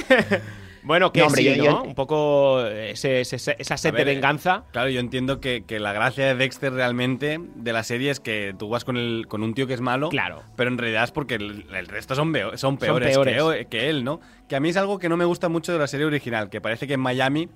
Bueno, 0.90 1.12
que 1.12 1.20
No, 1.20 1.26
hombre, 1.26 1.42
sí, 1.42 1.48
yo- 1.50 1.56
¿no? 1.56 1.62
yo- 1.64 1.82
Un 1.84 1.94
poco 1.94 2.66
ese- 2.66 3.20
ese- 3.20 3.54
esa 3.56 3.76
sed 3.76 3.92
ver, 3.92 4.06
de 4.06 4.10
eh, 4.10 4.14
venganza. 4.16 4.64
Claro, 4.72 4.88
yo 4.88 4.98
entiendo 4.98 5.38
que, 5.40 5.62
que 5.64 5.78
la 5.78 5.92
gracia 5.92 6.26
de 6.26 6.34
Dexter 6.34 6.72
realmente 6.72 7.38
de 7.54 7.72
la 7.72 7.84
serie 7.84 8.10
es 8.10 8.18
que 8.18 8.56
tú 8.58 8.68
vas 8.68 8.84
con, 8.84 8.96
el, 8.96 9.26
con 9.28 9.44
un 9.44 9.54
tío 9.54 9.68
que 9.68 9.74
es 9.74 9.80
malo, 9.80 10.08
Claro. 10.08 10.42
pero 10.56 10.68
en 10.68 10.78
realidad 10.78 11.04
es 11.04 11.12
porque 11.12 11.36
el, 11.36 11.64
el 11.72 11.86
resto 11.86 12.16
son, 12.16 12.34
son 12.56 12.76
peores, 12.76 13.16
peores. 13.16 13.66
Que, 13.66 13.78
que 13.78 13.88
él, 13.88 14.02
¿no? 14.02 14.20
Que 14.48 14.56
a 14.56 14.60
mí 14.60 14.70
es 14.70 14.76
algo 14.76 14.98
que 14.98 15.08
no 15.08 15.16
me 15.16 15.24
gusta 15.26 15.48
mucho 15.48 15.72
de 15.72 15.78
la 15.78 15.86
serie 15.86 16.06
original, 16.06 16.50
que 16.50 16.60
parece 16.60 16.88
que 16.88 16.94
en 16.94 17.00
Miami, 17.00 17.48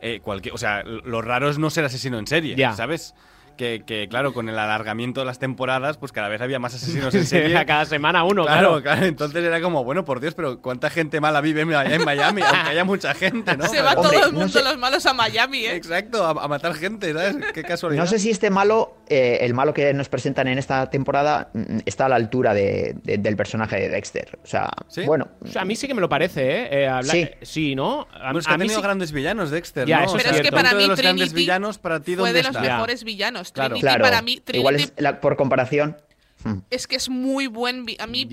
eh, 0.00 0.20
cualquier, 0.22 0.54
o 0.54 0.58
sea, 0.58 0.82
lo 0.82 1.22
raro 1.22 1.48
es 1.48 1.58
no 1.58 1.70
ser 1.70 1.86
asesino 1.86 2.18
en 2.18 2.26
serie, 2.26 2.54
Ya. 2.54 2.74
¿sabes? 2.74 3.14
Que, 3.56 3.84
que, 3.86 4.08
claro, 4.08 4.32
con 4.32 4.48
el 4.48 4.58
alargamiento 4.58 5.20
de 5.20 5.26
las 5.26 5.38
temporadas, 5.38 5.96
pues 5.96 6.10
cada 6.12 6.28
vez 6.28 6.40
había 6.40 6.58
más 6.58 6.74
asesinos 6.74 7.14
en 7.14 7.24
serie. 7.26 7.56
A 7.56 7.64
cada 7.64 7.84
semana 7.84 8.24
uno, 8.24 8.44
Claro, 8.44 8.68
claro. 8.70 8.82
claro, 8.82 9.06
entonces 9.06 9.44
era 9.44 9.60
como, 9.60 9.84
bueno, 9.84 10.04
por 10.04 10.20
Dios, 10.20 10.34
pero 10.34 10.60
¿cuánta 10.60 10.90
gente 10.90 11.20
mala 11.20 11.40
vive 11.40 11.60
en 11.62 11.68
Miami? 12.04 12.42
Aunque 12.42 12.70
haya 12.70 12.84
mucha 12.84 13.14
gente, 13.14 13.56
¿no? 13.56 13.66
Se 13.68 13.80
va 13.80 13.92
Hombre, 13.94 14.18
todo 14.18 14.26
el 14.28 14.32
no 14.34 14.40
mundo, 14.40 14.58
sé- 14.58 14.64
los 14.64 14.76
malos, 14.78 15.06
a 15.06 15.14
Miami, 15.14 15.66
¿eh? 15.66 15.76
Exacto, 15.76 16.24
a, 16.24 16.30
a 16.30 16.48
matar 16.48 16.74
gente, 16.74 17.12
¿sabes? 17.12 17.36
Qué 17.52 17.62
casualidad. 17.62 18.02
No 18.02 18.08
sé 18.08 18.18
si 18.18 18.30
este 18.30 18.50
malo, 18.50 18.96
eh, 19.08 19.38
el 19.42 19.54
malo 19.54 19.72
que 19.72 19.94
nos 19.94 20.08
presentan 20.08 20.48
en 20.48 20.58
esta 20.58 20.90
temporada, 20.90 21.50
mm, 21.54 21.78
está 21.86 22.06
a 22.06 22.08
la 22.08 22.16
altura 22.16 22.54
de- 22.54 22.96
de- 23.04 23.18
del 23.18 23.36
personaje 23.36 23.76
de 23.76 23.88
Dexter. 23.88 24.38
O 24.42 24.46
sea, 24.46 24.70
¿Sí? 24.88 25.02
bueno, 25.06 25.28
O 25.44 25.46
sea, 25.48 25.62
a 25.62 25.64
mí 25.64 25.76
sí 25.76 25.86
que 25.86 25.94
me 25.94 26.00
lo 26.00 26.08
parece, 26.08 26.42
¿eh? 26.62 26.68
Eh, 26.86 26.90
Sí. 27.04 27.28
sí, 27.42 27.74
¿no? 27.74 28.08
A, 28.12 28.24
Bueno, 28.32 28.38
es 28.40 28.46
que 28.46 28.50
a 28.50 28.54
ha 28.54 28.58
mí 28.58 28.62
tenido 28.64 28.80
sí- 28.80 28.82
grandes 28.84 29.12
villanos, 29.12 29.50
Dexter, 29.50 29.86
Ya, 29.86 29.98
¿no? 30.00 30.04
eso 30.06 30.14
O 30.14 30.16
es 30.16 30.22
sea, 30.22 30.32
Pero 30.32 30.42
es 30.42 30.50
que 30.50 30.56
para 30.56 30.72
mí 30.74 30.82
de 30.82 30.88
los 30.88 31.00
grandes 31.00 31.32
villanos, 31.32 31.78
para 31.78 32.00
ti, 32.00 32.14
fue 32.14 32.16
¿dónde 32.16 32.32
de 32.32 32.42
los 32.42 32.56
está? 32.56 32.60
Mejores 32.60 33.04
villanos. 33.04 33.43
Claro. 33.52 33.70
Trinity 33.74 33.80
claro. 33.86 34.02
para 34.04 34.22
mí, 34.22 34.36
Trinity 34.36 34.58
igual 34.58 34.74
es 34.76 34.92
la- 34.96 35.20
por 35.20 35.36
comparación. 35.36 35.96
mm, 36.44 36.58
es 36.70 36.86
que 36.86 36.96
es 36.96 37.08
muy 37.08 37.46
buen. 37.46 37.86
A 37.98 38.06
mí, 38.06 38.28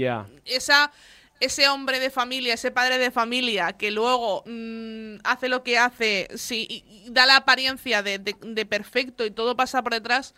esa, 0.46 0.92
ese 1.40 1.68
hombre 1.70 2.00
de 2.00 2.10
familia, 2.10 2.54
ese 2.54 2.72
padre 2.72 2.98
de 2.98 3.10
familia 3.12 3.74
que 3.74 3.90
luego 3.92 4.44
mm, 4.46 5.16
hace 5.24 5.50
lo 5.50 5.64
que 5.64 5.78
hace, 5.78 6.28
sí, 6.36 6.68
y, 6.70 6.84
y 7.08 7.10
da 7.12 7.26
la 7.26 7.38
apariencia 7.38 8.04
de, 8.04 8.20
de- 8.20 8.36
de 8.42 8.66
perfecto 8.66 9.26
y 9.26 9.32
todo 9.32 9.56
pasa 9.56 9.82
por 9.82 9.94
detrás. 9.94 10.34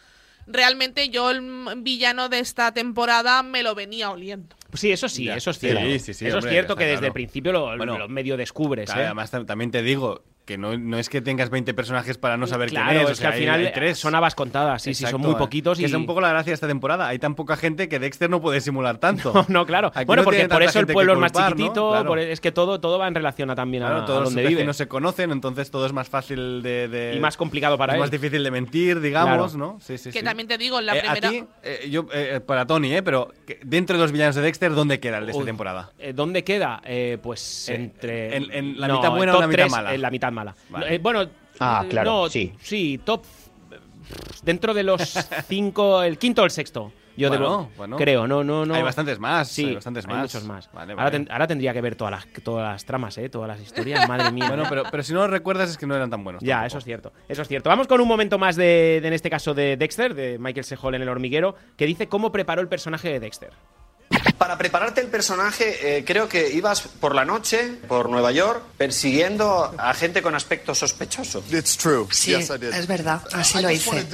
Realmente 0.45 1.07
yo 1.07 1.31
el 1.31 1.41
villano 1.77 2.27
de 2.27 2.39
esta 2.39 2.73
temporada 2.73 3.43
me 3.43 3.63
lo 3.63 3.75
venía 3.75 4.11
oliendo. 4.11 4.55
Sí, 4.73 4.91
eso 4.91 5.07
sí, 5.07 5.25
Ya. 5.25 5.35
eso 5.37 5.51
es 5.51 5.57
Sí, 5.57 5.67
cierto. 5.67 5.83
sí, 6.03 6.13
sí, 6.13 6.25
eso 6.27 6.37
hombre, 6.37 6.51
es 6.51 6.53
cierto 6.55 6.75
que 6.75 6.83
desde 6.83 6.95
claro. 6.97 7.07
el 7.07 7.13
principio 7.13 7.51
lo, 7.53 7.77
Bueno, 7.77 7.97
lo 7.97 8.09
medio 8.09 8.35
descubres, 8.35 8.87
Claro, 8.87 9.01
¿eh? 9.01 9.05
Además, 9.05 9.31
tam- 9.31 9.45
también 9.45 9.71
te 9.71 9.81
digo 9.81 10.23
que 10.45 10.57
no, 10.57 10.77
no 10.77 10.97
es 10.97 11.07
que 11.09 11.21
tengas 11.21 11.49
20 11.49 11.73
personajes 11.73 12.17
para 12.17 12.35
no 12.35 12.47
saber 12.47 12.69
claro, 12.69 12.89
quién 12.89 13.01
es. 13.01 13.07
o 13.07 13.11
es 13.11 13.17
que 13.17 13.21
sea, 13.21 13.27
al 13.29 13.33
hay- 13.35 13.39
final 13.39 13.65
hay 13.65 13.71
tres. 13.73 13.97
son 13.97 14.13
habas 14.13 14.35
contadas, 14.35 14.81
sí, 14.81 14.93
sí, 14.93 15.03
son 15.03 15.09
Exacto, 15.11 15.27
muy 15.27 15.35
eh. 15.35 15.37
poquitos 15.39 15.77
Que 15.77 15.83
y... 15.83 15.85
es 15.85 15.93
un 15.93 16.05
poco 16.05 16.19
la 16.19 16.29
gracia 16.29 16.51
de 16.51 16.55
esta 16.55 16.67
temporada. 16.67 17.07
Hay 17.07 17.17
tan 17.19 17.33
poca 17.35 17.55
gente 17.55 17.87
que 17.87 17.97
Dexter 17.97 18.29
no 18.29 18.41
puede 18.41 18.59
simular 18.59 18.97
tanto. 18.97 19.31
No, 19.33 19.45
no, 19.47 19.65
claro. 19.65 19.91
Aquí 19.95 20.05
bueno, 20.05 20.21
no 20.21 20.25
porque 20.25 20.49
por 20.49 20.61
eso 20.63 20.79
el 20.79 20.85
que 20.87 20.93
pueblo 20.93 21.13
es 21.13 21.19
más 21.19 21.31
culpar, 21.31 21.51
¿no? 21.51 21.55
chiquitito, 21.55 21.89
Claro. 21.91 22.07
por- 22.07 22.19
es 22.19 22.41
que 22.41 22.51
todo, 22.51 22.79
todo 22.81 22.99
va 22.99 23.07
en 23.07 23.15
relación 23.15 23.49
a 23.51 23.55
también 23.55 23.83
a, 23.83 23.87
Claro, 23.87 24.01
a 24.01 24.05
todos 24.05 24.19
sus 24.19 24.29
donde 24.29 24.41
vive. 24.43 24.55
vecinos 24.55 24.75
se 24.77 24.87
conocen, 24.87 25.31
entonces 25.31 25.71
todo 25.71 25.85
es 25.85 25.93
más 25.93 26.09
fácil 26.09 26.61
de... 26.61 26.87
de- 26.89 27.15
Y 27.15 27.19
más 27.21 27.37
complicado 27.37 27.77
para 27.77 27.93
es 27.93 27.95
él. 27.95 27.99
más 28.01 28.11
difícil 28.11 28.43
de 28.43 28.51
mentir, 28.51 28.99
digamos, 28.99 29.53
Claro. 29.53 29.73
¿no? 29.73 29.79
Sí, 29.79 29.97
sí, 29.97 30.11
que 30.11 30.19
sí. 30.19 30.25
también 30.25 30.47
te 30.49 30.57
digo, 30.57 30.79
en 30.79 30.85
la 30.87 30.97
Eh, 30.97 30.99
primera. 31.01 31.27
A 31.27 31.31
ti, 31.31 31.45
eh, 31.63 31.87
yo, 31.89 32.05
eh, 32.13 32.41
para 32.45 32.65
Tony, 32.65 32.93
¿eh? 32.95 33.01
Pero 33.03 33.31
que 33.47 33.59
dentro 33.63 33.95
de 33.97 34.03
los 34.03 34.11
villanos 34.11 34.35
de 34.35 34.41
Dexter, 34.41 34.73
¿dónde 34.73 34.99
queda 34.99 35.19
el 35.19 35.25
de 35.27 35.31
esta 35.31 35.45
temporada? 35.45 35.91
eh, 35.99 36.11
¿Dónde 36.13 36.43
queda? 36.43 36.81
Eh, 36.83 37.17
pues 37.23 37.69
Eh, 37.69 37.75
entre. 37.75 38.35
en- 38.35 38.79
la 38.79 38.87
No, 38.87 38.95
mitad 38.97 39.11
buena 39.11 39.37
o 39.37 39.39
la 39.41 39.47
mitad 39.47 39.69
mala. 39.69 39.93
En 39.93 40.01
la 40.01 40.11
mitad 40.11 40.31
mala. 40.33 40.55
Vale. 40.69 40.95
Eh, 40.95 40.97
bueno. 40.99 41.25
Ah, 41.59 41.83
eh, 41.85 41.89
claro, 41.89 42.11
no, 42.23 42.29
sí. 42.29 42.51
Sí, 42.61 42.99
top. 43.03 43.23
Dentro 44.43 44.73
de 44.73 44.83
los 44.83 45.01
cinco, 45.47 46.03
el 46.03 46.17
quinto 46.17 46.41
o 46.41 46.45
el 46.45 46.51
sexto. 46.51 46.91
Yo 47.15 47.29
Bueno, 47.29 47.45
debo- 47.45 47.77
bueno. 47.77 47.97
creo, 47.97 48.25
no, 48.27 48.43
no, 48.43 48.65
no. 48.65 48.73
Hay 48.73 48.81
bastantes 48.81 49.19
más, 49.19 49.47
Sí, 49.47 49.65
hay 49.65 49.75
bastantes 49.75 50.07
más. 50.07 50.17
muchos 50.23 50.43
más. 50.45 50.67
Vale, 50.73 50.93
Ahora, 50.93 51.03
vale. 51.05 51.19
ten- 51.19 51.31
ahora 51.31 51.45
tendría 51.45 51.71
que 51.71 51.79
ver 51.79 51.95
todas 51.95 52.09
las, 52.11 52.43
todas 52.43 52.71
las 52.73 52.85
tramas, 52.85 53.15
¿eh? 53.19 53.29
Todas 53.29 53.47
las 53.47 53.61
historias, 53.61 54.07
madre 54.09 54.31
mía. 54.31 54.47
Bueno, 54.47 54.63
pero, 54.67 54.83
pero 54.89 55.03
si 55.03 55.13
no 55.13 55.19
lo 55.19 55.27
recuerdas 55.27 55.69
es 55.69 55.77
que 55.77 55.85
no 55.85 55.95
eran 55.95 56.09
tan 56.09 56.23
buenos. 56.23 56.41
Ya, 56.41 56.55
tampoco. 56.55 56.67
eso 56.67 56.77
es 56.79 56.83
cierto. 56.85 57.13
Eso 57.29 57.41
es 57.43 57.47
cierto. 57.47 57.69
Vamos 57.69 57.85
con 57.87 58.01
un 58.01 58.07
momento 58.07 58.39
más 58.39 58.55
de, 58.55 58.99
de, 58.99 59.07
en 59.07 59.13
este 59.13 59.29
caso, 59.29 59.53
de 59.53 59.77
Dexter, 59.77 60.15
de 60.15 60.39
Michael 60.39 60.63
Sehol 60.65 60.95
en 60.95 61.03
El 61.03 61.09
Hormiguero, 61.09 61.55
que 61.77 61.85
dice 61.85 62.07
cómo 62.07 62.31
preparó 62.31 62.61
el 62.61 62.67
personaje 62.67 63.09
de 63.09 63.19
Dexter. 63.19 63.51
Para 64.37 64.57
prepararte 64.57 65.01
el 65.01 65.07
personaje, 65.07 65.97
eh, 65.97 66.05
creo 66.05 66.27
que 66.27 66.51
ibas 66.51 66.81
por 66.81 67.15
la 67.15 67.25
noche, 67.25 67.79
por 67.87 68.09
Nueva 68.09 68.31
York, 68.31 68.61
persiguiendo 68.77 69.73
a 69.77 69.93
gente 69.93 70.21
con 70.21 70.35
aspecto 70.35 70.75
sospechoso. 70.75 71.43
Sí, 72.13 72.33
es 72.33 72.87
verdad, 72.87 73.21
así 73.31 73.61
lo 73.61 73.69
hice. 73.69 74.05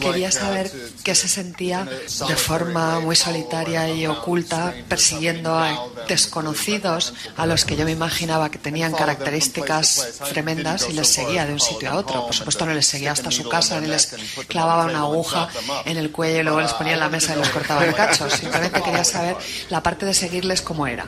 Quería 0.00 0.32
saber 0.32 0.70
qué 1.04 1.14
se 1.14 1.28
sentía 1.28 1.84
de 1.84 2.36
forma 2.36 3.00
muy 3.00 3.16
solitaria 3.16 3.88
y 3.88 4.06
oculta 4.06 4.74
persiguiendo 4.88 5.58
a 5.58 5.88
desconocidos 6.08 7.14
a 7.36 7.46
los 7.46 7.64
que 7.64 7.76
yo 7.76 7.84
me 7.84 7.92
imaginaba 7.92 8.50
que 8.50 8.58
tenían 8.58 8.92
características 8.92 10.20
tremendas 10.30 10.88
y 10.88 10.92
les 10.92 11.08
seguía 11.08 11.46
de 11.46 11.52
un 11.52 11.60
sitio 11.60 11.90
a 11.90 11.96
otro. 11.96 12.24
Por 12.26 12.34
supuesto 12.34 12.66
no 12.66 12.72
les 12.72 12.86
seguía 12.86 13.12
hasta 13.12 13.30
su 13.30 13.48
casa 13.48 13.80
ni 13.80 13.88
les 13.88 14.14
clavaba 14.48 14.86
una 14.86 15.00
aguja 15.00 15.48
en 15.84 15.96
el 15.96 16.10
cuello 16.10 16.40
y 16.40 16.42
luego 16.42 16.60
les 16.60 16.72
ponía 16.72 16.94
en 16.94 17.00
la 17.00 17.08
mesa 17.08 17.34
y 17.34 17.38
los 17.38 17.48
cortaba 17.50 17.84
en 17.84 17.92
cachos. 17.92 18.32
Simplemente 18.38 18.80
quería 18.90 19.04
saber 19.04 19.36
la 19.70 19.82
parte 19.82 20.06
de 20.06 20.14
seguirles 20.14 20.62
como 20.62 20.86
era. 20.86 21.06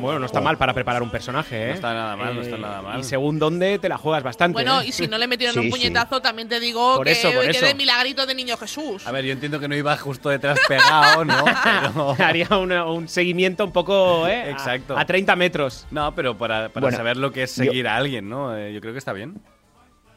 Bueno, 0.00 0.18
no 0.18 0.26
está 0.26 0.40
mal 0.42 0.58
para 0.58 0.74
preparar 0.74 1.02
un 1.02 1.10
personaje, 1.10 1.62
¿eh? 1.64 1.68
No 1.68 1.74
está 1.74 1.94
nada 1.94 2.14
mal, 2.16 2.34
no 2.34 2.42
está 2.42 2.58
nada 2.58 2.82
mal. 2.82 3.00
Y 3.00 3.04
según 3.04 3.38
dónde 3.38 3.78
te 3.78 3.88
la 3.88 3.96
juegas 3.96 4.22
bastante. 4.22 4.52
Bueno, 4.52 4.82
¿eh? 4.82 4.88
y 4.88 4.92
si 4.92 5.06
no 5.06 5.16
le 5.16 5.26
metieron 5.26 5.54
Sí, 5.54 5.60
un 5.60 5.64
sí. 5.66 5.70
puñetazo, 5.70 6.20
también 6.20 6.46
te 6.48 6.60
digo 6.60 6.96
Por 6.96 7.06
que, 7.06 7.12
eso, 7.12 7.32
por 7.32 7.42
que 7.44 7.50
eso. 7.52 7.64
de 7.64 7.74
milagrito 7.74 8.26
de 8.26 8.34
niño 8.34 8.56
Jesús. 8.58 9.06
A 9.06 9.12
ver, 9.12 9.24
yo 9.24 9.32
entiendo 9.32 9.58
que 9.60 9.68
no 9.68 9.74
iba 9.76 9.96
justo 9.96 10.28
detrás 10.28 10.58
pegado, 10.68 11.24
¿no? 11.24 11.44
Pero- 11.64 12.16
Haría 12.22 12.48
una- 12.58 12.84
un 12.84 13.08
seguimiento 13.08 13.64
un 13.64 13.72
poco, 13.72 14.26
¿eh? 14.28 14.42
A- 14.42 14.50
Exacto. 14.50 14.98
A, 14.98 15.06
30 15.06 15.36
metros. 15.36 15.86
No, 15.90 16.14
pero 16.14 16.36
para, 16.36 16.68
para 16.68 16.84
Bueno, 16.84 16.96
saber 16.98 17.16
lo 17.16 17.32
que 17.32 17.44
es 17.44 17.56
yo- 17.56 17.64
seguir 17.64 17.88
a 17.88 17.96
alguien, 17.96 18.28
¿no? 18.28 18.54
Eh, 18.56 18.74
yo 18.74 18.80
creo 18.82 18.92
que 18.92 18.98
está 18.98 19.14
bien. 19.14 19.40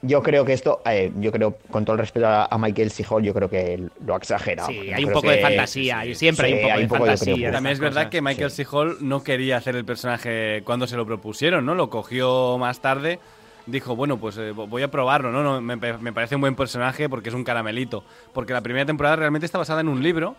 Yo 0.01 0.21
creo 0.21 0.45
que 0.45 0.53
esto, 0.53 0.81
eh, 0.85 1.11
yo 1.19 1.31
creo, 1.31 1.57
con 1.71 1.83
todo 1.83 1.95
el 1.95 1.99
respeto 1.99 2.27
a, 2.27 2.45
a 2.45 2.57
Michael 2.57 2.91
C. 2.91 3.03
Hall, 3.09 3.23
yo 3.23 3.33
creo 3.33 3.49
que 3.49 3.87
lo 4.05 4.13
ha 4.13 4.17
exagerado. 4.17 4.69
Sí, 4.69 4.85
Yo 4.85 4.95
hay 4.95 5.05
un 5.05 5.11
poco 5.11 5.29
de 5.29 5.39
fantasía, 5.39 6.05
y 6.05 6.15
siempre 6.15 6.71
hay 6.71 6.83
un 6.83 6.89
poco 6.89 7.05
de 7.05 7.15
creo, 7.15 7.17
fantasía. 7.17 7.51
También 7.51 7.73
es 7.73 7.79
verdad 7.79 8.09
que 8.09 8.21
Michael 8.21 8.51
C. 8.51 8.65
Hall 8.71 8.97
no 9.01 9.23
quería 9.23 9.57
hacer 9.57 9.75
el 9.75 9.85
personaje 9.85 10.61
cuando 10.63 10.85
se 10.87 10.95
lo 10.95 11.05
propusieron, 11.05 11.65
¿no? 11.65 11.75
Lo 11.75 11.89
cogió 11.89 12.57
más 12.57 12.81
tarde. 12.81 13.19
Dijo, 13.65 13.95
bueno, 13.95 14.17
pues 14.17 14.37
eh, 14.37 14.51
voy 14.51 14.83
a 14.83 14.91
probarlo, 14.91 15.31
¿no? 15.31 15.41
no 15.41 15.59
me, 15.59 15.75
me 15.75 16.13
parece 16.13 16.35
un 16.35 16.41
buen 16.41 16.55
personaje 16.55 17.09
porque 17.09 17.29
es 17.29 17.35
un 17.35 17.43
caramelito. 17.43 18.03
Porque 18.31 18.53
la 18.53 18.61
primera 18.61 18.85
temporada 18.85 19.15
realmente 19.15 19.47
está 19.47 19.57
basada 19.57 19.81
en 19.81 19.87
un 19.87 20.03
libro. 20.03 20.35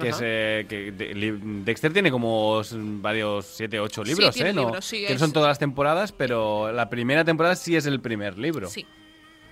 Que, 0.00 0.08
es, 0.10 0.18
eh, 0.22 0.66
que 0.68 0.92
Dexter 1.64 1.92
tiene 1.92 2.10
como 2.10 2.60
varios, 3.00 3.46
siete, 3.46 3.80
ocho 3.80 4.04
Sí, 4.04 4.10
libros, 4.10 4.34
tiene 4.34 4.50
¿eh? 4.50 4.52
No- 4.52 4.60
libros, 4.66 4.84
sí, 4.84 4.98
que 5.02 5.08
no 5.08 5.14
es- 5.14 5.20
son 5.20 5.32
todas 5.32 5.48
las 5.48 5.58
temporadas, 5.58 6.12
pero 6.12 6.70
la 6.72 6.88
primera 6.90 7.24
temporada 7.24 7.56
sí 7.56 7.76
es 7.76 7.86
el 7.86 8.00
primer 8.00 8.36
libro. 8.38 8.68
Sí. 8.68 8.84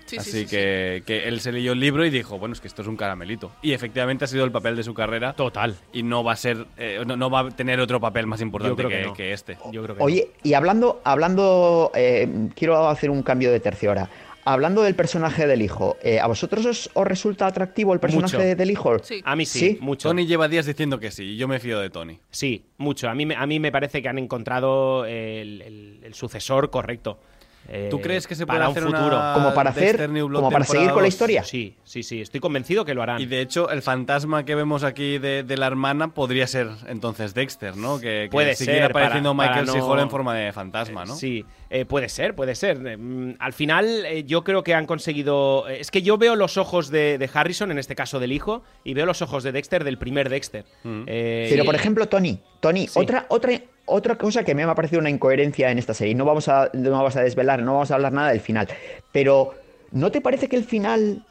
Sí, 0.07 0.17
sí, 0.17 0.21
Así 0.21 0.31
sí, 0.43 0.47
que, 0.47 1.03
que 1.07 1.27
él 1.29 1.41
se 1.41 1.51
leyó 1.51 1.73
el 1.73 1.81
libro 1.81 2.05
y 2.05 2.11
dijo, 2.11 2.39
bueno, 2.39 2.53
es 2.53 2.61
que 2.61 2.69
esto 2.69 2.83
es 2.83 2.89
un 2.89 2.97
caramelito. 2.99 3.51
Y 3.63 3.73
efectivamente 3.73 4.27
ha 4.27 4.29
sido 4.29 4.45
el 4.45 4.53
papel 4.53 4.77
de 4.77 4.83
su 4.83 4.93
carrera. 4.93 5.33
Total. 5.33 5.75
Y 5.95 6.03
no 6.03 6.23
va 6.23 6.33
a 6.33 6.37
ser, 6.37 6.67
eh, 6.77 7.03
no, 7.07 7.17
no 7.17 7.31
va 7.31 7.41
a 7.41 7.49
tener 7.51 7.81
otro 7.81 7.99
papel 8.01 8.27
más 8.27 8.43
importante 8.43 8.77
creo 8.77 8.91
que, 8.91 8.97
que 8.99 9.03
no. 9.07 9.15
que 9.15 9.33
este. 9.33 9.57
Yo 9.73 9.83
creo 9.83 9.97
que 9.97 10.03
Oye, 10.03 10.29
y 10.43 10.53
hablando, 10.53 11.01
hablando, 11.05 11.91
eh, 11.95 12.29
quiero 12.55 12.87
hacer 12.91 13.09
un 13.09 13.23
cambio 13.23 13.51
de 13.51 13.61
tercio 13.61 13.89
ahora. 13.89 14.11
Hablando 14.47 14.83
del 14.83 14.95
personaje 14.95 15.47
del 15.47 15.63
hijo, 15.63 15.97
eh, 16.03 16.21
¿a 16.21 16.27
vosotros 16.27 16.67
os, 16.67 16.91
os 16.93 17.07
resulta 17.07 17.47
atractivo 17.47 17.95
el 17.95 18.01
personaje 18.01 18.37
Mucho. 18.37 18.57
del 18.57 18.71
hijo? 18.71 18.97
A 19.25 19.37
mí 19.37 19.47
sí, 19.47 19.79
mucho. 19.81 20.09
Tony 20.11 20.27
lleva 20.27 20.49
días 20.49 20.67
diciendo 20.67 21.01
que 21.01 21.11
sí, 21.11 21.23
y 21.25 21.37
yo 21.37 21.49
me 21.49 21.61
fío 21.61 21.81
de 21.81 21.89
Tony. 21.89 22.19
Sí, 22.31 22.63
mucho. 22.77 23.09
A 23.09 23.15
mí, 23.15 23.25
me- 23.25 23.37
a 23.37 23.47
mí 23.47 23.59
me 23.59 23.73
parece 23.73 24.03
que 24.03 24.09
han 24.09 24.19
encontrado 24.19 25.07
el, 25.07 25.63
el- 25.63 26.01
el 26.05 26.15
sucesor 26.15 26.69
correcto. 26.71 27.19
Eh, 27.67 27.89
¿Tú 27.91 27.99
crees 27.99 28.27
que 28.27 28.35
se 28.35 28.45
puede 28.45 28.59
para 28.59 28.71
hacer 28.71 28.83
un 28.83 28.91
una 28.91 28.99
futuro? 28.99 29.23
Como 29.33 29.55
para 29.55 29.71
hacer- 29.71 30.07
Blood 30.07 30.35
como 30.35 30.51
para 30.51 30.67
seguir 30.67 30.91
con 30.91 31.01
la 31.01 31.09
historia. 31.09 31.43
Sí, 31.45 31.75
sí, 31.83 32.03
sí. 32.03 32.21
Estoy 32.21 32.39
convencido 32.39 32.85
que 32.85 32.93
lo 32.93 33.03
harán. 33.03 33.23
Y 33.23 33.25
de 33.25 33.41
hecho, 33.41 33.71
el 33.71 33.81
fantasma 33.81 34.45
que 34.45 34.55
vemos 34.55 34.85
aquí 34.85 35.17
de, 35.17 35.45
de 35.45 35.57
la 35.57 35.67
hermana 35.69 36.09
podría 36.09 36.47
ser 36.47 36.69
entonces 36.89 37.33
Dexter, 37.33 37.75
¿no? 37.79 37.99
Que, 37.99 38.25
que 38.25 38.29
Puede 38.31 38.55
ser, 38.55 38.83
apareciendo 38.85 39.35
para- 39.35 39.49
Michael 39.49 39.67
para 39.67 39.73
C. 39.73 39.79
no- 39.79 39.87
Hall 39.91 40.01
en 40.01 40.11
forma 40.11 40.35
de 40.35 40.53
fantasma, 40.53 41.07
¿no? 41.07 41.15
Sí, 41.15 41.43
eh, 41.71 41.85
puede 41.85 42.09
ser, 42.09 42.35
puede 42.35 42.55
ser. 42.55 42.87
Eh, 42.87 42.97
mm, 42.97 43.37
al 43.39 43.53
final, 43.53 44.05
eh, 44.07 44.25
yo 44.25 44.45
creo 44.45 44.63
que 44.63 44.75
han 44.75 44.87
conseguido. 44.87 45.69
eh, 45.69 45.79
Es 45.81 45.91
que 45.91 46.03
yo 46.03 46.19
veo 46.19 46.37
los 46.37 46.57
ojos 46.57 46.91
de, 46.91 47.19
de 47.19 47.31
Harrison, 47.33 47.71
en 47.71 47.79
este 47.79 47.95
caso 47.95 48.21
del 48.21 48.33
hijo, 48.33 48.63
y 48.85 48.95
veo 48.95 49.07
los 49.07 49.23
ojos 49.23 49.43
de 49.45 49.53
Dexter 49.53 49.85
del 49.85 49.99
primer 49.99 50.29
Dexter. 50.29 50.65
Mm. 50.85 51.03
Eh, 51.07 51.47
Pero, 51.51 51.63
y- 51.65 51.67
por 51.67 51.75
ejemplo, 51.75 52.07
Tony, 52.09 52.39
Tony, 52.61 52.87
Sí. 52.89 52.99
otra, 52.99 53.27
otra, 53.29 53.61
otra 53.87 54.17
cosa 54.17 54.45
que 54.45 54.55
me 54.55 54.63
ha 54.63 54.75
parecido 54.75 55.01
una 55.01 55.11
incoherencia 55.11 55.71
en 55.71 55.79
esta 55.79 55.95
serie. 55.95 56.15
No 56.15 56.25
vamos 56.25 56.49
a, 56.49 56.71
no 56.73 56.91
vamos 56.91 57.17
a 57.17 57.23
desvelar, 57.23 57.63
no 57.63 57.73
vamos 57.75 57.91
a 57.91 57.95
hablar 57.95 58.13
nada 58.13 58.31
del 58.31 58.41
final. 58.41 58.69
Pero, 59.13 59.55
¿no 59.91 60.11
te 60.11 60.21
parece 60.21 60.49
que 60.49 60.57
el 60.57 60.65
final, 60.65 61.25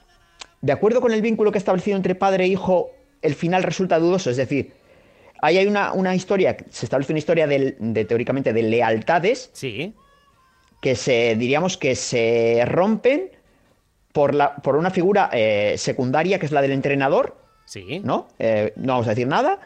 de 0.61 0.71
acuerdo 0.71 1.01
con 1.01 1.11
el 1.13 1.21
vínculo 1.21 1.51
que 1.51 1.57
ha 1.57 1.59
establecido 1.59 1.97
entre 1.97 2.15
padre 2.15 2.45
e 2.45 2.47
hijo, 2.47 2.91
el 3.21 3.35
final 3.35 3.63
resulta 3.63 3.99
dudoso? 3.99 4.29
Es 4.29 4.37
decir, 4.37 4.71
ahí 5.41 5.57
hay 5.57 5.67
una, 5.67 5.93
una 5.93 6.15
historia, 6.15 6.55
se 6.69 6.85
establece 6.85 7.11
una 7.13 7.19
historia 7.19 7.47
del- 7.47 7.75
de, 7.79 8.05
teóricamente 8.05 8.53
de 8.53 8.63
lealtades 8.63 9.49
Sí. 9.53 9.93
Que 10.83 10.95
se, 10.95 11.37
diríamos 11.37 11.77
que 11.77 11.95
se 11.95 12.61
rompen 12.67 13.31
por, 14.11 14.35
la, 14.35 14.57
por 14.57 14.75
una 14.75 14.91
figura 14.91 15.29
eh, 15.31 15.75
secundaria 15.77 16.39
que 16.39 16.45
es 16.45 16.51
la 16.51 16.61
del 16.61 16.73
entrenador. 16.73 17.37
Sí. 17.63 18.01
¿No? 18.03 18.27
Eh, 18.37 18.73
no 18.75 18.91
vamos 18.91 19.07
a 19.07 19.11
decir 19.11 19.25
nada. 19.25 19.61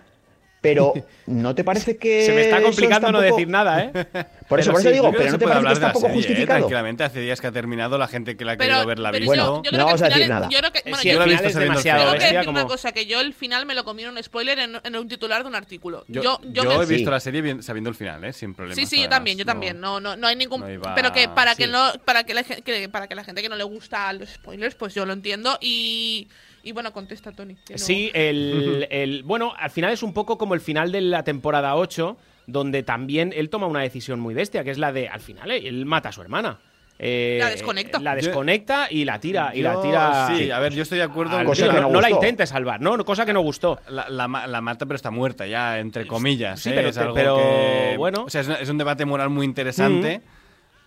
Pero 0.60 0.94
¿no 1.28 1.54
te 1.56 1.64
parece 1.64 1.98
que. 1.98 2.26
Se 2.26 2.34
me 2.34 2.42
está 2.42 2.62
complicando 2.62 3.12
no 3.12 3.20
poco- 3.20 3.32
decir 3.36 3.48
nada, 3.48 3.84
¿eh? 3.84 3.92
Por 3.94 4.60
eso, 4.60 4.72
Pero 4.72 4.72
por 4.72 4.80
eso 4.80 4.80
sí, 4.80 4.90
digo, 4.94 5.06
Yo 5.06 5.12
creo 5.12 5.20
pero 5.20 5.32
¿no 5.34 5.38
te 5.38 5.44
puede 5.46 5.54
parece 5.54 5.54
que 5.54 5.58
hablar 5.58 5.74
está 5.74 5.80
de 5.80 5.88
un 5.88 5.94
poco 5.94 6.08
la 6.08 6.14
serie, 6.14 6.20
¿eh? 6.20 6.28
justificado? 6.28 6.58
Tranquilamente, 6.60 7.04
hace 7.04 7.20
días 7.20 7.42
que 7.42 7.48
ha 7.48 7.52
terminado, 7.52 7.98
la 7.98 8.08
gente 8.08 8.36
que 8.38 8.46
la 8.46 8.54
ha 8.54 8.58
Pero, 8.58 8.70
querido 8.70 8.88
ver 8.88 9.00
la 9.00 9.12
pero 9.12 9.22
visto. 9.22 9.36
yo, 9.36 9.44
yo 9.44 9.56
no 9.56 9.62
creo 9.62 9.72
que 9.72 9.78
vamos 9.86 10.02
a 10.02 10.06
decir 10.08 10.22
es- 10.24 10.30
nada. 10.30 10.50
Yo 10.50 10.60
creo 10.60 10.72
que, 10.72 10.82
bueno, 10.84 10.98
Sí, 10.98 11.10
yo 11.10 11.14
lo 11.16 11.20
he 11.22 11.24
final 11.26 11.44
visto 11.44 11.48
es 11.60 11.64
demasiado 11.64 12.00
tengo 12.00 12.12
final, 12.14 12.20
que 12.30 12.36
decir 12.36 12.50
una 12.50 12.62
como... 12.62 12.72
cosa, 12.74 12.92
que 12.92 13.06
yo 13.06 13.20
el 13.22 13.34
final 13.34 13.66
me 13.66 13.76
lo 13.76 13.84
comí 13.84 14.04
en 14.04 14.10
un 14.10 14.24
spoiler 14.24 14.60
en, 14.60 14.80
en 14.84 14.96
un 14.96 15.08
titular 15.08 15.44
de 15.44 15.50
un 15.50 15.56
artículo. 15.56 16.06
Yo, 16.08 16.22
yo, 16.24 16.40
yo 16.52 16.64
me- 16.64 16.76
he 16.76 16.86
visto 16.88 17.06
Sí. 17.10 17.12
la 17.12 17.20
serie 17.20 17.42
bien- 17.42 17.62
sabiendo 17.62 17.90
el 17.90 17.96
final, 17.96 18.24
¿eh? 18.24 18.34
Sin 18.34 18.54
problema. 18.56 18.76
Sí, 18.76 18.86
sí, 18.88 19.02
yo 19.02 19.10
también, 19.10 19.38
yo 19.38 19.46
también. 19.46 19.80
No, 19.80 20.00
no, 20.00 20.16
no 20.16 20.28
hay 20.28 20.36
ningún. 20.36 20.62
no 20.62 20.72
iba- 20.72 20.96
pero 20.96 21.12
que 21.14 21.30
para 21.30 21.54
que 21.56 21.68
no, 21.68 21.92
para 22.04 22.24
que 22.24 22.34
la, 22.34 22.44
para 22.92 23.08
que 23.08 23.16
la 23.16 23.24
gente 23.24 23.42
que 23.44 23.50
no 23.50 23.56
le 23.56 23.64
gusta 23.64 24.12
los 24.14 24.30
spoilers, 24.30 24.74
pues 24.76 24.94
yo 24.96 25.06
lo 25.06 25.14
entiendo 25.14 25.58
y 25.62 26.28
y 26.68 26.72
bueno, 26.74 26.92
contesta 26.94 27.32
Tony. 27.32 27.56
Sí, 27.76 28.12
el, 28.14 28.88
el- 28.90 29.24
bueno, 29.24 29.54
al 29.58 29.70
final 29.70 29.92
es 29.94 30.04
un 30.04 30.14
poco 30.14 30.38
como 30.38 30.54
el 30.54 30.62
final 30.62 30.92
de 30.92 31.02
la 31.02 31.24
temporada 31.24 31.76
8, 31.76 32.18
donde 32.46 32.84
también 32.84 33.34
él 33.36 33.50
toma 33.50 33.68
una 33.68 33.82
decisión 33.82 34.20
muy 34.20 34.34
bestia, 34.34 34.64
que 34.64 34.72
es 34.72 34.78
la 34.78 34.92
de, 34.92 35.08
al 35.10 35.22
final, 35.22 35.52
eh, 35.52 35.68
él 35.68 35.86
mata 35.86 36.10
a 36.10 36.12
su 36.12 36.22
hermana. 36.22 36.60
Eh, 37.00 37.38
La 37.40 37.52
desconecta. 37.52 38.00
La 38.00 38.16
desconecta 38.16 38.88
y 38.90 39.06
la 39.06 39.20
tira. 39.20 39.52
Y 39.54 39.62
la 39.62 39.80
tira. 39.82 40.30
Sí, 40.36 40.50
a 40.50 40.58
ver, 40.58 40.74
yo 40.74 40.82
estoy 40.82 40.98
de 40.98 41.04
acuerdo. 41.04 41.44
Cosa 41.46 41.68
que 41.68 41.74
no, 41.74 41.82
no 41.82 41.90
no 41.92 42.02
la 42.02 42.10
intente 42.10 42.48
salvar, 42.48 42.82
no, 42.82 42.98
cosa 43.06 43.24
que 43.24 43.34
no 43.34 43.42
gustó. 43.42 43.80
La, 43.90 44.10
la 44.10 44.28
ma- 44.28 44.48
la 44.48 44.62
mata, 44.62 44.88
pero 44.88 44.96
está 44.96 45.12
muerta 45.12 45.46
ya, 45.46 45.78
entre 45.80 46.08
comillas. 46.08 46.60
Sí, 46.60 46.70
¿eh? 46.72 46.74
pero- 46.76 46.90
Es 46.90 46.98
algo 46.98 47.14
pero, 47.14 47.38
que- 47.38 47.94
bueno. 47.98 48.24
O 48.24 48.30
sea, 48.32 48.42
es 48.42 48.68
un 48.70 48.80
debate 48.80 49.06
moral 49.06 49.30
muy 49.30 49.46
interesante, 49.46 50.22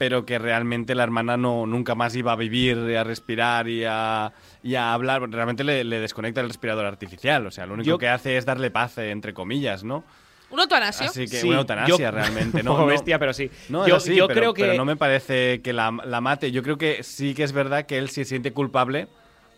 pero 0.01 0.25
que 0.25 0.39
realmente 0.39 0.95
la 0.95 1.03
hermana 1.03 1.37
no 1.37 1.67
nunca 1.67 1.95
más 1.95 2.17
iba 2.17 2.33
a 2.33 2.37
vivir, 2.37 2.79
y 2.89 2.95
a 2.95 3.05
respirar 3.05 3.69
y 3.69 3.85
a, 3.87 4.33
y 4.63 4.75
a 4.75 4.95
hablar. 4.95 5.29
Realmente 5.31 5.63
le, 5.63 5.85
le 5.85 6.01
desconecta 6.01 6.41
el 6.41 6.47
respirador 6.49 6.87
artificial. 6.87 7.47
O 7.47 7.51
sea, 7.51 7.67
lo 7.67 7.75
único 7.75 7.87
Yo- 7.87 7.99
que 7.99 8.09
hace 8.09 8.39
es 8.39 8.47
darle 8.47 8.71
paz, 8.71 8.97
eh, 8.97 9.11
entre 9.11 9.35
comillas, 9.35 9.85
¿no? 9.85 10.03
¿Un 10.49 10.59
eutanasio? 10.59 11.05
Así 11.07 11.27
que 11.29 11.37
Sí, 11.37 11.49
una 11.49 11.59
eutanasia 11.59 11.97
yo- 11.99 12.11
realmente, 12.13 12.61
Un 12.61 12.65
¿no? 12.65 12.71
poco 12.73 12.81
no- 12.85 12.87
bestia, 12.87 13.19
pero 13.19 13.35
sí. 13.35 13.51
No, 13.69 13.87
yo 13.87 13.97
así, 13.97 14.17
yo 14.17 14.27
pero, 14.27 14.41
creo 14.41 14.55
que. 14.55 14.63
pero 14.63 14.75
no 14.79 14.87
me 14.87 14.97
parece 14.97 15.61
que 15.61 15.75
la, 15.75 15.95
la 16.07 16.23
mate. 16.23 16.51
Yo 16.51 16.63
creo 16.63 16.79
que 16.79 17.03
sí 17.03 17.35
que 17.35 17.43
es 17.43 17.53
verdad 17.53 17.85
que 17.85 17.99
él 17.99 18.09
se 18.09 18.25
siente 18.25 18.53
culpable 18.55 19.07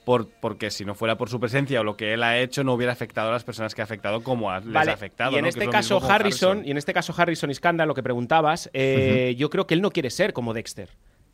por, 0.05 0.29
porque 0.29 0.71
si 0.71 0.85
no 0.85 0.95
fuera 0.95 1.17
por 1.17 1.29
su 1.29 1.39
presencia 1.41 1.81
o 1.81 1.85
lo 1.85 1.97
que 1.97 2.13
él 2.15 2.23
ha 2.23 2.39
hecho 2.39 2.65
no 2.65 2.75
hubiera 2.75 2.93
afectado 2.93 3.29
a 3.29 3.33
las 3.33 3.45
personas 3.45 3.75
que 3.75 3.81
ha 3.81 3.85
afectado 3.85 4.23
como 4.23 4.51
a- 4.51 4.61
les 4.61 4.75
ha 4.89 4.93
afectado. 4.93 5.33
y 5.33 5.39
en 5.39 5.47
este 5.47 5.65
es 5.65 5.71
caso 5.71 6.01
Harrison, 6.03 6.63
y 6.65 6.71
en 6.71 6.77
este 6.79 6.93
caso 6.93 7.15
Harrison 7.17 7.51
y 7.51 7.55
Scanda, 7.55 7.87
lo 7.87 7.95
que 7.95 8.03
preguntabas, 8.03 8.71
eh, 8.73 9.35
yo 9.39 9.51
creo 9.51 9.67
que 9.67 9.75
él 9.75 9.81
no 9.83 9.91
quiere 9.91 10.11
ser 10.11 10.33
como 10.33 10.53
Dexter, 10.55 10.89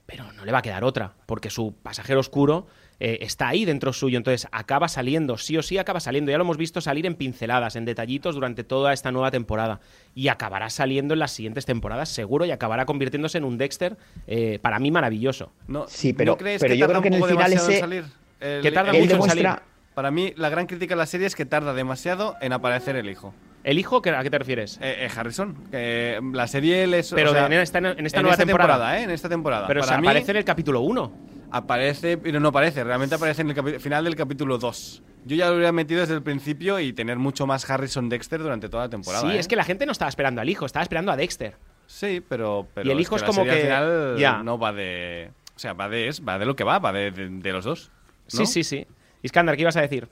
pero 0.06 0.32
no 0.32 0.44
le 0.44 0.52
va 0.52 0.58
a 0.58 0.62
quedar 0.62 0.84
otra, 0.84 1.14
porque 1.26 1.50
su 1.50 1.74
pasajero 1.82 2.20
oscuro 2.20 2.66
eh, 3.00 3.18
está 3.20 3.46
ahí 3.48 3.64
dentro 3.64 3.92
suyo, 3.92 4.16
entonces 4.16 4.48
acaba 4.50 4.88
saliendo, 4.88 5.36
sí 5.38 5.56
o 5.56 5.62
sí 5.62 5.78
acaba 5.78 6.00
saliendo, 6.00 6.30
ya 6.32 6.38
lo 6.38 6.42
hemos 6.44 6.56
visto 6.56 6.80
salir 6.80 7.06
en 7.06 7.14
pinceladas, 7.14 7.76
en 7.76 7.84
detallitos 7.84 8.34
durante 8.34 8.64
toda 8.64 8.92
esta 8.92 9.12
nueva 9.12 9.30
temporada, 9.30 9.80
y 10.16 10.28
acabará 10.28 10.68
saliendo 10.70 11.14
en 11.14 11.20
las 11.20 11.30
siguientes 11.30 11.64
temporadas 11.64 12.08
seguro 12.08 12.44
y 12.44 12.50
acabará 12.50 12.86
convirtiéndose 12.86 13.38
en 13.38 13.44
un 13.44 13.56
Dexter 13.56 13.96
eh, 14.26 14.58
para 14.60 14.78
mí 14.80 14.90
maravilloso. 14.90 15.52
No, 15.68 15.86
Sí, 15.88 16.12
pero- 16.12 16.32
¿no 16.32 16.38
crees 16.38 16.60
pero 16.60 16.72
que 16.74 16.78
yo 16.78 16.88
creo 16.88 17.02
que 17.02 17.08
en 17.08 17.14
el 17.14 17.24
final 17.24 17.52
ese- 17.52 17.78
salir? 17.80 18.04
El- 18.41 18.62
Que 18.62 18.72
tarda 18.72 18.93
el- 18.93 19.01
mucho 19.03 19.16
en 19.16 19.22
salir. 19.22 19.49
Para 19.95 20.11
mí, 20.12 20.32
la 20.36 20.49
gran 20.49 20.66
crítica 20.66 20.95
a 20.95 20.97
la 20.97 21.07
serie 21.07 21.26
es 21.26 21.34
que 21.34 21.45
tarda 21.45 21.74
demasiado 21.74 22.36
en 22.41 22.53
aparecer 22.53 22.95
el 22.97 23.09
hijo. 23.11 23.34
¿El 23.64 23.78
hijo? 23.80 24.01
¿qué- 24.01 24.11
¿A 24.11 24.22
qué 24.22 24.30
te 24.30 24.39
refieres? 24.39 24.78
Eh, 24.80 25.07
eh, 25.07 25.11
Harrison. 25.14 25.57
la 26.32 26.47
serie 26.47 26.86
les. 26.86 27.12
Pero 27.12 27.30
o 27.30 27.34
sea, 27.34 27.47
en 27.47 27.53
esta, 27.55 27.78
en 27.78 27.86
esta 28.07 28.18
en 28.18 28.22
nueva 28.22 28.34
esta 28.34 28.47
temporada. 28.47 28.99
¿eh? 28.99 29.03
En 29.03 29.11
esta 29.11 29.28
temporada. 29.28 29.66
Pero 29.66 29.80
Para 29.80 29.99
mí, 30.01 30.07
aparece 30.07 30.30
en 30.30 30.36
el 30.36 30.45
capítulo 30.45 30.80
1. 30.82 31.12
Aparece, 31.51 32.18
pero 32.18 32.39
no 32.41 32.49
aparece. 32.49 32.84
Realmente 32.84 33.16
aparece 33.16 33.43
en 33.43 33.51
el 33.51 33.80
final 33.80 34.05
del 34.05 34.14
capítulo 34.14 34.59
2. 34.59 35.03
Yo 35.24 35.34
ya 35.36 35.49
lo 35.49 35.55
hubiera 35.57 35.72
metido 35.72 36.01
desde 36.01 36.14
el 36.14 36.22
principio 36.22 36.78
y 36.78 36.93
tener 36.93 37.18
mucho 37.18 37.47
más 37.47 37.68
Harrison 37.68 38.09
Dexter 38.09 38.41
durante 38.41 38.68
toda 38.68 38.84
la 38.84 38.89
temporada. 38.91 39.28
Sí, 39.28 39.36
¿eh? 39.36 39.41
es 39.41 39.49
que 39.49 39.57
la 39.57 39.64
gente 39.64 39.84
no 39.84 39.93
estaba 39.93 40.09
esperando 40.09 40.41
al 40.41 40.49
hijo, 40.49 40.64
estaba 40.64 40.82
esperando 40.84 41.11
a 41.11 41.16
Dexter. 41.16 41.57
Sí, 41.86 42.22
pero. 42.26 42.68
pero 42.74 42.86
Y 42.86 42.93
el 42.93 43.01
hijo 43.01 43.16
es 43.16 43.22
como 43.24 43.43
que- 43.45 43.51
Al 43.51 43.59
final 43.59 44.45
no 44.45 44.59
va 44.59 44.72
de. 44.72 45.30
O 45.57 45.59
sea, 45.59 45.72
va 45.72 45.89
de, 45.89 46.07
es- 46.09 46.22
va 46.26 46.39
de 46.39 46.47
lo 46.47 46.55
que 46.55 46.62
va, 46.64 46.78
va 46.78 46.93
de, 46.93 47.11
de- 47.11 47.28
de 47.30 47.53
los 47.53 47.64
dos. 47.64 47.91
Sí, 48.29 48.47
sí, 48.47 48.62
sí. 48.64 48.87
Iskandar, 49.22 49.57
¿qué 49.57 49.62
ibas 49.62 49.76
a 49.76 49.81
decir? 49.81 50.09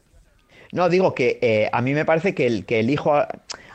No, 0.72 0.88
digo 0.88 1.14
que 1.14 1.38
eh, 1.42 1.68
a 1.72 1.80
mí 1.80 1.94
me 1.94 2.04
parece 2.04 2.34
que 2.34 2.46
el, 2.46 2.64
que 2.66 2.80
el 2.80 2.90
hijo 2.90 3.14
a- 3.14 3.28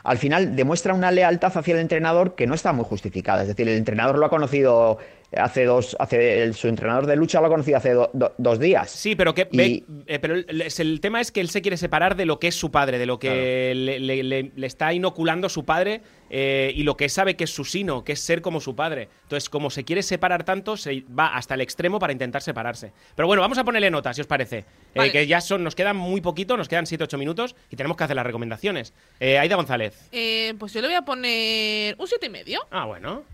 al 0.04 0.18
final 0.18 0.56
demuestra 0.56 0.92
una 0.94 1.10
lealtad 1.10 1.56
hacia 1.56 1.74
el 1.74 1.80
entrenador 1.80 2.34
que 2.34 2.46
no 2.46 2.54
está 2.54 2.72
muy 2.72 2.84
justificada. 2.84 3.42
Es 3.42 3.48
decir, 3.48 3.68
el 3.68 3.76
entrenador 3.78 4.18
lo 4.18 4.26
ha 4.26 4.30
conocido 4.30 4.98
hace 5.36 5.64
dos, 5.64 5.96
hace 5.98 6.42
el- 6.42 6.54
su 6.54 6.68
entrenador 6.68 7.06
de 7.06 7.16
lucha 7.16 7.40
lo 7.40 7.46
ha 7.46 7.50
conocido 7.50 7.76
hace 7.78 7.92
do- 7.92 8.10
do- 8.12 8.34
dos 8.38 8.58
días. 8.58 8.90
Sí, 8.90 9.14
pero 9.16 9.34
que 9.34 9.48
Y- 9.50 9.56
ve- 9.56 9.84
eh, 10.06 10.18
pero 10.18 10.34
el, 10.34 10.62
es- 10.62 10.80
el 10.80 11.00
tema 11.00 11.20
es 11.20 11.32
que 11.32 11.40
él 11.40 11.48
se 11.50 11.62
quiere 11.62 11.76
separar 11.76 12.16
de 12.16 12.26
lo 12.26 12.38
que 12.38 12.48
es 12.48 12.54
su 12.54 12.70
padre, 12.70 12.98
de 12.98 13.06
lo 13.06 13.18
que 13.18 13.72
le, 13.74 13.98
le- 13.98 14.22
le- 14.22 14.52
le 14.54 14.66
está 14.66 14.92
inoculando 14.92 15.48
su 15.48 15.64
padre 15.64 16.00
eh, 16.34 16.72
y 16.74 16.82
lo 16.82 16.96
que 16.96 17.08
sabe 17.08 17.36
que 17.36 17.44
es 17.44 17.50
su 17.50 17.64
sino, 17.64 18.04
que 18.04 18.12
es 18.12 18.20
ser 18.20 18.40
como 18.40 18.60
su 18.60 18.74
padre. 18.74 19.08
Entonces, 19.24 19.48
como 19.50 19.68
se 19.70 19.84
quiere 19.84 20.02
separar 20.02 20.44
tanto, 20.44 20.76
se 20.76 21.04
va 21.18 21.36
hasta 21.36 21.54
el 21.54 21.60
extremo 21.60 21.98
para 21.98 22.12
intentar 22.12 22.40
separarse. 22.42 22.92
Pero 23.14 23.26
bueno, 23.26 23.42
vamos 23.42 23.58
a 23.58 23.64
ponerle 23.64 23.90
nota, 23.90 24.14
si 24.14 24.20
os 24.22 24.26
parece. 24.26 24.64
Eh, 24.94 25.10
que 25.12 25.26
ya 25.26 25.40
son, 25.40 25.62
nos 25.62 25.74
quedan 25.74 25.96
muy 25.96 26.20
poquito, 26.22 26.56
nos 26.56 26.68
quedan 26.68 26.86
7-8 26.86 27.18
minutos 27.18 27.54
y 27.70 27.76
tenemos 27.76 27.96
que 27.98 28.04
hacer 28.04 28.16
las 28.16 28.24
recomendaciones. 28.26 28.94
Eh, 29.20 29.38
Aida 29.38 29.56
González. 29.56 30.08
Eh, 30.12 30.54
pues 30.58 30.72
yo 30.72 30.80
le 30.80 30.86
voy 30.88 30.96
a 30.96 31.02
poner 31.02 31.96
un 31.98 32.06
siete 32.06 32.26
y 32.26 32.30
medio. 32.30 32.60
Ah, 32.70 32.86
bueno. 32.86 33.24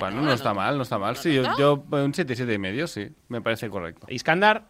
Bueno, 0.00 0.22
no 0.22 0.32
está 0.32 0.54
mal, 0.54 0.76
no 0.76 0.82
está 0.82 0.98
mal. 0.98 1.16
Sí, 1.16 1.34
yo, 1.34 1.42
yo 1.58 1.84
eh, 1.92 2.02
un 2.02 2.14
7, 2.14 2.34
7 2.34 2.52
y 2.52 2.58
medio, 2.58 2.86
sí, 2.86 3.08
me 3.28 3.40
parece 3.40 3.68
correcto. 3.68 4.06
Iskandar. 4.10 4.66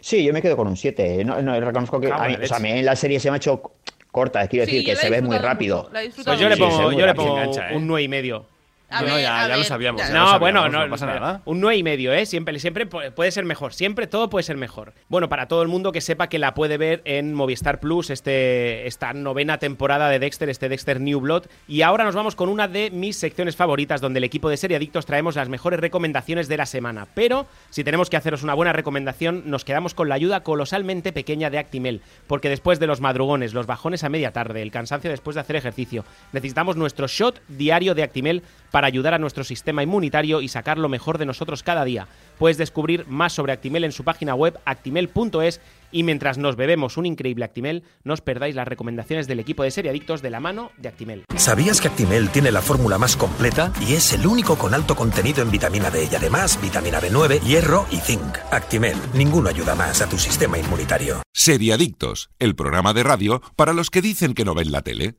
Sí, 0.00 0.24
yo 0.24 0.32
me 0.32 0.42
quedo 0.42 0.56
con 0.56 0.66
un 0.66 0.76
7. 0.76 1.24
No, 1.24 1.40
no, 1.42 1.58
reconozco 1.60 2.00
que 2.00 2.12
a 2.12 2.26
en 2.26 2.32
mí, 2.32 2.36
la 2.38 2.44
o 2.44 2.46
sea, 2.46 2.56
a 2.56 2.60
mí 2.60 2.82
la 2.82 2.96
serie 2.96 3.20
se 3.20 3.30
me 3.30 3.34
ha 3.34 3.38
hecho 3.38 3.62
corta. 4.10 4.46
Quiero 4.48 4.66
decir 4.66 4.84
que 4.84 4.96
se 4.96 5.10
ve 5.10 5.22
muy 5.22 5.38
rápido. 5.38 5.90
Pues 5.92 6.40
yo 6.40 6.48
le 6.48 6.56
pongo, 6.56 6.92
yo 6.92 7.06
le 7.06 7.14
pongo 7.14 7.38
engancha, 7.38 7.70
¿eh? 7.70 7.76
un 7.76 7.86
9 7.86 8.02
y 8.02 8.08
medio. 8.08 8.46
A 8.88 9.00
No, 9.02 9.06
ver, 9.14 9.22
ya- 9.22 9.44
a 9.44 9.48
ya 9.48 9.56
lo 9.56 9.64
sabíamos, 9.64 10.00
ya- 10.00 10.08
ya 10.08 10.14
lo 10.14 10.18
No, 10.20 10.24
sabíamos, 10.26 10.40
bueno, 10.40 10.68
no 10.68 10.84
no, 10.84 10.90
pasa 10.90 11.06
nada. 11.06 11.42
Un 11.44 11.60
9 11.60 11.76
y 11.76 11.82
medio, 11.82 12.12
¿eh? 12.12 12.24
Siempre, 12.24 12.56
siempre 12.60 12.88
pu- 12.88 13.10
puede 13.12 13.32
ser 13.32 13.44
mejor. 13.44 13.74
Siempre 13.74 14.06
todo 14.06 14.30
puede 14.30 14.44
ser 14.44 14.56
mejor. 14.56 14.92
Bueno, 15.08 15.28
para 15.28 15.48
todo 15.48 15.62
el 15.62 15.68
mundo 15.68 15.90
que 15.90 16.00
sepa 16.00 16.28
que 16.28 16.38
la 16.38 16.54
puede 16.54 16.78
ver 16.78 17.02
en 17.04 17.34
Movistar 17.34 17.80
Plus, 17.80 18.10
este, 18.10 18.86
esta 18.86 19.12
novena 19.12 19.58
temporada 19.58 20.08
de 20.08 20.20
Dexter, 20.20 20.48
este 20.50 20.68
Dexter 20.68 21.00
New 21.00 21.18
Blood. 21.20 21.46
Y 21.66 21.82
ahora 21.82 22.04
nos 22.04 22.14
vamos 22.14 22.36
con 22.36 22.48
una 22.48 22.68
de 22.68 22.90
mis 22.92 23.16
secciones 23.16 23.56
favoritas, 23.56 24.00
donde 24.00 24.18
el 24.18 24.24
equipo 24.24 24.48
de 24.48 24.56
Seriadictos 24.56 25.04
traemos 25.04 25.34
las 25.34 25.48
mejores 25.48 25.80
recomendaciones 25.80 26.46
de 26.46 26.56
la 26.56 26.66
semana. 26.66 27.08
Pero 27.14 27.46
si 27.70 27.82
tenemos 27.82 28.08
que 28.08 28.16
haceros 28.16 28.44
una 28.44 28.54
buena 28.54 28.72
recomendación, 28.72 29.42
nos 29.46 29.64
quedamos 29.64 29.94
con 29.94 30.08
la 30.08 30.14
ayuda 30.14 30.44
colosalmente 30.44 31.12
pequeña 31.12 31.50
de 31.50 31.58
Actimel. 31.58 32.02
Porque 32.28 32.48
después 32.48 32.78
de 32.78 32.86
los 32.86 33.00
madrugones, 33.00 33.52
los 33.52 33.66
bajones 33.66 34.04
a 34.04 34.08
media 34.08 34.30
tarde, 34.32 34.62
el 34.62 34.70
cansancio 34.70 35.10
después 35.10 35.34
de 35.34 35.40
hacer 35.40 35.56
ejercicio, 35.56 36.04
necesitamos 36.32 36.76
nuestro 36.76 37.08
shot 37.08 37.40
diario 37.48 37.94
de 37.96 38.04
Actimel 38.04 38.42
para 38.76 38.88
ayudar 38.88 39.14
a 39.14 39.18
nuestro 39.18 39.42
sistema 39.42 39.82
inmunitario 39.82 40.42
y 40.42 40.48
sacar 40.48 40.76
lo 40.76 40.90
mejor 40.90 41.16
de 41.16 41.24
nosotros 41.24 41.62
cada 41.62 41.82
día. 41.82 42.08
Puedes 42.36 42.58
descubrir 42.58 43.06
más 43.08 43.32
sobre 43.32 43.54
Actimel 43.54 43.84
en 43.84 43.92
su 43.92 44.04
página 44.04 44.34
web 44.34 44.58
actimel.es 44.66 45.62
y 45.90 46.02
mientras 46.02 46.36
nos 46.36 46.56
bebemos 46.56 46.98
un 46.98 47.06
increíble 47.06 47.46
Actimel, 47.46 47.84
no 48.04 48.12
os 48.12 48.20
perdáis 48.20 48.54
las 48.54 48.68
recomendaciones 48.68 49.28
del 49.28 49.40
equipo 49.40 49.62
de 49.62 49.70
Seriadictos 49.70 50.20
de 50.20 50.28
la 50.28 50.40
mano 50.40 50.72
de 50.76 50.90
Actimel. 50.90 51.24
¿Sabías 51.36 51.80
que 51.80 51.88
Actimel 51.88 52.28
tiene 52.28 52.52
la 52.52 52.60
fórmula 52.60 52.98
más 52.98 53.16
completa 53.16 53.72
y 53.80 53.94
es 53.94 54.12
el 54.12 54.26
único 54.26 54.58
con 54.58 54.74
alto 54.74 54.94
contenido 54.94 55.40
en 55.40 55.50
vitamina 55.50 55.90
D 55.90 56.06
y 56.12 56.14
además 56.14 56.60
vitamina 56.60 57.00
B9, 57.00 57.40
hierro 57.40 57.86
y 57.90 57.96
zinc? 57.96 58.36
Actimel, 58.50 58.98
ninguno 59.14 59.48
ayuda 59.48 59.74
más 59.74 60.02
a 60.02 60.06
tu 60.06 60.18
sistema 60.18 60.58
inmunitario. 60.58 61.22
Seriadictos, 61.32 62.28
el 62.38 62.54
programa 62.54 62.92
de 62.92 63.04
radio 63.04 63.40
para 63.56 63.72
los 63.72 63.88
que 63.88 64.02
dicen 64.02 64.34
que 64.34 64.44
no 64.44 64.54
ven 64.54 64.70
la 64.70 64.82
tele. 64.82 65.14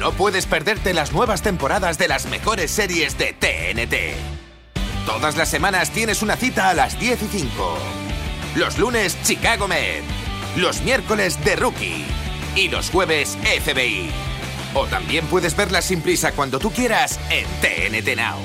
No 0.00 0.12
puedes 0.12 0.46
perderte 0.46 0.92
las 0.92 1.12
nuevas 1.12 1.42
temporadas 1.42 1.96
de 1.96 2.08
las 2.08 2.26
mejores 2.26 2.70
series 2.70 3.16
de 3.16 3.32
TNT. 3.32 5.06
Todas 5.06 5.36
las 5.36 5.48
semanas 5.48 5.90
tienes 5.90 6.22
una 6.22 6.36
cita 6.36 6.68
a 6.68 6.74
las 6.74 6.98
10 7.00 7.22
y 7.22 7.26
5. 7.38 7.78
Los 8.56 8.78
lunes, 8.78 9.16
Chicago 9.22 9.66
Med. 9.68 10.02
Los 10.56 10.82
miércoles, 10.82 11.38
The 11.44 11.56
Rookie. 11.56 12.04
Y 12.54 12.68
los 12.68 12.90
jueves, 12.90 13.38
FBI. 13.62 14.10
O 14.74 14.86
también 14.86 15.26
puedes 15.26 15.56
verlas 15.56 15.86
sin 15.86 16.02
prisa 16.02 16.32
cuando 16.32 16.58
tú 16.58 16.70
quieras 16.70 17.18
en 17.30 17.46
TNT 17.60 18.16
Now. 18.16 18.38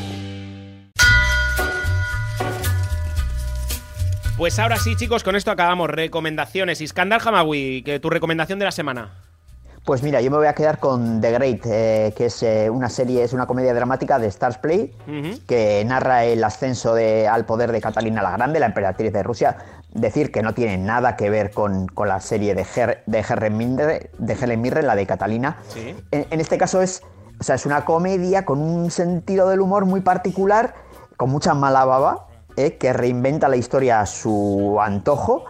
Pues 4.37 4.57
ahora 4.57 4.77
sí, 4.77 4.95
chicos, 4.95 5.23
con 5.23 5.35
esto 5.35 5.51
acabamos. 5.51 5.89
Recomendaciones. 5.89 6.79
Iskandar 6.79 7.21
Hamawi, 7.23 7.83
que 7.83 7.99
tu 7.99 8.09
recomendación 8.09 8.57
de 8.57 8.65
la 8.65 8.71
semana. 8.71 9.11
Pues 9.85 10.03
mira, 10.03 10.21
yo 10.21 10.29
me 10.29 10.37
voy 10.37 10.45
a 10.45 10.53
quedar 10.53 10.77
con 10.79 11.21
The 11.21 11.31
Great, 11.31 11.61
eh, 11.65 12.13
que 12.15 12.27
es 12.27 12.43
eh, 12.43 12.69
una 12.69 12.87
serie, 12.87 13.23
es 13.23 13.33
una 13.33 13.47
comedia 13.47 13.73
dramática 13.73 14.19
de 14.19 14.27
Stars 14.27 14.59
Play, 14.59 14.95
que 15.47 15.83
narra 15.85 16.23
el 16.25 16.43
ascenso 16.43 16.93
de- 16.93 17.27
al 17.27 17.45
poder 17.45 17.71
de 17.71 17.81
Catalina 17.81 18.21
la 18.21 18.31
Grande, 18.31 18.59
la 18.59 18.67
emperatriz 18.67 19.11
de 19.11 19.23
Rusia. 19.23 19.57
Decir 19.91 20.31
que 20.31 20.43
no 20.43 20.53
tiene 20.53 20.77
nada 20.77 21.15
que 21.15 21.31
ver 21.31 21.49
con, 21.51 21.87
con 21.87 22.07
la 22.07 22.19
serie 22.19 22.53
de, 22.53 22.63
Her- 22.63 23.03
de, 23.07 23.19
Helen 23.27 23.57
Mirren, 23.57 24.09
de 24.19 24.33
Helen 24.33 24.61
Mirren, 24.61 24.85
la 24.85 24.95
de 24.95 25.07
Catalina. 25.07 25.57
Sí. 25.69 25.95
En, 26.11 26.27
en 26.29 26.39
este 26.39 26.59
caso 26.59 26.79
es, 26.81 27.01
o 27.39 27.43
sea, 27.43 27.55
es 27.55 27.65
una 27.65 27.83
comedia 27.83 28.45
con 28.45 28.61
un 28.61 28.91
sentido 28.91 29.49
del 29.49 29.61
humor 29.61 29.85
muy 29.85 30.01
particular, 30.01 30.75
con 31.17 31.31
mucha 31.31 31.55
mala 31.55 31.85
baba, 31.85 32.27
eh, 32.55 32.77
que 32.77 32.93
reinventa 32.93 33.49
la 33.49 33.55
historia 33.55 33.99
a 34.01 34.05
su 34.05 34.77
antojo. 34.79 35.45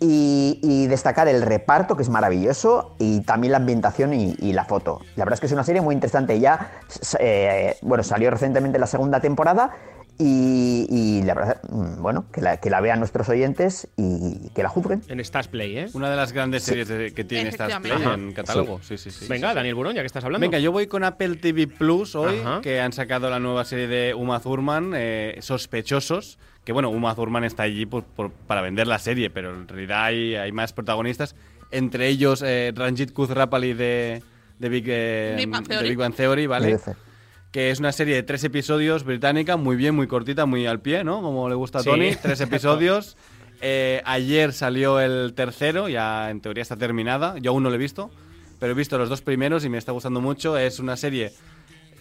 Y, 0.00 0.60
y 0.62 0.86
destacar 0.86 1.26
el 1.26 1.42
reparto, 1.42 1.96
que 1.96 2.02
es 2.02 2.08
maravilloso, 2.08 2.94
y 2.98 3.20
también 3.22 3.52
la 3.52 3.58
ambientación 3.58 4.14
y, 4.14 4.52
la 4.52 4.64
foto. 4.64 5.00
La 5.16 5.24
verdad 5.24 5.34
es 5.34 5.40
que 5.40 5.46
es 5.46 5.52
una 5.52 5.64
serie 5.64 5.80
muy 5.80 5.94
interesante. 5.94 6.38
Ya, 6.38 6.70
eh, 7.18 7.76
bueno, 7.82 8.04
salió 8.04 8.30
recientemente 8.30 8.78
la 8.78 8.86
segunda 8.86 9.20
temporada 9.20 9.72
y, 10.18 10.86
y 10.90 11.22
la 11.22 11.34
verdad, 11.34 11.60
mm, 11.70 12.02
bueno, 12.02 12.26
que 12.32 12.40
la, 12.40 12.56
que 12.56 12.70
la 12.70 12.80
vean 12.80 12.98
nuestros 12.98 13.28
oyentes 13.28 13.86
y 13.96 14.48
que 14.50 14.62
la 14.62 14.68
juzguen. 14.68 15.02
En 15.08 15.20
Stars 15.20 15.48
Play, 15.48 15.78
¿eh? 15.78 15.86
Una 15.92 16.10
de 16.10 16.16
las 16.16 16.32
grandes 16.32 16.64
series 16.64 16.88
de- 16.88 17.12
que 17.14 17.24
tiene 17.24 17.50
Stars 17.50 17.76
Play 17.80 17.92
en 18.14 18.32
catálogo. 18.32 18.80
Sí, 18.82 18.98
sí, 18.98 19.10
sí. 19.10 19.26
Venga, 19.28 19.54
Daniel 19.54 19.76
Burón, 19.76 19.94
ya 19.94 20.02
que 20.02 20.06
estás 20.06 20.24
hablando. 20.24 20.44
Venga, 20.44 20.58
yo 20.58 20.72
voy 20.72 20.86
con 20.88 21.04
Apple 21.04 21.36
TV 21.36 21.66
Plus 21.68 22.14
hoy, 22.16 22.38
Ajá. 22.40 22.60
que 22.60 22.80
han 22.80 22.92
sacado 22.92 23.30
la 23.30 23.38
nueva 23.38 23.64
serie 23.64 23.86
de 23.86 24.14
Uma 24.14 24.40
Thurman, 24.40 24.92
eh, 24.96 25.38
Sospechosos. 25.40 26.38
Que 26.64 26.72
bueno, 26.72 26.90
Uma 26.90 27.14
Thurman 27.14 27.44
está 27.44 27.62
allí 27.62 27.86
por- 27.86 28.04
por- 28.04 28.30
para 28.30 28.60
vender 28.60 28.86
la 28.86 28.98
serie, 28.98 29.30
pero 29.30 29.54
en 29.54 29.68
realidad 29.68 30.04
hay, 30.04 30.34
hay 30.34 30.52
más 30.52 30.72
protagonistas. 30.72 31.34
Entre 31.70 32.08
ellos 32.08 32.42
eh, 32.44 32.72
Ranjit 32.74 33.12
Kuthrapali 33.12 33.72
de, 33.74 34.22
de, 34.58 34.68
Big, 34.68 34.84
eh, 34.88 35.34
Big 35.36 35.48
Bang 35.48 35.62
de 35.62 35.68
Theory. 35.68 35.88
Big 35.90 35.98
Bang 35.98 36.14
Theory, 36.14 36.46
¿vale? 36.46 36.78
Que 37.52 37.70
es 37.70 37.78
una 37.80 37.92
serie 37.92 38.14
de 38.14 38.22
tres 38.22 38.44
episodios 38.44 39.04
británica, 39.04 39.56
muy 39.56 39.76
bien, 39.76 39.94
muy 39.94 40.06
cortita, 40.06 40.46
muy 40.46 40.66
al 40.66 40.80
pie, 40.80 41.04
¿no? 41.04 41.22
Como 41.22 41.48
le 41.48 41.54
gusta 41.54 41.78
a 41.78 41.82
Sí. 41.82 41.90
Tony, 41.90 42.14
tres 42.22 42.40
episodios. 42.40 43.16
Eh, 43.60 44.02
ayer 44.04 44.52
salió 44.52 45.00
el 45.00 45.32
tercero, 45.34 45.88
ya 45.88 46.30
en 46.30 46.40
teoría 46.40 46.62
está 46.62 46.76
terminada, 46.76 47.36
yo 47.38 47.50
aún 47.50 47.62
no 47.62 47.70
lo 47.70 47.74
he 47.74 47.78
visto, 47.78 48.10
pero 48.60 48.72
he 48.72 48.74
visto 48.74 48.98
los 48.98 49.08
dos 49.08 49.22
primeros 49.22 49.64
y 49.64 49.68
me 49.68 49.78
está 49.78 49.92
gustando 49.92 50.20
mucho. 50.20 50.56
Es 50.58 50.78
una 50.78 50.96
serie 50.96 51.32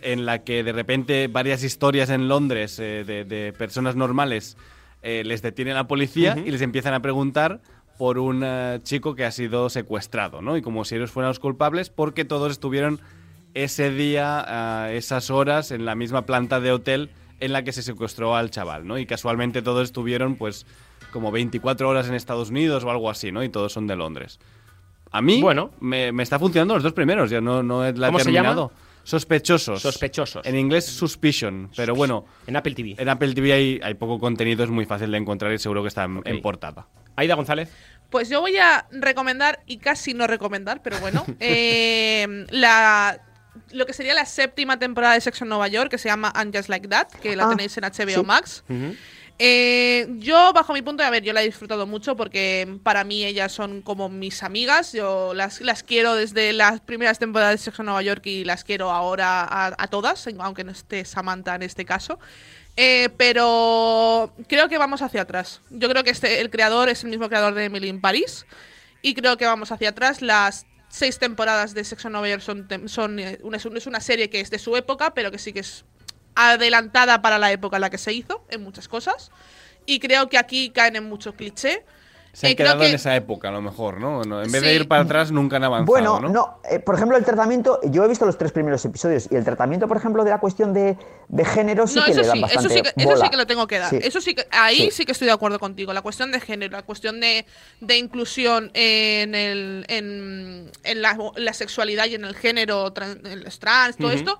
en 0.01 0.25
la 0.25 0.43
que 0.43 0.63
de 0.63 0.71
repente 0.73 1.27
varias 1.27 1.63
historias 1.63 2.09
en 2.11 2.27
Londres 2.27 2.77
eh, 2.79 3.03
de, 3.05 3.25
de 3.25 3.53
personas 3.53 3.95
normales 3.95 4.55
eh, 5.01 5.23
les 5.25 5.41
detiene 5.41 5.73
la 5.73 5.87
policía 5.87 6.37
y 6.43 6.51
les 6.51 6.61
empiezan 6.61 6.93
a 6.93 7.01
preguntar 7.01 7.61
por 7.97 8.19
un 8.19 8.43
eh, 8.45 8.79
chico 8.83 9.15
que 9.15 9.25
ha 9.25 9.31
sido 9.31 9.69
secuestrado, 9.69 10.41
¿no? 10.43 10.55
Y 10.57 10.61
como 10.61 10.85
si 10.85 10.95
ellos 10.95 11.09
fueran 11.09 11.29
los 11.29 11.39
culpables 11.39 11.89
porque 11.89 12.25
todos 12.25 12.51
estuvieron 12.51 12.99
ese 13.53 13.89
día, 13.91 14.83
a 14.85 14.91
esas 14.93 15.29
horas, 15.29 15.71
en 15.71 15.85
la 15.85 15.95
misma 15.95 16.25
planta 16.25 16.59
de 16.59 16.71
hotel 16.71 17.09
en 17.39 17.53
la 17.53 17.63
que 17.63 17.71
se 17.71 17.81
secuestró 17.83 18.35
al 18.35 18.49
chaval, 18.51 18.87
¿no? 18.87 18.97
Y 18.97 19.05
casualmente 19.05 19.61
todos 19.61 19.83
estuvieron, 19.85 20.35
pues, 20.35 20.65
como 21.11 21.31
24 21.31 21.87
horas 21.89 22.07
en 22.07 22.15
Estados 22.15 22.49
Unidos 22.49 22.83
o 22.83 22.89
algo 22.91 23.09
así, 23.09 23.31
¿no? 23.31 23.43
Y 23.43 23.49
todos 23.49 23.71
son 23.73 23.87
de 23.87 23.95
Londres. 23.95 24.39
A 25.11 25.21
mí 25.21 25.41
Bueno. 25.41 25.71
me, 25.79 26.11
me 26.11 26.23
está 26.23 26.37
funcionando 26.39 26.73
los 26.73 26.83
dos 26.83 26.93
primeros, 26.93 27.29
ya 27.29 27.39
no, 27.39 27.63
no 27.63 27.83
la 27.83 27.89
he 27.89 27.93
¿Cómo 28.09 28.19
se 28.19 28.25
terminado. 28.25 28.69
llama? 28.69 28.81
Sospechosos. 29.03 29.81
Sospechosos. 29.81 30.45
En 30.45 30.57
inglés, 30.57 30.85
Suspicion. 30.85 31.69
Pero 31.77 31.95
bueno, 31.95 32.25
En 32.45 32.57
Apple 32.57 32.73
TV. 32.75 32.95
en 32.97 33.07
Apple 33.07 33.33
TV 33.33 33.53
hay, 33.53 33.79
hay 33.81 33.93
poco 33.93 34.19
contenido, 34.19 34.65
es 34.65 34.69
muy 34.69 34.85
fácil 34.85 35.09
de 35.11 35.17
encontrar 35.17 35.53
y 35.53 35.59
seguro 35.59 35.81
que 35.81 35.87
está 35.87 36.03
en 36.25 36.41
portada. 36.41 36.87
Aida 37.15 37.35
González. 37.35 37.71
Pues 38.09 38.27
yo 38.29 38.41
voy 38.41 38.57
a 38.57 38.85
recomendar, 38.91 39.61
y 39.65 39.77
casi 39.77 40.13
no 40.13 40.27
recomendar, 40.27 40.81
pero 40.83 40.99
bueno, 40.99 41.25
eh, 41.39 42.45
la, 42.49 43.17
lo 43.71 43.85
que 43.85 43.93
sería 43.93 44.13
la 44.13 44.25
séptima 44.25 44.77
temporada 44.79 45.13
de 45.13 45.21
Sexo 45.21 45.43
en 45.45 45.49
Nueva 45.49 45.67
York, 45.67 45.89
que 45.91 45.97
se 45.97 46.09
llama 46.09 46.31
And 46.35 46.55
Just 46.55 46.69
Like 46.69 46.87
That, 46.87 47.07
que 47.21 47.35
la 47.35 47.45
Ah, 47.45 47.49
tenéis 47.49 47.77
en 47.77 47.83
HBO 47.83 48.21
sí. 48.21 48.23
Max. 48.25 48.63
Eh, 49.39 50.07
yo, 50.17 50.51
bajo 50.51 50.73
mi 50.73 50.81
punto 50.81 51.03
de 51.03 51.11
ver, 51.11 51.21
yo 51.21 51.31
la 51.31 51.43
he 51.43 51.45
disfrutado 51.45 51.85
mucho 51.85 52.15
porque 52.15 52.79
para 52.81 53.03
mí 53.03 53.23
ellas 53.23 53.51
son 53.51 53.81
como 53.83 54.09
mis 54.09 54.41
amigas. 54.41 54.93
Yo 54.93 55.33
las, 55.35 55.61
las 55.61 55.83
quiero 55.83 56.15
desde 56.15 56.53
las 56.53 56.81
primeras 56.81 57.19
temporadas 57.19 57.53
de 57.53 57.57
Sexo 57.59 57.83
en 57.83 57.87
Nueva 57.87 58.01
York 58.01 58.25
y 58.25 58.43
las 58.45 58.63
quiero 58.63 58.89
ahora 58.91 59.43
a, 59.43 59.75
a 59.77 59.87
todas, 59.87 60.27
aunque 60.39 60.63
no 60.63 60.71
esté 60.71 61.05
Samantha 61.05 61.53
en 61.55 61.61
este 61.63 61.85
caso. 61.85 62.19
Eh, 62.77 63.09
pero 63.17 64.33
creo 64.47 64.69
que 64.69 64.77
vamos 64.79 65.01
hacia 65.03 65.21
atrás. 65.21 65.61
Yo 65.69 65.87
creo 65.89 66.03
que 66.03 66.11
este, 66.11 66.41
el 66.41 66.49
creador 66.49 66.89
es 66.89 67.03
el 67.03 67.09
mismo 67.09 67.27
creador 67.27 67.53
de 67.53 67.65
Emily 67.65 67.89
in 67.89 68.01
Paris. 68.01 68.45
Y 69.03 69.13
creo 69.13 69.37
que 69.37 69.45
vamos 69.45 69.71
hacia 69.71 69.89
atrás. 69.89 70.21
Las 70.23 70.65
seis 70.97 71.19
temporadas 71.19 71.73
de 71.73 71.83
Sexo 71.83 72.09
Nueva 72.09 72.29
York 72.29 72.41
son, 72.41 72.67
son 72.87 73.19
eh, 73.19 73.39
una, 73.43 73.57
es 73.57 73.87
una 73.87 73.99
serie 73.99 74.29
que 74.29 74.39
es 74.41 74.49
de 74.49 74.59
su 74.59 74.75
época, 74.75 75.13
pero 75.13 75.31
que 75.31 75.37
sí 75.37 75.53
que 75.53 75.59
es 75.61 75.85
adelantada 76.35 77.21
para 77.21 77.37
la 77.37 77.51
época 77.51 77.77
en 77.77 77.81
la 77.81 77.89
que 77.89 77.97
se 77.97 78.13
hizo, 78.13 78.45
en 78.49 78.63
muchas 78.63 78.87
cosas. 78.87 79.31
Y 79.85 79.99
creo 79.99 80.29
que 80.29 80.37
aquí 80.37 80.69
caen 80.69 80.95
en 80.95 81.05
mucho 81.05 81.33
cliché. 81.35 81.85
Se 82.33 82.47
han 82.47 82.53
Eh, 82.53 82.55
quedado 82.55 82.83
en 82.83 82.93
esa 82.93 83.15
época, 83.15 83.49
a 83.49 83.51
lo 83.51 83.61
mejor, 83.61 83.99
¿no? 83.99 84.23
No, 84.23 84.43
en 84.43 84.51
vez 84.51 84.61
Sí. 84.61 84.67
de 84.67 84.75
ir 84.75 84.87
para 84.87 85.01
atrás, 85.01 85.31
nunca 85.31 85.55
han 85.55 85.63
avanzado, 85.63 85.85
Bueno, 85.87 86.19
¿no? 86.19 86.29
no, 86.29 86.59
eh, 86.69 86.79
por 86.79 86.93
ejemplo, 86.95 87.17
el 87.17 87.25
tratamiento, 87.25 87.79
yo 87.85 88.03
he 88.03 88.07
visto 88.07 88.25
los 88.27 88.37
tres 88.37 88.51
primeros 88.51 88.85
episodios 88.85 89.27
y 89.31 89.35
el 89.35 89.43
tratamiento, 89.43 89.87
por 89.87 89.97
ejemplo, 89.97 90.23
de 90.23 90.29
la 90.29 90.39
cuestión 90.39 90.71
de, 90.73 90.97
de 91.29 91.45
género 91.45 91.87
sí 91.87 91.95
No, 91.99 92.05
que 92.05 92.11
eso 92.11 92.21
le 92.21 92.27
dan 92.27 92.37
sí, 92.37 92.43
eso 92.51 92.69
sí, 92.69 92.81
que, 92.83 92.89
eso 92.95 93.09
bola. 93.09 93.25
sí 93.25 93.29
que 93.31 93.37
lo 93.37 93.47
tengo 93.47 93.65
que 93.65 93.79
dar. 93.79 93.89
Sí. 93.89 93.99
Eso 94.01 94.21
sí 94.21 94.35
que, 94.35 94.47
ahí 94.51 94.77
Sí. 94.77 94.91
sí. 94.91 95.05
que 95.05 95.13
estoy 95.13 95.25
de 95.25 95.31
acuerdo 95.33 95.57
contigo. 95.59 95.93
La 95.93 96.01
cuestión 96.03 96.31
de 96.31 96.39
género, 96.39 96.73
la 96.77 96.83
cuestión 96.83 97.19
de, 97.19 97.45
de 97.81 97.97
inclusión 97.97 98.69
en, 98.75 99.33
el, 99.33 99.85
en, 99.87 100.71
en 100.83 101.01
la, 101.01 101.17
la 101.37 101.53
sexualidad 101.53 102.05
y 102.05 102.15
en 102.15 102.25
el 102.25 102.35
género, 102.35 102.93
tran- 102.93 103.25
en 103.25 103.43
los 103.43 103.57
trans, 103.59 103.97
todo 103.97 104.09
Ujú. 104.09 104.17
esto, 104.17 104.39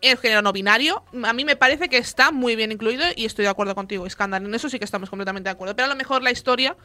el 0.00 0.16
género 0.18 0.42
no 0.42 0.52
binario, 0.52 1.02
a 1.24 1.32
mí 1.32 1.44
me 1.44 1.56
parece 1.56 1.88
que 1.88 1.98
está 1.98 2.30
muy 2.30 2.54
bien 2.56 2.70
incluido 2.70 3.04
y 3.16 3.24
estoy 3.24 3.44
de 3.44 3.48
acuerdo 3.50 3.74
contigo, 3.74 4.06
Iskandar. 4.06 4.42
En 4.42 4.54
eso 4.54 4.68
sí 4.68 4.78
que 4.78 4.84
estamos 4.84 5.10
completamente 5.10 5.48
de 5.48 5.52
acuerdo. 5.52 5.74
Pero 5.74 5.86
a 5.86 5.88
lo 5.88 5.96
mejor 5.96 6.22
la 6.22 6.30
historia 6.30 6.76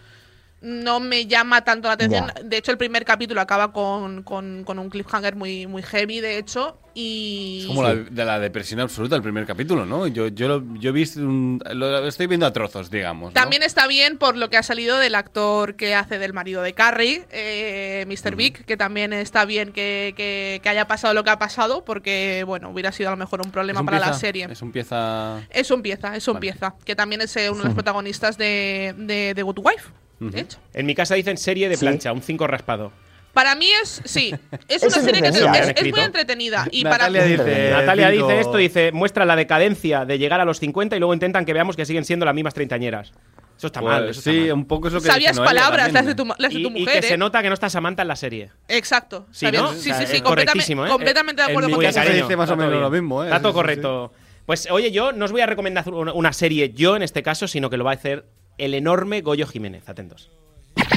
no 0.64 1.00
me 1.00 1.28
llama 1.28 1.64
tanto 1.64 1.88
la 1.90 1.94
atención. 1.96 2.32
De 2.44 2.58
hecho, 2.58 2.72
el 2.72 2.78
primer 2.78 3.04
capítulo 3.06 3.42
acaba 3.42 3.72
con, 3.74 4.24
con, 4.24 4.64
con 4.64 4.80
un 4.80 4.90
cliffhanger 4.90 5.36
muy, 5.36 5.68
muy 5.68 5.84
heavy, 5.84 6.22
de 6.22 6.38
hecho. 6.38 6.80
Y. 6.96 7.62
Es 7.62 7.68
como 7.68 7.82
la, 7.84 7.96
de 7.96 8.24
la 8.26 8.40
depresión 8.40 8.80
absoluta 8.80 9.16
el 9.16 9.24
primer 9.24 9.46
capítulo, 9.48 9.86
¿no? 9.86 10.06
Yo, 10.08 10.28
yo, 10.28 10.48
lo, 10.48 10.64
yo 10.76 10.92
he 10.92 10.94
visto 10.94 11.20
un- 11.22 11.60
lo, 11.74 12.08
estoy 12.08 12.28
viendo 12.28 12.46
a 12.46 12.54
trozos, 12.54 12.90
digamos. 12.92 13.32
¿no? 13.32 13.34
También 13.34 13.64
está 13.64 13.88
bien 13.88 14.18
por 14.20 14.38
lo 14.38 14.50
que 14.50 14.58
ha 14.58 14.64
salido 14.64 14.98
del 15.00 15.16
actor 15.16 15.76
que 15.76 15.96
hace 15.96 16.18
del 16.20 16.34
marido 16.34 16.62
de 16.62 16.74
Carrie, 16.74 17.26
eh, 17.32 18.06
Mr. 18.08 18.36
Big, 18.36 18.64
que 18.66 18.78
también 18.78 19.12
está 19.12 19.44
bien 19.46 19.72
que, 19.74 20.14
que- 20.16 20.60
que 20.64 20.70
haya 20.70 20.88
pasado 20.88 21.14
lo 21.16 21.24
que 21.24 21.32
ha 21.32 21.40
pasado, 21.40 21.84
porque, 21.84 22.44
bueno, 22.46 22.70
hubiera 22.70 22.92
sido 22.92 23.10
a 23.10 23.12
lo 23.12 23.18
mejor 23.18 23.42
un 23.44 23.52
problema 23.52 23.80
un 23.82 23.86
para 23.88 24.00
la 24.00 24.14
serie. 24.14 24.48
Es 24.50 24.62
un 24.62 24.72
pieza. 24.72 25.42
Es 25.50 25.72
un 25.72 25.82
pieza, 25.82 26.16
es 26.16 26.28
un 26.28 26.36
Vale. 26.36 26.42
pieza, 26.52 26.76
que 26.86 26.96
también 26.96 27.22
es 27.22 27.36
eh, 27.38 27.50
uno 27.50 27.60
de 27.64 27.66
los 27.66 27.74
protagonistas 27.84 28.38
de, 28.38 28.94
de, 28.98 29.34
de 29.34 29.42
Good 29.44 29.60
Wife, 29.60 29.90
de 30.32 30.42
hecho. 30.42 30.58
En 30.74 30.86
mi 30.86 30.96
casa 30.96 31.16
dicen 31.16 31.38
serie 31.38 31.70
de 31.70 31.76
Sí. 31.76 31.82
plancha, 31.86 32.12
un 32.14 32.22
5 32.22 32.48
raspado. 32.48 32.92
Para 33.34 33.56
mí 33.56 33.68
es, 33.82 34.02
sí, 34.06 34.32
es 34.68 34.84
Es 34.84 34.96
una 34.96 35.04
serie 35.06 35.22
que 35.24 35.32
te- 35.32 35.40
es, 35.40 35.74
es 35.76 35.92
muy 35.92 36.00
entretenida. 36.02 36.68
Y 36.72 36.84
Natalia 36.84 37.22
para 37.22 37.28
dice. 37.28 37.70
Natalia 37.72 38.10
dice 38.10 38.40
esto, 38.40 38.58
dice, 38.58 38.92
muestra 38.92 39.26
la 39.26 39.36
decadencia 39.36 40.06
de 40.06 40.20
llegar 40.20 40.40
a 40.40 40.46
los 40.46 40.60
50 40.60 40.96
y 40.96 41.00
luego 41.00 41.14
intentan 41.16 41.44
que 41.44 41.54
veamos 41.54 41.76
que 41.76 41.86
siguen 41.86 42.06
siendo 42.06 42.26
las 42.26 42.36
mismas 42.36 42.54
treintañeras. 42.54 43.12
Eso 43.58 43.68
está 43.68 43.82
Pues 43.82 43.92
mal, 43.94 44.10
eso 44.10 44.20
está 44.20 44.32
sí, 44.32 44.40
mal. 44.42 44.54
un 44.54 44.66
poco 44.66 44.88
es 44.88 44.94
lo 44.94 45.02
que 45.02 45.08
sabías 45.08 45.40
palabras 45.40 45.92
las 45.94 46.06
de 46.06 46.16
tu, 46.16 46.26
las 46.26 46.54
de 46.54 46.60
Y, 46.60 46.64
tu 46.64 46.70
y 46.70 46.80
mujer, 46.82 47.02
que 47.02 47.08
se 47.08 47.14
¿eh? 47.14 47.18
nota 47.18 47.42
que 47.42 47.48
no 47.50 47.54
está 47.54 47.70
Samantha 47.70 48.02
en 48.02 48.08
la 48.08 48.16
serie. 48.16 48.50
Exacto. 48.68 49.28
Sí. 49.32 49.48
Sí, 49.78 49.92
sí, 49.94 50.06
sí, 50.08 50.22
completamente, 50.22 50.74
¿eh? 50.74 50.90
completamente 50.90 51.42
de 51.42 51.46
En 51.46 51.52
acuerdo 51.52 51.70
mi 51.70 51.74
contigo. 51.76 51.90
casa 51.90 52.02
se 52.02 52.08
cariño, 52.08 52.26
dice 52.26 52.36
más 52.36 52.50
o 52.50 52.54
está 52.54 52.66
menos 52.66 52.82
lo 52.82 52.90
mismo, 52.92 53.24
¿eh? 53.24 53.28
Está 53.34 53.48
sí. 53.48 53.54
correcto. 53.54 54.12
Pues 54.46 54.70
oye, 54.70 54.92
yo 54.92 55.12
no 55.14 55.26
os 55.26 55.32
voy 55.32 55.42
a 55.42 55.46
recomendar 55.46 55.88
una 55.90 56.34
serie 56.34 56.72
yo 56.74 56.96
en 56.96 57.04
este 57.04 57.24
caso, 57.24 57.48
sino 57.48 57.70
que 57.70 57.78
lo 57.78 57.84
va 57.84 57.92
a 57.92 57.94
hacer 57.96 58.26
el 58.58 58.74
enorme 58.74 59.22
Goyo 59.22 59.48
Jiménez. 59.48 59.88
Atentos. 59.90 60.32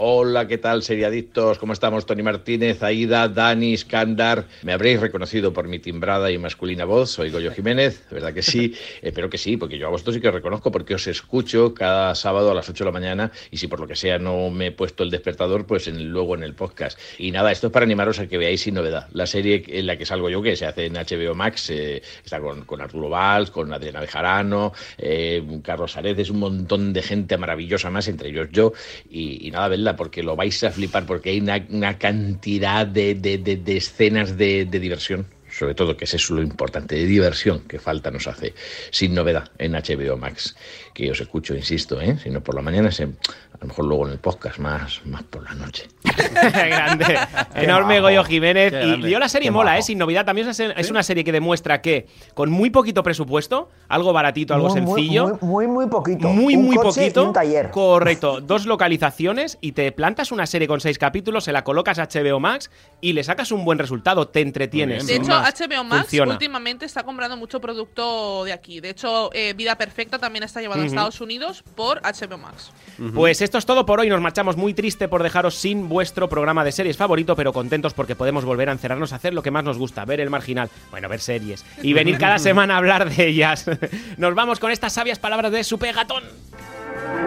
Hola, 0.01 0.47
¿qué 0.47 0.59
tal, 0.59 0.83
seriadictos? 0.83 1.59
¿Cómo 1.59 1.73
estamos? 1.73 2.07
Tony 2.07 2.23
Martínez, 2.23 2.83
Aida, 2.83 3.29
Dani, 3.29 3.73
Iskandar. 3.73 4.47
Me 4.63 4.73
habréis 4.73 5.01
reconocido 5.01 5.53
por 5.53 5.69
mi 5.69 5.79
timbrada 5.79 6.31
y 6.31 6.39
masculina 6.39 6.85
voz. 6.85 7.11
Soy 7.11 7.31
Goyo 7.31 7.53
Jiménez, 7.53 8.07
de 8.09 8.15
verdad 8.15 8.33
que 8.35 8.43
sí. 8.43 8.75
Espero 9.03 9.31
que 9.31 9.39
sí, 9.39 9.57
porque 9.57 9.79
yo 9.79 9.87
a 9.87 9.91
vosotros 9.91 10.15
sí 10.17 10.21
que 10.21 10.29
os 10.29 10.35
reconozco 10.35 10.71
porque 10.71 10.95
os 10.95 11.07
escucho 11.07 11.73
cada 11.75 12.15
sábado 12.15 12.51
a 12.51 12.55
las 12.55 12.69
8 12.69 12.85
de 12.85 12.89
la 12.91 12.93
mañana 12.93 13.33
y 13.51 13.57
si 13.59 13.69
por 13.69 13.81
lo 13.81 13.87
que 13.87 13.97
sea 13.97 14.19
no 14.19 14.51
me 14.51 14.67
he 14.69 14.73
puesto 14.73 15.03
el 15.03 15.11
despertador, 15.11 15.67
pues 15.67 15.89
en- 15.89 16.11
luego 16.11 16.35
en 16.35 16.43
el 16.43 16.55
podcast. 16.55 16.99
Y 17.19 17.31
nada, 17.31 17.51
esto 17.53 17.69
es 17.69 17.73
para 17.73 17.85
animaros 17.85 18.19
a 18.19 18.27
que 18.29 18.39
veáis 18.39 18.63
sin 18.63 18.75
novedad. 18.75 19.09
La 19.13 19.27
serie 19.27 19.65
en 19.67 19.87
la 19.87 19.97
que 19.97 20.05
salgo 20.07 20.29
yo, 20.31 20.43
que 20.43 20.57
se 20.57 20.67
hace 20.67 20.87
en 20.87 20.95
HBO 20.95 21.35
Max, 21.35 21.71
eh, 21.71 22.03
está 22.25 22.41
con, 22.41 22.65
con 22.65 22.81
Arturo 22.81 23.09
Valls, 23.09 23.51
con 23.51 23.73
Adriana 23.73 24.01
Bejarano, 24.01 24.73
eh, 24.99 25.43
Carlos 25.63 25.97
Areces, 25.97 26.31
un 26.31 26.41
montón 26.41 26.93
de 26.93 27.03
gente 27.03 27.37
maravillosa 27.39 27.91
más, 27.91 28.09
entre 28.09 28.29
ellos 28.31 28.49
yo. 28.53 28.73
Y, 29.11 29.47
y 29.47 29.51
nada, 29.51 29.66
vedla, 29.69 29.97
porque 29.97 30.23
lo 30.23 30.37
vais 30.37 30.63
a 30.65 30.71
flipar, 30.71 31.07
porque 31.07 31.31
hay 31.31 31.41
una, 31.41 31.99
cantidad 31.99 32.87
de, 32.87 33.15
de- 33.15 33.39
de- 33.39 33.77
escenas 33.77 34.37
de, 34.37 34.65
de 34.65 34.81
diversión. 34.81 35.27
Sobre 35.51 35.75
todo, 35.75 35.97
que 35.97 36.05
es 36.05 36.13
eso 36.13 36.35
lo 36.35 36.43
importante, 36.43 36.97
de 36.97 37.07
diversión 37.07 37.61
que 37.61 37.79
falta 37.79 38.11
nos 38.11 38.27
hace, 38.27 38.53
sin 38.91 39.15
novedad, 39.15 39.51
en 39.59 39.73
HBO 39.73 40.17
Max. 40.19 40.55
Que 40.93 41.11
os 41.11 41.19
escucho, 41.21 41.55
insisto, 41.55 41.99
¿eh? 42.01 42.19
si 42.23 42.29
no 42.29 42.43
por 42.43 42.55
la 42.55 42.61
mañana, 42.63 42.91
se- 42.91 43.09
a 43.57 43.59
lo 43.63 43.69
mejor 43.69 43.85
luego 43.87 44.07
en 44.07 44.13
el 44.13 44.19
podcast, 44.19 44.59
más, 44.59 45.01
más 45.07 45.23
por 45.23 45.43
la 45.45 45.55
noche. 45.55 45.89
grande. 46.05 47.19
Enorme. 47.55 48.01
Goyo 48.01 48.23
Jiménez. 48.25 48.71
Qué 48.73 48.83
Y 48.85 48.89
grande. 48.89 49.11
yo 49.11 49.19
la 49.19 49.29
serie 49.29 49.49
Qué 49.49 49.53
mola. 49.53 49.79
¿eh? 49.79 49.83
Sin 49.83 49.99
novedad. 49.99 50.25
También 50.27 50.49
es, 50.49 50.61
es 50.61 50.91
una 50.91 51.03
serie 51.03 51.25
que 51.25 51.33
demuestra 51.33 51.81
que 51.81 52.07
con 52.35 52.51
muy 52.51 52.71
poquito 52.71 53.03
presupuesto, 53.03 53.71
algo 53.89 54.13
baratito, 54.13 54.55
algo 54.55 54.69
Muy, 54.69 54.79
sencillo. 54.79 55.39
Muy, 55.41 55.67
muy, 55.67 55.67
muy 55.69 55.87
poquito. 55.87 56.29
Muy, 56.29 56.57
Un 56.57 56.67
muy 56.67 56.77
coche 56.77 57.01
poquito. 57.01 57.23
Y 57.23 57.27
un 57.29 57.33
taller. 57.33 57.71
Correcto. 57.71 58.41
Dos 58.43 58.67
localizaciones 58.67 59.59
y 59.61 59.73
te 59.73 59.91
plantas 59.93 60.33
una 60.33 60.47
serie 60.47 60.69
con 60.69 60.81
seis 60.81 60.99
capítulos, 60.99 61.45
se 61.45 61.53
la 61.53 61.65
colocas 61.65 61.99
a 61.99 62.07
HBO 62.09 62.41
Max 62.41 62.71
y 63.01 63.13
le 63.15 63.25
sacas 63.25 63.51
un 63.53 63.65
buen 63.65 63.79
resultado. 63.79 64.29
Te 64.29 64.41
entretienes. 64.41 65.07
De 65.07 65.17
hecho, 65.17 65.29
más. 65.29 65.55
HBO 65.59 65.85
Max 65.85 66.03
Funciona. 66.03 66.33
últimamente 66.33 66.85
está 66.85 67.03
comprando 67.05 67.37
mucho 67.37 67.61
producto 67.61 68.45
de 68.45 68.53
aquí. 68.53 68.81
De 68.81 68.91
hecho, 68.91 69.31
eh, 69.33 69.55
Vida 69.55 69.77
Perfecta 69.79 70.19
también 70.19 70.43
está 70.45 70.61
llevado 70.61 70.81
a 70.83 70.85
Ujú. 70.85 70.93
Estados 70.95 71.21
Unidos 71.21 71.65
por 71.75 72.01
HBO 72.03 72.39
Max. 72.39 72.71
Pues 73.15 73.43
esto 73.47 73.59
es 73.59 73.65
todo 73.67 73.87
por 73.87 74.01
hoy. 74.01 74.09
Nos 74.09 74.21
marchamos 74.21 74.57
muy 74.57 74.75
triste 74.75 75.07
por 75.09 75.23
dejaros 75.23 75.55
sin 75.55 75.89
vuestro 75.89 76.29
programa 76.29 76.65
de 76.65 76.73
series 76.73 76.97
favorito, 76.97 77.37
pero 77.37 77.53
contentos 77.53 77.95
porque 77.95 78.17
podemos 78.17 78.45
volver 78.45 78.69
a 78.69 78.73
encerrarnos 78.73 79.13
a 79.13 79.17
hacer 79.17 79.33
lo 79.35 79.43
que 79.43 79.53
más 79.53 79.63
nos 79.65 79.79
gusta, 79.79 80.05
ver 80.05 80.21
el 80.21 80.31
marginal. 80.31 80.69
Bueno, 80.91 81.09
ver 81.09 81.21
series. 81.21 81.65
Y 81.81 81.93
venir 81.93 82.19
cada 82.19 82.39
semana 82.41 82.75
a 82.75 82.79
hablar 82.79 83.09
de 83.09 83.27
ellas. 83.29 83.67
Nos 84.19 84.35
vamos 84.35 84.59
con 84.59 84.71
estas 84.73 84.93
sabias 84.93 85.19
palabras 85.21 85.53
de 85.53 85.63
su 85.65 85.79
pegatón. 85.79 86.25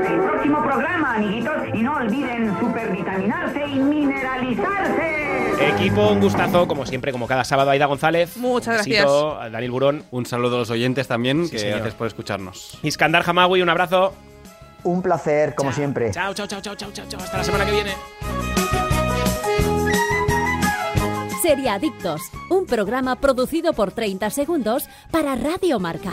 El 0.08 0.20
próximo 0.20 0.62
programa, 0.64 1.16
amiguitos, 1.16 1.54
y 1.74 1.78
no 1.82 1.96
olviden 1.96 2.54
supervitaminarse 2.60 3.66
y 3.68 3.76
mineralizarse. 3.76 5.70
Equipo, 5.76 6.10
un 6.10 6.20
gustazo, 6.20 6.68
como 6.68 6.86
siempre, 6.86 7.12
como 7.12 7.28
cada 7.28 7.44
sábado, 7.44 7.70
Aida 7.72 7.86
González. 7.86 8.36
Muchas 8.38 8.86
Un 8.86 8.92
besito 8.92 9.32
gracias. 9.36 9.52
Daniel 9.54 9.72
Burón. 9.72 10.04
Un 10.12 10.26
saludo 10.26 10.56
a 10.56 10.60
los 10.60 10.70
oyentes 10.70 11.08
también, 11.08 11.46
Sí, 11.46 11.52
que 11.52 11.60
señor. 11.60 11.76
gracias 11.78 11.96
por 11.96 12.08
escucharnos. 12.08 12.78
Iskandar 12.84 13.24
Hamawi, 13.26 13.62
un 13.62 13.70
abrazo. 13.70 14.14
Un 14.84 15.02
placer, 15.02 15.56
como 15.56 15.72
siempre. 15.72 16.12
Chao, 16.12 16.34
chao, 16.34 16.48
chao, 16.48 16.62
chao, 16.62 16.76
chao, 16.76 16.92
chao, 16.92 17.06
chao. 17.08 17.20
Hasta 17.22 17.38
la 17.38 17.44
semana 17.44 17.66
que 17.66 17.72
viene. 17.72 17.92
Seriadictos, 21.42 22.22
un 22.50 22.66
programa 22.66 23.16
producido 23.16 23.74
por 23.74 23.92
30 23.92 24.30
segundos 24.30 24.88
para 25.12 25.36
Radio 25.36 25.80
Marca. 25.80 26.12